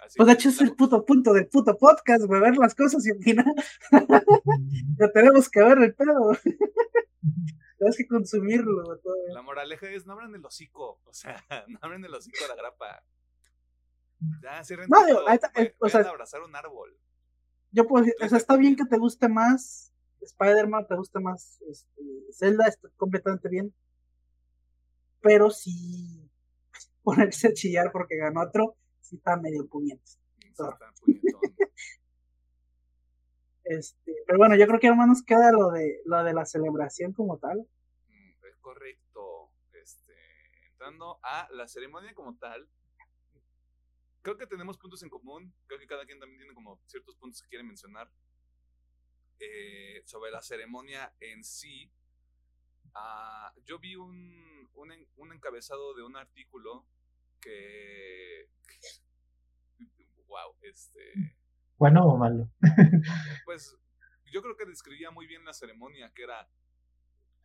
Así 0.01 0.17
Pues 0.19 0.27
de 0.27 0.33
hecho 0.35 0.49
es 0.51 0.61
el 0.61 0.75
puto 0.77 1.05
punto 1.07 1.33
del 1.33 1.47
puto 1.49 1.77
podcast, 1.79 2.25
güey, 2.27 2.41
ver 2.41 2.57
las 2.59 2.75
cosas 2.75 3.07
y 3.07 3.13
opinar. 3.13 3.47
Ya 4.99 5.11
tenemos 5.13 5.49
que 5.49 5.63
ver 5.63 5.79
el 5.79 5.95
pedo. 5.95 6.33
Tienes 7.79 7.97
que 7.97 8.07
consumirlo, 8.07 8.83
todavía. 8.99 9.33
La 9.35 9.43
moraleja 9.43 9.89
es 9.91 10.07
no 10.07 10.13
abran 10.15 10.35
el 10.35 10.45
hocico, 10.45 11.01
o 11.05 11.13
sea, 11.15 11.43
no 11.69 11.79
abran 11.83 12.05
el 12.05 12.15
hocico 12.15 12.45
a 12.45 12.49
la 12.49 12.57
grapa. 12.57 13.05
Ya, 14.43 14.65
cierren 14.65 14.89
No, 14.91 14.97
todo, 14.99 15.07
digo, 15.07 15.29
ahí 15.29 15.35
está, 15.37 15.53
ve- 15.55 15.63
eh, 15.63 15.77
o 15.79 15.89
sea- 15.89 16.01
abrazar 16.03 16.43
un 16.43 16.55
árbol. 16.57 16.97
Yo 17.71 17.87
puedo 17.87 18.05
decir, 18.05 18.17
o 18.25 18.29
sea, 18.29 18.39
está 18.39 18.57
bien 18.57 18.77
que 18.77 18.85
te 18.87 18.97
guste 18.97 19.29
más 19.29 19.93
Spider-Man, 20.23 20.87
te 20.89 20.95
guste 20.97 21.21
más 21.21 21.61
este, 21.71 22.03
Zelda, 22.33 22.67
está 22.67 22.89
completamente 22.97 23.49
bien. 23.49 23.75
Pero 25.27 25.51
sí 25.51 26.31
ponerse 27.03 27.49
a 27.49 27.53
chillar 27.53 27.91
porque 27.93 28.17
ganó 28.17 28.43
otro, 28.43 28.77
sí 29.01 29.17
está 29.17 29.37
medio 29.37 29.67
puñetón. 29.69 30.05
Este, 33.65 34.15
pero 34.27 34.39
bueno, 34.39 34.55
yo 34.57 34.67
creo 34.69 34.79
que 34.79 34.89
nomás 34.89 35.09
nos 35.09 35.23
queda 35.25 35.51
lo 35.51 35.71
de 35.73 36.01
lo 36.05 36.23
de 36.23 36.33
la 36.33 36.47
celebración 36.47 37.13
como 37.13 37.39
tal. 37.39 37.59
Mm, 38.09 38.47
Es 38.47 38.57
correcto. 38.61 39.51
Este, 39.73 40.15
entrando 40.71 41.19
a 41.23 41.49
la 41.51 41.67
ceremonia 41.67 42.15
como 42.15 42.37
tal, 42.37 42.69
creo 44.23 44.37
que 44.37 44.47
tenemos 44.47 44.79
puntos 44.79 45.03
en 45.03 45.11
común. 45.11 45.53
Creo 45.67 45.81
que 45.81 45.87
cada 45.89 46.07
quien 46.07 46.21
también 46.21 46.39
tiene 46.39 46.55
como 46.55 46.81
ciertos 46.87 47.17
puntos 47.17 47.43
que 47.43 47.49
quiere 47.49 47.65
mencionar. 47.65 48.09
Eh, 49.39 50.03
sobre 50.07 50.31
la 50.31 50.41
ceremonia 50.41 51.13
en 51.21 51.45
sí, 51.45 51.93
ah, 52.99 53.53
yo 53.65 53.79
vi 53.79 53.95
un, 53.97 54.69
un, 54.75 54.93
en- 54.93 55.09
un 55.17 55.33
encabezado 55.33 55.95
de 55.95 56.03
un 56.03 56.17
artículo 56.17 56.87
que. 57.41 58.49
Wow, 60.29 60.57
este. 60.63 61.13
Bueno 61.79 62.05
o 62.05 62.17
malo. 62.19 62.51
Pues 63.45 63.77
yo 64.33 64.43
creo 64.43 64.57
que 64.57 64.65
describía 64.67 65.11
muy 65.13 65.27
bien 65.29 65.45
la 65.45 65.53
ceremonia, 65.53 66.13
que 66.13 66.25
era 66.25 66.49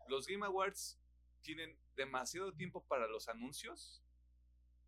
los 0.08 0.26
Game 0.26 0.44
Awards 0.46 1.00
tienen 1.42 1.78
demasiado 1.96 2.52
tiempo 2.54 2.84
para 2.88 3.08
los 3.08 3.30
anuncios 3.30 4.04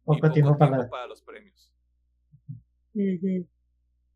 y 0.02 0.06
Poco 0.06 0.20
poco 0.22 0.34
tiempo 0.34 0.58
tiempo 0.58 0.76
para. 0.76 0.90
para 0.90 1.08
los 1.08 1.22
premios. 1.22 1.72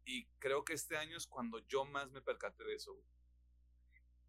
Y 0.06 0.26
creo 0.40 0.64
que 0.66 0.74
este 0.74 0.98
año 0.98 1.16
es 1.18 1.28
cuando 1.28 1.60
yo 1.68 1.86
más 1.86 2.10
me 2.12 2.22
percaté 2.22 2.64
de 2.64 2.74
eso. 2.76 2.94
güey. 2.94 3.06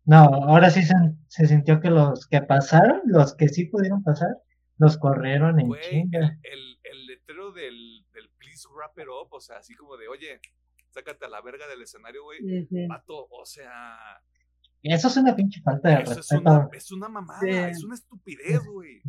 No, 0.08 0.24
ahora 0.24 0.70
sí 0.70 0.82
se, 0.82 0.94
se 1.28 1.46
sintió 1.46 1.80
que 1.80 1.90
los 1.90 2.26
que 2.28 2.40
pasaron, 2.40 3.02
los 3.04 3.34
que 3.36 3.48
sí 3.48 3.66
pudieron 3.66 4.02
pasar, 4.02 4.38
los 4.78 4.96
corrieron 4.96 5.60
en 5.60 5.66
Güey, 5.66 5.82
chinga. 5.82 6.18
el, 6.20 6.38
el, 6.50 6.78
el 6.82 7.06
letrero 7.06 7.52
del, 7.52 8.06
del 8.14 8.30
Please 8.38 8.66
Wrap 8.74 8.98
It 8.98 9.06
Up, 9.08 9.28
o 9.32 9.40
sea, 9.40 9.58
así 9.58 9.74
como 9.74 9.96
de, 9.98 10.08
oye, 10.08 10.40
sácate 10.90 11.26
a 11.26 11.28
la 11.28 11.42
verga 11.42 11.66
del 11.68 11.82
escenario, 11.82 12.22
güey. 12.24 12.38
Vato, 12.88 13.28
o 13.30 13.44
sea, 13.44 13.98
Eso 14.82 15.08
es 15.08 15.16
una 15.18 15.36
pinche 15.36 15.60
falta 15.60 15.88
de 15.90 16.02
eso 16.04 16.12
es 16.12 16.16
respeto. 16.16 16.40
una, 16.40 16.68
es 16.72 16.90
una 16.90 17.08
mamada, 17.10 17.40
Sí. 17.40 17.50
es 17.50 17.84
una 17.84 17.94
estupidez, 17.94 18.64
güey. 18.64 19.02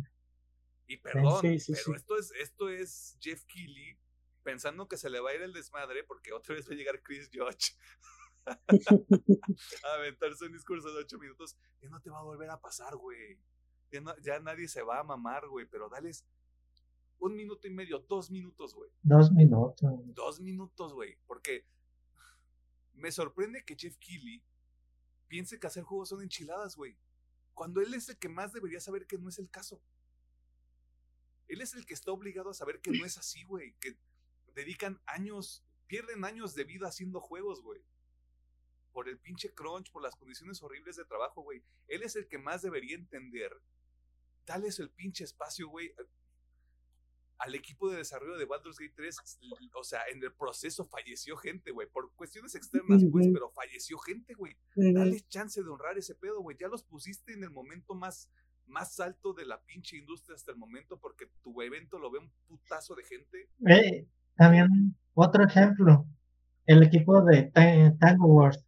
Y 0.86 0.96
perdón, 0.98 1.40
Sí, 1.40 1.58
sí, 1.60 1.72
pero 1.72 1.84
sí. 1.84 1.92
esto 1.96 2.18
es 2.18 2.32
esto 2.32 2.68
es 2.68 3.16
Jeff 3.22 3.42
Keighley 3.46 3.96
pensando 4.42 4.88
que 4.88 4.96
se 4.96 5.08
le 5.08 5.20
va 5.20 5.30
a 5.30 5.34
ir 5.34 5.42
el 5.42 5.52
desmadre 5.52 6.02
porque 6.04 6.32
otra 6.32 6.54
vez 6.56 6.68
va 6.68 6.72
a 6.74 6.76
llegar 6.76 7.00
Chris 7.02 7.30
Judge 7.32 7.74
a 7.78 8.19
aventarse 9.94 10.46
un 10.46 10.52
discurso 10.52 10.92
de 10.92 11.00
ocho 11.00 11.18
minutos 11.18 11.56
que 11.80 11.88
no 11.88 12.00
te 12.00 12.10
va 12.10 12.20
a 12.20 12.24
volver 12.24 12.50
a 12.50 12.60
pasar, 12.60 12.96
güey. 12.96 13.38
Ya, 13.90 14.00
no- 14.00 14.16
ya 14.18 14.38
nadie 14.40 14.68
se 14.68 14.82
va 14.82 15.00
a 15.00 15.04
mamar, 15.04 15.48
güey, 15.48 15.66
pero 15.66 15.88
dales 15.88 16.24
un 17.18 17.36
minuto 17.36 17.66
y 17.66 17.70
medio, 17.70 17.98
dos 17.98 18.30
minutos, 18.30 18.74
güey. 18.74 18.90
Dos 19.02 19.30
minutos. 19.32 19.90
Dos 20.14 20.40
minutos, 20.40 20.94
güey. 20.94 21.18
Porque 21.26 21.66
me 22.94 23.12
sorprende 23.12 23.64
que 23.64 23.76
Jeff 23.76 23.96
Keighley 23.98 24.42
piense 25.28 25.58
que 25.58 25.66
hacer 25.66 25.82
juegos 25.82 26.08
son 26.08 26.22
enchiladas, 26.22 26.76
güey. 26.76 26.96
Cuando 27.54 27.80
él 27.82 27.92
es 27.94 28.08
el 28.08 28.18
que 28.18 28.28
más 28.30 28.52
debería 28.52 28.80
saber 28.80 29.06
que 29.06 29.18
no 29.18 29.28
es 29.28 29.38
el 29.38 29.50
caso. 29.50 29.82
Él 31.48 31.60
es 31.60 31.74
el 31.74 31.84
que 31.84 31.94
está 31.94 32.10
obligado 32.12 32.48
a 32.50 32.54
saber 32.54 32.80
que 32.80 32.90
no 32.92 33.04
es 33.04 33.18
así, 33.18 33.44
güey. 33.44 33.74
Que 33.80 33.98
dedican 34.54 35.00
años, 35.04 35.62
pierden 35.88 36.24
años 36.24 36.54
de 36.54 36.64
vida 36.64 36.86
haciendo 36.88 37.20
juegos, 37.20 37.60
güey. 37.62 37.82
Por 38.92 39.08
el 39.08 39.18
pinche 39.18 39.52
crunch, 39.54 39.90
por 39.90 40.02
las 40.02 40.16
condiciones 40.16 40.62
horribles 40.62 40.96
de 40.96 41.04
trabajo, 41.04 41.42
güey. 41.42 41.62
Él 41.88 42.02
es 42.02 42.16
el 42.16 42.26
que 42.28 42.38
más 42.38 42.62
debería 42.62 42.96
entender. 42.96 43.52
Tal 44.44 44.64
es 44.64 44.78
el 44.80 44.90
pinche 44.90 45.24
espacio, 45.24 45.68
güey. 45.68 45.92
Al 47.38 47.54
equipo 47.54 47.88
de 47.90 47.96
desarrollo 47.96 48.36
de 48.36 48.44
Baldur's 48.44 48.76
Gate 48.78 48.92
3, 48.96 49.16
o 49.72 49.82
sea, 49.84 50.00
en 50.12 50.22
el 50.22 50.30
proceso 50.34 50.84
falleció 50.84 51.36
gente, 51.38 51.70
güey. 51.70 51.88
Por 51.88 52.12
cuestiones 52.14 52.54
externas, 52.54 53.02
pues, 53.10 53.28
pero 53.32 53.50
falleció 53.50 53.96
gente, 53.98 54.34
güey. 54.34 54.54
Dale 54.92 55.20
chance 55.28 55.62
de 55.62 55.68
honrar 55.70 55.96
ese 55.96 56.14
pedo, 56.14 56.42
güey. 56.42 56.58
Ya 56.60 56.68
los 56.68 56.82
pusiste 56.82 57.32
en 57.32 57.42
el 57.42 57.50
momento 57.50 57.94
más, 57.94 58.28
más 58.66 59.00
alto 59.00 59.32
de 59.32 59.46
la 59.46 59.58
pinche 59.62 59.96
industria 59.96 60.34
hasta 60.34 60.52
el 60.52 60.58
momento 60.58 60.98
porque 60.98 61.30
tu 61.42 61.62
evento 61.62 61.98
lo 61.98 62.10
ve 62.10 62.18
un 62.18 62.30
putazo 62.46 62.94
de 62.94 63.04
gente. 63.04 63.48
Eh, 63.66 64.06
también 64.36 64.68
otro 65.14 65.42
ejemplo, 65.44 66.04
el 66.66 66.82
equipo 66.82 67.22
de 67.22 67.44
Ta- 67.44 67.96
Tango 67.98 68.26
Wars 68.26 68.62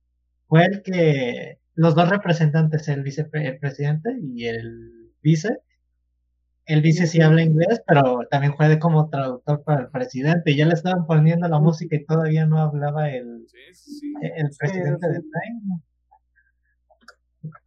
fue 0.52 0.66
el 0.66 0.82
que 0.82 1.60
los 1.76 1.94
dos 1.94 2.10
representantes, 2.10 2.86
el 2.88 3.02
vicepresidente 3.02 4.18
y 4.20 4.48
el 4.48 5.10
vice, 5.22 5.56
el 6.66 6.82
vice 6.82 7.06
sí 7.06 7.22
habla 7.22 7.40
inglés, 7.40 7.80
pero 7.86 8.26
también 8.30 8.52
juega 8.52 8.78
como 8.78 9.08
traductor 9.08 9.64
para 9.64 9.84
el 9.84 9.88
presidente. 9.88 10.50
Y 10.50 10.58
ya 10.58 10.66
le 10.66 10.74
estaban 10.74 11.06
poniendo 11.06 11.48
la 11.48 11.58
música 11.58 11.96
y 11.96 12.04
todavía 12.04 12.44
no 12.44 12.58
hablaba 12.60 13.08
el, 13.08 13.46
Sí, 13.48 13.56
sí, 13.72 13.92
sí. 14.00 14.12
el 14.20 14.50
presidente 14.58 15.06
sí. 15.06 15.12
de 15.14 15.20
Tango. 15.20 15.82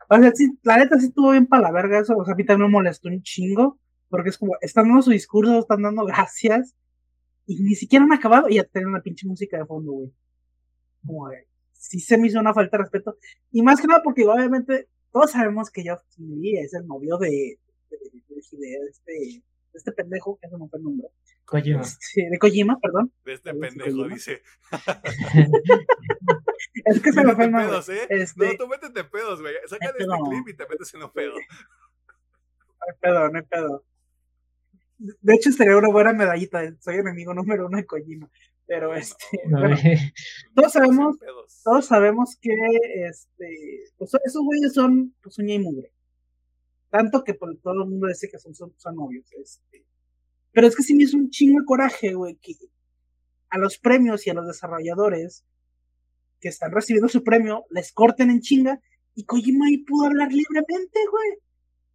O 0.07 0.19
sea, 0.19 0.31
sí, 0.35 0.59
la 0.61 0.77
neta 0.77 0.99
sí 0.99 1.07
estuvo 1.07 1.31
bien 1.31 1.47
para 1.47 1.63
la 1.63 1.71
verga 1.71 2.01
eso. 2.01 2.15
O 2.15 2.23
sea, 2.23 2.35
a 2.35 2.37
mí 2.37 2.45
también 2.45 2.69
me 2.69 2.73
molestó 2.73 3.09
un 3.09 3.23
chingo. 3.23 3.79
Porque 4.09 4.29
es 4.29 4.37
como, 4.37 4.57
están 4.61 4.89
dando 4.89 5.01
su 5.01 5.09
discurso, 5.09 5.57
están 5.57 5.81
dando 5.81 6.05
gracias. 6.05 6.75
Y 7.47 7.63
ni 7.63 7.73
siquiera 7.73 8.05
han 8.05 8.13
acabado 8.13 8.47
y 8.47 8.57
ya 8.57 8.63
tienen 8.65 8.89
una 8.89 9.01
pinche 9.01 9.27
música 9.27 9.57
de 9.57 9.65
fondo, 9.65 9.91
güey. 9.91 10.13
Como 11.03 11.29
de, 11.29 11.47
sí 11.89 11.99
se 11.99 12.17
me 12.17 12.27
hizo 12.27 12.39
una 12.39 12.53
falta 12.53 12.77
de 12.77 12.83
respeto. 12.83 13.17
Y 13.51 13.61
más 13.61 13.79
que 13.81 13.87
nada 13.87 14.01
porque 14.03 14.25
obviamente 14.25 14.87
todos 15.11 15.31
sabemos 15.31 15.69
que 15.71 15.83
Keighley 15.83 16.57
es 16.57 16.73
el 16.73 16.85
novio 16.87 17.17
de, 17.17 17.29
de, 17.89 17.97
de- 17.97 18.09
de- 18.11 18.23
de 18.57 18.89
este, 18.89 19.11
de 19.11 19.43
este 19.73 19.91
pendejo, 19.91 20.37
que 20.41 20.47
no 20.49 20.67
fue 20.69 20.79
el 20.79 20.83
nombre. 20.83 21.07
Kojima. 21.45 21.81
Este, 21.81 22.27
de 22.29 22.39
Kojima, 22.39 22.79
perdón. 22.79 23.11
De 23.23 23.33
este 23.33 23.53
pendejo, 23.53 23.97
Kojima. 23.97 24.13
dice. 24.15 24.41
Es 26.85 27.01
que 27.01 27.11
se 27.11 27.23
me 27.23 27.33
fue 27.35 27.45
el 27.45 27.51
nombre. 27.51 27.69
pedos, 27.69 27.89
¿eh? 27.89 28.07
Este, 28.09 28.45
No, 28.47 28.57
tú 28.57 28.67
métete 28.67 29.03
pedos, 29.05 29.41
güey. 29.41 29.53
Saca 29.67 29.85
de 29.87 29.91
este 29.99 30.05
pedo. 30.05 30.23
clip 30.29 30.47
y 30.49 30.53
te 30.55 30.67
metes 30.67 30.93
en 30.93 31.03
un 31.03 31.11
pedo. 31.11 31.33
No 32.77 32.91
hay 32.93 32.97
pedo, 33.01 33.29
no 33.29 33.37
hay 33.39 33.45
pedo. 33.45 33.85
De 34.97 35.33
hecho, 35.33 35.51
sería 35.51 35.75
una 35.77 35.89
buena 35.89 36.13
medallita. 36.13 36.61
Soy 36.81 36.95
enemigo 36.97 37.33
número 37.33 37.65
uno 37.65 37.77
de 37.77 37.85
Kojima. 37.85 38.29
Pero 38.67 38.95
este, 38.95 39.25
no, 39.47 39.59
bueno, 39.59 39.75
Ay, 39.83 40.11
todos 40.55 40.73
sabemos, 40.73 41.17
todos 41.63 41.85
sabemos 41.85 42.37
que 42.41 42.51
este, 43.07 43.83
pues 43.97 44.11
esos 44.23 44.43
güeyes 44.43 44.73
son 44.73 45.15
pues, 45.21 45.37
uña 45.37 45.53
y 45.53 45.59
mugre. 45.59 45.91
Tanto 46.89 47.23
que 47.23 47.33
pues, 47.33 47.59
todo 47.61 47.83
el 47.83 47.89
mundo 47.89 48.07
dice 48.07 48.29
que 48.29 48.39
son, 48.39 48.55
son, 48.55 48.73
son 48.77 48.95
novios. 48.95 49.25
Este. 49.33 49.85
Pero 50.51 50.67
es 50.67 50.75
que 50.75 50.83
sí 50.83 50.95
me 50.95 51.03
hizo 51.03 51.17
un 51.17 51.29
chingo 51.29 51.59
de 51.59 51.65
coraje, 51.65 52.13
güey, 52.13 52.35
que 52.35 52.53
a 53.49 53.57
los 53.57 53.77
premios 53.77 54.25
y 54.25 54.29
a 54.29 54.33
los 54.33 54.47
desarrolladores 54.47 55.45
que 56.39 56.49
están 56.49 56.71
recibiendo 56.71 57.07
su 57.07 57.23
premio 57.23 57.65
les 57.69 57.91
corten 57.91 58.29
en 58.29 58.41
chinga 58.41 58.79
y 59.15 59.25
Kojima 59.25 59.67
ahí 59.67 59.77
pudo 59.79 60.07
hablar 60.07 60.31
libremente, 60.31 60.99
güey. 61.11 61.39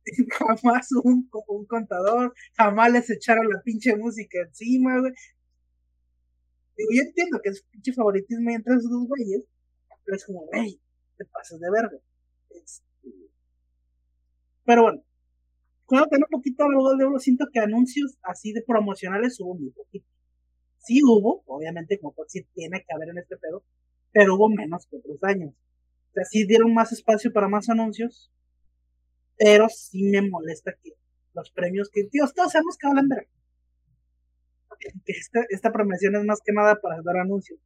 Jamás 0.31 0.89
un, 1.05 1.31
un 1.49 1.67
contador, 1.67 2.35
jamás 2.57 2.91
les 2.91 3.11
echaron 3.11 3.49
la 3.49 3.61
pinche 3.63 3.95
música 3.97 4.41
encima, 4.41 4.99
güey. 4.99 5.13
Yo 6.93 7.03
entiendo 7.03 7.41
que 7.43 7.51
es 7.51 7.63
pinche 7.71 7.93
favoritismo 7.93 8.51
entre 8.51 8.75
esos 8.75 8.91
dos 8.91 9.07
güeyes, 9.07 9.45
pero 10.05 10.17
es 10.17 10.25
como, 10.25 10.47
güey, 10.47 10.81
te 11.17 11.25
pasas 11.27 11.61
de 11.61 11.71
verga. 11.71 11.99
Este, 12.51 12.85
Pero 14.65 14.83
bueno, 14.83 15.03
cuando 15.87 16.09
tengo 16.09 16.27
un 16.31 16.39
poquito 16.39 16.65
algo 16.65 16.97
de 16.97 17.05
oro, 17.05 17.19
siento 17.19 17.47
que 17.53 17.61
anuncios 17.61 18.19
así 18.23 18.53
de 18.53 18.63
promocionales 18.63 19.39
hubo 19.41 19.55
muy 19.55 19.71
poquito. 19.71 20.07
Sí 20.79 21.01
hubo, 21.05 21.43
obviamente, 21.47 21.99
como 21.99 22.15
sí 22.29 22.47
tiene 22.55 22.85
que 22.87 22.95
haber 22.95 23.11
en 23.11 23.19
este 23.19 23.37
pedo, 23.37 23.65
pero 24.13 24.37
hubo 24.37 24.49
menos 24.49 24.87
que 24.87 24.97
otros 24.97 25.23
años. 25.23 25.53
O 26.11 26.13
sea, 26.15 26.25
sí 26.25 26.47
dieron 26.47 26.75
más 26.75 26.93
espacio 26.93 27.33
para 27.33 27.49
más 27.49 27.69
anuncios, 27.69 28.33
pero 29.37 29.69
sí 29.69 30.05
me 30.05 30.23
molesta 30.23 30.73
que 30.83 30.93
los 31.35 31.51
premios 31.51 31.91
que, 31.91 32.09
Dios, 32.11 32.35
todos 32.35 32.53
sabemos 32.53 32.77
que 32.79 32.87
hablan 32.87 33.09
verga. 33.09 33.31
Que 34.81 35.13
esta, 35.13 35.45
esta 35.51 35.73
promoción 35.73 36.17
es 36.17 36.25
más 36.25 36.41
que 36.45 36.53
nada 36.53 36.81
para 36.81 37.03
dar 37.03 37.19
anuncios. 37.19 37.61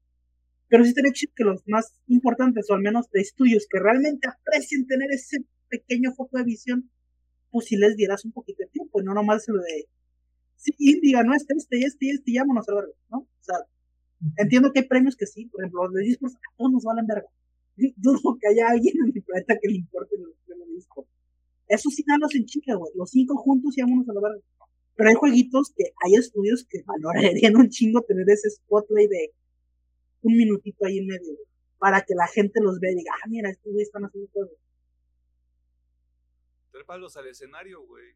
Pero 0.69 0.82
sí 0.82 0.91
estaría 0.91 1.12
chido 1.12 1.32
que 1.36 1.45
los 1.45 1.62
más 1.66 2.01
importantes, 2.09 2.69
o 2.69 2.74
al 2.74 2.81
menos 2.81 3.09
de 3.11 3.20
estudios 3.20 3.66
que 3.70 3.78
realmente 3.78 4.28
aprecien 4.28 4.86
tener 4.86 5.11
ese 5.12 5.45
pequeño 5.69 6.12
foco 6.12 6.39
de 6.39 6.45
visión, 6.45 6.91
pues 7.51 7.66
si 7.66 7.77
les 7.77 7.97
dieras 7.97 8.24
un 8.24 8.32
poquito 8.32 8.65
de 8.65 8.70
tiempo, 8.70 9.01
y 9.01 9.05
no 9.05 9.15
nomás 9.15 9.45
lo 9.47 9.62
de, 9.62 9.86
sí, 10.57 10.74
indie 10.78 11.12
ganó 11.12 11.35
este, 11.35 11.55
este 11.57 11.78
este 11.78 12.11
este, 12.11 12.31
y 12.32 12.39
vámonos 12.39 12.69
a 12.69 12.74
verga, 12.74 12.93
¿no? 13.11 13.19
O 13.19 13.43
sea, 13.43 13.57
entiendo 14.39 14.73
que 14.73 14.81
hay 14.81 14.89
premios 14.89 15.16
que 15.16 15.27
sí, 15.27 15.47
por 15.47 15.62
ejemplo, 15.62 15.85
los 15.85 15.95
de 15.95 16.09
esports, 16.09 16.36
a 16.36 16.57
todos 16.57 16.73
nos 16.73 16.85
valen 16.85 17.07
verga. 17.07 17.28
Dudo 17.97 18.39
que 18.41 18.49
haya 18.49 18.69
alguien 18.69 18.95
en 19.05 19.12
mi 19.12 19.20
planeta 19.20 19.59
que 19.61 19.69
le 19.69 19.77
importe 19.77 20.16
los 20.19 20.35
premios 20.47 20.69
de 20.69 20.78
esports. 20.78 21.11
Eso 21.69 21.91
sí, 21.91 22.05
nada 22.07 22.27
en 22.32 22.45
chica, 22.45 22.74
güey. 22.74 22.93
Los 22.95 23.11
cinco 23.11 23.36
juntos 23.36 23.77
y 23.77 23.82
vámonos 23.82 24.09
a 24.09 24.12
la 24.12 24.20
verga. 24.20 24.43
Pero 24.97 25.09
hay 25.09 25.15
jueguitos 25.16 25.73
que 25.77 25.85
hay 26.05 26.15
estudios 26.15 26.65
que 26.69 26.83
valorarían 26.87 27.57
un 27.57 27.69
chingo 27.69 28.03
tener 28.03 28.29
ese 28.31 28.51
spotlight 28.51 29.11
de 29.11 29.33
un 30.23 30.37
minutito 30.37 30.87
ahí 30.87 30.99
en 30.99 31.07
medio, 31.07 31.37
para 31.79 32.03
que 32.03 32.15
la 32.15 32.27
gente 32.29 32.61
los 32.61 32.79
vea 32.81 32.93
y 32.93 32.97
diga, 32.97 33.12
ah, 33.23 33.27
mira, 33.29 33.51
estos 33.51 33.73
güeyes 33.73 33.89
están 33.89 34.05
haciendo 34.05 34.31
cosas. 34.33 34.57
Trépalos 36.71 37.16
al 37.16 37.29
escenario, 37.29 37.83
güey. 37.83 38.15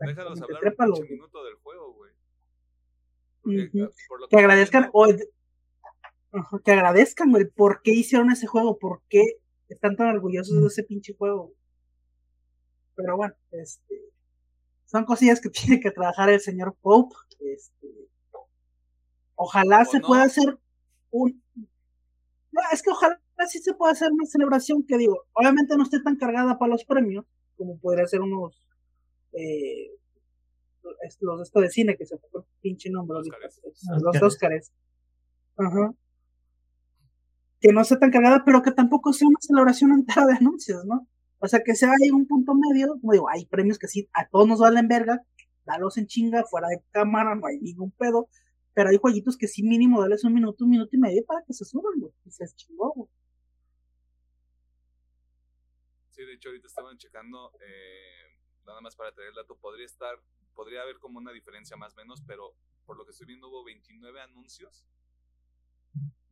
Déjalos 0.00 0.40
hablar 0.42 0.74
un 0.78 1.08
minuto 1.08 1.44
del 1.44 1.54
juego, 1.56 1.92
güey. 1.94 2.12
Porque, 3.42 3.70
ah, 3.82 3.90
por 4.08 4.20
lo 4.20 4.28
Que 4.28 4.36
agradezcan, 4.36 4.90
o 4.92 5.06
el- 5.06 5.28
que 6.64 6.72
agradezcan, 6.72 7.30
güey, 7.30 7.46
por 7.46 7.82
qué 7.82 7.92
hicieron 7.92 8.30
ese 8.30 8.46
juego, 8.46 8.78
por 8.78 9.02
qué 9.08 9.22
están 9.68 9.96
tan 9.96 10.08
orgullosos 10.14 10.60
de 10.60 10.66
ese 10.66 10.82
pinche 10.84 11.14
juego. 11.14 11.52
Pero 12.94 13.16
bueno, 13.16 13.34
este, 13.52 13.94
son 14.90 15.04
cosillas 15.04 15.40
que 15.40 15.50
tiene 15.50 15.80
que 15.80 15.90
trabajar 15.92 16.28
el 16.30 16.40
señor 16.40 16.74
Pope. 16.80 17.14
Este, 17.40 17.86
ojalá 19.36 19.82
O 19.82 19.84
se 19.84 20.00
no. 20.00 20.06
pueda 20.08 20.24
hacer 20.24 20.58
un. 21.10 21.42
No, 22.50 22.60
es 22.72 22.82
que 22.82 22.90
ojalá 22.90 23.20
sí 23.46 23.58
se 23.60 23.74
pueda 23.74 23.92
hacer 23.92 24.10
una 24.10 24.26
celebración 24.26 24.84
que 24.84 24.98
digo, 24.98 25.24
obviamente 25.32 25.76
no 25.76 25.84
esté 25.84 26.00
tan 26.00 26.16
cargada 26.16 26.58
para 26.58 26.72
los 26.72 26.84
premios, 26.84 27.24
como 27.56 27.78
podría 27.78 28.06
ser 28.06 28.20
unos. 28.22 28.66
Eh, 29.32 29.90
los 31.20 31.38
de 31.38 31.42
esto 31.44 31.60
de 31.60 31.70
cine, 31.70 31.96
que 31.96 32.06
se 32.06 32.16
fue 32.18 32.42
pinche 32.60 32.90
nombre, 32.90 33.18
es- 33.20 33.60
los 33.88 34.02
Óscares. 34.16 34.22
Óscares. 34.22 34.72
Ajá. 35.56 35.92
Que 37.60 37.72
no 37.72 37.84
sea 37.84 37.98
tan 37.98 38.10
cargada, 38.10 38.42
pero 38.44 38.62
que 38.62 38.72
tampoco 38.72 39.12
sea 39.12 39.28
una 39.28 39.38
celebración 39.40 39.92
entera 39.92 40.24
de 40.26 40.34
anuncios, 40.34 40.84
¿no? 40.86 41.06
O 41.40 41.48
sea, 41.48 41.62
que 41.64 41.74
sea 41.74 41.90
ahí 41.90 42.10
un 42.10 42.26
punto 42.26 42.54
medio, 42.54 42.98
como 43.00 43.12
digo, 43.12 43.28
hay 43.28 43.46
premios 43.46 43.78
que 43.78 43.88
sí, 43.88 44.08
a 44.12 44.28
todos 44.28 44.48
nos 44.48 44.60
valen 44.60 44.88
verga, 44.88 45.22
dalos 45.64 45.96
en 45.98 46.06
chinga, 46.06 46.44
fuera 46.44 46.68
de 46.68 46.82
cámara, 46.90 47.34
no 47.34 47.46
hay 47.46 47.58
ningún 47.58 47.90
pedo, 47.92 48.28
pero 48.74 48.90
hay 48.90 48.96
jueguitos 48.96 49.36
que 49.36 49.46
sí 49.46 49.62
mínimo 49.62 50.00
dales 50.00 50.24
un 50.24 50.34
minuto, 50.34 50.64
un 50.64 50.70
minuto 50.70 50.90
y 50.92 50.98
medio 50.98 51.24
para 51.24 51.44
que 51.44 51.52
se 51.52 51.64
suban, 51.64 51.92
güey, 51.98 52.12
y 52.24 52.30
se 52.30 52.44
chingó, 52.56 52.92
güey. 52.92 53.08
Sí, 56.10 56.24
de 56.24 56.34
hecho 56.34 56.48
ahorita 56.48 56.66
estaban 56.66 56.98
checando, 56.98 57.52
eh, 57.60 58.36
nada 58.66 58.80
más 58.80 58.96
para 58.96 59.12
traer 59.12 59.30
el 59.30 59.36
dato, 59.36 59.56
podría 59.56 59.86
estar, 59.86 60.20
podría 60.54 60.82
haber 60.82 60.98
como 60.98 61.18
una 61.18 61.32
diferencia 61.32 61.76
más 61.76 61.94
o 61.94 61.96
menos, 61.96 62.22
pero 62.26 62.54
por 62.84 62.96
lo 62.96 63.04
que 63.04 63.12
estoy 63.12 63.26
viendo 63.26 63.48
hubo 63.48 63.62
29 63.64 64.20
anuncios 64.20 64.84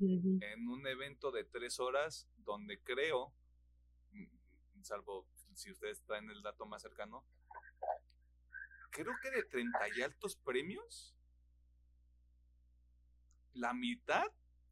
en 0.00 0.68
un 0.68 0.86
evento 0.86 1.30
de 1.30 1.44
tres 1.44 1.80
horas 1.80 2.28
donde 2.36 2.80
creo, 2.82 3.32
salvo 4.86 5.26
si 5.54 5.70
ustedes 5.70 6.02
traen 6.02 6.28
el 6.30 6.42
dato 6.42 6.66
más 6.66 6.82
cercano, 6.82 7.24
creo 8.90 9.12
que 9.22 9.30
de 9.30 9.42
30 9.44 9.78
y 9.96 10.02
altos 10.02 10.36
premios, 10.36 11.14
la 13.54 13.72
mitad 13.72 14.24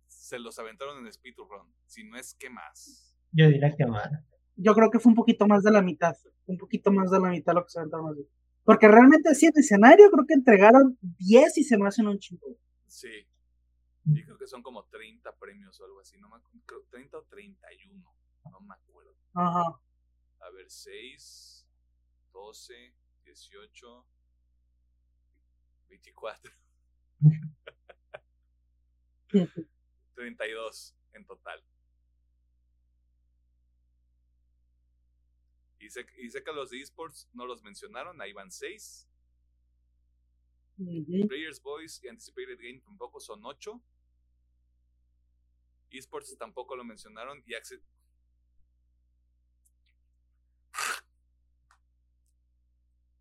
se 0.09 0.39
los 0.39 0.59
aventaron 0.59 1.05
en 1.05 1.13
speedrun, 1.13 1.75
si 1.87 2.05
no 2.05 2.17
es 2.17 2.35
que 2.35 2.51
más. 2.51 3.15
Yo 3.33 3.49
diría 3.49 3.75
que 3.77 3.87
más. 3.87 4.11
Yo 4.57 4.75
creo 4.75 4.91
que 4.91 4.99
fue 5.01 5.11
un 5.11 5.17
poquito 5.17 5.47
más 5.47 5.63
de 5.65 5.71
la 5.73 5.83
mitad, 5.83 6.17
un 6.47 6.59
poquito 6.59 6.93
más 6.93 7.11
de 7.11 7.19
la 7.19 7.29
mitad 7.29 7.55
lo 7.55 7.65
que 7.65 7.71
se 7.71 7.81
aventaron 7.81 8.11
así. 8.13 8.29
Porque 8.63 8.89
realmente 8.89 9.29
así 9.31 9.47
en 9.47 9.53
escenario 9.57 10.11
creo 10.11 10.27
que 10.27 10.35
entregaron 10.35 10.97
10 11.01 11.59
y 11.59 11.65
se 11.65 11.77
me 11.77 11.89
hacen 11.89 12.07
un 12.07 12.19
chingo. 12.19 12.47
Sí. 12.87 13.27
Y 14.07 14.23
creo 14.23 14.39
que 14.39 14.47
son 14.47 14.63
como 14.63 14.85
30 14.85 15.35
premios 15.37 15.81
o 15.81 15.85
algo 15.85 16.01
así, 16.01 16.17
no 16.19 16.29
me 16.29 16.37
acu- 16.37 16.63
creo 16.67 16.85
30 16.91 17.19
o 17.19 17.23
31, 17.25 18.15
no 18.51 18.61
me 18.61 18.75
acuerdo. 18.75 19.15
Ajá. 19.35 19.81
A 20.45 20.51
ver, 20.51 20.71
6, 20.71 21.67
12, 22.33 22.95
18, 23.25 24.07
24, 25.89 26.53
32 30.15 30.95
en 31.15 31.25
total. 31.25 31.65
Y 35.79 35.89
sé, 35.89 36.07
y 36.19 36.31
sé 36.31 36.43
que 36.43 36.53
los 36.53 36.71
de 36.71 36.81
esports 36.81 37.29
no 37.33 37.47
los 37.47 37.63
mencionaron, 37.63 38.21
ahí 38.21 38.33
van 38.35 38.51
6. 38.51 39.09
Ujú. 40.77 41.27
Players 41.29 41.63
Voice 41.63 42.05
y 42.05 42.09
Anticipated 42.09 42.59
Game 42.59 42.81
tampoco 42.81 43.19
son 43.19 43.45
8. 43.45 43.81
Esports 45.91 46.37
tampoco 46.37 46.75
lo 46.77 46.85
mencionaron 46.85 47.43
y 47.47 47.53
Acce- 47.55 47.81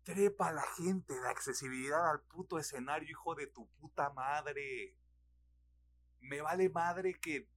Trepa 0.04 0.52
la 0.52 0.62
gente 0.76 1.18
de 1.18 1.28
accesibilidad 1.28 2.10
al 2.10 2.20
puto 2.22 2.58
escenario, 2.58 3.08
hijo 3.08 3.34
de 3.34 3.46
tu 3.46 3.66
puta 3.70 4.10
madre. 4.10 4.96
Me 6.20 6.42
vale 6.42 6.68
madre 6.68 7.14
que 7.18 7.48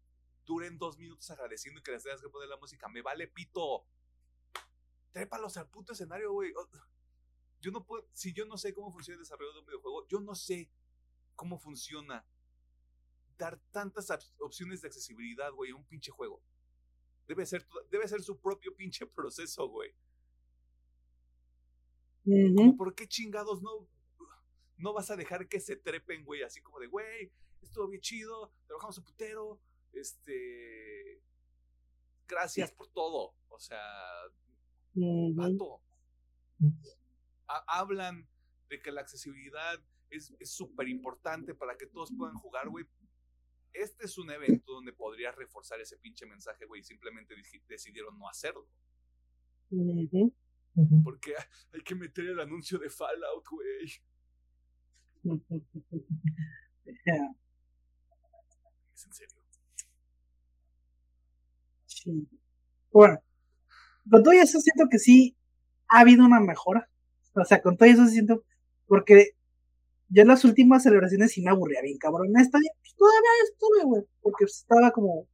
duren 0.46 0.78
dos 0.78 0.98
minutos 0.98 1.30
agradeciendo 1.30 1.80
y 1.80 1.84
que 1.84 1.92
les 1.92 2.04
tengas 2.04 2.22
que 2.22 2.30
poner 2.30 2.48
la 2.48 2.58
música. 2.58 2.88
Me 2.88 3.02
vale 3.02 3.28
pito. 3.28 3.86
Trépalos 5.12 5.58
al 5.58 5.68
puto 5.70 5.92
escenario, 5.92 6.32
güey. 6.32 6.54
Yo 7.60 7.72
no 7.72 7.84
puedo, 7.84 8.08
si 8.14 8.32
yo 8.34 8.46
no 8.46 8.58
sé 8.58 8.74
cómo 8.74 8.92
funciona 8.94 9.16
el 9.16 9.24
desarrollo 9.24 9.52
de 9.52 9.60
un 9.60 9.66
videojuego, 9.66 10.08
yo 10.08 10.20
no 10.22 10.36
sé 10.36 10.70
cómo 11.36 11.60
funciona 11.60 12.26
dar 13.38 13.60
tantas 13.72 14.10
op- 14.10 14.22
opciones 14.42 14.82
de 14.82 14.88
accesibilidad, 14.88 15.52
güey, 15.52 15.72
a 15.72 15.76
un 15.76 15.86
pinche 15.86 16.12
juego. 16.12 16.42
Debe 17.28 17.46
ser, 17.46 17.68
debe 17.90 18.08
ser 18.08 18.22
su 18.22 18.40
propio 18.40 18.74
pinche 18.76 19.06
proceso, 19.06 19.68
güey. 19.68 19.94
Ujú. 22.28 22.78
¿Por 22.78 22.94
qué 22.96 23.08
chingados 23.08 23.62
no, 23.62 23.88
no 24.78 24.94
vas 24.94 25.10
a 25.12 25.16
dejar 25.16 25.48
que 25.48 25.60
se 25.60 25.76
trepen, 25.76 26.24
güey? 26.26 26.44
Así 26.44 26.62
como 26.62 26.80
de, 26.80 26.88
güey, 26.88 27.32
estuvo 27.62 27.88
bien 27.88 28.02
chido, 28.02 28.52
trabajamos 28.66 28.98
un 28.98 29.04
putero, 29.06 29.60
este... 29.94 31.22
Gracias 32.28 32.72
por 32.74 32.90
todo. 32.90 33.34
O 33.48 33.60
sea, 33.60 33.80
vato. 35.36 35.82
Ha- 37.48 37.80
hablan 37.80 38.28
de 38.70 38.82
que 38.82 38.92
la 38.92 39.00
accesibilidad 39.02 39.80
es 40.10 40.34
súper 40.44 40.90
importante 40.90 41.56
para 41.56 41.78
que 41.78 41.88
todos 41.88 42.12
puedan 42.18 42.36
jugar, 42.36 42.68
güey. 42.70 42.86
Este 43.72 44.06
es 44.06 44.18
un 44.18 44.30
evento 44.32 44.74
donde 44.74 44.92
podrías 44.92 45.36
reforzar 45.36 45.80
ese 45.80 45.98
pinche 45.98 46.26
mensaje, 46.26 46.66
güey, 46.66 46.82
y 46.82 46.84
simplemente 46.84 47.36
decidieron 47.68 48.18
no 48.20 48.28
hacerlo. 48.28 48.68
Porque 51.04 51.34
hay 51.74 51.82
que 51.82 51.96
meter 51.96 52.26
el 52.26 52.40
anuncio 52.40 52.78
de 52.78 52.90
Fallout, 52.90 53.46
güey. 53.50 53.88
Ya, 55.24 55.34
Es 58.96 59.06
en 59.06 59.14
serio. 59.14 59.36
sí. 61.86 62.28
Bueno, 62.92 63.20
con 64.10 64.24
todo 64.24 64.34
eso 64.34 64.60
siento 64.60 64.88
que 64.90 65.00
sí 65.00 65.36
ha 65.90 66.00
habido 66.02 66.26
una 66.26 66.40
mejora. 66.40 66.90
O 67.34 67.46
sea, 67.46 67.62
con 67.62 67.78
todo 67.78 67.90
eso 67.90 68.08
siento, 68.08 68.44
porque 68.88 69.32
yo 70.10 70.22
en 70.22 70.28
las 70.30 70.46
últimas 70.46 70.84
celebraciones 70.84 71.32
sí 71.32 71.42
me 71.42 71.52
aburría 71.52 71.82
bien, 71.82 71.98
cabrón. 71.98 72.36
Esta 72.38 72.60
pues, 72.60 72.96
todavía 72.96 73.30
estuve, 73.52 73.84
güey, 73.84 74.04
porque 74.22 74.46
estaba 74.46 74.92
como 74.92 75.28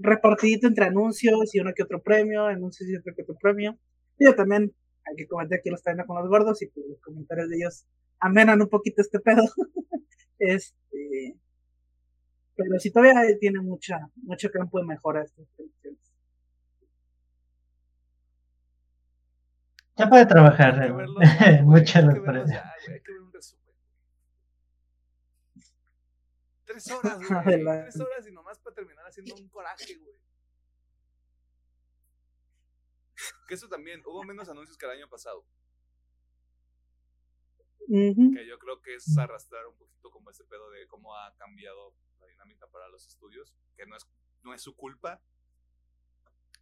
repartidito 0.00 0.66
entre 0.66 0.86
anuncios 0.86 1.54
y 1.54 1.60
uno 1.60 1.72
que 1.74 1.82
otro 1.82 2.02
premio, 2.02 2.46
anuncios 2.46 2.88
y 2.88 2.96
otro 2.96 3.14
que 3.14 3.22
otro 3.22 3.36
premio. 3.40 3.78
Y 4.18 4.26
yo 4.26 4.34
también, 4.34 4.74
hay 5.04 5.16
que 5.16 5.26
comentar 5.26 5.60
que 5.62 5.70
los 5.70 5.82
traen 5.82 6.04
con 6.06 6.18
los 6.18 6.28
gordos 6.28 6.60
y 6.62 6.66
pues, 6.68 6.86
los 6.88 7.00
comentarios 7.00 7.48
de 7.48 7.56
ellos 7.56 7.84
amenan 8.20 8.60
un 8.60 8.68
poquito 8.68 9.02
este 9.02 9.20
pedo. 9.20 9.42
este, 10.38 11.36
pero 12.56 12.78
sí 12.78 12.90
todavía 12.90 13.22
tiene 13.38 13.60
mucha, 13.60 13.98
mucho 14.16 14.50
campo 14.50 14.78
de 14.78 14.86
mejora 14.86 15.22
estas 15.22 15.46
selecciones. 15.56 16.00
Ya 19.96 20.08
puede 20.08 20.24
trabajar, 20.26 20.80
Hay 20.80 20.88
que 20.88 20.92
eh, 20.92 20.92
verlo 20.92 21.20
ya, 21.22 21.62
güey, 21.62 21.62
mucho 21.62 21.98
hay 21.98 22.04
en 22.04 22.10
que 22.10 22.16
el 22.16 22.20
verlo 22.20 22.42
precio. 22.42 22.54
ya, 22.54 22.74
güey, 22.86 22.94
hay 22.96 23.02
que 23.02 23.12
ver 23.12 23.20
un 23.20 23.32
resumen. 23.32 23.74
Tres 26.70 26.88
horas, 26.92 27.18
güey. 27.28 27.64
Tres 27.64 28.00
horas 28.00 28.26
y 28.28 28.30
nomás 28.30 28.58
para 28.60 28.74
terminar 28.74 29.04
haciendo 29.04 29.34
un 29.34 29.48
coraje, 29.48 29.96
güey. 29.96 30.14
Que 33.48 33.54
eso 33.54 33.68
también, 33.68 34.00
hubo 34.06 34.22
menos 34.22 34.48
anuncios 34.48 34.78
que 34.78 34.86
el 34.86 34.92
año 34.92 35.08
pasado. 35.08 35.44
Que 37.88 38.46
yo 38.46 38.56
creo 38.60 38.80
que 38.80 38.94
es 38.94 39.18
arrastrar 39.18 39.66
un 39.66 39.76
poquito 39.76 40.12
como 40.12 40.30
ese 40.30 40.44
pedo 40.44 40.70
de 40.70 40.86
cómo 40.86 41.16
ha 41.16 41.34
cambiado 41.34 41.92
la 42.20 42.26
dinámica 42.26 42.68
para 42.68 42.88
los 42.88 43.04
estudios. 43.04 43.52
Que 43.76 43.84
no 43.86 43.96
es, 43.96 44.06
no 44.44 44.54
es 44.54 44.62
su 44.62 44.76
culpa. 44.76 45.20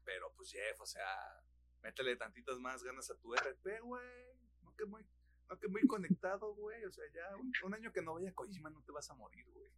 Pero 0.05 0.33
pues 0.37 0.51
Jeff, 0.51 0.81
o 0.81 0.87
sea, 0.87 1.05
métele 1.83 2.17
tantitas 2.17 2.59
más 2.59 2.83
ganas 2.83 3.11
a 3.11 3.19
tu 3.19 3.35
RP, 3.35 3.81
güey. 3.83 4.39
No 4.63 4.75
que 4.75 4.87
muy, 4.87 5.07
no 5.51 5.59
que 5.59 5.69
muy 5.69 5.87
conectado, 5.87 6.55
güey. 6.55 6.83
O 6.87 6.91
sea, 6.91 7.05
ya 7.13 7.37
un, 7.37 7.53
un 7.63 7.75
año 7.75 7.93
que 7.93 8.01
no 8.01 8.15
vaya 8.15 8.31
a 8.31 8.35
Kojima 8.35 8.71
no 8.71 8.81
te 8.81 8.93
vas 8.93 9.11
a 9.11 9.15
morir, 9.15 9.45
güey. 9.51 9.71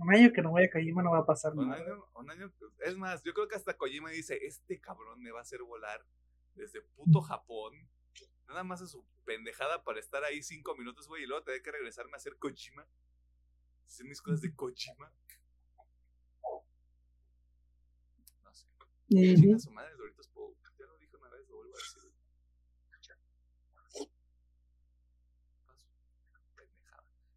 Un 0.00 0.14
año 0.14 0.32
que 0.32 0.42
no 0.42 0.52
vaya 0.52 0.66
a 0.66 0.70
Kojima 0.70 1.02
no 1.02 1.10
va 1.10 1.18
a 1.18 1.26
pasar 1.26 1.54
un 1.54 1.68
nada. 1.68 1.82
Año, 1.82 2.04
un 2.14 2.30
año, 2.30 2.52
es 2.78 2.96
más, 2.96 3.22
yo 3.24 3.32
creo 3.34 3.48
que 3.48 3.56
hasta 3.56 3.76
Kojima 3.76 4.10
dice, 4.10 4.38
este 4.46 4.80
cabrón 4.80 5.20
me 5.20 5.30
va 5.30 5.40
a 5.40 5.42
hacer 5.42 5.62
volar 5.62 6.04
desde 6.54 6.80
mm. 6.80 6.84
puto 6.96 7.20
Japón, 7.20 7.74
nada 8.46 8.64
más 8.64 8.82
a 8.82 8.86
su 8.86 9.04
pendejada 9.24 9.82
para 9.84 10.00
estar 10.00 10.24
ahí 10.24 10.42
cinco 10.42 10.76
minutos, 10.76 11.08
güey, 11.08 11.24
y 11.24 11.26
luego 11.26 11.44
tener 11.44 11.62
que 11.62 11.72
regresarme 11.72 12.12
a 12.14 12.16
hacer 12.16 12.36
Kojima. 12.36 12.86
Hacer 13.86 14.06
mis 14.06 14.20
cosas 14.20 14.40
de 14.40 14.54
Kojima. 14.54 15.12
No 18.44 18.54
sé. 18.54 18.66
Chinga 19.08 19.48
uh 19.48 19.56
-huh. 19.56 19.58
su 19.58 19.70
madre, 19.70 19.94
Doritos 19.96 20.28
Poe. 20.28 20.54
Ya 20.78 20.86
lo 20.86 20.96
dije 20.98 21.16
una 21.16 21.30
vez, 21.30 21.48
lo 21.48 21.56
vuelvo 21.56 21.74
a 21.74 21.78
decir. 21.78 22.12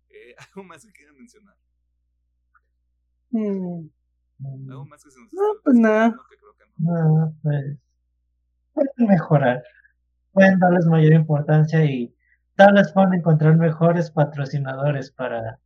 Eh, 0.10 0.36
algo 0.38 0.64
más 0.64 0.86
que 0.86 0.92
quieran 0.92 1.18
mencionar. 1.18 1.58
Mm, 3.32 3.90
¿Algo 4.70 4.86
más 4.86 5.04
que 5.04 5.12
se 5.12 5.20
nos 5.20 5.34
No, 5.34 5.42
pues 5.64 5.76
nada. 5.78 6.10
no. 6.78 7.16
No, 7.18 7.36
pues 7.44 7.78
pueden 8.74 9.08
mejorar, 9.08 9.64
pueden 10.32 10.60
darles 10.60 10.86
mayor 10.86 11.14
importancia 11.14 11.84
y 11.86 12.16
tal 12.56 12.74
vez 12.74 12.92
puedan 12.92 13.14
encontrar 13.14 13.56
mejores 13.58 14.10
patrocinadores 14.12 15.12
para 15.12 15.60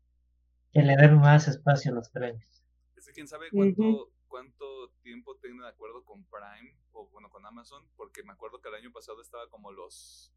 que 0.73 0.81
le 0.81 0.95
den 0.97 1.17
más 1.19 1.47
espacio 1.47 1.91
a 1.91 1.95
los 1.95 2.09
premios. 2.09 2.63
Es 2.97 3.05
que 3.05 3.13
quién 3.13 3.27
sabe 3.27 3.49
cuánto, 3.51 3.81
Ujú. 3.83 4.11
cuánto 4.27 4.89
tiempo 5.03 5.37
tiene 5.37 5.61
de 5.61 5.69
acuerdo 5.69 6.03
con 6.03 6.23
Prime 6.25 6.75
o 6.91 7.07
bueno 7.07 7.29
con 7.29 7.45
Amazon, 7.45 7.83
porque 7.95 8.23
me 8.23 8.33
acuerdo 8.33 8.59
que 8.59 8.69
el 8.69 8.75
año 8.75 8.91
pasado 8.91 9.21
estaba 9.21 9.47
como 9.49 9.71
los 9.71 10.31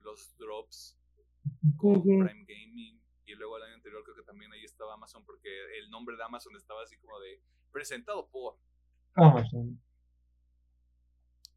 los 0.00 0.36
drops 0.38 0.96
con 1.76 1.96
Ujú. 1.96 2.02
Prime 2.02 2.44
Gaming 2.46 3.00
y 3.26 3.34
luego 3.34 3.56
el 3.56 3.64
año 3.64 3.74
anterior 3.74 4.02
creo 4.04 4.16
que 4.16 4.22
también 4.22 4.52
ahí 4.52 4.64
estaba 4.64 4.94
Amazon 4.94 5.24
porque 5.24 5.78
el 5.78 5.90
nombre 5.90 6.16
de 6.16 6.24
Amazon 6.24 6.56
estaba 6.56 6.82
así 6.82 6.96
como 6.98 7.18
de 7.20 7.40
presentado 7.72 8.28
por 8.28 8.58
Amazon. 9.14 9.80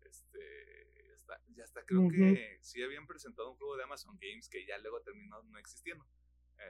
este 0.01 1.07
ya 1.55 1.63
está, 1.63 1.81
ya 1.81 1.85
creo 1.85 2.09
que 2.09 2.57
sí 2.61 2.81
habían 2.81 3.07
presentado 3.07 3.51
un 3.51 3.57
juego 3.57 3.75
de 3.77 3.83
Amazon 3.83 4.17
Games 4.19 4.47
que 4.49 4.65
ya 4.65 4.77
luego 4.77 5.01
terminó 5.01 5.41
no 5.43 5.57
existiendo. 5.57 6.05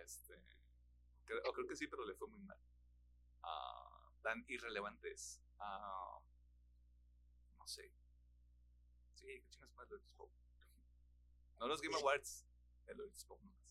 Este 0.04 0.42
creo, 1.26 1.68
que 1.68 1.76
sí, 1.76 1.88
pero 1.88 2.06
le 2.06 2.16
fue 2.16 2.28
muy 2.28 2.42
mal. 2.42 2.58
Ah, 3.44 4.12
tan 4.22 4.44
irrelevantes. 4.48 5.42
Ah, 5.60 6.20
no 7.58 7.68
sé. 7.68 7.92
Sí, 9.16 9.26
que 9.26 9.50
chingas 9.50 9.74
más 9.76 9.88
Spoke. 9.90 10.32
No 11.60 11.68
los 11.68 11.82
Game 11.82 11.96
Awards, 11.96 12.46
el 12.88 12.98
nomás. 12.98 13.67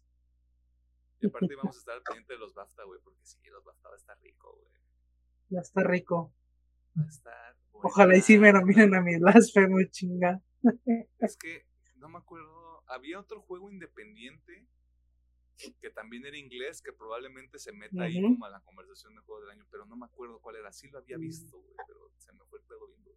Y 1.20 1.26
aparte 1.28 1.54
vamos 1.56 1.76
a 1.76 1.78
estar 1.78 1.94
al 1.94 2.02
pendiente 2.02 2.32
de 2.34 2.38
los 2.38 2.54
BAFTA, 2.54 2.84
güey, 2.84 3.00
porque 3.02 3.20
sí, 3.24 3.38
los 3.50 3.64
BAFTA 3.64 3.88
va 3.88 3.94
a 3.94 3.98
estar 3.98 4.18
rico, 4.20 4.52
güey. 4.60 4.72
Ya 5.48 5.60
está 5.60 5.82
rico. 5.82 6.32
Va 6.98 7.04
a 7.04 7.08
estar. 7.08 7.56
Ojalá 7.72 8.16
y 8.16 8.20
sí 8.20 8.38
me 8.38 8.52
nominen 8.52 8.94
a 8.94 9.00
mi 9.00 9.18
blasfemo, 9.18 9.78
chinga. 9.90 10.40
Es 11.18 11.36
que 11.40 11.66
no 11.96 12.08
me 12.08 12.18
acuerdo. 12.18 12.82
Había 12.88 13.18
otro 13.20 13.40
juego 13.42 13.70
independiente 13.70 14.66
que 15.80 15.88
también 15.90 16.26
era 16.26 16.36
inglés 16.36 16.82
que 16.82 16.92
probablemente 16.92 17.58
se 17.58 17.72
meta 17.72 18.02
ahí 18.02 18.20
como 18.20 18.44
a 18.44 18.50
la 18.50 18.60
conversación 18.60 19.14
de 19.14 19.22
juego 19.22 19.40
del 19.40 19.50
año, 19.50 19.66
pero 19.70 19.86
no 19.86 19.96
me 19.96 20.04
acuerdo 20.04 20.38
cuál 20.40 20.56
era. 20.56 20.70
Sí 20.72 20.88
lo 20.90 20.98
había 20.98 21.16
Mm. 21.16 21.20
visto, 21.20 21.58
güey, 21.58 21.76
pero 21.86 22.12
se 22.18 22.32
me 22.34 22.44
fue 22.44 22.58
el 22.58 22.64
pedo 22.66 22.86
bien 22.88 23.02
duro. 23.04 23.16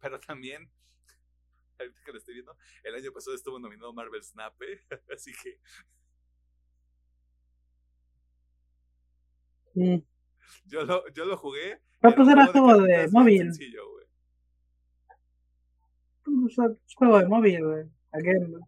Pero 0.00 0.20
también, 0.20 0.70
ahorita 1.80 2.00
que 2.04 2.12
lo 2.12 2.18
estoy 2.18 2.34
viendo, 2.34 2.56
el 2.84 2.94
año 2.94 3.12
pasado 3.12 3.34
estuvo 3.36 3.58
nominado 3.58 3.92
Marvel 3.92 4.22
Snap, 4.22 4.54
¿eh? 4.62 4.80
así 5.14 5.32
que 5.42 5.58
yo 10.66 10.84
lo, 10.84 11.08
yo 11.12 11.24
lo 11.24 11.36
jugué. 11.36 11.80
Pero 12.00 12.14
pues 12.16 12.28
era 12.28 12.46
juego 12.46 12.78
de 12.82 12.96
bien 12.96 13.08
móvil. 13.12 13.42
sencillo, 13.42 13.82
güey. 13.92 14.06
Pues, 16.24 16.58
es 16.86 16.94
juego 16.94 17.18
de 17.18 17.26
móvil, 17.28 17.64
güey. 17.64 17.84
Again, 18.12 18.50
¿no? 18.52 18.58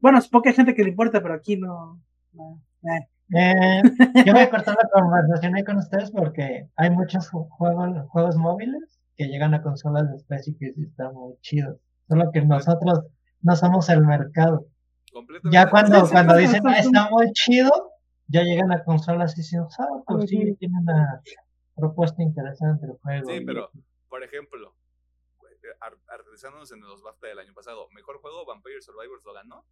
Bueno, 0.00 0.20
supongo 0.20 0.42
que 0.44 0.48
hay 0.50 0.54
gente 0.54 0.74
que 0.74 0.82
le 0.84 0.90
importa, 0.90 1.22
pero 1.22 1.34
aquí 1.34 1.56
no. 1.56 2.00
no, 2.32 2.62
eh. 2.82 3.08
Eh, 3.34 3.82
yo 4.26 4.32
voy 4.34 4.42
a 4.42 4.50
cortar 4.50 4.76
la 4.80 4.88
conversación 4.92 5.54
ahí 5.56 5.64
con 5.64 5.78
ustedes 5.78 6.10
porque 6.10 6.68
hay 6.76 6.90
muchos 6.90 7.30
ju- 7.32 7.48
juegos, 7.48 8.06
juegos 8.10 8.36
móviles 8.36 9.00
que 9.16 9.24
llegan 9.28 9.54
a 9.54 9.62
consolas 9.62 10.10
de 10.10 10.16
Space 10.18 10.54
y 10.60 10.84
están 10.84 11.14
muy 11.14 11.34
chidos. 11.40 11.78
Solo 12.08 12.30
que 12.32 12.42
nosotros 12.42 13.00
no 13.42 13.56
somos 13.56 13.88
el 13.88 14.02
mercado. 14.02 14.66
Completamente. 15.12 15.54
Ya 15.56 15.70
cuando, 15.70 16.00
Sí, 16.00 16.06
sí, 16.06 16.12
cuando 16.12 16.34
sí, 16.34 16.40
dicen, 16.40 16.62
sí, 16.62 16.68
ah, 16.68 16.82
sí. 16.82 16.88
está 16.88 17.10
muy 17.10 17.32
chido, 17.32 17.92
ya 18.28 18.42
llegan 18.42 18.72
a 18.72 18.82
consolas 18.84 19.32
y 19.34 19.42
dicen, 19.42 19.60
ah, 19.78 19.86
pues 20.06 20.28
sí, 20.28 20.36
Ujú. 20.44 20.56
tiene 20.56 20.74
una 20.80 21.20
propuesta 21.76 22.22
interesante 22.22 22.86
el 22.86 22.92
juego. 22.98 23.28
Sí, 23.30 23.36
y- 23.36 23.44
pero, 23.44 23.70
por 24.08 24.22
ejemplo, 24.22 24.74
aterrizándonos 26.08 26.70
en 26.72 26.80
los 26.80 27.02
BAFTA 27.02 27.28
del 27.28 27.38
año 27.38 27.54
pasado, 27.54 27.88
mejor 27.90 28.20
juego, 28.20 28.44
Vampire 28.44 28.80
Survivors 28.82 29.24
lo 29.24 29.32
ganó. 29.32 29.64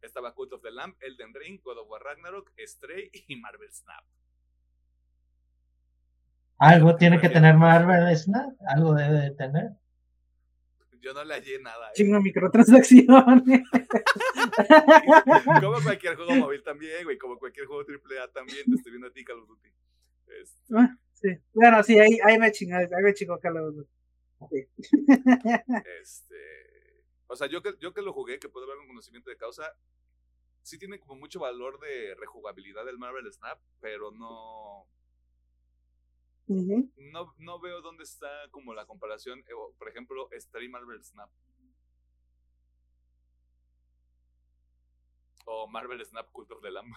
Estaba 0.00 0.32
Cult 0.34 0.52
of 0.54 0.62
the 0.62 0.70
Lamb, 0.70 0.94
Elden 1.00 1.34
Ring, 1.34 1.60
God 1.62 1.78
of 1.78 1.88
War 1.90 2.02
Ragnarok, 2.02 2.50
Stray 2.58 3.10
y 3.28 3.36
Marvel 3.36 3.70
Snap. 3.72 4.04
Algo 6.58 6.96
tiene 6.96 7.20
que 7.20 7.28
tener 7.28 7.56
Marvel 7.56 8.16
Snap, 8.16 8.50
algo 8.66 8.94
debe 8.94 9.20
de 9.20 9.30
tener. 9.32 9.72
Yo 11.00 11.12
no 11.14 11.24
le 11.24 11.34
hallé 11.34 11.60
nada. 11.60 11.90
¿eh? 11.90 11.92
Chingo 11.94 12.20
microtransacciones. 12.20 13.62
como 15.60 15.82
cualquier 15.82 16.16
juego 16.16 16.34
móvil 16.34 16.62
también, 16.62 17.04
güey. 17.04 17.18
Como 17.18 17.38
cualquier 17.38 17.66
juego 17.66 17.82
AAA 17.82 18.28
también. 18.32 18.64
Te 18.64 18.74
estoy 18.76 18.92
viendo 18.92 19.08
a 19.08 19.12
ti, 19.12 19.24
Call 19.24 19.40
of 19.40 19.48
Duty. 19.48 19.68
Este, 20.42 20.74
Ah, 20.74 20.96
sí. 21.14 21.28
Bueno, 21.52 21.82
sí, 21.82 21.98
ahí, 21.98 22.18
ahí 22.24 22.38
me 22.38 22.50
chingó, 22.52 22.76
ahí 22.76 23.02
me 23.02 23.14
chingó 23.14 23.38
Call 23.38 23.56
of 23.58 23.74
Duty. 23.74 23.90
Sí. 24.50 24.68
este, 26.00 26.58
o 27.26 27.36
sea, 27.36 27.46
yo 27.48 27.62
que, 27.62 27.74
yo 27.80 27.92
que 27.92 28.02
lo 28.02 28.12
jugué, 28.12 28.38
que 28.38 28.48
puedo 28.48 28.64
hablar 28.64 28.78
con 28.78 28.88
conocimiento 28.88 29.30
de 29.30 29.36
causa, 29.36 29.74
sí 30.62 30.78
tiene 30.78 30.98
como 30.98 31.16
mucho 31.16 31.40
valor 31.40 31.80
de 31.80 32.14
rejugabilidad 32.14 32.84
del 32.84 32.98
Marvel 32.98 33.30
Snap, 33.32 33.58
pero 33.80 34.10
no, 34.12 34.86
No, 36.48 37.34
no 37.38 37.60
veo 37.60 37.82
dónde 37.82 38.04
está 38.04 38.28
como 38.50 38.72
la 38.72 38.86
comparación, 38.86 39.40
eh, 39.40 39.52
por 39.78 39.88
ejemplo, 39.88 40.28
Stray 40.32 40.68
Marvel 40.68 41.04
Snap. 41.04 41.28
O 45.44 45.66
Marvel 45.66 46.04
Snap 46.04 46.30
Cult 46.32 46.50
of 46.52 46.62
the 46.62 46.70
Lamb. 46.70 46.94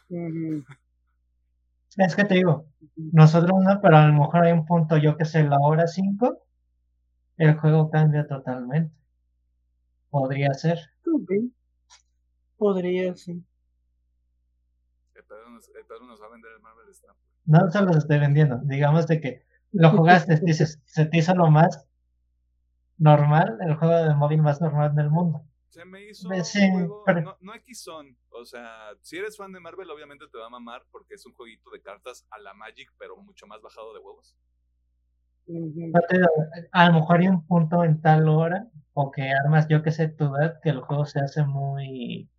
Es 1.97 2.15
que 2.15 2.23
te 2.23 2.35
digo, 2.35 2.65
nosotros 2.95 3.51
no, 3.61 3.81
pero 3.81 3.97
a 3.97 4.07
lo 4.07 4.13
mejor 4.13 4.43
hay 4.45 4.53
un 4.53 4.65
punto, 4.65 4.97
yo 4.97 5.17
que 5.17 5.25
sé, 5.25 5.43
la 5.43 5.57
hora 5.59 5.87
5, 5.87 6.37
el 7.37 7.57
juego 7.59 7.89
cambia 7.89 8.25
totalmente. 8.27 8.95
Podría 10.09 10.53
ser. 10.53 10.79
Podría, 12.57 13.15
sí. 13.15 13.43
El 15.15 15.53
nos, 15.53 15.67
Pedro 15.67 16.05
nos 16.05 16.21
va 16.21 16.27
a 16.27 16.29
vender 16.29 16.51
el 16.53 16.61
Marvel 16.61 16.93
Snap. 16.93 17.15
No 17.45 17.69
se 17.71 17.81
los 17.81 17.97
estoy 17.97 18.19
vendiendo. 18.19 18.59
Digamos 18.63 19.07
de 19.07 19.19
que 19.21 19.45
lo 19.71 19.91
jugaste, 19.91 20.39
dices, 20.43 20.79
se 20.85 21.05
te 21.05 21.17
hizo 21.17 21.33
lo 21.35 21.49
más 21.49 21.87
normal, 22.97 23.57
el 23.61 23.75
juego 23.75 23.95
de 23.95 24.13
móvil 24.15 24.41
más 24.41 24.61
normal 24.61 24.93
del 24.95 25.09
mundo. 25.09 25.43
Se 25.69 25.85
me 25.85 26.03
hizo 26.09 26.27
Pues 26.27 26.53
un 26.55 26.61
sí, 26.61 26.69
juego, 26.71 27.03
pero- 27.05 27.21
no, 27.21 27.37
no 27.39 27.55
X 27.55 27.81
son, 27.83 28.15
o 28.29 28.43
sea, 28.45 28.89
si 29.01 29.17
eres 29.17 29.37
fan 29.37 29.53
de 29.53 29.59
Marvel 29.61 29.89
obviamente 29.89 30.25
te 30.29 30.37
va 30.37 30.47
a 30.47 30.49
mamar 30.49 30.83
porque 30.91 31.13
es 31.15 31.25
un 31.25 31.33
jueguito 31.33 31.69
de 31.71 31.81
cartas 31.81 32.25
a 32.29 32.39
la 32.39 32.53
Magic, 32.53 32.91
pero 32.97 33.15
mucho 33.17 33.47
más 33.47 33.61
bajado 33.61 33.93
de 33.93 33.99
huevos. 33.99 34.35
A 36.73 36.87
lo 36.87 36.93
mejor 36.93 37.19
hay 37.19 37.27
un 37.27 37.45
punto 37.45 37.83
en 37.83 38.01
tal 38.01 38.27
hora, 38.29 38.67
o 38.93 39.11
que 39.11 39.31
armas, 39.31 39.67
yo 39.67 39.81
que 39.81 39.91
sé, 39.91 40.09
tu 40.09 40.25
edad, 40.35 40.59
que 40.61 40.69
el 40.69 40.81
juego 40.81 41.05
se 41.05 41.19
hace 41.19 41.43
muy, 41.43 42.29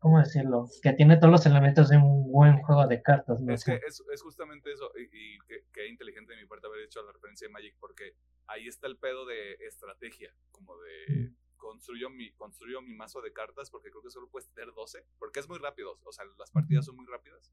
¿cómo 0.00 0.18
decirlo? 0.18 0.68
Que 0.82 0.94
tiene 0.94 1.16
todos 1.18 1.30
los 1.30 1.46
elementos 1.46 1.88
de 1.90 1.98
un 1.98 2.32
buen 2.32 2.60
juego 2.62 2.86
de 2.88 3.02
cartas, 3.02 3.40
¿no? 3.40 3.52
Es 3.52 3.64
que 3.64 3.74
es, 3.86 4.02
es 4.12 4.22
justamente 4.22 4.72
eso, 4.72 4.90
y, 4.96 5.02
y 5.02 5.38
que, 5.46 5.66
que 5.72 5.86
inteligente 5.86 6.34
de 6.34 6.40
mi 6.40 6.46
parte 6.46 6.66
haber 6.66 6.80
hecho 6.80 7.02
la 7.02 7.12
referencia 7.12 7.46
de 7.46 7.52
Magic, 7.52 7.76
porque 7.78 8.16
ahí 8.46 8.66
está 8.66 8.86
el 8.88 8.96
pedo 8.96 9.26
de 9.26 9.54
estrategia, 9.60 10.34
como 10.50 10.76
de 10.78 11.32
construyo 11.58 12.08
mi, 12.08 12.32
construyo 12.32 12.80
mi 12.80 12.94
mazo 12.94 13.20
de 13.20 13.32
cartas, 13.32 13.70
porque 13.70 13.90
creo 13.90 14.02
que 14.02 14.10
solo 14.10 14.28
puedes 14.28 14.48
tener 14.48 14.72
12, 14.72 15.04
porque 15.18 15.40
es 15.40 15.48
muy 15.48 15.58
rápido, 15.58 16.00
o 16.02 16.12
sea, 16.12 16.24
las 16.38 16.50
partidas 16.50 16.86
son 16.86 16.96
muy 16.96 17.06
rápidas. 17.06 17.52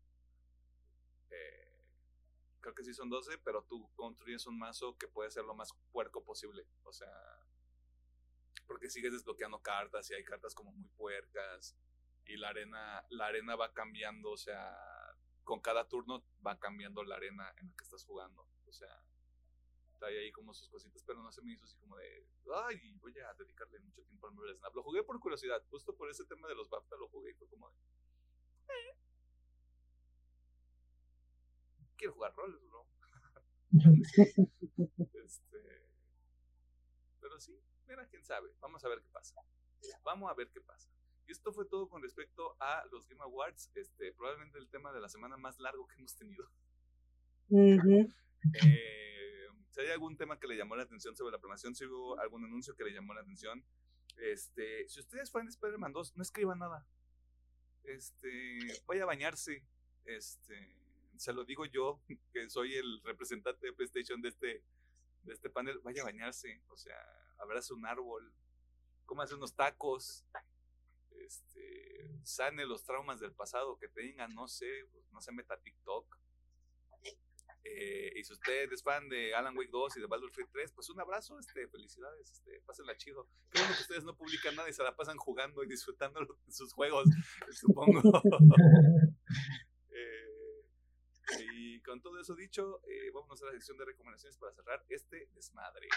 Eh, 1.29 1.83
creo 2.61 2.73
que 2.73 2.85
sí 2.85 2.93
son 2.93 3.09
12, 3.09 3.37
pero 3.39 3.63
tú 3.63 3.89
construyes 3.93 4.47
un 4.47 4.57
mazo 4.57 4.97
que 4.97 5.09
puede 5.09 5.29
ser 5.29 5.43
lo 5.43 5.53
más 5.53 5.73
puerco 5.91 6.23
posible, 6.23 6.65
o 6.83 6.93
sea, 6.93 7.11
porque 8.65 8.89
sigues 8.89 9.11
desbloqueando 9.11 9.59
cartas 9.59 10.09
y 10.09 10.13
hay 10.13 10.23
cartas 10.23 10.55
como 10.55 10.71
muy 10.71 10.87
puercas 10.95 11.75
y 12.27 12.37
la 12.37 12.49
arena, 12.49 13.05
la 13.09 13.27
arena 13.27 13.55
va 13.55 13.73
cambiando, 13.73 14.31
o 14.31 14.37
sea, 14.37 14.75
con 15.43 15.59
cada 15.61 15.87
turno 15.87 16.23
va 16.45 16.59
cambiando 16.59 17.03
la 17.03 17.15
arena 17.15 17.53
en 17.57 17.67
la 17.69 17.75
que 17.75 17.83
estás 17.83 18.03
jugando. 18.03 18.47
O 18.65 18.71
sea, 18.73 18.89
hay 20.01 20.17
ahí 20.17 20.31
como 20.31 20.53
sus 20.53 20.69
cositas, 20.69 21.01
pero 21.03 21.21
no 21.23 21.31
se 21.31 21.41
me 21.41 21.53
hizo 21.53 21.65
así 21.65 21.77
como 21.77 21.97
de, 21.97 22.27
ay, 22.65 22.93
voy 22.99 23.17
a 23.19 23.33
dedicarle 23.33 23.79
mucho 23.79 24.03
tiempo 24.03 24.27
al 24.27 24.33
Marvel 24.33 24.55
Snap. 24.57 24.75
Lo 24.75 24.83
jugué 24.83 25.03
por 25.03 25.19
curiosidad, 25.19 25.63
justo 25.69 25.95
por 25.95 26.09
ese 26.09 26.25
tema 26.25 26.47
de 26.47 26.55
los 26.55 26.69
BAFTA 26.69 26.95
lo 26.97 27.07
jugué 27.09 27.31
y 27.31 27.33
fue 27.33 27.47
como 27.47 27.69
de, 27.69 27.75
"Eh". 28.69 28.97
quiero 31.97 32.13
jugar 32.13 32.33
roles, 32.35 32.61
bro. 32.69 32.85
Este, 35.13 35.91
pero 37.19 37.39
sí, 37.39 37.59
mira, 37.87 38.07
quién 38.07 38.23
sabe. 38.23 38.49
Vamos 38.61 38.83
a 38.85 38.89
ver 38.89 39.01
qué 39.01 39.09
pasa. 39.09 39.35
Vamos 40.03 40.29
a 40.31 40.33
ver 40.33 40.49
qué 40.49 40.61
pasa. 40.61 40.89
Y 41.27 41.31
esto 41.31 41.51
fue 41.51 41.65
todo 41.65 41.89
con 41.89 42.01
respecto 42.01 42.55
a 42.59 42.85
los 42.91 43.07
Game 43.07 43.21
Awards. 43.21 43.69
Este, 43.75 44.13
probablemente 44.13 44.57
el 44.57 44.69
tema 44.69 44.93
de 44.93 45.01
la 45.01 45.09
semana 45.09 45.35
más 45.37 45.59
largo 45.59 45.87
que 45.87 45.95
hemos 45.95 46.15
tenido. 46.15 46.49
Eh, 47.49 49.47
si 49.71 49.81
hay 49.81 49.89
algún 49.89 50.15
tema 50.15 50.39
que 50.39 50.47
le 50.47 50.55
llamó 50.55 50.75
la 50.75 50.83
atención 50.83 51.15
sobre 51.15 51.33
la 51.33 51.39
programación, 51.39 51.75
si 51.75 51.85
hubo 51.85 52.17
algún 52.19 52.45
anuncio 52.45 52.75
que 52.75 52.83
le 52.83 52.93
llamó 52.93 53.13
la 53.13 53.21
atención, 53.21 53.63
este, 54.15 54.87
si 54.87 54.99
ustedes 55.01 55.29
fan 55.29 55.45
de 55.45 55.51
Spider-Man 55.51 55.91
2, 55.93 56.15
no 56.15 56.23
escriban 56.23 56.59
nada. 56.59 56.85
este, 57.83 58.81
vaya 58.85 59.03
a 59.03 59.07
bañarse. 59.07 59.63
Este, 60.05 60.75
se 61.17 61.33
lo 61.33 61.43
digo 61.43 61.65
yo, 61.65 61.99
que 62.33 62.49
soy 62.49 62.75
el 62.75 63.01
representante 63.03 63.67
de 63.67 63.73
PlayStation 63.73 64.21
de 64.21 64.29
este, 64.29 64.63
de 65.23 65.33
este 65.33 65.49
panel, 65.49 65.79
vaya 65.83 66.03
a 66.03 66.05
bañarse, 66.05 66.61
o 66.69 66.77
sea, 66.77 66.97
abrace 67.37 67.73
un 67.73 67.85
árbol, 67.85 68.31
cómase 69.05 69.35
unos 69.35 69.53
tacos, 69.53 70.25
este, 71.27 72.19
sane 72.23 72.65
los 72.65 72.83
traumas 72.83 73.19
del 73.19 73.33
pasado 73.33 73.77
que 73.77 73.87
tengan, 73.89 74.33
no 74.33 74.47
sé, 74.47 74.85
pues, 74.91 75.11
no 75.11 75.21
se 75.21 75.31
meta 75.31 75.57
TikTok. 75.57 76.17
Eh, 77.63 78.13
y 78.15 78.23
si 78.23 78.31
usted 78.33 78.71
es 78.71 78.81
fan 78.81 79.09
de 79.09 79.35
Alan 79.35 79.57
Wake 79.57 79.69
2 79.71 79.97
y 79.97 79.99
de 79.99 80.07
Baldur's 80.07 80.35
Gate 80.35 80.49
3, 80.53 80.71
pues 80.71 80.89
un 80.89 81.01
abrazo, 81.01 81.37
este, 81.37 81.67
felicidades, 81.67 82.31
este, 82.31 82.61
pásenla 82.61 82.95
chido. 82.95 83.27
Qué 83.51 83.59
bueno 83.59 83.75
que 83.75 83.81
ustedes 83.81 84.05
no 84.05 84.15
publican 84.15 84.55
nada 84.55 84.69
y 84.69 84.73
se 84.73 84.83
la 84.83 84.95
pasan 84.95 85.17
jugando 85.17 85.63
y 85.63 85.67
disfrutando 85.67 86.21
de 86.21 86.27
sus 86.51 86.73
juegos, 86.73 87.07
supongo. 87.51 88.01
Eh, 89.99 90.63
y 91.49 91.81
con 91.81 91.99
todo 91.99 92.21
eso 92.21 92.35
dicho, 92.35 92.81
eh, 92.87 93.09
vamos 93.11 93.41
a 93.41 93.47
la 93.47 93.51
sección 93.53 93.75
de 93.77 93.85
recomendaciones 93.85 94.37
para 94.37 94.53
cerrar 94.53 94.85
este 94.89 95.27
desmadre. 95.33 95.87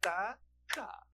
Ta, 0.00 0.40
ta. 0.72 1.06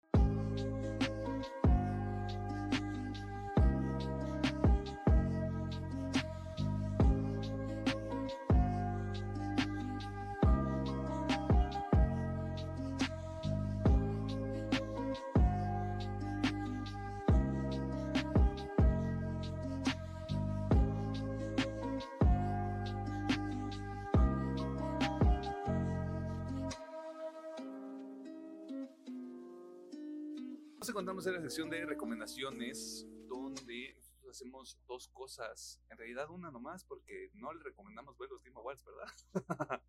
Encontramos 30.95 31.27
en 31.27 31.35
la 31.35 31.41
sección 31.41 31.69
de 31.71 31.85
recomendaciones 31.85 33.05
donde 33.27 33.97
nosotros 33.97 34.31
hacemos 34.31 34.79
dos 34.87 35.09
cosas. 35.09 35.81
En 35.91 35.99
realidad 35.99 36.31
una 36.31 36.53
nomás 36.53 36.85
porque 36.85 37.31
no 37.35 37.53
le 37.53 37.65
recomendamos 37.65 38.17
ver 38.17 38.31
los 38.31 38.45
Game 38.45 38.57
Awards, 38.57 38.85
¿verdad? 38.85 39.83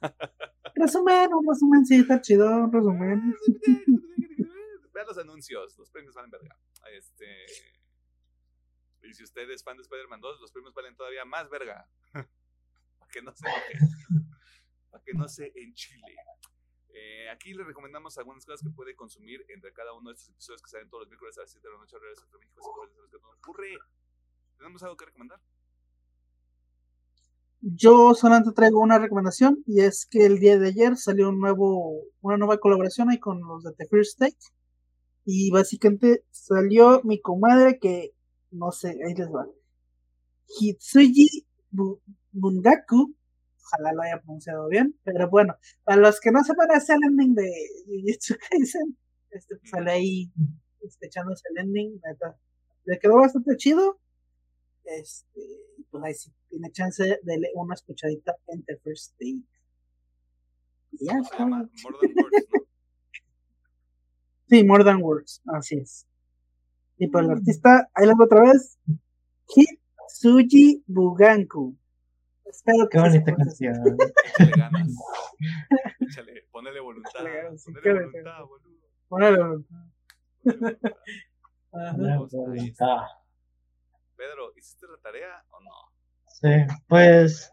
Resumen, 0.74 1.32
un 1.32 1.48
resumen, 1.48 1.86
sí, 1.86 2.00
está 2.00 2.20
chido, 2.20 2.46
un 2.46 2.70
resumen. 2.70 3.34
Vean 4.92 5.06
los 5.06 5.16
anuncios, 5.16 5.78
los 5.78 5.90
premios 5.90 6.14
valen 6.14 6.30
verga. 6.30 6.58
Este... 6.92 7.46
Y 9.02 9.14
si 9.14 9.24
usted 9.24 9.48
es 9.48 9.64
fan 9.64 9.78
de 9.78 9.82
Spider-Man 9.82 10.20
2, 10.20 10.42
los 10.42 10.52
premios 10.52 10.74
valen 10.74 10.94
todavía 10.94 11.24
más 11.24 11.48
verga. 11.48 11.88
Para 12.12 13.10
que 13.10 13.22
no 13.22 13.32
se 13.34 13.46
Para 14.90 15.02
que 15.02 15.14
no 15.14 15.26
se 15.26 15.50
enchile. 15.54 16.16
Eh, 16.92 17.28
aquí 17.30 17.54
les 17.54 17.66
recomendamos 17.66 18.16
algunas 18.18 18.44
cosas 18.44 18.62
que 18.62 18.70
puede 18.70 18.94
consumir 18.96 19.44
entre 19.48 19.72
cada 19.72 19.92
uno 19.92 20.10
de 20.10 20.14
estos 20.16 20.30
episodios 20.30 20.62
que 20.62 20.70
salen 20.70 20.88
todos 20.88 21.02
los 21.02 21.08
miércoles 21.08 21.38
a 21.38 21.42
las 21.42 21.50
7 21.52 21.66
de 21.68 21.72
la 21.74 21.78
noche, 21.80 21.96
horario 21.96 22.14
de 22.16 22.38
México, 22.38 22.60
que 23.10 23.16
ocurre. 23.16 23.78
¿Tenemos 24.58 24.82
algo 24.82 24.96
que 24.96 25.06
recomendar? 25.06 25.40
Yo 27.62 28.14
solamente 28.14 28.52
traigo 28.52 28.80
una 28.80 28.98
recomendación 28.98 29.62
y 29.66 29.80
es 29.82 30.06
que 30.06 30.24
el 30.24 30.38
día 30.38 30.58
de 30.58 30.68
ayer 30.68 30.96
salió 30.96 31.28
un 31.28 31.38
nuevo, 31.40 32.02
una 32.22 32.38
nueva 32.38 32.58
colaboración 32.58 33.10
ahí 33.10 33.18
con 33.18 33.40
los 33.40 33.62
de 33.62 33.72
The 33.74 33.86
First 33.86 34.18
Take 34.18 34.38
y 35.26 35.50
básicamente 35.50 36.24
salió 36.30 37.02
mi 37.04 37.20
comadre 37.20 37.78
que 37.78 38.14
no 38.50 38.72
sé, 38.72 38.98
ahí 39.06 39.14
les 39.14 39.28
va. 39.28 39.46
Hitsuji 40.58 41.46
Bu- 41.70 42.00
Bungaku, 42.32 43.14
ojalá 43.72 43.92
lo 43.92 44.02
haya 44.02 44.20
pronunciado 44.20 44.68
bien, 44.68 44.98
pero 45.04 45.28
bueno, 45.28 45.54
para 45.84 46.00
los 46.00 46.20
que 46.20 46.30
no 46.30 46.42
sepan 46.44 46.70
es 46.76 46.88
el 46.90 47.02
ending 47.04 47.34
de 47.34 47.50
Jujutsu 47.86 48.34
Kaisen, 48.48 48.96
este, 49.30 49.56
pues, 49.56 49.70
sale 49.70 49.90
ahí 49.90 50.32
este, 50.80 51.06
echándose 51.06 51.42
el 51.50 51.66
ending, 51.66 52.00
neta, 52.04 52.36
le 52.84 52.98
quedó 52.98 53.16
bastante 53.16 53.56
chido, 53.56 53.98
este, 54.84 55.40
pues 55.90 56.04
ahí 56.04 56.14
sí 56.14 56.32
tiene 56.48 56.70
chance 56.72 57.02
de 57.04 57.20
darle 57.24 57.50
una 57.54 57.74
escuchadita 57.74 58.34
en 58.48 58.64
The 58.64 58.76
First 58.78 59.12
Take. 59.18 59.42
Y 60.92 61.06
ya, 61.06 61.20
llama 61.38 61.68
More 61.78 61.98
Than 62.02 62.14
Words, 62.16 62.48
¿no? 62.52 62.60
Sí, 64.48 64.64
More 64.64 64.84
Than 64.84 65.02
Words, 65.02 65.42
así 65.54 65.76
es. 65.76 66.06
Y 66.98 67.08
por 67.08 67.24
el 67.24 67.30
artista, 67.30 67.88
ahí 67.94 68.06
voy 68.06 68.26
otra 68.26 68.42
vez, 68.42 68.78
Hitsuji 69.48 70.84
Buganku. 70.86 71.79
Espero 72.50 72.88
que 72.88 72.98
Qué 72.98 73.00
bonita 73.00 73.36
canción. 73.36 73.74
Échale 74.24 74.52
ganas. 74.56 74.92
Échale, 76.00 76.44
ponele 76.50 76.80
voluntad. 76.80 77.10
Ponele 77.20 77.92
voluntad, 77.94 78.44
boludo. 78.44 78.80
Ponele 79.08 79.38
voluntad. 79.38 79.84
ahí 81.72 82.16
voluntad. 82.32 82.96
Pedro, 84.16 84.52
¿hiciste 84.56 84.86
la 84.86 84.98
tarea 84.98 85.44
o 85.50 85.60
no? 85.60 85.70
Sí, 86.26 86.48
pues 86.88 87.52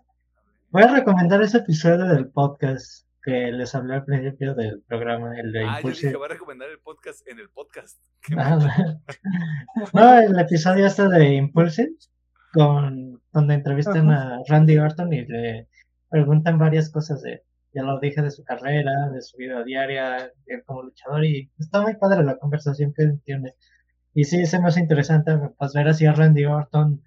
voy 0.69 0.83
a 0.83 0.95
recomendar 0.95 1.41
ese 1.41 1.59
episodio 1.59 2.05
del 2.05 2.29
podcast 2.29 3.05
que 3.23 3.51
les 3.51 3.75
hablé 3.75 3.95
al 3.95 4.05
principio 4.05 4.55
del 4.55 4.81
programa, 4.83 5.37
el 5.39 5.51
de 5.51 5.59
Ah, 5.59 5.63
yo 5.63 5.77
Impulsive. 5.77 6.07
dije, 6.07 6.17
voy 6.17 6.25
a 6.25 6.33
recomendar 6.33 6.69
el 6.69 6.79
podcast 6.79 7.27
en 7.27 7.39
el 7.39 7.49
podcast. 7.49 7.99
Ah, 8.37 8.57
no, 9.93 10.19
el 10.19 10.39
episodio 10.39 10.87
este 10.87 11.07
de 11.09 11.35
Impulsive, 11.35 11.91
con, 12.53 13.21
donde 13.31 13.53
entrevistan 13.55 14.09
a 14.11 14.41
Randy 14.47 14.77
Orton 14.77 15.13
y 15.13 15.25
le 15.25 15.67
preguntan 16.09 16.57
varias 16.57 16.89
cosas 16.89 17.21
de, 17.21 17.43
ya 17.73 17.83
lo 17.83 17.99
dije, 17.99 18.21
de 18.21 18.31
su 18.31 18.43
carrera, 18.43 19.09
de 19.09 19.21
su 19.21 19.37
vida 19.37 19.63
diaria, 19.63 20.31
él 20.45 20.63
como 20.65 20.83
luchador, 20.83 21.25
y 21.25 21.51
está 21.59 21.81
muy 21.81 21.95
padre 21.95 22.23
la 22.23 22.37
conversación 22.37 22.93
que 22.93 23.13
tiene. 23.25 23.55
Y 24.13 24.23
sí, 24.23 24.45
se 24.45 24.59
me 24.59 24.67
hace 24.67 24.79
interesante 24.79 25.37
pues, 25.57 25.73
ver 25.73 25.87
así 25.87 26.05
a 26.05 26.13
Randy 26.13 26.45
Orton 26.45 27.03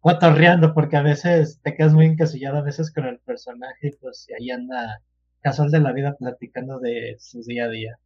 cotorreando, 0.00 0.74
porque 0.74 0.96
a 0.96 1.02
veces 1.02 1.60
te 1.62 1.74
quedas 1.74 1.94
muy 1.94 2.06
encasillado 2.06 2.58
a 2.58 2.62
veces 2.62 2.92
con 2.92 3.04
el 3.06 3.18
personaje, 3.20 3.88
y 3.88 3.96
pues 3.96 4.26
y 4.28 4.34
ahí 4.34 4.50
anda 4.50 5.02
casual 5.40 5.70
de 5.70 5.80
la 5.80 5.92
vida 5.92 6.16
platicando 6.16 6.78
de 6.80 7.16
su 7.18 7.42
día 7.42 7.66
a 7.66 7.68
día. 7.68 7.98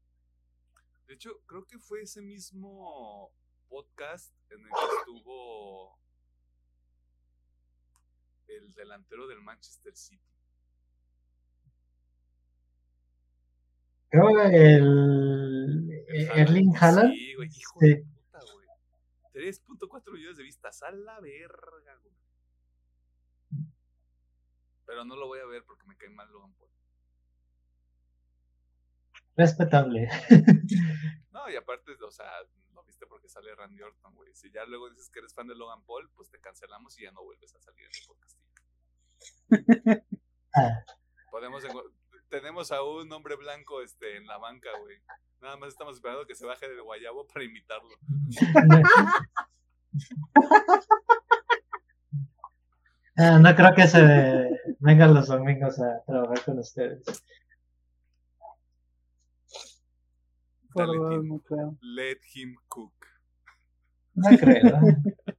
De 1.06 1.14
hecho, 1.14 1.30
creo 1.46 1.64
que 1.66 1.78
fue 1.78 2.02
ese 2.02 2.20
mismo 2.20 3.30
podcast 3.68 4.34
en 4.50 4.60
el 4.60 4.66
que 4.66 4.96
estuvo 4.98 5.98
el 8.48 8.72
delantero 8.74 9.26
del 9.26 9.40
Manchester 9.42 9.94
City. 9.96 10.22
Creo 14.10 14.30
el 14.46 15.90
El 16.08 16.28
Erling 16.34 16.74
Haaland. 16.80 17.12
Sí, 17.12 17.34
güey, 17.34 17.48
hijo 17.48 17.80
Sí. 17.80 17.86
de 17.88 17.96
puta, 18.04 18.40
güey. 18.52 18.66
3.4 19.32 20.12
millones 20.12 20.36
de 20.38 20.42
vistas, 20.44 20.82
a 20.82 20.90
la 20.90 21.20
verga, 21.20 21.94
güey. 21.96 22.14
Pero 24.86 25.04
no 25.04 25.16
lo 25.16 25.26
voy 25.26 25.40
a 25.40 25.44
ver 25.46 25.62
porque 25.64 25.84
me 25.86 25.96
cae 25.96 26.08
mal 26.08 26.30
Logan 26.32 26.52
Paul. 26.54 26.70
Respetable. 29.36 30.08
No, 31.30 31.48
y 31.48 31.54
aparte, 31.54 31.92
o 32.02 32.10
sea, 32.10 32.28
porque 33.08 33.28
sale 33.28 33.54
Randy 33.54 33.82
Orton, 33.82 34.14
güey. 34.14 34.34
Si 34.34 34.50
ya 34.50 34.64
luego 34.64 34.90
dices 34.90 35.10
que 35.10 35.20
eres 35.20 35.34
fan 35.34 35.46
de 35.46 35.54
Logan 35.54 35.84
Paul, 35.84 36.10
pues 36.14 36.30
te 36.30 36.40
cancelamos 36.40 36.98
y 36.98 37.04
ya 37.04 37.12
no 37.12 37.24
vuelves 37.24 37.54
a 37.54 37.60
salir 37.60 37.84
en 37.84 37.90
el 37.90 38.06
podcast. 38.06 38.38
Ah, 40.54 40.82
Podemos 41.30 41.62
tenemos 42.30 42.72
a 42.72 42.82
un 42.82 43.12
hombre 43.12 43.36
blanco 43.36 43.82
este, 43.82 44.16
en 44.16 44.26
la 44.26 44.38
banca, 44.38 44.70
güey. 44.80 44.96
Nada 45.40 45.56
más 45.56 45.68
estamos 45.68 45.94
esperando 45.94 46.26
que 46.26 46.34
se 46.34 46.46
baje 46.46 46.68
del 46.68 46.82
guayabo 46.82 47.26
para 47.26 47.44
imitarlo. 47.44 47.96
Ah, 53.20 53.36
no 53.40 53.52
creo 53.56 53.74
que 53.74 53.88
se 53.88 54.48
vengan 54.78 55.12
los 55.12 55.26
domingos 55.26 55.80
a 55.80 56.04
trabajar 56.06 56.44
con 56.44 56.60
ustedes. 56.60 57.04
No 60.74 61.40
creo. 61.40 61.78
Let 61.80 62.20
him 62.34 62.56
cook. 62.68 63.06
No 64.14 64.28
creo. 64.38 64.80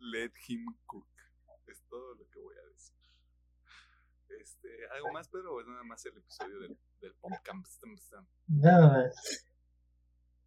Let 0.00 0.32
him 0.48 0.66
cook. 0.86 1.06
Es 1.66 1.82
todo 1.88 2.14
lo 2.14 2.28
que 2.30 2.40
voy 2.40 2.54
a 2.56 2.66
decir. 2.72 2.96
Este, 4.40 4.68
¿Algo 4.92 5.12
más, 5.12 5.28
Pedro? 5.28 5.54
¿O 5.54 5.60
es 5.60 5.66
nada 5.66 5.82
más 5.84 6.04
el 6.06 6.16
episodio 6.16 6.60
del, 6.60 6.78
del 7.00 7.14
podcast? 7.14 7.82
Nada 8.46 8.88
más. 8.88 9.46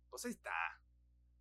Pues 0.10 0.26
ahí 0.26 0.32
está. 0.32 0.52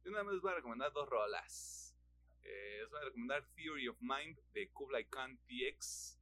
Yo 0.05 0.11
nada 0.12 0.25
más 0.25 0.35
les 0.35 0.43
voy 0.43 0.53
a 0.53 0.57
recomendar 0.57 0.93
dos 0.93 1.09
rolas. 1.09 1.95
Eh, 2.43 2.79
les 2.81 2.91
voy 2.91 3.01
a 3.01 3.05
recomendar 3.05 3.45
Theory 3.55 3.89
of 3.89 3.97
Mind 4.01 4.39
de 4.55 4.71
Kublai 4.71 5.05
Khan 5.07 5.39
TX. 5.47 6.19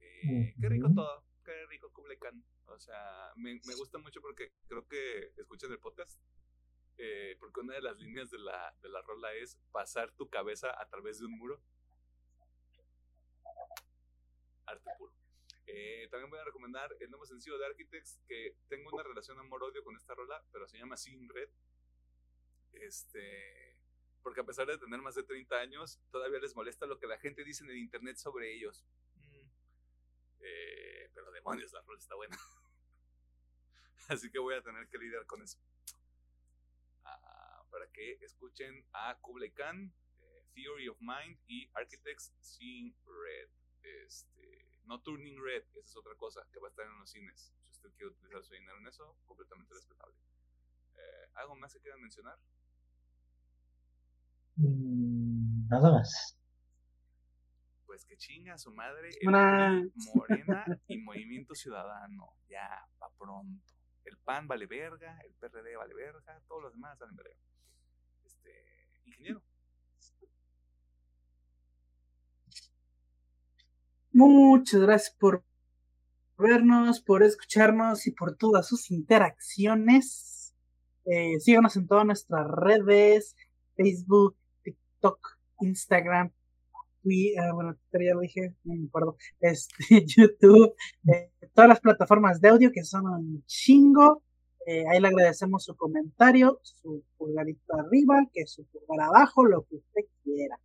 Eh, 0.00 0.54
Qué 0.60 0.68
rico 0.68 0.88
todo. 0.94 1.24
Qué 1.44 1.52
rico 1.68 1.90
Kublai 1.92 2.18
Khan. 2.18 2.44
O 2.66 2.78
sea, 2.78 3.32
me, 3.36 3.60
me 3.66 3.74
gusta 3.76 3.98
mucho 3.98 4.20
porque 4.20 4.52
creo 4.68 4.86
que 4.88 5.32
escuchan 5.36 5.70
el 5.72 5.78
podcast. 5.78 6.18
eh, 6.96 7.36
porque 7.40 7.60
una 7.60 7.74
de 7.74 7.82
las 7.82 7.96
líneas 7.98 8.30
de 8.30 8.38
la, 8.38 8.74
de 8.82 8.88
la 8.88 9.02
rola 9.02 9.32
es 9.34 9.58
pasar 9.72 10.12
tu 10.12 10.28
cabeza 10.28 10.70
a 10.80 10.86
través 10.88 11.18
de 11.18 11.26
un 11.26 11.32
muro. 11.38 11.60
Arte 14.66 14.90
puro. 14.98 15.12
Eh, 15.66 16.08
también 16.10 16.30
voy 16.30 16.38
a 16.38 16.44
recomendar 16.44 16.94
el 17.00 17.10
nuevo 17.10 17.26
sencillo 17.26 17.58
de 17.58 17.66
Architects, 17.66 18.20
que 18.28 18.56
tengo 18.68 18.90
una 18.92 19.02
relación 19.02 19.38
amor-odio 19.38 19.82
con 19.82 19.96
esta 19.96 20.14
rola, 20.14 20.42
pero 20.52 20.68
se 20.68 20.78
llama 20.78 20.96
Sin 20.96 21.28
Red. 21.28 21.48
Este, 22.72 23.76
porque 24.22 24.40
a 24.40 24.44
pesar 24.44 24.66
de 24.66 24.78
tener 24.78 25.00
más 25.00 25.14
de 25.14 25.22
30 25.24 25.56
años, 25.56 25.98
todavía 26.10 26.38
les 26.38 26.54
molesta 26.54 26.86
lo 26.86 26.98
que 26.98 27.06
la 27.06 27.18
gente 27.18 27.44
dice 27.44 27.64
en 27.64 27.70
el 27.70 27.78
internet 27.78 28.16
sobre 28.16 28.54
ellos. 28.54 28.84
Mm. 29.16 29.48
Eh, 30.40 30.93
pero 31.14 31.30
demonios, 31.32 31.72
la 31.72 31.80
rola 31.82 31.98
está 31.98 32.14
buena. 32.14 32.36
Así 34.08 34.30
que 34.30 34.38
voy 34.38 34.54
a 34.54 34.62
tener 34.62 34.88
que 34.88 34.98
lidiar 34.98 35.24
con 35.26 35.42
eso. 35.42 35.58
Ah, 37.04 37.64
para 37.70 37.86
que 37.88 38.18
escuchen 38.22 38.84
a 38.92 39.16
Kublai 39.20 39.50
Khan, 39.52 39.92
eh, 40.18 40.44
Theory 40.54 40.88
of 40.88 40.98
Mind 41.00 41.38
y 41.46 41.70
Architects 41.74 42.32
Sin 42.40 42.94
Red. 43.06 43.48
Este, 43.82 44.80
no 44.84 45.00
Turning 45.00 45.42
Red, 45.42 45.64
esa 45.74 45.80
es 45.80 45.96
otra 45.96 46.14
cosa 46.16 46.46
que 46.52 46.60
va 46.60 46.68
a 46.68 46.70
estar 46.70 46.86
en 46.86 46.98
los 46.98 47.10
cines. 47.10 47.52
Si 47.64 47.72
usted 47.72 47.90
quiere 47.96 48.12
utilizar 48.12 48.42
su 48.44 48.54
dinero 48.54 48.78
en 48.78 48.86
eso, 48.86 49.16
completamente 49.26 49.74
respetable. 49.74 50.16
Eh, 50.96 51.30
¿Algo 51.34 51.56
más 51.56 51.72
que 51.72 51.80
quieran 51.80 52.00
mencionar? 52.00 52.38
Mm, 54.56 55.68
Nada 55.68 55.90
más. 55.90 56.38
Pues 57.94 58.06
que 58.06 58.16
chinga 58.16 58.58
su 58.58 58.72
madre 58.72 59.10
Una- 59.24 59.78
el 59.78 59.92
PRI, 59.92 60.10
Morena 60.16 60.64
y 60.88 60.98
Movimiento 60.98 61.54
Ciudadano. 61.54 62.32
Ya, 62.48 62.68
pa' 62.98 63.08
pronto. 63.16 63.72
El 64.04 64.18
PAN 64.18 64.48
vale 64.48 64.66
verga, 64.66 65.16
el 65.24 65.32
PRD 65.34 65.76
vale 65.76 65.94
verga, 65.94 66.42
todos 66.48 66.64
los 66.64 66.72
demás 66.72 66.98
valen 66.98 67.14
verga. 67.14 67.36
Este, 68.24 68.50
ingeniero. 69.04 69.44
Muchas 74.10 74.80
gracias 74.80 75.14
por 75.16 75.44
vernos, 76.36 77.00
por 77.00 77.22
escucharnos 77.22 78.08
y 78.08 78.10
por 78.10 78.36
todas 78.36 78.66
sus 78.66 78.90
interacciones. 78.90 80.52
Eh, 81.04 81.38
síganos 81.38 81.76
en 81.76 81.86
todas 81.86 82.04
nuestras 82.04 82.44
redes, 82.50 83.36
Facebook, 83.76 84.36
TikTok, 84.64 85.38
Instagram, 85.60 86.32
Twi- 87.04 87.34
eh, 87.38 87.52
bueno, 87.52 87.74
Twitter 87.76 88.08
ya 88.08 88.14
lo 88.14 88.20
dije, 88.22 88.54
no 88.64 88.74
me 88.74 88.86
acuerdo, 88.88 89.16
este, 89.40 90.04
YouTube, 90.06 90.74
eh, 91.12 91.30
todas 91.54 91.68
las 91.68 91.80
plataformas 91.80 92.40
de 92.40 92.48
audio 92.48 92.72
que 92.72 92.84
son 92.84 93.06
un 93.06 93.44
chingo. 93.46 94.22
Eh, 94.66 94.84
ahí 94.88 94.98
le 95.00 95.08
agradecemos 95.08 95.64
su 95.64 95.76
comentario, 95.76 96.58
su 96.62 97.04
pulgarito 97.18 97.74
arriba, 97.78 98.24
que 98.32 98.46
su 98.46 98.64
pulgar 98.66 99.08
abajo, 99.08 99.44
lo 99.44 99.62
que 99.64 99.76
usted 99.76 100.02
quiera. 100.24 100.58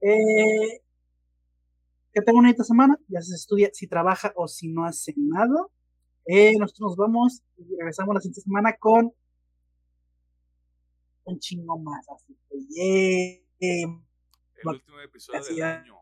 Eh, 0.00 0.80
que 2.12 2.22
tenga 2.22 2.38
una 2.38 2.48
bonita 2.48 2.64
semana, 2.64 2.98
ya 3.08 3.20
se 3.22 3.34
estudia 3.34 3.70
si 3.72 3.86
trabaja 3.88 4.32
o 4.36 4.48
si 4.48 4.68
no 4.68 4.84
hace 4.84 5.14
nada. 5.16 5.66
Eh, 6.26 6.54
nosotros 6.58 6.90
nos 6.90 6.96
vamos 6.96 7.42
y 7.58 7.76
regresamos 7.76 8.14
la 8.14 8.20
siguiente 8.20 8.40
semana 8.42 8.76
con 8.78 9.12
un 11.24 11.38
chingo 11.38 11.78
más. 11.78 12.06
Así 12.08 12.36
que, 12.48 13.42
yeah, 13.58 14.00
El 14.70 14.76
último 14.76 15.00
episodio 15.00 15.42
del 15.44 15.62
año. 15.62 16.00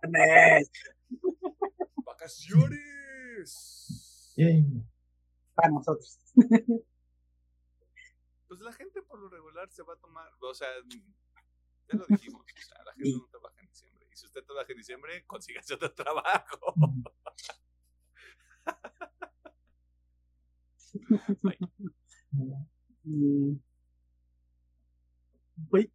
¡Vacaciones! 2.05 4.33
Para 5.55 5.71
nosotros. 5.71 6.19
Pues 8.49 8.61
la 8.61 8.73
gente 8.73 9.03
por 9.03 9.19
lo 9.19 9.29
regular 9.31 9.69
se 9.71 9.83
va 9.83 9.95
a 9.95 9.97
tomar, 9.97 10.31
o 10.41 10.55
sea, 10.55 10.69
ya 11.89 11.99
lo 11.99 12.05
dijimos, 12.07 12.43
o 12.43 12.61
sea, 12.61 12.85
la 12.85 12.93
gente 12.93 13.19
no 13.19 13.27
trabaja 13.29 13.61
en 13.61 13.67
diciembre. 13.67 14.07
Y 14.13 14.17
si 14.17 14.27
usted 14.27 14.45
trabaja 14.45 14.71
en 14.71 14.79
diciembre, 14.79 15.25
consígase 15.27 15.75
otro 15.75 15.93
trabajo. 15.95 16.75
Bye. 21.43 21.59
Mm. 23.05 23.57
Uy. 25.71 25.91